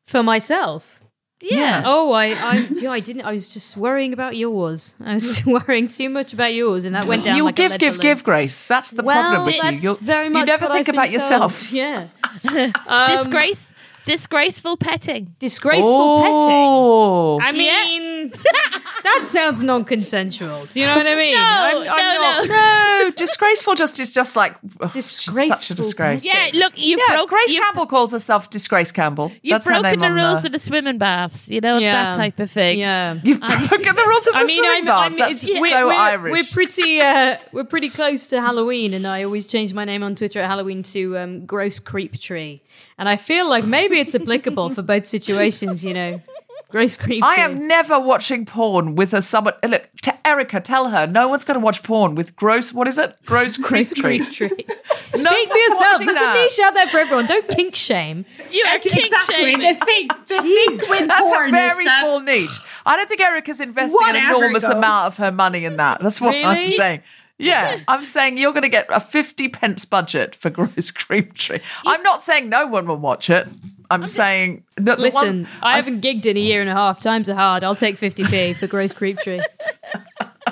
For 0.07 0.23
myself. 0.23 1.02
Yeah. 1.43 1.82
Oh, 1.85 2.12
I, 2.12 2.27
I, 2.28 2.66
do 2.66 2.74
you 2.77 2.82
know, 2.82 2.93
I 2.93 3.01
didn't. 3.01 3.23
I 3.23 3.32
was 3.32 3.48
just 3.52 3.77
worrying 3.77 4.12
about 4.12 4.36
yours. 4.36 4.94
I 5.05 5.14
was 5.14 5.44
worrying 5.47 5.89
too 5.89 6.09
much 6.09 6.32
about 6.32 6.55
yours, 6.55 6.85
and 6.85 6.94
that 6.94 7.05
went 7.06 7.24
down. 7.24 7.36
You'll 7.36 7.47
like 7.47 7.56
give, 7.56 7.73
lead 7.73 7.81
give, 7.81 7.94
balloon. 7.94 8.02
give, 8.02 8.24
Grace. 8.24 8.66
That's 8.66 8.93
the 8.93 9.02
Well, 9.02 9.20
problem 9.23 9.47
with 9.47 9.56
you. 9.56 9.62
that's 9.62 9.82
You'll, 9.85 9.94
very 9.97 10.28
much 10.28 10.40
you 10.40 10.47
never 10.47 10.66
what 10.66 10.74
think 10.74 10.89
I've 10.89 10.94
about 10.94 11.05
been 11.06 11.12
yourself. 11.14 11.60
told. 11.69 11.73
Yeah. 11.73 12.09
Um, 12.86 13.16
Disgrace, 13.16 13.72
disgraceful 14.05 14.77
petting. 14.77 15.35
disgraceful 15.39 16.20
petting. 16.20 16.35
Oh, 16.37 17.39
I 17.43 17.53
mean, 17.53 18.31
that 19.05 19.23
sounds 19.24 19.62
non-consensual. 19.62 20.66
Do 20.66 20.81
you 20.81 20.87
know 20.87 20.97
what 20.97 21.07
I 21.07 21.15
mean? 21.15 21.35
No, 21.35 21.41
I'm, 21.41 21.77
I'm 21.77 22.47
no, 22.47 22.55
not. 22.55 23.05
no, 23.07 23.11
disgraceful 23.16 23.74
just 23.74 23.99
is 24.01 24.12
just 24.12 24.37
like 24.37 24.57
ugh, 24.81 24.91
she's 24.93 25.07
such 25.07 25.27
a 25.27 25.74
Disgraceful 25.74 25.77
disgrace. 25.77 26.24
Yeah, 26.24 26.51
look, 26.55 26.73
you've 26.77 27.01
Yeah, 27.09 27.16
broke. 27.16 27.31
Grace 27.31 27.53
you've, 27.53 27.62
Campbell 27.65 27.87
calls 27.87 28.12
herself 28.12 28.51
Disgrace 28.51 28.93
Campbell. 28.93 29.33
you've 29.43 29.55
That's 29.55 29.66
broken 29.66 30.01
the 30.01 30.11
rules 30.12 30.41
the- 30.43 30.47
of 30.49 30.53
the 30.53 30.59
swimming 30.59 30.99
baths. 30.99 31.49
You 31.49 31.61
know, 31.61 31.77
it's 31.77 31.83
Yeah. 31.85 32.11
that 32.11 32.16
type 32.16 32.39
of 32.41 32.51
thing. 32.51 32.79
Yeah. 32.79 33.19
You've 33.23 33.41
broken 33.41 33.97
the 33.97 34.05
rules 34.07 34.27
of 34.27 34.35
the 34.35 34.39
I 34.41 34.45
mean, 34.45 34.59
swimming 34.59 34.79
I'm, 34.81 34.85
baths. 34.85 35.20
I'm, 35.20 35.29
That's 35.29 35.45
it's- 35.45 35.57
so 35.57 35.61
we're, 35.61 35.87
we're, 35.87 35.93
Irish. 35.93 36.33
We're 36.33 36.53
pretty, 36.53 37.01
uh, 37.01 37.37
we're 37.53 37.65
pretty 37.65 37.89
close 37.91 38.27
to 38.29 38.41
Halloween, 38.41 38.95
and 38.95 39.07
I 39.07 39.24
always 39.24 39.47
change 39.47 39.73
my 39.74 39.85
name 39.85 40.03
on 40.03 40.15
Twitter 40.15 40.41
at 40.41 40.49
Halloween 40.49 40.83
to 40.85 41.19
um, 41.19 41.47
Gross 41.47 41.79
Creep 41.81 42.19
Tree, 42.20 42.62
and 42.99 43.09
I 43.09 43.16
feel 43.16 43.49
like 43.49 43.65
maybe 43.65 43.91
it's 43.98 44.14
applicable 44.14 44.70
for 44.70 44.82
both 44.82 45.06
situations. 45.06 45.85
You 45.85 45.94
know, 45.94 46.23
Gross 46.73 46.97
Creep. 46.97 47.23
I 47.23 47.36
am 47.36 47.69
never 47.69 48.01
watching 48.01 48.47
porn 48.47 48.94
with 48.94 49.12
a 49.12 49.20
someone. 49.20 49.55
Look, 49.62 49.90
to 50.02 50.27
Erika, 50.27 50.59
tell 50.59 50.89
her 50.89 51.06
no 51.06 51.28
one's 51.28 51.44
going 51.44 51.60
to 51.60 51.64
watch 51.64 51.82
porn 51.82 52.14
with 52.14 52.35
gross. 52.35 52.73
What 52.73 52.89
is 52.89 52.97
it? 52.97 53.14
Gross 53.27 53.56
creep 53.59 53.69
Gross 53.69 53.94
tree. 53.94 54.19
Creep 54.20 54.32
Tree. 54.32 54.66
No 55.12 55.31
Speak 55.31 55.51
for 55.51 55.59
yourself. 55.59 55.81
watching 55.93 56.06
There's 56.06 56.19
that. 56.19 56.36
a 56.36 56.43
niche 56.43 56.59
out 56.60 56.73
there 56.73 56.86
for 56.86 56.97
everyone. 56.97 57.27
Don't 57.27 57.47
kink 57.51 57.77
shame. 57.77 58.24
You 58.51 58.64
are 58.64 58.78
kink 58.78 58.97
exactly. 58.97 59.35
shaming. 59.35 59.59
The 59.59 59.85
thing, 59.85 60.09
the 60.27 60.89
thing 60.89 61.06
That's 61.06 61.31
porn 61.31 61.48
a 61.48 61.51
very 61.51 61.85
that 61.85 62.01
small 62.01 62.20
niche. 62.20 62.59
I 62.86 62.97
don't 62.97 63.09
think 63.10 63.20
Erika's 63.20 63.60
investing 63.60 64.01
an 64.09 64.16
enormous 64.16 64.64
amount 64.64 65.09
of 65.09 65.19
her 65.19 65.31
money 65.31 65.66
in 65.66 65.77
that. 65.77 66.01
That's 66.01 66.19
what 66.19 66.35
I'm 66.35 66.66
saying. 66.66 67.02
Yeah, 67.39 67.81
I'm 67.89 68.05
saying 68.05 68.39
you're 68.39 68.52
going 68.52 68.62
to 68.62 68.69
get 68.69 68.86
a 68.89 69.01
50 69.01 69.48
pence 69.48 69.85
budget 69.85 70.35
for 70.35 70.48
Gross 70.51 70.90
Creep 70.90 71.35
Tree. 71.35 71.60
I'm 71.85 72.02
not 72.02 72.23
saying 72.23 72.48
no 72.48 72.66
one 72.66 72.86
will 72.86 72.97
watch 72.97 73.28
it. 73.28 73.48
I'm 73.93 74.06
saying 74.06 74.64
that 74.77 74.97
the 74.97 75.02
Listen, 75.02 75.43
one, 75.43 75.48
I 75.62 75.77
haven't 75.77 76.02
gigged 76.02 76.27
in 76.27 76.36
a 76.36 76.40
year 76.40 76.60
and 76.60 76.70
a 76.70 76.74
half. 76.74 77.01
Times 77.01 77.28
are 77.28 77.35
hard. 77.35 77.62
I'll 77.62 77.74
take 77.74 77.98
50p 77.98 78.56
for 78.56 78.66
Gross 78.66 78.93
Creep 78.94 79.19
Tree. 79.19 79.43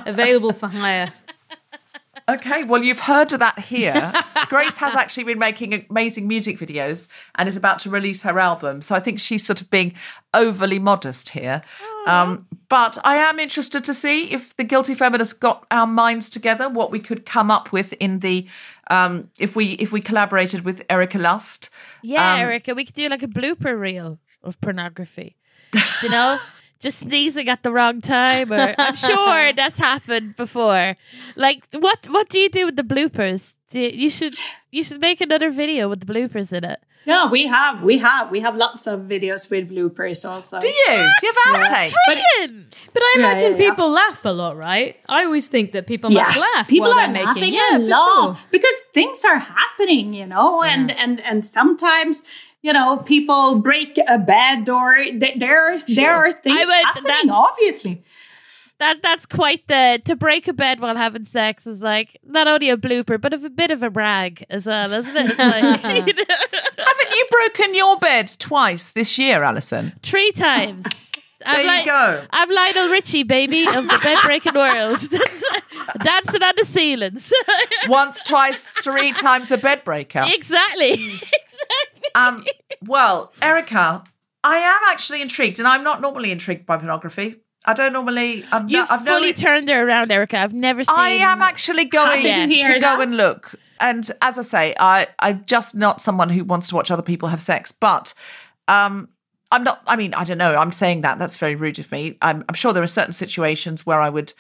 Available 0.06 0.52
for 0.52 0.68
hire. 0.68 1.12
Okay, 2.28 2.62
well, 2.62 2.84
you've 2.84 3.00
heard 3.00 3.32
of 3.32 3.40
that 3.40 3.58
here. 3.58 4.12
Grace 4.48 4.76
has 4.78 4.94
actually 4.94 5.24
been 5.24 5.38
making 5.38 5.86
amazing 5.90 6.28
music 6.28 6.58
videos 6.58 7.08
and 7.34 7.48
is 7.48 7.56
about 7.56 7.80
to 7.80 7.90
release 7.90 8.22
her 8.22 8.38
album. 8.38 8.82
So 8.82 8.94
I 8.94 9.00
think 9.00 9.18
she's 9.18 9.44
sort 9.44 9.60
of 9.60 9.68
being 9.68 9.94
overly 10.32 10.78
modest 10.78 11.30
here. 11.30 11.60
Um, 12.06 12.46
but 12.68 12.98
I 13.04 13.16
am 13.16 13.38
interested 13.38 13.84
to 13.84 13.94
see 13.94 14.30
if 14.32 14.56
the 14.56 14.64
Guilty 14.64 14.94
Feminists 14.94 15.32
got 15.34 15.66
our 15.70 15.86
minds 15.86 16.30
together, 16.30 16.68
what 16.68 16.90
we 16.90 16.98
could 17.00 17.26
come 17.26 17.50
up 17.50 17.72
with 17.72 17.92
in 17.94 18.20
the 18.20 18.46
um, 18.90 19.30
if 19.38 19.54
we 19.56 19.72
if 19.72 19.92
we 19.92 20.00
collaborated 20.00 20.64
with 20.64 20.82
Erika 20.88 21.18
Lust. 21.18 21.70
Yeah, 22.02 22.34
Um, 22.34 22.40
Erica, 22.40 22.74
we 22.74 22.84
could 22.84 22.94
do 22.94 23.08
like 23.08 23.22
a 23.22 23.28
blooper 23.28 23.78
reel 23.78 24.18
of 24.42 24.60
pornography. 24.60 25.36
you 26.02 26.08
know, 26.10 26.38
just 26.80 27.00
sneezing 27.00 27.48
at 27.48 27.62
the 27.62 27.70
wrong 27.72 28.00
time, 28.00 28.52
or 28.52 28.74
I'm 28.78 28.96
sure 28.96 29.52
that's 29.56 29.78
happened 29.78 30.36
before. 30.36 30.96
Like, 31.36 31.64
what 31.72 32.06
what 32.08 32.28
do 32.28 32.38
you 32.38 32.48
do 32.48 32.66
with 32.66 32.76
the 32.76 32.82
bloopers? 32.84 33.54
You, 33.72 33.90
you 33.92 34.10
should 34.10 34.34
you 34.70 34.82
should 34.82 35.00
make 35.00 35.20
another 35.20 35.50
video 35.50 35.88
with 35.88 36.06
the 36.06 36.12
bloopers 36.12 36.52
in 36.52 36.64
it. 36.64 36.80
No, 37.06 37.26
we 37.28 37.46
have, 37.46 37.82
we 37.82 37.98
have, 37.98 38.30
we 38.30 38.40
have 38.40 38.54
lots 38.56 38.86
of 38.86 39.00
videos 39.00 39.50
with 39.50 39.70
bloopers 39.70 40.28
also. 40.28 40.58
Do 40.60 40.68
you? 40.68 40.86
Do 40.86 41.26
you 41.26 41.32
have 41.46 41.60
outtakes? 41.66 41.92
Brilliant. 42.06 42.76
But 42.92 43.02
I 43.02 43.14
imagine 43.18 43.52
yeah, 43.52 43.58
yeah. 43.58 43.70
people 43.70 43.90
laugh 43.90 44.24
a 44.24 44.30
lot, 44.30 44.56
right? 44.56 44.96
I 45.08 45.24
always 45.24 45.48
think 45.48 45.72
that 45.72 45.86
people 45.86 46.12
Yes, 46.12 46.28
must 46.36 46.40
laugh 46.56 46.68
people 46.68 46.88
while 46.90 46.98
are 46.98 47.06
they're 47.06 47.12
making. 47.12 47.26
laughing 47.26 47.54
Yeah, 47.54 47.78
a 47.78 47.80
lot 47.80 48.36
sure. 48.36 48.46
because 48.50 48.74
things 48.92 49.24
are 49.24 49.38
happening, 49.38 50.14
you 50.14 50.26
know, 50.26 50.62
and 50.62 50.90
and 50.92 51.20
and 51.22 51.44
sometimes 51.44 52.22
you 52.62 52.72
know 52.74 52.98
people 52.98 53.58
break 53.60 53.98
a 54.06 54.18
bed 54.18 54.68
or 54.68 54.96
th- 54.96 55.36
there 55.38 55.72
are 55.72 55.78
there 55.88 56.14
are 56.14 56.32
things 56.32 56.60
I 56.60 56.64
would- 56.66 56.84
happening. 56.84 57.04
that- 57.06 57.24
obviously, 57.32 58.02
That 58.78 59.02
that's 59.02 59.26
quite 59.26 59.66
the 59.68 60.00
to 60.06 60.16
break 60.16 60.48
a 60.48 60.52
bed 60.54 60.80
while 60.80 60.96
having 60.96 61.24
sex 61.26 61.66
is 61.66 61.80
like 61.82 62.18
not 62.24 62.46
only 62.48 62.70
a 62.70 62.76
blooper 62.78 63.20
but 63.20 63.32
of 63.34 63.44
a 63.44 63.50
bit 63.50 63.70
of 63.70 63.82
a 63.82 63.90
brag 63.90 64.44
as 64.50 64.66
well, 64.66 64.92
isn't 64.92 65.16
it? 65.16 65.38
Like, 65.38 65.62
you 65.64 65.70
know, 65.70 65.76
Haven't 65.76 66.06
you 66.08 66.14
broken 67.48 67.74
your 67.74 67.96
bed 67.98 68.30
twice 68.38 68.92
this 68.92 69.18
year, 69.18 69.42
Alison? 69.42 69.92
three 70.02 70.30
times. 70.32 70.84
I'm 71.42 71.54
There 71.54 71.60
you 71.62 71.66
like, 71.68 71.86
go. 71.86 72.24
I'm 72.30 72.50
Lionel 72.50 72.88
Richie, 72.90 73.22
baby, 73.22 73.66
of 73.66 73.84
the 73.88 73.98
bed 74.02 74.18
breaking 74.24 74.52
world. 74.52 75.00
Dancing 76.04 76.42
on 76.42 76.52
the 76.58 76.66
ceilings. 76.66 77.32
Once, 77.88 78.22
twice, 78.22 78.66
three 78.66 79.12
times 79.12 79.50
a 79.50 79.56
bed 79.56 79.82
breaker. 79.82 80.22
exactly. 80.26 81.18
Um, 82.14 82.44
well, 82.84 83.32
Erika, 83.40 84.04
I 84.44 84.56
am 84.58 84.80
actually 84.92 85.22
intrigued, 85.22 85.58
and 85.58 85.66
I'm 85.66 85.82
not 85.82 86.02
normally 86.02 86.30
intrigued 86.30 86.66
by 86.66 86.76
pornography. 86.76 87.36
I 87.64 87.72
don't 87.72 87.94
normally. 87.94 88.44
I'm 88.52 88.68
You've 88.68 88.90
not, 88.90 88.92
I've 88.92 88.98
fully 89.06 89.10
normally, 89.12 89.32
turned 89.32 89.68
her 89.70 89.86
around, 89.86 90.12
Erika. 90.12 90.40
I've 90.40 90.52
never 90.52 90.84
seen. 90.84 90.94
I 90.94 91.10
am 91.10 91.40
actually 91.40 91.86
going 91.86 92.22
to 92.22 92.72
to 92.74 92.78
go 92.80 93.00
and 93.00 93.16
look. 93.16 93.54
And 93.80 94.08
as 94.22 94.38
I 94.38 94.42
say, 94.42 94.74
I 94.78 95.08
I'm 95.18 95.44
just 95.46 95.74
not 95.74 96.00
someone 96.00 96.28
who 96.28 96.44
wants 96.44 96.68
to 96.68 96.74
watch 96.74 96.90
other 96.90 97.02
people 97.02 97.28
have 97.30 97.42
sex. 97.42 97.72
But 97.72 98.14
um, 98.68 99.08
I'm 99.50 99.64
not. 99.64 99.82
I 99.86 99.96
mean, 99.96 100.14
I 100.14 100.24
don't 100.24 100.38
know. 100.38 100.54
I'm 100.54 100.72
saying 100.72 101.00
that. 101.00 101.18
That's 101.18 101.36
very 101.36 101.56
rude 101.56 101.78
of 101.78 101.90
me. 101.90 102.18
I'm, 102.22 102.44
I'm 102.48 102.54
sure 102.54 102.72
there 102.72 102.82
are 102.82 102.88
certain 102.88 103.12
situations 103.12 103.84
where 103.84 104.00
I 104.00 104.10
would. 104.10 104.32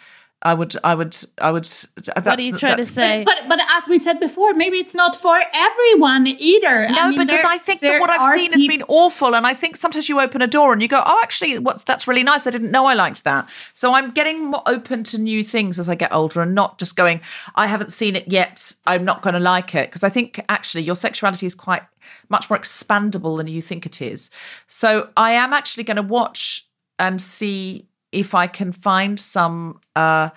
I 0.42 0.54
would, 0.54 0.74
I 0.82 0.94
would, 0.94 1.14
I 1.38 1.50
would. 1.50 1.64
That's, 1.64 2.08
What 2.08 2.38
are 2.38 2.42
you 2.42 2.56
trying 2.56 2.78
to 2.78 2.82
say? 2.82 3.24
but 3.24 3.40
but 3.46 3.60
as 3.72 3.86
we 3.88 3.98
said 3.98 4.18
before, 4.20 4.54
maybe 4.54 4.78
it's 4.78 4.94
not 4.94 5.14
for 5.14 5.38
everyone 5.52 6.26
either. 6.26 6.88
No, 6.88 7.10
because 7.10 7.26
there- 7.28 7.46
I 7.46 7.58
think 7.58 7.82
that 7.82 8.00
what 8.00 8.08
I've 8.08 8.20
are 8.22 8.38
seen 8.38 8.52
has 8.52 8.66
been 8.66 8.82
awful, 8.88 9.34
and 9.34 9.46
I 9.46 9.52
think 9.52 9.76
sometimes 9.76 10.08
you 10.08 10.18
open 10.18 10.40
a 10.40 10.46
door 10.46 10.72
and 10.72 10.80
you 10.80 10.88
go, 10.88 11.02
"Oh, 11.04 11.20
actually, 11.22 11.58
what's 11.58 11.84
that's 11.84 12.08
really 12.08 12.22
nice. 12.22 12.46
I 12.46 12.50
didn't 12.50 12.70
know 12.70 12.86
I 12.86 12.94
liked 12.94 13.24
that." 13.24 13.46
So 13.74 13.92
I'm 13.94 14.12
getting 14.12 14.50
more 14.50 14.62
open 14.66 15.02
to 15.04 15.18
new 15.18 15.44
things 15.44 15.78
as 15.78 15.90
I 15.90 15.94
get 15.94 16.10
older, 16.10 16.40
and 16.40 16.54
not 16.54 16.78
just 16.78 16.96
going, 16.96 17.20
"I 17.54 17.66
haven't 17.66 17.92
seen 17.92 18.16
it 18.16 18.26
yet. 18.28 18.72
I'm 18.86 19.04
not 19.04 19.20
going 19.20 19.34
to 19.34 19.40
like 19.40 19.74
it," 19.74 19.88
because 19.90 20.04
I 20.04 20.08
think 20.08 20.40
actually 20.48 20.84
your 20.84 20.96
sexuality 20.96 21.44
is 21.44 21.54
quite 21.54 21.82
much 22.30 22.48
more 22.48 22.58
expandable 22.58 23.36
than 23.36 23.46
you 23.46 23.60
think 23.60 23.84
it 23.84 24.00
is. 24.00 24.30
So 24.68 25.10
I 25.18 25.32
am 25.32 25.52
actually 25.52 25.84
going 25.84 25.96
to 25.98 26.02
watch 26.02 26.66
and 26.98 27.20
see 27.20 27.86
if 28.12 28.34
I 28.34 28.46
can 28.46 28.72
find 28.72 29.18
some. 29.18 29.80
uh 29.96 30.30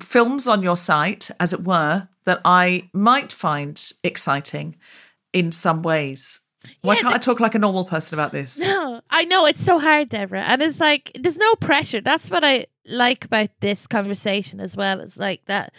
films 0.00 0.48
on 0.48 0.62
your 0.62 0.76
site, 0.76 1.30
as 1.38 1.52
it 1.52 1.64
were, 1.64 2.08
that 2.24 2.40
I 2.44 2.88
might 2.92 3.32
find 3.32 3.80
exciting 4.02 4.76
in 5.32 5.52
some 5.52 5.82
ways. 5.82 6.40
Why 6.80 6.94
Yeah, 6.94 7.02
can't 7.02 7.14
I 7.14 7.18
talk 7.18 7.40
like 7.40 7.54
a 7.54 7.58
normal 7.58 7.84
person 7.84 8.14
about 8.18 8.32
this? 8.32 8.58
No, 8.60 9.00
I 9.10 9.24
know 9.24 9.46
it's 9.46 9.64
so 9.64 9.78
hard, 9.78 10.10
Deborah, 10.10 10.42
and 10.42 10.62
it's 10.62 10.78
like 10.80 11.10
there's 11.18 11.36
no 11.36 11.54
pressure. 11.56 12.00
That's 12.00 12.30
what 12.30 12.44
I 12.44 12.66
like 12.86 13.24
about 13.24 13.50
this 13.60 13.86
conversation 13.86 14.60
as 14.60 14.76
well. 14.76 15.00
It's 15.00 15.16
like 15.16 15.44
that, 15.46 15.72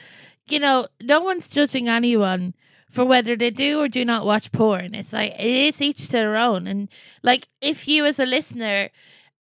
you 0.48 0.60
know, 0.60 0.88
no 1.02 1.22
one's 1.22 1.50
judging 1.50 1.88
anyone 1.88 2.54
for 2.91 3.06
whether 3.06 3.36
they 3.36 3.50
do 3.50 3.80
or 3.80 3.88
do 3.88 4.04
not 4.06 4.26
watch 4.26 4.52
porn. 4.52 4.94
It's 4.94 5.14
like 5.14 5.32
it 5.40 5.45
is 5.70 5.82
each 5.82 6.06
to 6.08 6.12
their 6.12 6.36
own, 6.36 6.68
and 6.68 6.90
like 7.24 7.48
if 7.62 7.88
you 7.88 8.06
as 8.06 8.20
a 8.20 8.26
listener 8.26 8.90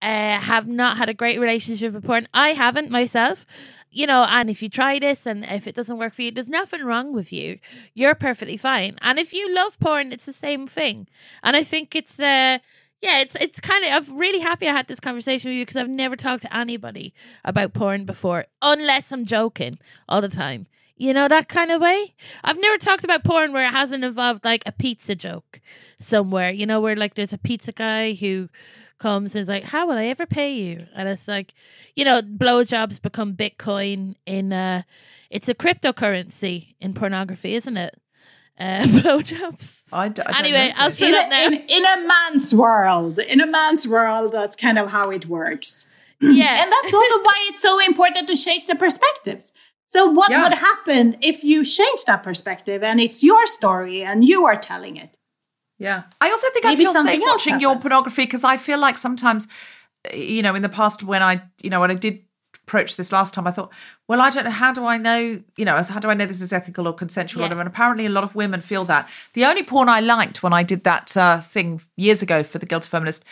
uh, 0.03 0.39
have 0.39 0.67
not 0.67 0.97
had 0.97 1.09
a 1.09 1.13
great 1.13 1.39
relationship 1.39 1.93
with 1.93 2.05
porn, 2.05 2.27
I 2.33 2.49
haven't 2.49 2.91
myself. 2.91 3.45
You 3.89 4.07
know, 4.07 4.25
and 4.27 4.49
if 4.49 4.61
you 4.63 4.69
try 4.69 4.97
this 4.97 5.27
and 5.27 5.45
if 5.45 5.67
it 5.67 5.75
doesn't 5.75 5.99
work 5.99 6.15
for 6.15 6.23
you, 6.23 6.31
there's 6.31 6.49
nothing 6.49 6.83
wrong 6.83 7.13
with 7.13 7.31
you. 7.31 7.59
You're 7.93 8.15
perfectly 8.15 8.57
fine. 8.57 8.95
And 9.01 9.19
if 9.19 9.33
you 9.33 9.53
love 9.53 9.79
porn, 9.79 10.11
it's 10.11 10.25
the 10.25 10.33
same 10.33 10.67
thing. 10.67 11.07
And 11.43 11.55
I 11.55 11.63
think 11.63 11.95
it's 11.95 12.19
uh 12.19 12.57
yeah, 13.03 13.19
it's 13.19 13.35
it's 13.35 13.59
kind 13.59 13.83
of. 13.83 14.09
I'm 14.09 14.17
really 14.17 14.39
happy 14.39 14.67
I 14.67 14.71
had 14.71 14.87
this 14.87 15.01
conversation 15.01 15.49
with 15.51 15.57
you 15.57 15.65
because 15.65 15.75
I've 15.75 15.89
never 15.89 16.15
talked 16.15 16.41
to 16.43 16.55
anybody 16.55 17.13
about 17.43 17.73
porn 17.73 18.05
before, 18.05 18.45
unless 18.61 19.11
I'm 19.11 19.25
joking 19.25 19.77
all 20.07 20.21
the 20.21 20.29
time. 20.29 20.67
You 20.95 21.13
know 21.13 21.27
that 21.27 21.49
kind 21.49 21.69
of 21.69 21.81
way. 21.81 22.15
I've 22.45 22.59
never 22.59 22.77
talked 22.77 23.03
about 23.03 23.25
porn 23.25 23.51
where 23.51 23.65
it 23.65 23.71
hasn't 23.71 24.05
involved 24.05 24.45
like 24.45 24.63
a 24.65 24.71
pizza 24.71 25.15
joke 25.15 25.59
somewhere. 25.99 26.51
You 26.51 26.65
know 26.65 26.79
where 26.79 26.95
like 26.95 27.15
there's 27.15 27.33
a 27.33 27.37
pizza 27.37 27.73
guy 27.73 28.13
who 28.13 28.47
comes 29.05 29.35
and 29.35 29.41
is 29.43 29.49
like, 29.55 29.65
"How 29.73 29.83
will 29.87 29.97
I 30.03 30.07
ever 30.13 30.25
pay 30.39 30.51
you?" 30.63 30.75
And 30.97 31.05
it's 31.13 31.27
like, 31.35 31.49
you 31.97 32.03
know, 32.07 32.17
blowjobs 32.43 32.97
become 33.09 33.29
Bitcoin 33.43 33.97
in. 34.25 34.45
uh 34.53 34.81
It's 35.35 35.49
a 35.49 35.55
cryptocurrency 35.63 36.55
in 36.85 36.89
pornography, 37.01 37.51
isn't 37.59 37.77
it? 37.87 37.93
Uh, 38.65 38.83
blowjobs. 38.97 39.67
I 39.91 40.09
d- 40.09 40.21
I 40.21 40.31
don't 40.31 40.39
Anyway, 40.41 40.65
know 40.69 40.73
I'll 40.81 40.91
shut 40.91 41.09
in 41.09 41.15
up 41.21 41.25
a, 41.25 41.29
now. 41.35 41.45
in, 41.47 41.53
in 41.77 41.83
a 41.95 41.97
man's 42.13 42.47
world. 42.65 43.13
In 43.33 43.39
a 43.47 43.49
man's 43.59 43.85
world, 43.95 44.29
that's 44.37 44.55
kind 44.65 44.77
of 44.83 44.85
how 44.97 45.05
it 45.17 45.25
works. 45.39 45.85
Yeah, 46.41 46.55
And 46.61 46.67
that's 46.75 46.93
also 46.99 47.17
why 47.27 47.37
it's 47.49 47.61
so 47.69 47.73
important 47.91 48.23
to 48.29 48.35
change 48.45 48.63
the 48.71 48.75
perspectives. 48.85 49.45
So, 49.93 49.99
what 50.19 50.29
Yeah. 50.31 50.41
would 50.43 50.57
happen 50.69 51.03
if 51.31 51.37
you 51.51 51.59
change 51.79 52.01
that 52.09 52.21
perspective 52.29 52.79
and 52.89 52.97
it's 53.05 53.19
your 53.29 53.43
story 53.57 53.97
and 54.09 54.17
you 54.31 54.39
are 54.49 54.59
telling 54.71 54.95
it? 55.05 55.11
Yeah. 55.83 56.03
I 56.21 56.31
also 56.31 56.47
think 56.53 56.65
I 56.65 56.69
Maybe 56.69 56.85
feel 56.85 56.93
safe 56.93 57.21
watching 57.21 57.59
your 57.59 57.77
pornography 57.77 58.23
because 58.23 58.43
I 58.43 58.57
feel 58.57 58.79
like 58.79 58.97
sometimes 58.97 59.47
you 60.11 60.41
know, 60.41 60.55
in 60.55 60.61
the 60.61 60.69
past 60.69 61.03
when 61.03 61.21
I, 61.21 61.41
you 61.61 61.69
know, 61.69 61.79
when 61.79 61.91
I 61.91 61.95
did 61.95 62.23
approach 62.65 62.95
this 62.95 63.11
last 63.11 63.33
time, 63.33 63.47
I 63.47 63.51
thought, 63.51 63.71
well, 64.07 64.21
I 64.21 64.29
don't 64.29 64.45
know. 64.45 64.51
How 64.51 64.73
do 64.73 64.85
I 64.85 64.97
know, 64.97 65.41
you 65.57 65.65
know, 65.65 65.81
how 65.81 65.99
do 65.99 66.09
I 66.09 66.13
know 66.13 66.25
this 66.25 66.41
is 66.41 66.51
ethical 66.51 66.87
or 66.87 66.93
consensual? 66.93 67.45
Yeah. 67.45 67.57
And 67.57 67.67
apparently 67.67 68.05
a 68.05 68.09
lot 68.09 68.23
of 68.23 68.35
women 68.35 68.61
feel 68.61 68.85
that. 68.85 69.09
The 69.33 69.45
only 69.45 69.63
porn 69.63 69.89
I 69.89 69.99
liked 70.01 70.43
when 70.43 70.53
I 70.53 70.63
did 70.63 70.83
that 70.83 71.15
uh, 71.15 71.39
thing 71.39 71.81
years 71.95 72.21
ago 72.21 72.43
for 72.43 72.59
the 72.59 72.65
Guilty 72.65 72.89
Feminist, 72.89 73.23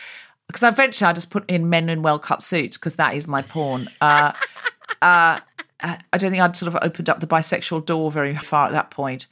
because 0.48 0.64
eventually 0.64 1.08
I 1.08 1.14
just 1.14 1.32
put 1.32 1.50
in 1.50 1.70
men 1.70 1.90
in 1.90 2.02
well 2.02 2.20
cut 2.20 2.42
suits 2.42 2.78
because 2.78 2.96
that 2.96 3.16
is 3.16 3.28
my 3.28 3.42
porn. 3.42 3.90
Uh, 4.00 4.34
uh, 5.02 5.40
I 5.84 6.18
don't 6.18 6.32
think 6.32 6.44
I'd 6.44 6.56
sort 6.56 6.74
of 6.74 6.82
opened 6.82 7.10
up 7.10 7.20
the 7.20 7.28
bisexual 7.28 7.86
door 7.86 8.12
very 8.12 8.36
far 8.38 8.68
at 8.68 8.74
that 8.74 8.92
point. 8.92 9.28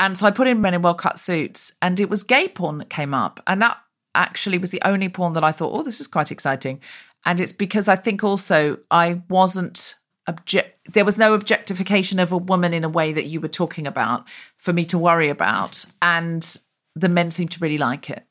And 0.00 0.16
so 0.16 0.26
I 0.26 0.30
put 0.30 0.48
in 0.48 0.62
men 0.62 0.74
in 0.74 0.82
well 0.82 0.94
cut 0.94 1.18
suits, 1.18 1.76
and 1.80 2.00
it 2.00 2.08
was 2.08 2.22
gay 2.24 2.48
porn 2.48 2.78
that 2.78 2.88
came 2.88 3.14
up. 3.14 3.40
And 3.46 3.60
that 3.62 3.76
actually 4.14 4.58
was 4.58 4.70
the 4.70 4.82
only 4.82 5.10
porn 5.10 5.34
that 5.34 5.44
I 5.44 5.52
thought, 5.52 5.78
oh, 5.78 5.82
this 5.82 6.00
is 6.00 6.06
quite 6.08 6.32
exciting. 6.32 6.80
And 7.24 7.38
it's 7.38 7.52
because 7.52 7.86
I 7.86 7.96
think 7.96 8.24
also 8.24 8.78
I 8.90 9.22
wasn't 9.28 9.96
object, 10.26 10.78
there 10.92 11.04
was 11.04 11.18
no 11.18 11.34
objectification 11.34 12.18
of 12.18 12.32
a 12.32 12.38
woman 12.38 12.72
in 12.72 12.82
a 12.82 12.88
way 12.88 13.12
that 13.12 13.26
you 13.26 13.40
were 13.40 13.48
talking 13.48 13.86
about 13.86 14.26
for 14.56 14.72
me 14.72 14.86
to 14.86 14.98
worry 14.98 15.28
about. 15.28 15.84
And 16.00 16.58
the 16.96 17.08
men 17.08 17.30
seemed 17.30 17.50
to 17.52 17.60
really 17.60 17.78
like 17.78 18.08
it. 18.08 18.24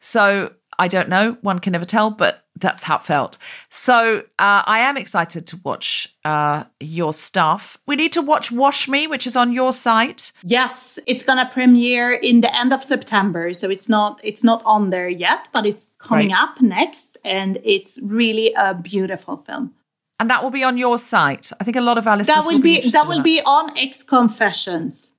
So 0.00 0.52
I 0.78 0.86
don't 0.88 1.08
know, 1.08 1.38
one 1.40 1.60
can 1.60 1.72
never 1.72 1.86
tell, 1.86 2.10
but 2.10 2.45
that's 2.58 2.82
how 2.82 2.96
it 2.96 3.02
felt. 3.02 3.38
So 3.70 4.18
uh, 4.38 4.62
I 4.66 4.78
am 4.80 4.96
excited 4.96 5.46
to 5.48 5.60
watch 5.62 6.08
uh, 6.24 6.64
your 6.80 7.12
stuff. 7.12 7.76
We 7.86 7.96
need 7.96 8.12
to 8.12 8.22
watch 8.22 8.50
Wash 8.50 8.88
Me, 8.88 9.06
which 9.06 9.26
is 9.26 9.36
on 9.36 9.52
your 9.52 9.72
site. 9.72 10.32
Yes, 10.42 10.98
it's 11.06 11.22
gonna 11.22 11.48
premiere 11.52 12.12
in 12.12 12.40
the 12.40 12.58
end 12.58 12.72
of 12.72 12.82
September, 12.82 13.52
so 13.52 13.68
it's 13.70 13.88
not 13.88 14.20
it's 14.24 14.42
not 14.42 14.62
on 14.64 14.90
there 14.90 15.08
yet, 15.08 15.48
but 15.52 15.66
it's 15.66 15.88
coming 15.98 16.28
Great. 16.28 16.38
up 16.38 16.60
next, 16.60 17.18
and 17.24 17.58
it's 17.62 17.98
really 18.02 18.52
a 18.54 18.74
beautiful 18.74 19.36
film. 19.36 19.74
And 20.18 20.30
that 20.30 20.42
will 20.42 20.50
be 20.50 20.64
on 20.64 20.78
your 20.78 20.96
site. 20.98 21.52
I 21.60 21.64
think 21.64 21.76
a 21.76 21.82
lot 21.82 21.98
of 21.98 22.06
our 22.06 22.16
listeners 22.16 22.44
That 22.44 22.50
will 22.50 22.58
be 22.60 22.76
interested 22.76 22.98
that 22.98 23.06
will 23.06 23.22
be 23.22 23.40
on 23.44 23.74
XConfessions. 23.76 25.10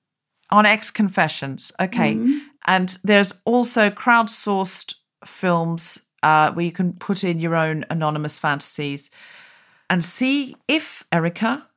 on 0.49 0.65
XConfessions. 0.65 1.71
Okay. 1.79 2.17
And 2.65 2.97
there's 3.03 3.39
also 3.45 3.91
crowdsourced 3.91 4.95
films 5.23 5.99
uh, 6.23 6.51
where 6.51 6.65
you 6.65 6.71
can 6.71 6.93
put 6.93 7.23
in 7.23 7.39
your 7.39 7.55
own 7.55 7.85
anonymous 7.89 8.39
fantasies 8.39 9.09
and 9.89 10.03
see 10.03 10.55
if 10.67 11.05
Erika 11.11 11.67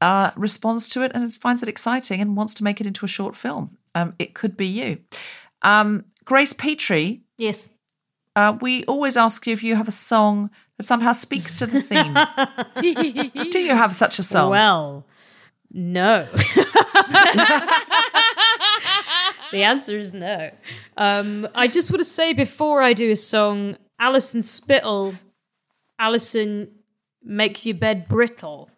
uh, 0.00 0.30
responds 0.36 0.88
to 0.88 1.02
it 1.02 1.12
and 1.14 1.32
finds 1.34 1.62
it 1.62 1.68
exciting 1.68 2.20
and 2.20 2.36
wants 2.36 2.54
to 2.54 2.64
make 2.64 2.80
it 2.80 2.86
into 2.86 3.04
a 3.04 3.08
short 3.08 3.36
film. 3.36 3.76
Um, 3.94 4.14
it 4.18 4.34
could 4.34 4.56
be 4.56 4.66
you. 4.66 4.98
Um, 5.62 6.04
Grace 6.24 6.52
Petrie, 6.52 7.22
Yes. 7.36 7.68
uh, 8.36 8.56
we 8.60 8.84
always 8.84 9.16
ask 9.16 9.46
you 9.46 9.52
if 9.52 9.62
you 9.62 9.74
have 9.76 9.88
a 9.88 9.92
song 9.92 10.50
that 10.78 10.84
somehow 10.84 11.12
speaks 11.12 11.54
to 11.56 11.66
the 11.66 11.82
theme. 11.82 12.14
Do 13.50 13.58
you 13.60 13.74
have 13.74 13.94
such 13.94 14.18
a 14.18 14.22
song? 14.22 14.50
Well, 14.50 15.06
no. 15.72 16.26
the 19.52 19.62
answer 19.62 19.98
is 19.98 20.14
no. 20.14 20.50
Um, 20.96 21.48
I 21.54 21.66
just 21.68 21.90
want 21.90 22.00
to 22.00 22.04
say 22.08 22.32
before 22.32 22.82
I 22.82 22.92
do 22.92 23.10
a 23.10 23.16
song, 23.16 23.76
Alison 24.00 24.42
Spittle, 24.42 25.14
Alison 25.98 26.70
makes 27.22 27.66
your 27.66 27.76
bed 27.76 28.08
brittle. 28.08 28.70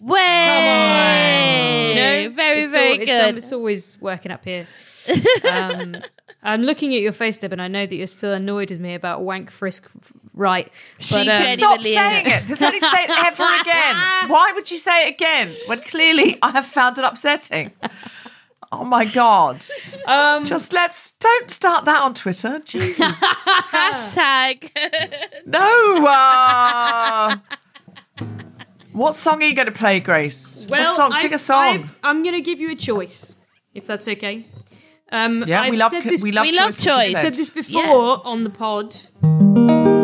Way! 0.00 1.88
You 1.90 1.94
know, 1.94 2.34
very, 2.34 2.62
it's 2.62 2.72
very 2.72 2.94
al- 2.94 3.00
it's, 3.00 3.06
good. 3.06 3.20
um, 3.20 3.36
it's 3.36 3.52
always 3.52 3.98
working 4.00 4.32
up 4.32 4.44
here. 4.44 4.66
Um, 5.42 5.96
I'm 6.42 6.62
looking 6.62 6.94
at 6.94 7.00
your 7.00 7.12
face, 7.12 7.38
Deb, 7.38 7.52
and 7.52 7.60
I 7.60 7.68
know 7.68 7.84
that 7.84 7.94
you're 7.94 8.06
still 8.06 8.32
annoyed 8.32 8.70
with 8.70 8.80
me 8.80 8.94
about 8.94 9.22
wank 9.22 9.50
frisk 9.50 9.90
right. 10.32 10.70
She 10.98 11.14
But, 11.14 11.28
um, 11.28 11.44
Stop 11.54 11.82
saying 11.82 12.26
it. 12.26 12.44
There's 12.46 12.62
only 12.62 12.80
say 12.80 13.04
it 13.04 13.10
ever 13.10 13.42
again. 13.60 14.28
Why 14.30 14.52
would 14.54 14.70
you 14.70 14.78
say 14.78 15.08
it 15.08 15.14
again 15.14 15.54
when 15.66 15.80
clearly 15.82 16.38
I 16.40 16.50
have 16.52 16.66
found 16.66 16.96
it 16.98 17.04
upsetting? 17.04 17.72
Oh 18.72 18.84
my 18.84 19.04
god! 19.04 19.64
um, 20.06 20.44
Just 20.44 20.72
let's 20.72 21.10
don't 21.12 21.50
start 21.50 21.84
that 21.86 22.02
on 22.02 22.14
Twitter. 22.14 22.60
Jesus, 22.64 23.20
Hashtag. 23.72 24.70
no. 25.46 26.06
Uh... 26.06 27.36
What 28.92 29.14
song 29.16 29.42
are 29.42 29.46
you 29.46 29.54
going 29.54 29.66
to 29.66 29.72
play, 29.72 30.00
Grace? 30.00 30.66
well, 30.68 30.84
what 30.84 30.96
song? 30.96 31.14
Sing 31.14 31.26
I've- 31.26 31.34
a 31.34 31.38
song. 31.38 31.64
I've- 31.64 31.88
I'm 32.02 32.22
going 32.22 32.34
to 32.34 32.40
give 32.40 32.60
you 32.60 32.70
a 32.70 32.74
choice, 32.76 33.34
if 33.74 33.86
that's 33.86 34.06
okay. 34.08 34.44
Um, 35.12 35.42
yeah, 35.46 35.62
we 35.62 35.68
I've 35.70 35.74
love 35.78 35.92
co- 35.92 36.00
this- 36.02 36.22
we 36.22 36.30
love 36.32 36.44
we 36.46 36.52
choice. 36.56 36.84
choice. 36.84 37.14
I 37.14 37.22
said 37.22 37.34
this 37.34 37.50
before 37.50 37.82
Yeah. 37.82 38.16
on 38.24 38.44
the 38.44 38.50
pod 38.50 38.94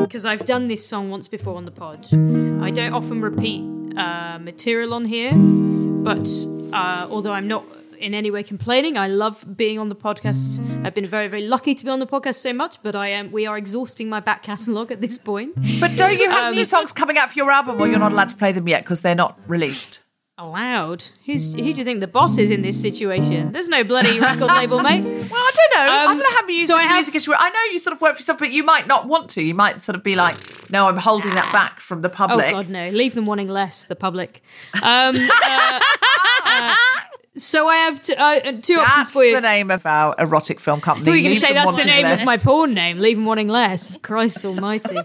because 0.03 0.25
I've 0.25 0.45
done 0.45 0.67
this 0.69 0.85
song 0.87 1.11
once 1.11 1.29
before 1.29 1.57
on 1.57 1.65
the 1.65 1.71
pod. 1.73 2.07
I 2.13 2.71
don't 2.71 2.93
often 2.93 3.21
repeat 3.21 3.63
uh, 3.97 4.39
material 4.41 4.95
on 4.95 5.05
here, 5.05 5.33
but 5.35 6.29
uh, 6.73 7.07
although 7.11 7.33
I'm 7.33 7.47
not 7.49 7.65
in 7.99 8.15
any 8.15 8.31
way 8.31 8.43
complaining, 8.43 8.97
I 8.97 9.09
love 9.09 9.45
being 9.57 9.79
on 9.79 9.89
the 9.89 9.97
podcast. 9.97 10.59
I've 10.85 10.95
been 10.95 11.07
very, 11.07 11.29
very 11.29 11.47
lucky 11.47 11.75
to 11.75 11.85
be 11.85 11.91
on 11.91 11.99
the 12.01 12.07
podcast 12.07 12.37
so 12.37 12.53
much, 12.53 12.83
but 12.83 12.95
I 12.95 13.09
am. 13.09 13.33
We 13.33 13.47
are 13.47 13.57
exhausting 13.59 14.09
my 14.09 14.21
back 14.21 14.43
catalogue 14.43 14.91
at 14.93 15.01
this 15.01 15.19
point. 15.19 15.55
But 15.81 15.97
don't 15.97 16.19
you 16.19 16.31
have 16.31 16.45
Um, 16.51 16.55
new 16.55 16.65
songs 16.65 16.93
coming 16.93 17.19
out 17.19 17.33
for 17.33 17.37
your 17.39 17.51
album, 17.51 17.81
or 17.81 17.87
you're 17.89 17.99
not 17.99 18.13
allowed 18.13 18.29
to 18.31 18.37
play 18.37 18.53
them 18.53 18.69
yet 18.69 18.83
because 18.85 19.03
they're 19.03 19.15
not 19.15 19.39
released? 19.47 20.01
Allowed? 20.39 21.03
Who's 21.25 21.55
who 21.55 21.63
do 21.73 21.79
you 21.79 21.85
think 21.85 22.01
the 22.01 22.07
boss 22.07 22.37
is 22.37 22.51
in 22.51 22.61
this 22.61 22.79
situation? 22.79 23.53
There's 23.53 23.69
no 23.71 23.83
bloody 23.85 24.21
record 24.21 24.49
label, 24.61 24.81
mate. 24.81 25.03
Well, 25.03 25.15
I 25.33 25.53
don't 25.57 25.75
know. 25.79 25.91
I 25.93 26.05
Um, 26.05 26.15
don't 26.19 26.19
know 26.31 26.37
how 26.37 26.45
music, 26.45 26.67
so 26.67 26.77
I 26.77 26.83
have- 26.83 26.93
music 26.93 27.15
is. 27.15 27.27
I 27.27 27.49
know 27.49 27.73
you 27.73 27.79
sort 27.79 27.95
of 27.97 28.03
work 28.03 28.17
for 28.17 28.19
yourself, 28.19 28.39
but 28.39 28.51
you 28.53 28.63
might 28.63 28.87
not 28.87 29.07
want 29.09 29.31
to. 29.31 29.43
You 29.43 29.55
might 29.55 29.81
sort 29.81 29.97
of 29.97 30.03
be 30.03 30.15
like, 30.15 30.37
"No, 30.71 30.89
I'm 30.89 30.99
holding 30.99 31.35
that 31.37 31.55
back 31.55 31.81
from 31.81 32.03
the 32.03 32.11
public. 32.11 32.49
Oh. 32.49 32.53
God, 32.61 32.69
no! 32.69 32.91
Leave 32.91 33.15
them 33.15 33.25
wanting 33.25 33.49
less. 33.49 33.87
The 33.87 33.97
public. 33.97 34.43
Um, 34.83 35.17
uh, 35.17 35.81
uh, 36.45 36.75
so 37.37 37.69
I 37.69 37.77
have 37.77 38.01
two, 38.01 38.15
uh, 38.15 38.53
two 38.63 38.75
options 38.75 39.11
for 39.11 39.25
you. 39.25 39.33
That's 39.33 39.43
the 39.43 39.49
name 39.49 39.71
of 39.71 39.85
our 39.87 40.15
erotic 40.19 40.59
film 40.61 40.81
company. 40.81 41.05
I 41.05 41.13
thought 41.13 41.17
you 41.19 41.23
were 41.23 41.29
going 41.29 41.35
to 41.35 41.41
say 41.41 41.53
that's 41.53 41.77
the 41.77 41.85
name 41.85 42.07
of 42.07 42.25
my 42.25 42.37
porn 42.37 42.75
name. 42.75 42.99
Leave 42.99 43.17
them 43.17 43.27
wanting 43.27 43.49
less. 43.49 43.97
Christ 43.99 44.45
Almighty. 44.45 44.99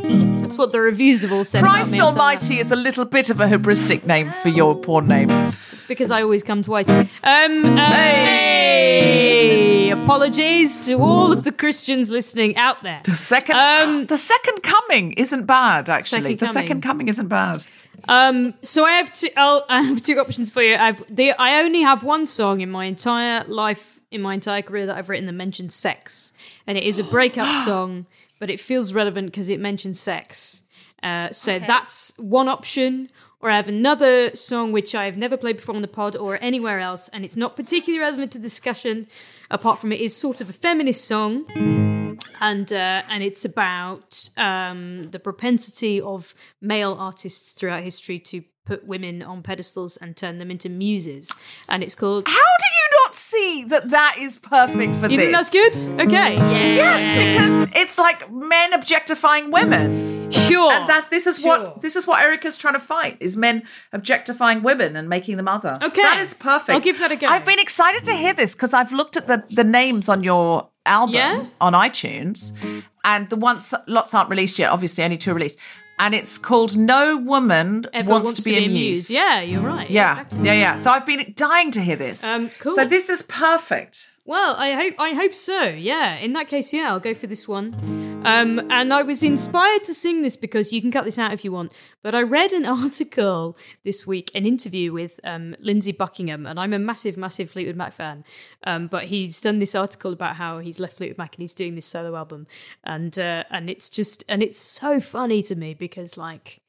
that's 0.00 0.58
what 0.58 0.72
the 0.72 0.80
reviews 0.80 1.22
have 1.22 1.32
all 1.32 1.44
said. 1.44 1.62
Christ. 1.62 2.00
Almighty 2.00 2.58
is 2.58 2.70
a 2.72 2.76
little 2.76 3.04
bit 3.04 3.30
of 3.30 3.40
a 3.40 3.46
hubristic 3.46 4.04
name 4.06 4.32
for 4.32 4.48
your 4.48 4.74
porn 4.74 5.06
name. 5.08 5.30
It's 5.72 5.84
because 5.84 6.10
I 6.10 6.22
always 6.22 6.42
come 6.42 6.62
twice. 6.62 6.88
Um, 6.88 7.06
uh, 7.22 7.86
hey! 8.94 9.90
Apologies 9.90 10.80
to 10.86 10.94
all 10.94 11.32
of 11.32 11.44
the 11.44 11.52
Christians 11.52 12.10
listening 12.10 12.56
out 12.56 12.82
there. 12.82 13.00
The 13.04 13.16
second, 13.16 13.56
Um, 13.56 14.06
the 14.06 14.18
second 14.18 14.62
coming 14.62 15.12
isn't 15.12 15.46
bad. 15.46 15.88
Actually, 15.88 16.18
Second 16.22 16.38
the 16.40 16.46
Coming. 16.46 16.52
second 16.62 16.80
coming 16.82 17.08
isn't 17.08 17.28
bad. 17.28 17.64
Um, 18.08 18.54
so 18.60 18.84
I 18.84 18.92
have 18.92 19.12
two. 19.12 19.28
I'll, 19.36 19.64
I 19.68 19.82
have 19.82 20.00
two 20.00 20.18
options 20.18 20.50
for 20.50 20.62
you. 20.62 20.76
I've 20.76 21.02
the 21.14 21.32
I 21.32 21.62
only 21.62 21.82
have 21.82 22.02
one 22.02 22.26
song 22.26 22.60
in 22.60 22.70
my 22.70 22.84
entire 22.86 23.44
life, 23.44 24.00
in 24.10 24.20
my 24.20 24.34
entire 24.34 24.62
career 24.62 24.86
that 24.86 24.96
I've 24.96 25.08
written 25.08 25.26
that 25.26 25.32
mentions 25.32 25.74
sex, 25.74 26.32
and 26.66 26.76
it 26.76 26.84
is 26.84 26.98
a 26.98 27.04
breakup 27.16 27.64
song, 27.64 28.06
but 28.38 28.50
it 28.50 28.60
feels 28.60 28.92
relevant 28.92 29.28
because 29.28 29.48
it 29.48 29.60
mentions 29.60 30.00
sex. 30.00 30.62
Uh, 31.02 31.30
so 31.30 31.58
that's 31.58 32.12
one 32.16 32.48
option. 32.48 33.10
Or 33.44 33.50
I 33.50 33.56
have 33.56 33.68
another 33.68 34.34
song 34.34 34.72
which 34.72 34.94
I've 34.94 35.18
never 35.18 35.36
played 35.36 35.56
before 35.56 35.74
on 35.74 35.82
the 35.82 35.86
pod 35.86 36.16
or 36.16 36.38
anywhere 36.40 36.80
else, 36.80 37.08
and 37.08 37.26
it's 37.26 37.36
not 37.36 37.56
particularly 37.56 38.00
relevant 38.00 38.32
to 38.32 38.38
discussion. 38.38 39.06
Apart 39.50 39.78
from 39.78 39.92
it 39.92 40.00
is 40.00 40.16
sort 40.16 40.40
of 40.40 40.48
a 40.48 40.52
feminist 40.54 41.04
song, 41.04 41.44
and 42.40 42.72
uh, 42.72 43.02
and 43.06 43.22
it's 43.22 43.44
about 43.44 44.30
um, 44.38 45.10
the 45.10 45.18
propensity 45.18 46.00
of 46.00 46.34
male 46.62 46.96
artists 46.98 47.52
throughout 47.52 47.82
history 47.82 48.18
to 48.20 48.44
put 48.64 48.86
women 48.86 49.22
on 49.22 49.42
pedestals 49.42 49.98
and 49.98 50.16
turn 50.16 50.38
them 50.38 50.50
into 50.50 50.70
muses. 50.70 51.30
And 51.68 51.82
it's 51.82 51.94
called. 51.94 52.26
How 52.26 52.32
do 52.32 52.38
you 52.38 52.93
see 53.16 53.64
that 53.64 53.90
that 53.90 54.16
is 54.20 54.36
perfect 54.36 54.76
for 54.76 54.78
You 54.82 54.92
this? 55.00 55.10
You 55.12 55.18
think 55.18 55.32
that's 55.32 55.50
good? 55.50 55.74
Okay. 56.06 56.34
Yes, 56.36 57.12
because 57.24 57.82
it's 57.82 57.98
like 57.98 58.30
men 58.32 58.72
objectifying 58.72 59.50
women. 59.50 60.30
Sure. 60.30 60.72
And 60.72 60.88
that 60.88 61.08
this 61.10 61.26
is 61.26 61.38
Sure. 61.38 61.58
what 61.58 61.82
this 61.82 61.96
is 61.96 62.06
what 62.06 62.22
Erika's 62.22 62.56
trying 62.56 62.74
to 62.74 62.80
fight 62.80 63.16
is 63.20 63.36
men 63.36 63.62
objectifying 63.92 64.62
women 64.62 64.96
and 64.96 65.08
making 65.08 65.36
them 65.36 65.46
other. 65.48 65.78
Okay. 65.82 66.02
that 66.02 66.18
is 66.18 66.34
perfect. 66.34 66.70
I'll 66.70 66.80
give 66.80 66.98
that 66.98 67.12
a 67.12 67.16
go. 67.16 67.26
I've 67.28 67.44
been 67.44 67.60
excited 67.60 68.04
to 68.04 68.12
hear 68.14 68.32
this 68.32 68.54
because 68.54 68.74
I've 68.74 68.90
looked 68.92 69.16
at 69.16 69.26
the 69.26 69.44
the 69.48 69.64
names 69.64 70.08
on 70.08 70.24
your 70.24 70.68
album 70.86 71.14
Yeah? 71.14 71.44
on 71.60 71.72
iTunes, 71.72 72.52
and 73.04 73.28
the 73.30 73.36
ones 73.36 73.72
lots 73.86 74.12
aren't 74.14 74.28
released 74.30 74.58
yet. 74.58 74.70
Obviously, 74.70 75.04
only 75.04 75.16
two 75.16 75.32
released, 75.34 75.58
and 75.98 76.14
it's 76.14 76.38
called 76.38 76.76
"No 76.76 77.16
Woman 77.16 77.86
Ever 77.92 78.10
Wants, 78.10 78.32
to 78.34 78.42
Be, 78.42 78.56
a 78.56 78.68
Muse." 78.68 79.10
Yeah, 79.10 79.40
you're 79.40 79.60
right. 79.60 79.88
yeah, 79.90 80.12
exactly. 80.12 80.46
yeah, 80.46 80.52
yeah. 80.52 80.76
So 80.76 80.90
I've 80.90 81.06
been 81.06 81.32
dying 81.36 81.70
to 81.72 81.80
hear 81.80 81.96
this. 81.96 82.24
Um, 82.24 82.50
cool. 82.58 82.72
So 82.72 82.84
this 82.84 83.08
is 83.10 83.22
perfect. 83.22 84.10
Well, 84.26 84.56
I 84.56 84.72
hope 84.72 84.94
I 84.98 85.10
hope 85.10 85.34
so. 85.34 85.64
Yeah. 85.64 86.16
In 86.16 86.32
that 86.32 86.48
case, 86.48 86.72
yeah, 86.72 86.90
I'll 86.90 87.00
go 87.00 87.14
for 87.14 87.26
this 87.26 87.46
one. 87.46 87.74
Um, 88.24 88.58
and 88.70 88.90
I 88.90 89.02
was 89.02 89.22
inspired 89.22 89.84
to 89.84 89.92
sing 89.92 90.22
this 90.22 90.34
because 90.34 90.72
you 90.72 90.80
can 90.80 90.90
cut 90.90 91.04
this 91.04 91.18
out 91.18 91.34
if 91.34 91.44
you 91.44 91.52
want. 91.52 91.72
But 92.02 92.14
I 92.14 92.22
read 92.22 92.52
an 92.52 92.64
article 92.84 93.54
this 93.84 94.06
week, 94.06 94.30
an 94.34 94.46
interview 94.46 94.92
with 94.92 95.20
um, 95.24 95.54
Lindsey 95.60 95.92
Buckingham, 95.92 96.46
and 96.46 96.58
I'm 96.58 96.72
a 96.72 96.78
massive, 96.78 97.18
massive 97.18 97.50
Fleetwood 97.50 97.76
Mac 97.76 97.92
fan. 97.92 98.24
Um, 98.64 98.86
but 98.86 99.04
he's 99.04 99.42
done 99.42 99.58
this 99.58 99.74
article 99.74 100.14
about 100.14 100.36
how 100.36 100.58
he's 100.58 100.80
left 100.80 100.96
Fleetwood 100.96 101.18
Mac 101.18 101.34
and 101.34 101.42
he's 101.42 101.52
doing 101.52 101.74
this 101.74 101.84
solo 101.84 102.16
album, 102.16 102.46
and 102.82 103.18
uh, 103.18 103.44
and 103.50 103.68
it's 103.68 103.90
just 103.90 104.24
and 104.26 104.42
it's 104.42 104.58
so 104.58 105.00
funny 105.00 105.42
to 105.42 105.54
me 105.54 105.74
because 105.74 106.16
like, 106.16 106.62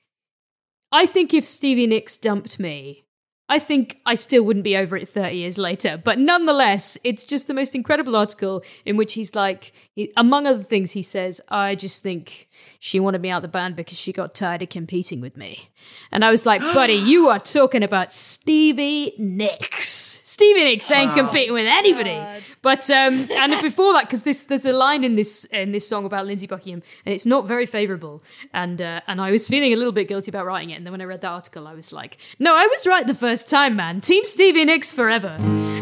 I 0.91 1.06
think 1.06 1.34
if 1.34 1.45
Stevie 1.45 1.88
Nicks 1.88 2.18
dumped 2.18 2.60
me, 2.60 3.05
I 3.48 3.60
think 3.60 4.00
I 4.06 4.16
still 4.16 4.44
wouldn't 4.44 4.64
be 4.64 4.76
over 4.76 4.98
it 4.98 5.08
30 5.08 5.36
years 5.36 5.58
later. 5.58 6.02
But 6.04 6.18
nonetheless, 6.18 6.98
it's 7.04 7.24
just 7.24 7.48
the 7.48 7.54
most 7.54 7.76
incredible 7.76 8.16
article 8.16 8.64
in 8.86 8.98
which 8.98 9.14
he's 9.14 9.36
like, 9.36 9.72
he, 9.94 10.12
among 10.18 10.48
other 10.48 10.64
things, 10.64 10.94
he 10.94 11.04
says, 11.04 11.40
I 11.50 11.76
just 11.76 12.02
think 12.02 12.45
she 12.80 12.99
wanted 12.99 13.22
me 13.22 13.30
out 13.30 13.41
the 13.41 13.48
band 13.48 13.76
because 13.76 13.98
she 13.98 14.11
got 14.11 14.36
tired 14.36 14.61
of 14.61 14.69
competing 14.69 15.22
with 15.22 15.36
me. 15.38 15.69
And 16.11 16.23
I 16.23 16.32
was 16.32 16.45
like, 16.45 16.61
buddy, 16.61 16.94
you 16.94 17.30
are 17.30 17.40
talking 17.40 17.84
about 17.84 18.14
Stevie 18.14 19.14
Nicks. 19.18 20.22
Stevie 20.26 20.65
Nicks 20.65 20.91
ain't 20.91 21.14
competing 21.14 21.53
with 21.53 21.65
anybody. 21.65 22.22
But 22.61 22.90
um, 22.90 23.27
and 23.32 23.61
before 23.61 23.94
that, 23.94 24.03
because 24.03 24.23
this 24.23 24.44
there's 24.44 24.65
a 24.65 24.73
line 24.73 25.03
in 25.03 25.15
this 25.15 25.45
in 25.45 25.72
this 25.72 25.88
song 25.88 26.03
about 26.06 26.26
Lindsey 26.26 26.45
Buckingham, 26.48 26.84
and 27.06 27.14
it's 27.15 27.26
not 27.26 27.48
very 27.48 27.65
favourable. 27.65 28.22
And 28.53 28.82
uh, 28.82 29.02
and 29.07 29.22
I 29.22 29.32
was 29.32 29.48
feeling 29.48 29.72
a 29.72 29.76
little 29.77 29.94
bit 29.94 30.07
guilty 30.07 30.32
about 30.32 30.45
writing 30.45 30.72
it. 30.72 30.76
And 30.76 30.86
then 30.86 30.91
when 30.91 31.02
I 31.02 31.06
read 31.06 31.22
that 31.22 31.30
article, 31.30 31.68
I 31.68 31.73
was 31.73 31.94
like, 31.94 32.18
no, 32.38 32.53
I 32.56 32.68
was 32.68 32.86
right 32.86 33.07
the 33.07 33.15
first 33.15 33.49
time, 33.49 33.76
man. 33.77 34.02
Team 34.02 34.26
Stevie 34.26 34.65
Nicks 34.65 34.91
forever. 34.91 35.38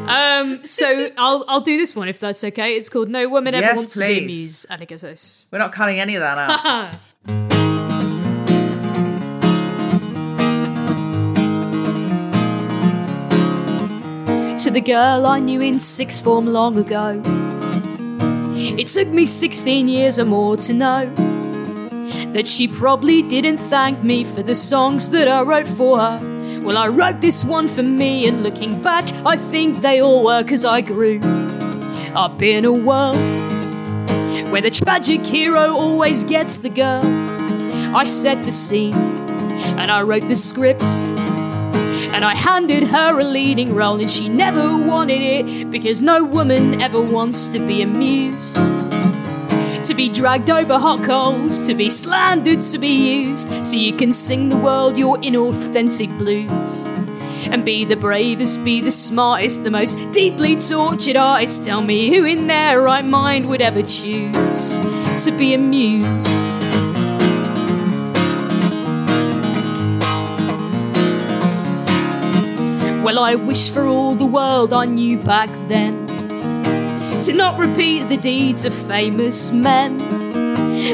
Um, 0.08 0.64
so 0.66 1.10
I'll 1.18 1.46
I'll 1.48 1.62
do 1.62 1.78
this 1.78 1.96
one 1.96 2.08
if 2.08 2.20
that's 2.20 2.44
okay. 2.44 2.76
It's 2.76 2.90
called 2.90 3.10
No 3.10 3.30
Woman 3.30 3.56
Ever 3.56 3.66
Yes, 3.66 3.76
Wants 3.78 3.94
to 3.94 4.00
Be 4.00 4.06
please. 4.06 4.24
a 4.24 4.28
Muse, 4.28 4.66
and 4.66 4.82
it 4.84 4.90
goes 4.90 5.02
this. 5.02 5.46
We're 5.50 5.60
not 5.60 5.72
cutting 5.72 6.00
any 6.00 6.16
of 6.16 6.22
that 6.22 6.38
out. 6.38 6.63
to 6.64 6.70
the 14.72 14.80
girl 14.80 15.26
I 15.26 15.40
knew 15.40 15.60
in 15.60 15.78
sixth 15.78 16.24
form 16.24 16.46
long 16.48 16.78
ago. 16.78 17.22
It 18.56 18.88
took 18.88 19.10
me 19.10 19.26
16 19.26 19.90
years 19.90 20.18
or 20.20 20.24
more 20.24 20.56
to 20.56 20.74
know 20.74 21.14
that 22.32 22.48
she 22.48 22.70
probably 22.70 23.22
didn't 23.22 23.58
thank 23.58 24.02
me 24.02 24.24
for 24.24 24.42
the 24.42 24.56
songs 24.56 25.12
that 25.12 25.28
I 25.28 25.42
wrote 25.42 25.68
for 25.68 26.00
her. 26.00 26.62
Well, 26.62 26.78
I 26.78 26.88
wrote 26.88 27.20
this 27.20 27.44
one 27.44 27.68
for 27.68 27.84
me, 27.84 28.26
and 28.26 28.42
looking 28.42 28.82
back, 28.82 29.04
I 29.26 29.36
think 29.36 29.82
they 29.82 30.02
all 30.02 30.24
were 30.24 30.44
because 30.44 30.64
I 30.64 30.80
grew 30.80 31.20
up 32.16 32.42
in 32.42 32.64
a 32.64 32.72
world 32.72 33.43
where 34.54 34.62
the 34.62 34.70
tragic 34.70 35.26
hero 35.26 35.76
always 35.76 36.24
gets 36.24 36.60
the 36.60 36.70
girl. 36.70 37.02
I 37.96 38.06
set 38.06 38.46
the 38.46 38.52
scene 38.52 38.94
and 38.94 39.90
I 39.90 40.04
wrote 40.04 40.28
the 40.28 40.36
script. 40.36 40.84
And 40.84 42.24
I 42.24 42.36
handed 42.36 42.84
her 42.84 43.20
a 43.20 43.24
leading 43.24 43.74
role, 43.74 44.00
and 44.00 44.08
she 44.08 44.30
never 44.30 44.78
wanted 44.78 45.24
it 45.24 45.72
because 45.72 46.04
no 46.04 46.24
woman 46.24 46.80
ever 46.84 47.02
wants 47.02 47.48
to 47.48 47.58
be 47.58 47.82
amused. 47.82 48.56
To 49.88 49.94
be 49.96 50.08
dragged 50.10 50.52
over 50.52 50.78
hot 50.78 51.04
coals, 51.04 51.66
to 51.66 51.74
be 51.74 51.90
slandered, 51.90 52.62
to 52.62 52.78
be 52.78 53.24
used, 53.24 53.66
so 53.66 53.76
you 53.76 53.98
can 53.98 54.14
sing 54.14 54.50
the 54.50 54.58
world 54.58 55.00
your 55.00 55.18
inauthentic 55.18 56.16
blues. 56.20 56.93
And 57.54 57.64
be 57.64 57.86
the 57.86 57.96
bravest, 57.96 58.66
be 58.66 58.82
the 58.82 58.90
smartest, 58.90 59.64
the 59.64 59.70
most 59.70 60.00
deeply 60.12 60.60
tortured 60.60 61.16
artist. 61.16 61.64
Tell 61.64 61.82
me 61.82 62.10
who 62.10 62.26
in 62.26 62.48
their 62.48 62.82
right 62.82 63.06
mind 63.06 63.48
would 63.48 63.62
ever 63.62 63.84
choose 63.84 64.80
to 65.24 65.32
be 65.38 65.54
a 65.54 65.58
amused. 65.58 66.28
Well, 73.04 73.20
I 73.20 73.36
wish 73.36 73.70
for 73.70 73.86
all 73.86 74.16
the 74.16 74.26
world 74.26 74.74
I 74.74 74.86
knew 74.86 75.20
back 75.20 75.52
then 75.68 76.08
to 77.22 77.34
not 77.34 77.60
repeat 77.60 78.10
the 78.10 78.18
deeds 78.18 78.66
of 78.66 78.74
famous 78.74 79.52
men 79.52 80.23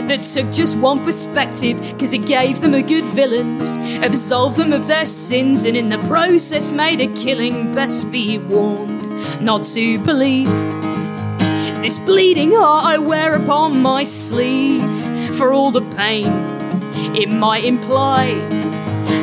that 0.07 0.23
took 0.23 0.51
just 0.51 0.77
one 0.77 1.03
perspective 1.03 1.81
because 1.81 2.13
it 2.13 2.25
gave 2.25 2.61
them 2.61 2.73
a 2.73 2.81
good 2.81 3.05
villain, 3.05 3.59
absolved 4.03 4.57
them 4.57 4.73
of 4.73 4.87
their 4.87 5.05
sins, 5.05 5.65
and 5.65 5.75
in 5.75 5.89
the 5.89 5.99
process 6.07 6.71
made 6.71 7.01
a 7.01 7.07
killing. 7.15 7.73
Best 7.73 8.11
be 8.11 8.37
warned 8.37 9.41
not 9.41 9.63
to 9.63 9.97
believe 9.99 10.47
this 11.81 11.97
bleeding 11.99 12.51
heart 12.51 12.85
I 12.85 12.97
wear 12.97 13.35
upon 13.35 13.81
my 13.81 14.03
sleeve 14.03 15.37
for 15.37 15.53
all 15.53 15.71
the 15.71 15.81
pain 15.95 16.25
it 17.15 17.29
might 17.29 17.63
imply. 17.63 18.33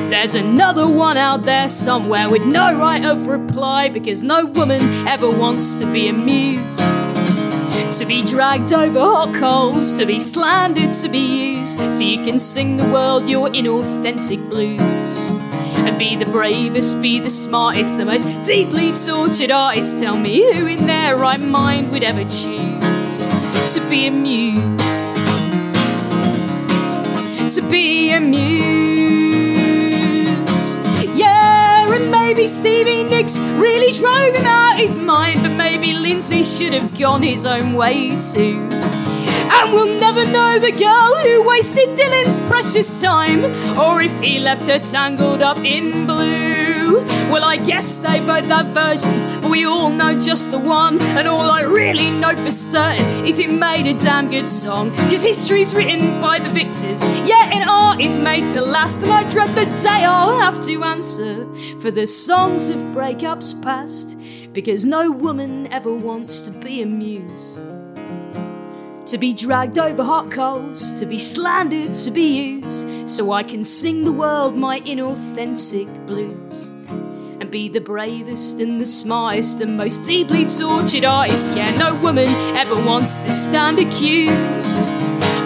There's 0.09 0.35
another 0.35 0.89
one 0.89 1.17
out 1.17 1.43
there 1.43 1.69
somewhere 1.69 2.29
with 2.29 2.45
no 2.45 2.77
right 2.77 3.05
of 3.05 3.27
reply 3.27 3.89
because 3.89 4.25
no 4.25 4.47
woman 4.47 4.81
ever 5.07 5.31
wants 5.31 5.75
to 5.75 5.93
be 5.93 6.09
a 6.09 6.13
muse. 6.13 7.06
To 7.93 8.05
be 8.05 8.25
dragged 8.25 8.73
over 8.73 9.01
hot 9.01 9.35
coals, 9.35 9.93
to 9.95 10.05
be 10.05 10.21
slandered, 10.21 10.93
to 10.97 11.09
be 11.09 11.57
used, 11.57 11.79
so 11.79 12.01
you 12.01 12.23
can 12.23 12.39
sing 12.39 12.77
the 12.77 12.85
world 12.85 13.29
your 13.29 13.49
inauthentic 13.49 14.51
blues. 14.51 15.31
And 15.87 15.99
be 15.99 16.17
the 16.17 16.27
bravest, 16.27 17.01
be 17.01 17.21
the 17.21 17.31
smartest, 17.31 17.97
the 17.97 18.05
most 18.05 18.27
deeply 18.47 18.93
tortured 18.93 19.51
artist. 19.51 20.01
Tell 20.01 20.19
me 20.19 20.53
who 20.53 20.67
in 20.67 20.87
their 20.87 21.17
right 21.17 21.41
mind 21.41 21.91
would 21.93 22.03
ever 22.03 22.25
choose 22.25 23.27
to 23.75 23.81
be 23.89 24.07
a 24.07 24.11
muse. 24.11 24.83
To 27.55 27.63
be 27.71 28.11
a 28.11 28.21
muse. 28.21 28.76
Maybe 32.27 32.49
Stevie 32.49 33.05
Nicks 33.05 33.39
really 33.55 33.93
drove 33.93 34.35
him 34.35 34.47
out 34.47 34.77
his 34.77 34.99
mind, 34.99 35.43
but 35.43 35.53
maybe 35.53 35.93
Lindsey 35.93 36.43
should 36.43 36.73
have 36.73 36.99
gone 36.99 37.23
his 37.23 37.47
own 37.47 37.75
way 37.75 38.19
too. 38.19 38.69
And 38.69 39.73
we'll 39.73 40.01
never 40.01 40.25
know 40.33 40.59
the 40.59 40.73
girl 40.73 41.15
who 41.23 41.49
wasted 41.49 41.91
Dylan's 41.97 42.41
precious 42.49 43.01
time, 43.01 43.45
or 43.79 44.03
if 44.03 44.21
he 44.21 44.41
left 44.41 44.67
her 44.67 44.81
tangled 44.81 45.41
up 45.41 45.59
in 45.59 46.05
blue. 46.05 46.46
Well, 46.87 47.45
I 47.45 47.57
guess 47.57 47.97
they 47.97 48.21
both 48.21 48.47
have 48.47 48.69
versions, 48.69 49.25
but 49.43 49.51
we 49.51 49.67
all 49.67 49.91
know 49.91 50.19
just 50.19 50.51
the 50.51 50.59
one. 50.59 51.01
And 51.17 51.27
all 51.27 51.51
I 51.51 51.63
really 51.63 52.11
know 52.11 52.37
for 52.37 52.51
certain 52.51 53.27
is 53.27 53.39
it 53.39 53.51
made 53.51 53.87
a 53.87 53.99
damn 53.99 54.31
good 54.31 54.49
song. 54.49 54.91
Cause 55.11 55.23
history's 55.23 55.75
written 55.75 56.21
by 56.21 56.39
the 56.39 56.49
victors, 56.49 57.03
yeah, 57.29 57.51
and 57.53 57.69
art 57.69 58.01
is 58.01 58.17
made 58.17 58.49
to 58.51 58.61
last. 58.61 58.99
And 58.99 59.11
I 59.11 59.29
dread 59.29 59.51
the 59.51 59.67
day 59.83 60.05
I'll 60.05 60.39
have 60.39 60.65
to 60.67 60.85
answer 60.85 61.47
for 61.81 61.91
the 61.91 62.07
songs 62.07 62.69
of 62.69 62.77
breakups 62.77 63.61
past. 63.63 64.17
Because 64.53 64.87
no 64.87 65.11
woman 65.11 65.67
ever 65.73 65.93
wants 65.93 66.41
to 66.43 66.51
be 66.51 66.81
a 66.81 66.87
muse. 66.87 67.59
To 69.11 69.19
be 69.19 69.35
dragged 69.35 69.79
over 69.79 70.03
hot 70.03 70.31
coals, 70.31 70.99
to 70.99 71.07
be 71.07 71.19
slandered, 71.19 71.93
to 71.95 72.11
be 72.11 72.59
used, 72.59 73.09
so 73.09 73.33
I 73.33 73.43
can 73.43 73.63
sing 73.65 74.05
the 74.05 74.13
world 74.13 74.57
my 74.57 74.81
inauthentic 74.81 76.07
blues. 76.07 76.71
And 77.47 77.53
be 77.53 77.69
the 77.69 77.81
bravest 77.81 78.59
and 78.59 78.81
the 78.81 78.87
smartest 78.87 79.61
and 79.61 79.77
most 79.77 80.03
deeply 80.03 80.47
tortured 80.47 81.05
artist. 81.05 81.55
Yeah, 81.55 81.71
no 81.77 81.95
woman 81.95 82.27
ever 82.57 82.75
wants 82.75 83.23
to 83.23 83.31
stand 83.31 83.79
accused 83.79 84.89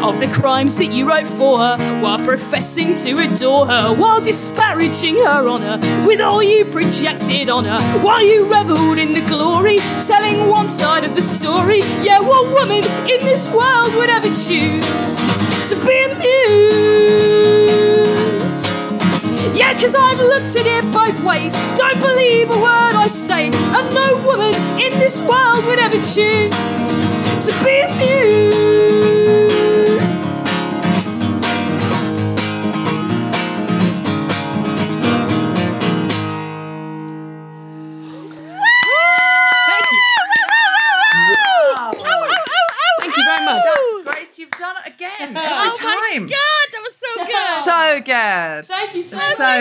of 0.02 0.18
the 0.18 0.30
crimes 0.32 0.76
that 0.76 0.86
you 0.86 1.06
wrote 1.06 1.26
for 1.26 1.58
her 1.58 1.76
while 2.00 2.18
professing 2.18 2.94
to 2.94 3.18
adore 3.18 3.66
her, 3.66 3.94
while 3.94 4.18
disparaging 4.18 5.16
her 5.16 5.46
honour 5.46 5.78
with 6.06 6.22
all 6.22 6.42
you 6.42 6.64
projected 6.64 7.50
on 7.50 7.66
her, 7.66 7.80
while 8.00 8.24
you 8.24 8.44
revelled 8.44 8.96
in 8.96 9.12
the 9.12 9.20
glory, 9.28 9.76
telling 10.06 10.48
one 10.48 10.70
side 10.70 11.04
of 11.04 11.14
the 11.16 11.22
story. 11.22 11.80
Yeah, 12.00 12.20
what 12.20 12.50
woman 12.50 12.82
in 13.10 13.20
this 13.26 13.46
world 13.50 13.94
would 13.96 14.08
ever 14.08 14.28
choose 14.28 14.86
to 15.68 15.76
be 15.84 16.02
a 16.02 16.08
muse? 16.18 17.39
Yeah, 19.52 19.74
cause 19.80 19.94
I've 19.94 20.18
looked 20.18 20.54
at 20.56 20.66
it 20.66 20.84
both 20.92 21.20
ways. 21.24 21.52
Don't 21.76 22.00
believe 22.00 22.48
a 22.50 22.56
word 22.56 22.94
I 22.94 23.08
say, 23.08 23.46
and 23.46 23.94
no 23.94 24.22
woman 24.24 24.54
in 24.80 24.92
this 24.98 25.20
world 25.20 25.66
would 25.66 25.78
ever 25.78 25.96
choose 25.96 26.50
to 27.46 27.64
be 27.64 27.80
a 27.80 27.88
muse. 27.98 28.99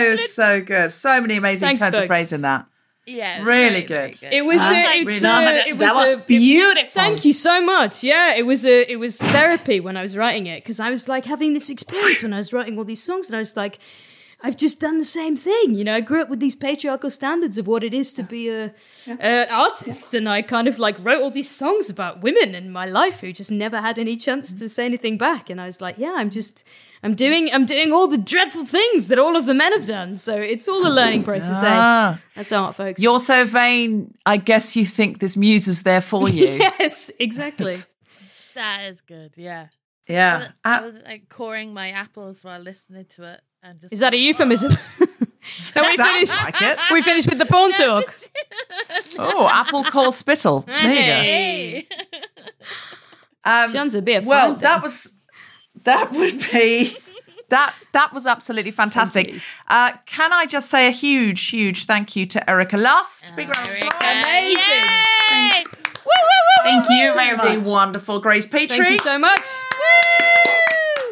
So 0.00 0.16
good. 0.16 0.18
So 0.18 0.26
So, 0.26 0.32
so 0.58 0.60
good. 0.64 0.92
So 0.92 1.20
many 1.20 1.36
amazing 1.36 1.66
Thanks, 1.68 1.80
turns 1.80 1.98
of 1.98 2.06
phrase 2.06 2.32
in 2.32 2.42
that. 2.42 2.66
Yeah, 3.06 3.42
Really 3.42 3.84
very, 3.84 3.86
very 3.86 4.10
good. 4.12 4.18
It 4.30 4.44
was. 4.44 4.60
Ah, 4.60 4.70
a, 4.70 5.00
it's 5.00 5.22
No, 5.22 5.40
a, 5.40 5.44
that- 5.44 5.66
it 5.66 5.72
was 5.72 5.80
that 5.80 5.96
was 5.96 6.14
a- 6.16 6.18
beautiful. 6.18 6.90
Thank 6.92 7.24
you 7.24 7.32
so 7.32 7.60
much. 7.64 8.04
Yeah, 8.04 8.34
it 8.34 8.44
was 8.46 8.64
a 8.64 8.90
it 8.92 8.96
was 8.96 9.18
therapy 9.18 9.80
when 9.80 9.96
I 9.96 10.02
was 10.02 10.16
writing 10.16 10.46
it 10.46 10.62
because 10.62 10.78
I 10.78 10.90
was 10.90 11.08
like 11.08 11.24
having 11.24 11.54
this 11.54 11.70
experience 11.70 12.22
when 12.22 12.32
I 12.32 12.36
was 12.36 12.52
writing 12.52 12.78
all 12.78 12.84
these 12.84 13.02
songs, 13.02 13.28
and 13.28 13.34
I 13.36 13.40
was 13.40 13.56
like, 13.56 13.78
I've 14.42 14.54
just 14.56 14.80
done 14.80 14.98
the 14.98 15.04
same 15.04 15.36
thing. 15.36 15.74
You 15.74 15.82
know, 15.84 15.94
I 15.94 16.02
grew 16.02 16.22
up 16.22 16.28
with 16.28 16.40
these 16.40 16.54
patriarchal 16.54 17.10
standards 17.10 17.58
of 17.58 17.66
what 17.66 17.82
it 17.82 17.94
is 17.94 18.12
to 18.12 18.22
be 18.22 18.48
a 18.48 18.74
an 19.18 19.48
artist, 19.50 20.14
and 20.14 20.28
I 20.28 20.42
kind 20.42 20.68
of 20.68 20.78
like 20.78 20.96
wrote 21.02 21.22
all 21.22 21.30
these 21.32 21.50
songs 21.50 21.90
about 21.90 22.22
women 22.22 22.54
in 22.54 22.70
my 22.70 22.84
life 22.86 23.20
who 23.22 23.32
just 23.32 23.50
never 23.50 23.80
had 23.80 23.98
any 23.98 24.16
chance 24.16 24.52
to 24.52 24.68
say 24.68 24.84
anything 24.84 25.16
back. 25.18 25.50
And 25.50 25.60
I 25.60 25.66
was 25.66 25.80
like, 25.80 25.96
yeah, 25.98 26.14
I'm 26.16 26.30
just. 26.30 26.62
I'm 27.02 27.14
doing 27.14 27.48
I'm 27.52 27.64
doing 27.66 27.92
all 27.92 28.08
the 28.08 28.18
dreadful 28.18 28.64
things 28.66 29.08
that 29.08 29.18
all 29.18 29.36
of 29.36 29.46
the 29.46 29.54
men 29.54 29.72
have 29.72 29.86
done. 29.86 30.16
So 30.16 30.36
it's 30.36 30.68
all 30.68 30.86
a 30.86 30.92
learning 30.92 31.22
process. 31.24 31.56
Ah. 31.62 32.14
Eh? 32.14 32.16
That's 32.36 32.52
art, 32.52 32.74
folks. 32.74 33.00
You're 33.02 33.18
so 33.20 33.44
vain. 33.46 34.12
I 34.26 34.36
guess 34.36 34.76
you 34.76 34.84
think 34.84 35.18
this 35.18 35.36
muse 35.36 35.66
is 35.68 35.82
there 35.82 36.02
for 36.02 36.28
you. 36.38 36.46
yes, 36.78 37.10
exactly. 37.18 37.72
That 38.54 38.84
is 38.90 39.00
good. 39.06 39.32
Yeah. 39.36 39.68
yeah. 40.08 40.48
I 40.64 40.76
Uh, 40.78 40.82
was 40.82 40.94
like 41.06 41.28
coring 41.30 41.72
my 41.72 41.90
apples 41.90 42.44
while 42.44 42.60
listening 42.60 43.06
to 43.16 43.24
it, 43.32 43.40
and 43.62 43.80
just 43.80 43.92
Is 43.92 44.00
that 44.00 44.12
a 44.12 44.18
euphemism? 44.18 44.72
Are 45.76 45.82
we 45.82 45.96
sounds 45.96 46.12
finished? 46.12 46.44
like 46.44 46.60
it. 46.62 46.78
we 46.92 47.00
finished 47.02 47.28
with 47.30 47.38
the 47.38 47.46
porn 47.46 47.72
talk. 47.72 48.14
Oh, 49.18 49.48
apple 49.50 49.84
core 49.84 50.12
spittle. 50.12 50.60
There 50.66 50.76
you 50.82 50.88
Hey. 50.90 51.86
go. 51.90 51.96
Um, 53.44 53.72
Shan's 53.72 53.94
a 53.94 54.02
bit. 54.02 54.24
well, 54.24 54.52
fine 54.52 54.60
that 54.62 54.82
was 54.82 55.16
that 55.84 56.12
would 56.12 56.38
be 56.52 56.96
that 57.48 57.74
that 57.92 58.12
was 58.12 58.26
absolutely 58.26 58.70
fantastic. 58.70 59.34
Uh, 59.68 59.92
can 60.06 60.32
I 60.32 60.46
just 60.46 60.70
say 60.70 60.86
a 60.86 60.90
huge, 60.92 61.48
huge 61.48 61.84
thank 61.86 62.14
you 62.16 62.26
to 62.26 62.48
Erika 62.50 62.76
Lust? 62.76 63.34
Big 63.36 63.48
round 63.48 63.66
of 63.66 63.74
applause. 63.74 64.02
amazing. 64.02 64.84
Yay! 65.30 65.64
Woo, 65.66 66.04
woo, 66.04 66.04
woo, 66.06 66.62
Thank 66.62 66.84
you 66.90 67.12
very 67.14 67.36
The 67.36 67.58
much. 67.60 67.66
wonderful 67.68 68.20
Grace 68.20 68.46
Petrie. 68.46 68.68
Thank 68.78 68.90
you 68.90 68.98
so 68.98 69.18
much. 69.18 69.46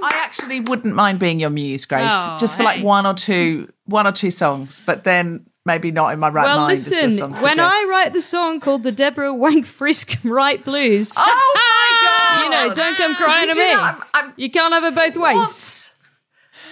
I 0.00 0.12
actually 0.14 0.60
wouldn't 0.60 0.94
mind 0.94 1.18
being 1.18 1.40
your 1.40 1.50
muse, 1.50 1.84
Grace, 1.84 2.04
Oh, 2.12 2.36
just 2.38 2.56
for 2.56 2.62
like 2.62 2.82
one 2.84 3.04
or 3.04 3.14
two, 3.14 3.70
one 3.86 4.06
or 4.06 4.12
two 4.12 4.30
songs, 4.30 4.80
but 4.84 5.02
then 5.04 5.44
maybe 5.66 5.90
not 5.90 6.12
in 6.12 6.20
my 6.20 6.28
right 6.28 6.44
Well, 6.44 6.58
mind. 6.60 6.78
listen, 6.78 7.32
when 7.42 7.58
I 7.60 7.86
write 7.90 8.12
the 8.12 8.20
song 8.20 8.60
called 8.60 8.84
the 8.84 8.92
Deborah 8.92 9.34
Wank 9.34 9.66
Frisk 9.66 10.18
Right 10.24 10.64
Blues, 10.64 11.14
oh 11.16 11.52
my 11.54 12.04
god, 12.04 12.07
you 12.44 12.50
know, 12.50 12.74
don't 12.74 12.96
come 12.96 13.14
crying 13.14 13.48
You 13.48 13.54
to 13.54 13.60
me. 13.60 13.72
I'm- 13.72 14.02
I'm- 14.14 14.32
you 14.36 14.50
can't 14.50 14.72
have 14.72 14.84
it 14.84 14.94
both 14.94 15.16
ways. 15.16 15.36
What? 15.36 15.88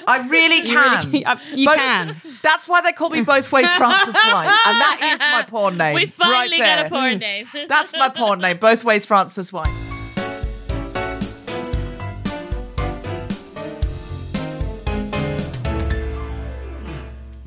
I 0.07 0.29
really 0.29 0.59
You 0.59 0.75
can. 0.75 1.07
really 1.07 1.19
you 1.21 1.25
uh, 1.27 1.35
Both- 1.35 1.77
can. 1.77 2.17
That's 2.43 2.69
why 2.69 2.81
they 2.81 2.93
call 2.93 3.11
me 3.11 3.23
both 3.23 3.51
ways 3.51 3.73
Frances-White, 3.73 4.47
and 4.67 4.81
that 4.81 5.01
is 5.03 5.21
my 5.21 5.43
porn 5.49 5.77
name. 5.77 5.95
We 5.95 6.07
finally 6.07 6.61
right 6.61 6.77
got 6.77 6.87
a 6.87 6.89
porn 6.89 7.15
hmm. 7.15 7.19
name. 7.19 7.49
That's 7.69 7.93
my 7.93 8.09
porn 8.09 8.41
name, 8.41 8.59
both 8.59 8.85
ways 8.85 9.05
Frances-White. 9.05 9.67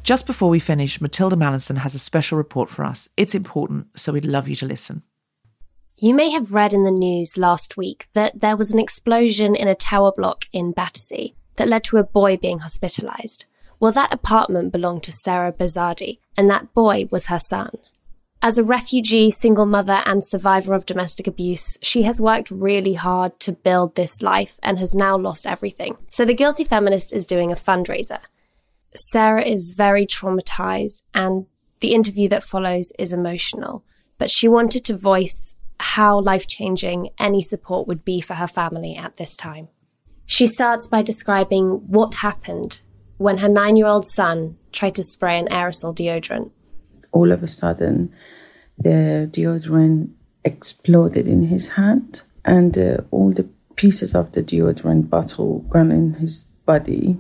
Just 0.04 0.26
before 0.26 0.50
we 0.50 0.60
finish, 0.60 1.00
Matilda 1.00 1.36
Mallinson 1.36 1.78
has 1.78 1.94
a 1.94 2.00
special 2.00 2.38
report 2.38 2.68
for 2.68 2.84
us. 2.84 3.10
It's 3.16 3.36
important, 3.36 3.88
so 3.96 4.12
we'd 4.14 4.26
love 4.26 4.48
you 4.48 4.56
to 4.56 4.66
listen. 4.66 5.04
You 6.02 6.14
may 6.14 6.30
have 6.30 6.54
read 6.54 6.72
in 6.72 6.84
the 6.84 6.92
news 6.92 7.36
last 7.36 7.76
week 7.76 8.08
that 8.14 8.40
there 8.40 8.56
was 8.56 8.72
an 8.72 8.80
explosion 8.80 9.54
in 9.54 9.68
a 9.68 9.76
tower 9.76 10.14
block 10.16 10.46
in 10.54 10.72
Battersea 10.72 11.36
that 11.58 11.68
led 11.68 11.84
to 11.86 11.98
a 11.98 12.06
boy 12.06 12.38
being 12.38 12.60
hospitalized. 12.60 13.46
Well, 13.82 13.92
that 13.92 14.14
apartment 14.14 14.72
belonged 14.72 15.04
to 15.04 15.12
Sarah 15.12 15.52
Bazadi, 15.52 16.20
and 16.38 16.50
that 16.50 16.74
boy 16.74 17.10
was 17.12 17.26
her 17.26 17.38
son. 17.38 17.72
As 18.42 18.58
a 18.58 18.64
refugee, 18.64 19.30
single 19.30 19.66
mother, 19.66 20.02
and 20.06 20.24
survivor 20.24 20.74
of 20.74 20.86
domestic 20.86 21.28
abuse, 21.28 21.78
she 21.82 22.04
has 22.04 22.22
worked 22.22 22.50
really 22.50 22.94
hard 22.94 23.38
to 23.42 23.52
build 23.52 23.96
this 23.96 24.22
life 24.22 24.58
and 24.64 24.80
has 24.80 24.96
now 24.96 25.18
lost 25.18 25.46
everything. 25.46 25.98
So 26.08 26.24
the 26.24 26.34
Guilty 26.34 26.64
Feminist 26.64 27.12
is 27.12 27.26
doing 27.26 27.52
a 27.52 27.56
fundraiser. 27.56 28.22
Sarah 28.96 29.44
is 29.44 29.74
very 29.74 30.06
traumatized, 30.06 31.02
and 31.14 31.48
the 31.82 31.94
interview 31.94 32.30
that 32.30 32.44
follows 32.44 32.94
is 32.98 33.12
emotional, 33.12 33.84
but 34.18 34.30
she 34.30 34.48
wanted 34.48 34.86
to 34.86 34.96
voice 34.96 35.56
how 35.80 36.20
life 36.20 36.48
changing 36.48 37.10
any 37.20 37.42
support 37.42 37.88
would 37.88 38.04
be 38.06 38.22
for 38.22 38.36
her 38.36 38.48
family 38.48 38.96
at 38.96 39.18
this 39.18 39.36
time. 39.36 39.70
She 40.26 40.46
starts 40.48 40.88
by 40.88 41.02
describing 41.02 41.88
what 41.88 42.16
happened 42.16 42.82
when 43.18 43.40
her 43.40 43.50
nine 43.50 43.76
year 43.78 43.88
old 43.88 44.06
son 44.06 44.58
tried 44.72 44.96
to 44.96 45.04
spray 45.04 45.38
an 45.38 45.48
aerosol 45.48 45.96
deodorant. 45.96 46.52
all 47.12 47.32
of 47.32 47.42
a 47.44 47.48
sudden 47.48 48.14
the 48.78 49.28
deodorant 49.32 50.10
exploded 50.46 51.28
in 51.28 51.44
his 51.48 51.70
hand 51.70 52.22
and 52.46 52.78
uh, 52.78 52.98
all 53.12 53.32
the 53.32 53.48
pieces 53.76 54.14
of 54.16 54.32
the 54.34 54.44
deodorant 54.44 55.10
bottle 55.10 55.60
gone 55.70 55.92
in 55.92 56.14
his 56.16 56.44
body 56.66 57.18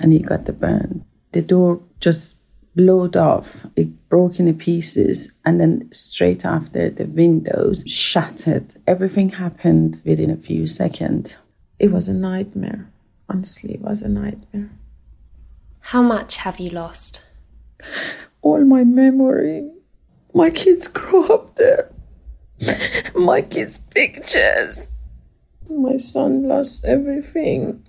and 0.00 0.12
he 0.12 0.18
got 0.18 0.46
the 0.46 0.52
burn 0.52 1.04
the 1.32 1.42
door 1.42 1.80
just 2.00 2.37
blowed 2.78 3.16
off 3.16 3.50
it 3.82 3.88
broke 4.08 4.38
into 4.40 4.54
pieces 4.68 5.18
and 5.44 5.54
then 5.60 5.72
straight 5.92 6.44
after 6.44 6.82
the 6.98 7.06
windows 7.22 7.78
shattered 7.86 8.66
everything 8.86 9.28
happened 9.44 9.92
within 10.04 10.30
a 10.30 10.36
few 10.48 10.66
seconds 10.66 11.38
it 11.78 11.90
was 11.96 12.06
a 12.08 12.14
nightmare 12.30 12.82
honestly 13.28 13.70
it 13.74 13.82
was 13.90 14.00
a 14.02 14.08
nightmare 14.22 14.70
How 15.92 16.02
much 16.02 16.32
have 16.44 16.58
you 16.60 16.70
lost? 16.70 17.22
all 18.42 18.64
my 18.64 18.84
memory. 18.84 19.70
My 20.34 20.50
kids 20.50 20.86
grow 20.88 21.24
up 21.26 21.56
there. 21.56 21.90
My 23.14 23.42
kids' 23.42 23.78
pictures. 23.78 24.94
My 25.68 25.96
son 25.96 26.48
lost 26.48 26.84
everything. 26.84 27.84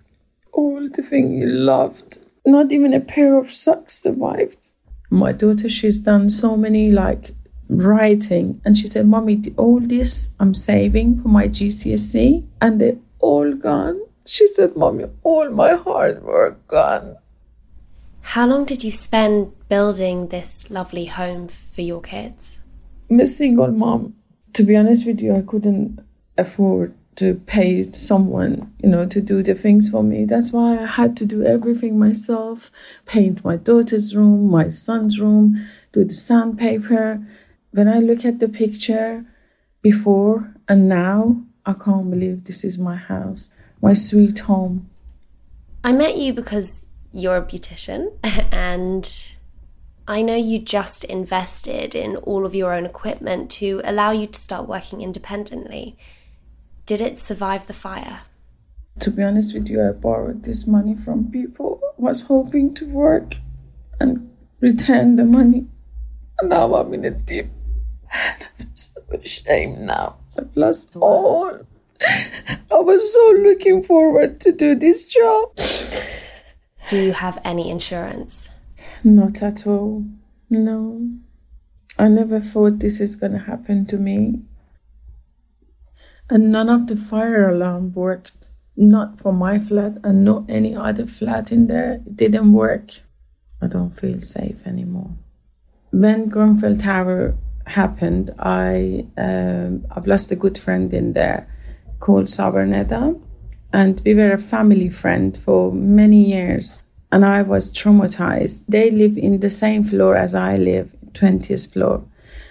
All 0.52 0.88
the 0.90 1.02
thing 1.02 1.40
he 1.40 1.45
loved. 1.45 2.20
Not 2.45 2.72
even 2.72 2.94
a 2.94 2.99
pair 2.99 3.38
of 3.38 3.52
socks 3.52 3.98
survived. 3.98 4.72
My 5.10 5.31
daughter, 5.31 5.69
she's 5.69 5.99
done 5.99 6.30
so 6.30 6.56
many 6.56 6.91
like 6.91 7.31
writing, 7.68 8.61
and 8.64 8.77
she 8.77 8.88
said, 8.88 9.07
"Mommy, 9.07 9.41
all 9.57 9.80
this 9.80 10.36
I'm 10.40 10.53
saving 10.53 11.22
for 11.22 11.30
my 11.30 11.48
GCSE, 11.48 12.44
and 12.61 12.80
they're 12.80 12.98
all 13.19 13.53
gone." 13.53 13.99
She 14.26 14.48
said, 14.48 14.76
"Mommy, 14.76 15.06
all 15.23 15.49
my 15.49 15.73
hard 15.76 16.23
work 16.23 16.68
gone." 16.68 17.15
How 18.22 18.45
long 18.48 18.65
did 18.65 18.84
you 18.84 18.91
spend 18.91 19.52
building 19.69 20.27
this 20.27 20.69
lovely 20.69 21.06
home 21.06 21.48
for 21.48 21.81
your 21.81 22.02
kids? 22.02 22.60
I'm 23.10 23.19
a 23.19 23.26
single 23.26 23.72
mom. 23.72 24.14
To 24.53 24.64
be 24.64 24.76
honest 24.76 25.07
with 25.07 25.22
you, 25.22 25.34
I 25.36 25.41
couldn't 25.41 25.99
afford 26.38 26.94
to 27.20 27.36
pay 27.46 27.91
someone, 27.91 28.74
you 28.82 28.88
know, 28.88 29.06
to 29.06 29.20
do 29.22 29.44
the 29.44 29.54
things 29.54 29.90
for 29.90 30.02
me. 30.02 30.24
That's 30.24 30.54
why 30.54 30.80
I 30.80 30.86
had 30.86 31.18
to 31.18 31.26
do 31.26 31.44
everything 31.44 32.00
myself 32.00 32.72
paint 33.06 33.44
my 33.44 33.58
daughter's 33.58 34.16
room, 34.16 34.50
my 34.50 34.70
son's 34.70 35.20
room, 35.20 35.68
do 35.91 36.06
the 36.06 36.14
sandpaper. 36.14 37.22
When 37.72 37.90
I 37.90 38.00
look 38.00 38.24
at 38.24 38.40
the 38.40 38.48
picture 38.48 39.26
before 39.82 40.54
and 40.70 40.88
now, 40.88 41.44
I 41.66 41.74
can't 41.74 42.10
believe 42.10 42.46
this 42.46 42.64
is 42.64 42.80
my 42.80 42.96
house, 42.96 43.52
my 43.82 43.91
sweet 43.91 44.40
home. 44.40 44.90
I 45.84 45.91
met 45.91 46.16
you 46.16 46.34
because 46.34 46.88
you're 47.12 47.38
a 47.38 47.41
beautician 47.41 48.14
and 48.54 49.36
I 50.08 50.22
know 50.22 50.36
you 50.36 50.60
just 50.60 51.04
invested 51.04 51.96
in 51.96 52.16
all 52.16 52.46
of 52.46 52.56
your 52.56 52.74
own 52.74 52.86
equipment 52.86 53.52
to 53.52 53.82
allow 53.84 54.12
you 54.12 54.26
to 54.26 54.40
start 54.40 54.70
working 54.70 55.02
independently. 55.02 55.98
Did 56.90 57.02
it 57.02 57.20
survive 57.20 57.68
the 57.68 57.74
fire? 57.74 58.22
To 59.02 59.11
be 59.11 59.22
honest 59.22 59.53
with 59.53 59.70
you, 59.70 59.88
I 59.88 59.91
borrowed 59.91 60.41
this 60.41 60.66
money 60.66 60.95
from 60.95 61.30
people, 61.30 61.80
was 61.98 62.24
hoping 62.24 62.74
to 62.74 62.88
work 62.88 63.36
and 63.99 64.28
return 64.60 65.16
the 65.16 65.24
money. 65.24 65.68
And 66.40 66.49
now 66.49 66.74
I'm 66.74 66.91
in 66.95 67.06
a 67.06 67.11
deep, 67.11 67.52
I'm 68.11 68.72
so 68.74 69.02
ashamed 69.14 69.82
now. 69.82 70.16
I've 70.36 70.49
lost 70.56 70.95
all. 70.95 71.60
I 72.02 72.80
was 72.80 73.14
so 73.14 73.36
looking 73.38 73.84
forward 73.84 74.40
to 74.41 74.52
do 74.52 74.74
this 74.74 75.06
job. 75.06 75.56
Do 76.90 76.98
you 76.98 77.11
have 77.11 77.40
any 77.45 77.70
insurance? 77.70 78.49
Not 79.03 79.44
at 79.44 79.68
all. 79.68 80.06
No. 80.49 81.07
I 81.99 82.07
never 82.07 82.40
thought 82.40 82.80
this 82.80 82.99
is 82.99 83.16
going 83.16 83.34
to 83.34 83.38
happen 83.38 83.86
to 83.86 83.98
me. 83.98 84.41
And 86.30 86.51
none 86.51 86.69
of 86.69 86.88
the 86.88 86.95
fire 86.95 87.49
alarm 87.49 87.93
worked. 87.93 88.49
Not 88.76 89.19
for 89.19 89.34
my 89.34 89.60
flat 89.60 89.97
and 90.03 90.23
not 90.23 90.45
any 90.47 90.76
other 90.76 91.06
flat 91.06 91.51
in 91.51 91.68
there. 91.68 92.01
It 92.06 92.15
didn't 92.15 92.53
work. 92.53 93.01
I 93.61 93.68
don't 93.68 93.91
feel 93.91 94.22
safe 94.22 94.65
anymore. 94.65 95.11
When 95.91 96.30
Grenfell 96.30 96.77
Tower 96.77 97.35
happened, 97.65 98.31
I 98.39 99.06
um, 99.18 99.85
I've 99.91 100.07
lost 100.07 100.31
a 100.31 100.35
good 100.35 100.57
friend 100.57 100.93
in 100.93 101.14
there 101.14 101.47
called 101.99 102.26
Sabernetta, 102.26 103.22
and 103.73 104.01
we 104.06 104.14
were 104.14 104.31
a 104.31 104.38
family 104.38 104.89
friend 104.89 105.35
for 105.35 105.72
many 105.73 106.23
years. 106.23 106.81
And 107.11 107.26
I 107.26 107.41
was 107.41 107.73
traumatized. 107.73 108.65
They 108.68 108.91
live 108.91 109.18
in 109.18 109.39
the 109.39 109.49
same 109.49 109.84
floor 109.84 110.15
as 110.15 110.35
I 110.35 110.57
live, 110.57 110.95
20th 111.14 111.73
floor. 111.73 112.06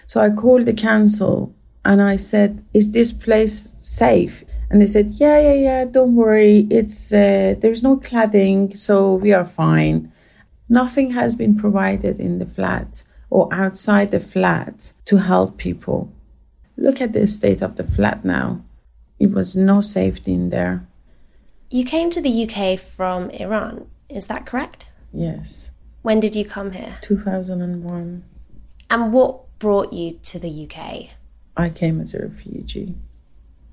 So 0.09 0.21
I 0.21 0.31
called 0.31 0.67
the 0.67 0.73
council 0.73 1.55
and 1.85 2.03
I 2.03 2.17
said, 2.17 2.65
"Is 2.75 2.93
this 2.93 3.13
place 3.13 3.75
safe?" 3.81 4.45
And 4.71 4.81
they 4.81 4.87
said, 4.87 5.11
"Yeah, 5.11 5.41
yeah, 5.41 5.55
yeah. 5.55 5.85
Don't 5.85 6.15
worry. 6.17 6.67
It's 6.71 7.13
uh, 7.13 7.55
there's 7.61 7.83
no 7.83 7.97
cladding, 7.97 8.77
so 8.77 9.15
we 9.15 9.33
are 9.33 9.45
fine." 9.47 10.13
Nothing 10.69 11.13
has 11.13 11.35
been 11.35 11.57
provided 11.57 12.21
in 12.21 12.39
the 12.39 12.47
flat 12.47 13.03
or 13.31 13.49
outside 13.53 14.11
the 14.11 14.21
flat 14.21 14.93
to 15.07 15.17
help 15.19 15.57
people. 15.57 16.13
Look 16.77 17.01
at 17.01 17.13
the 17.13 17.27
state 17.27 17.63
of 17.63 17.77
the 17.77 17.85
flat 17.85 18.25
now. 18.25 18.63
It 19.19 19.33
was 19.33 19.57
no 19.57 19.81
safety 19.81 20.35
in 20.35 20.51
there. 20.51 20.87
You 21.71 21.85
came 21.85 22.11
to 22.11 22.21
the 22.21 22.45
UK 22.45 22.79
from 22.79 23.31
Iran, 23.31 23.87
is 24.09 24.27
that 24.27 24.47
correct? 24.47 24.87
Yes, 25.13 25.71
When 26.03 26.21
did 26.21 26.37
you 26.37 26.45
come 26.45 26.73
here? 26.73 26.99
2001. 27.03 28.23
And 28.91 29.13
what 29.13 29.59
brought 29.59 29.93
you 29.93 30.13
to 30.23 30.39
the 30.39 30.49
UK? 30.49 31.11
I 31.59 31.71
came 31.71 32.01
as 32.01 32.15
a 32.15 32.23
refugee. 32.23 32.95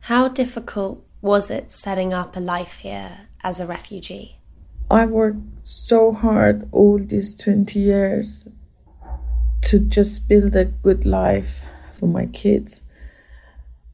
How 0.01 0.27
difficult 0.27 1.05
was 1.21 1.51
it 1.51 1.71
setting 1.71 2.13
up 2.13 2.35
a 2.35 2.39
life 2.39 2.77
here 2.77 3.27
as 3.43 3.59
a 3.59 3.67
refugee? 3.67 4.39
I 4.89 5.05
worked 5.05 5.37
so 5.61 6.11
hard 6.11 6.67
all 6.71 6.97
these 6.97 7.35
20 7.35 7.79
years 7.79 8.49
to 9.65 9.77
just 9.77 10.27
build 10.27 10.55
a 10.55 10.65
good 10.65 11.05
life 11.05 11.67
for 11.91 12.07
my 12.07 12.25
kids. 12.25 12.87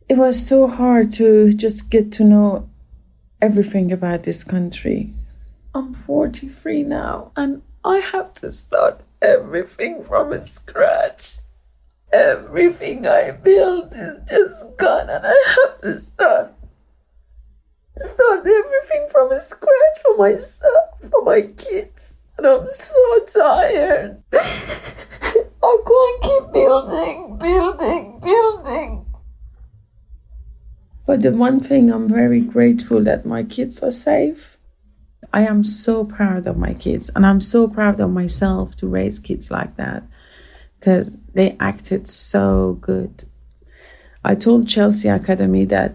It 0.07 0.18
was 0.18 0.47
so 0.47 0.68
hard 0.68 1.11
to 1.13 1.53
just 1.53 1.91
get 1.91 2.13
to 2.13 2.23
know 2.23 2.69
everything 3.41 3.91
about 3.91 4.23
this 4.23 4.45
country. 4.45 5.13
I'm 5.76 5.93
43 5.93 6.84
now 6.84 7.34
and 7.35 7.61
I 7.84 7.97
have 7.97 8.34
to 8.35 8.53
start 8.53 9.03
everything 9.22 10.01
from 10.01 10.39
scratch. 10.41 11.39
Everything 12.13 13.07
I 13.07 13.31
built 13.31 13.93
is 13.95 14.29
just 14.29 14.77
gone 14.77 15.09
and 15.09 15.25
I 15.25 15.43
have 15.55 15.81
to 15.81 15.99
start 15.99 16.53
start 17.95 18.39
everything 18.39 19.07
from 19.11 19.31
scratch 19.39 19.97
for 20.01 20.17
myself, 20.17 21.09
for 21.09 21.23
my 21.23 21.41
kids. 21.41 22.21
And 22.38 22.47
I'm 22.47 22.69
so 22.69 23.19
tired. 23.33 24.23
I 24.33 25.77
can't 25.88 26.23
keep 26.23 26.53
building, 26.53 27.38
building, 27.39 28.19
building. 28.21 29.05
But 31.05 31.21
the 31.21 31.31
one 31.31 31.59
thing 31.59 31.91
I'm 31.91 32.07
very 32.07 32.41
grateful 32.41 33.03
that 33.03 33.25
my 33.25 33.43
kids 33.43 33.83
are 33.83 33.91
safe. 33.91 34.57
I 35.33 35.45
am 35.45 35.63
so 35.63 36.03
proud 36.03 36.47
of 36.47 36.57
my 36.57 36.73
kids 36.73 37.09
and 37.15 37.25
I'm 37.25 37.41
so 37.41 37.67
proud 37.67 37.99
of 37.99 38.09
myself 38.11 38.75
to 38.77 38.88
raise 38.88 39.19
kids 39.19 39.49
like 39.51 39.77
that 39.77 40.03
because 40.81 41.17
they 41.35 41.55
acted 41.59 42.07
so 42.07 42.79
good. 42.81 43.23
I 44.25 44.33
told 44.33 44.67
Chelsea 44.67 45.07
Academy 45.09 45.65
that 45.65 45.93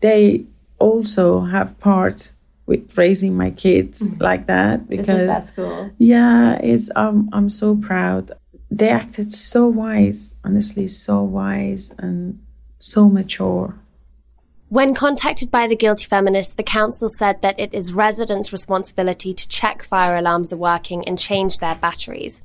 they 0.00 0.44
also 0.78 1.40
have 1.40 1.78
part 1.80 2.32
with 2.66 2.96
raising 2.96 3.36
my 3.36 3.50
kids 3.50 4.18
like 4.20 4.46
that 4.46 4.88
because 4.88 5.48
school. 5.48 5.90
yeah, 5.98 6.54
it's 6.62 6.90
um 6.94 7.28
I'm 7.32 7.48
so 7.48 7.76
proud. 7.76 8.30
They 8.70 8.88
acted 8.88 9.32
so 9.32 9.66
wise, 9.66 10.38
honestly, 10.44 10.86
so 10.86 11.22
wise 11.22 11.92
and 11.98 12.40
so 12.78 13.08
mature. 13.08 13.74
When 14.68 14.94
contacted 14.94 15.50
by 15.50 15.66
the 15.66 15.74
Guilty 15.74 16.04
Feminist, 16.04 16.56
the 16.56 16.62
council 16.62 17.08
said 17.08 17.42
that 17.42 17.58
it 17.58 17.74
is 17.74 17.92
residents' 17.92 18.52
responsibility 18.52 19.34
to 19.34 19.48
check 19.48 19.82
fire 19.82 20.14
alarms 20.14 20.52
are 20.52 20.56
working 20.56 21.06
and 21.08 21.18
change 21.18 21.58
their 21.58 21.74
batteries. 21.74 22.44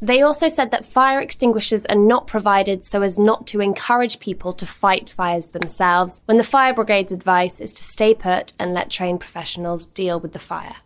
They 0.00 0.22
also 0.22 0.48
said 0.48 0.70
that 0.70 0.84
fire 0.84 1.20
extinguishers 1.20 1.86
are 1.86 1.94
not 1.96 2.26
provided 2.26 2.84
so 2.84 3.02
as 3.02 3.18
not 3.18 3.46
to 3.48 3.60
encourage 3.60 4.18
people 4.18 4.52
to 4.54 4.66
fight 4.66 5.08
fires 5.08 5.48
themselves, 5.48 6.20
when 6.26 6.36
the 6.36 6.44
fire 6.44 6.74
brigade's 6.74 7.12
advice 7.12 7.60
is 7.60 7.72
to 7.72 7.82
stay 7.82 8.14
put 8.14 8.52
and 8.58 8.74
let 8.74 8.90
trained 8.90 9.20
professionals 9.20 9.88
deal 9.88 10.20
with 10.20 10.32
the 10.32 10.38
fire. 10.38 10.76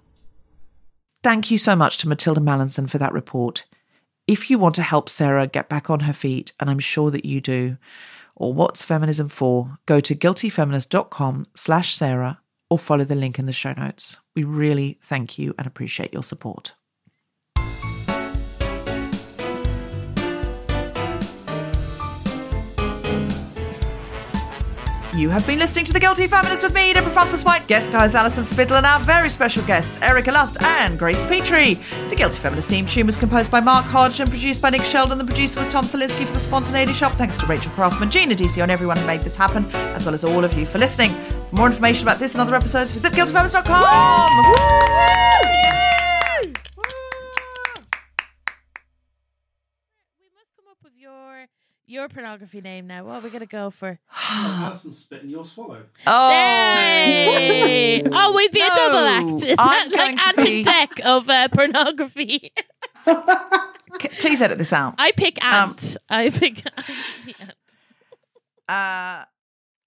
Thank 1.22 1.50
you 1.50 1.58
so 1.58 1.74
much 1.74 1.98
to 1.98 2.08
Matilda 2.08 2.40
Mallinson 2.40 2.88
for 2.88 2.98
that 2.98 3.12
report. 3.12 3.64
If 4.28 4.50
you 4.50 4.58
want 4.58 4.74
to 4.76 4.82
help 4.82 5.08
Sarah 5.08 5.46
get 5.46 5.68
back 5.68 5.90
on 5.90 6.00
her 6.00 6.12
feet, 6.12 6.52
and 6.60 6.70
I'm 6.70 6.78
sure 6.78 7.10
that 7.10 7.24
you 7.24 7.40
do, 7.40 7.78
or 8.36 8.52
what's 8.52 8.84
feminism 8.84 9.28
for, 9.28 9.78
go 9.86 10.00
to 10.00 10.14
guiltyfeminist.com 10.14 11.46
slash 11.56 11.94
Sarah 11.94 12.40
or 12.70 12.78
follow 12.78 13.04
the 13.04 13.14
link 13.14 13.38
in 13.38 13.46
the 13.46 13.52
show 13.52 13.72
notes. 13.72 14.18
We 14.36 14.44
really 14.44 14.98
thank 15.02 15.38
you 15.38 15.54
and 15.58 15.66
appreciate 15.66 16.12
your 16.12 16.22
support. 16.22 16.74
You 25.16 25.30
have 25.30 25.46
been 25.46 25.58
listening 25.58 25.86
to 25.86 25.92
The 25.92 26.00
Guilty 26.00 26.26
Feminist 26.26 26.62
with 26.62 26.74
me, 26.74 26.92
Deborah 26.92 27.10
Frances-White, 27.10 27.66
guest 27.66 27.90
guys 27.90 28.14
Alison 28.14 28.44
Spittle, 28.44 28.76
and 28.76 28.84
our 28.86 29.00
very 29.00 29.30
special 29.30 29.64
guests, 29.64 29.98
Erika 30.02 30.30
Lust 30.30 30.62
and 30.62 30.98
Grace 30.98 31.24
Petrie. 31.24 31.74
The 32.08 32.14
Guilty 32.14 32.38
Feminist 32.38 32.68
theme 32.68 32.86
tune 32.86 33.06
was 33.06 33.16
composed 33.16 33.50
by 33.50 33.60
Mark 33.60 33.86
Hodge 33.86 34.20
and 34.20 34.28
produced 34.28 34.60
by 34.60 34.70
Nick 34.70 34.82
Sheldon. 34.84 35.16
The 35.18 35.24
producer 35.24 35.58
was 35.58 35.68
Tom 35.68 35.86
Salinsky 35.86 36.26
for 36.26 36.34
the 36.34 36.40
Spontaneity 36.40 36.92
Shop. 36.92 37.12
Thanks 37.12 37.36
to 37.38 37.46
Rachel 37.46 37.72
Craftman, 37.72 38.10
Gina 38.10 38.34
Decio, 38.34 38.62
and 38.62 38.70
everyone 38.70 38.98
who 38.98 39.06
made 39.06 39.22
this 39.22 39.34
happen, 39.34 39.64
as 39.94 40.04
well 40.04 40.14
as 40.14 40.24
all 40.24 40.44
of 40.44 40.52
you 40.54 40.66
for 40.66 40.78
listening. 40.78 41.10
For 41.10 41.56
more 41.56 41.66
information 41.66 42.06
about 42.06 42.18
this 42.18 42.34
and 42.34 42.42
other 42.42 42.54
episodes, 42.54 42.90
visit 42.90 43.12
guiltyfeminist.com. 43.12 44.44
Woo! 44.46 44.54
Yay! 45.48 46.52
We 50.20 50.28
must 50.36 50.54
come 50.54 50.68
up 50.70 50.78
with 50.84 50.92
your 51.88 52.02
your 52.02 52.08
pornography 52.08 52.60
name 52.60 52.86
now. 52.86 53.04
What 53.04 53.16
are 53.16 53.20
we 53.20 53.30
gonna 53.30 53.46
go 53.46 53.70
for? 53.70 53.98
Alison 54.30 54.92
spit 54.92 55.22
and 55.22 55.30
you'll 55.30 55.44
swallow. 55.44 55.82
Oh, 56.06 56.30
Hey! 56.30 58.02
oh, 58.12 58.32
we'd 58.36 58.52
be 58.52 58.60
a 58.60 58.68
double 58.68 58.98
act. 58.98 59.42
Is 59.44 59.54
I'm 59.58 59.90
that 59.90 59.90
like 59.90 59.92
going 59.92 60.16
to 60.18 60.28
Anton 60.28 60.44
be- 60.44 60.64
Dec 60.64 61.00
of 61.00 61.28
uh, 61.30 61.48
pornography? 61.48 62.52
C- 64.00 64.08
please 64.20 64.42
edit 64.42 64.58
this 64.58 64.72
out. 64.72 64.94
I 64.98 65.12
pick 65.12 65.42
Um. 65.44 65.76
I 66.10 66.30
pick 66.30 66.64
ant. 66.66 67.54
Uh, 68.68 69.24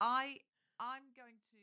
I 0.02 0.38
I'm 0.80 1.04
going 1.16 1.38
to. 1.52 1.58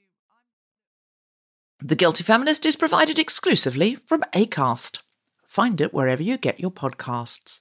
I'm... 1.80 1.88
The 1.88 1.96
Guilty 1.96 2.22
Feminist 2.22 2.64
is 2.64 2.76
provided 2.76 3.18
exclusively 3.18 3.96
from 3.96 4.20
Acast. 4.32 4.98
Find 5.46 5.80
it 5.80 5.92
wherever 5.92 6.22
you 6.22 6.38
get 6.38 6.60
your 6.60 6.70
podcasts. 6.70 7.60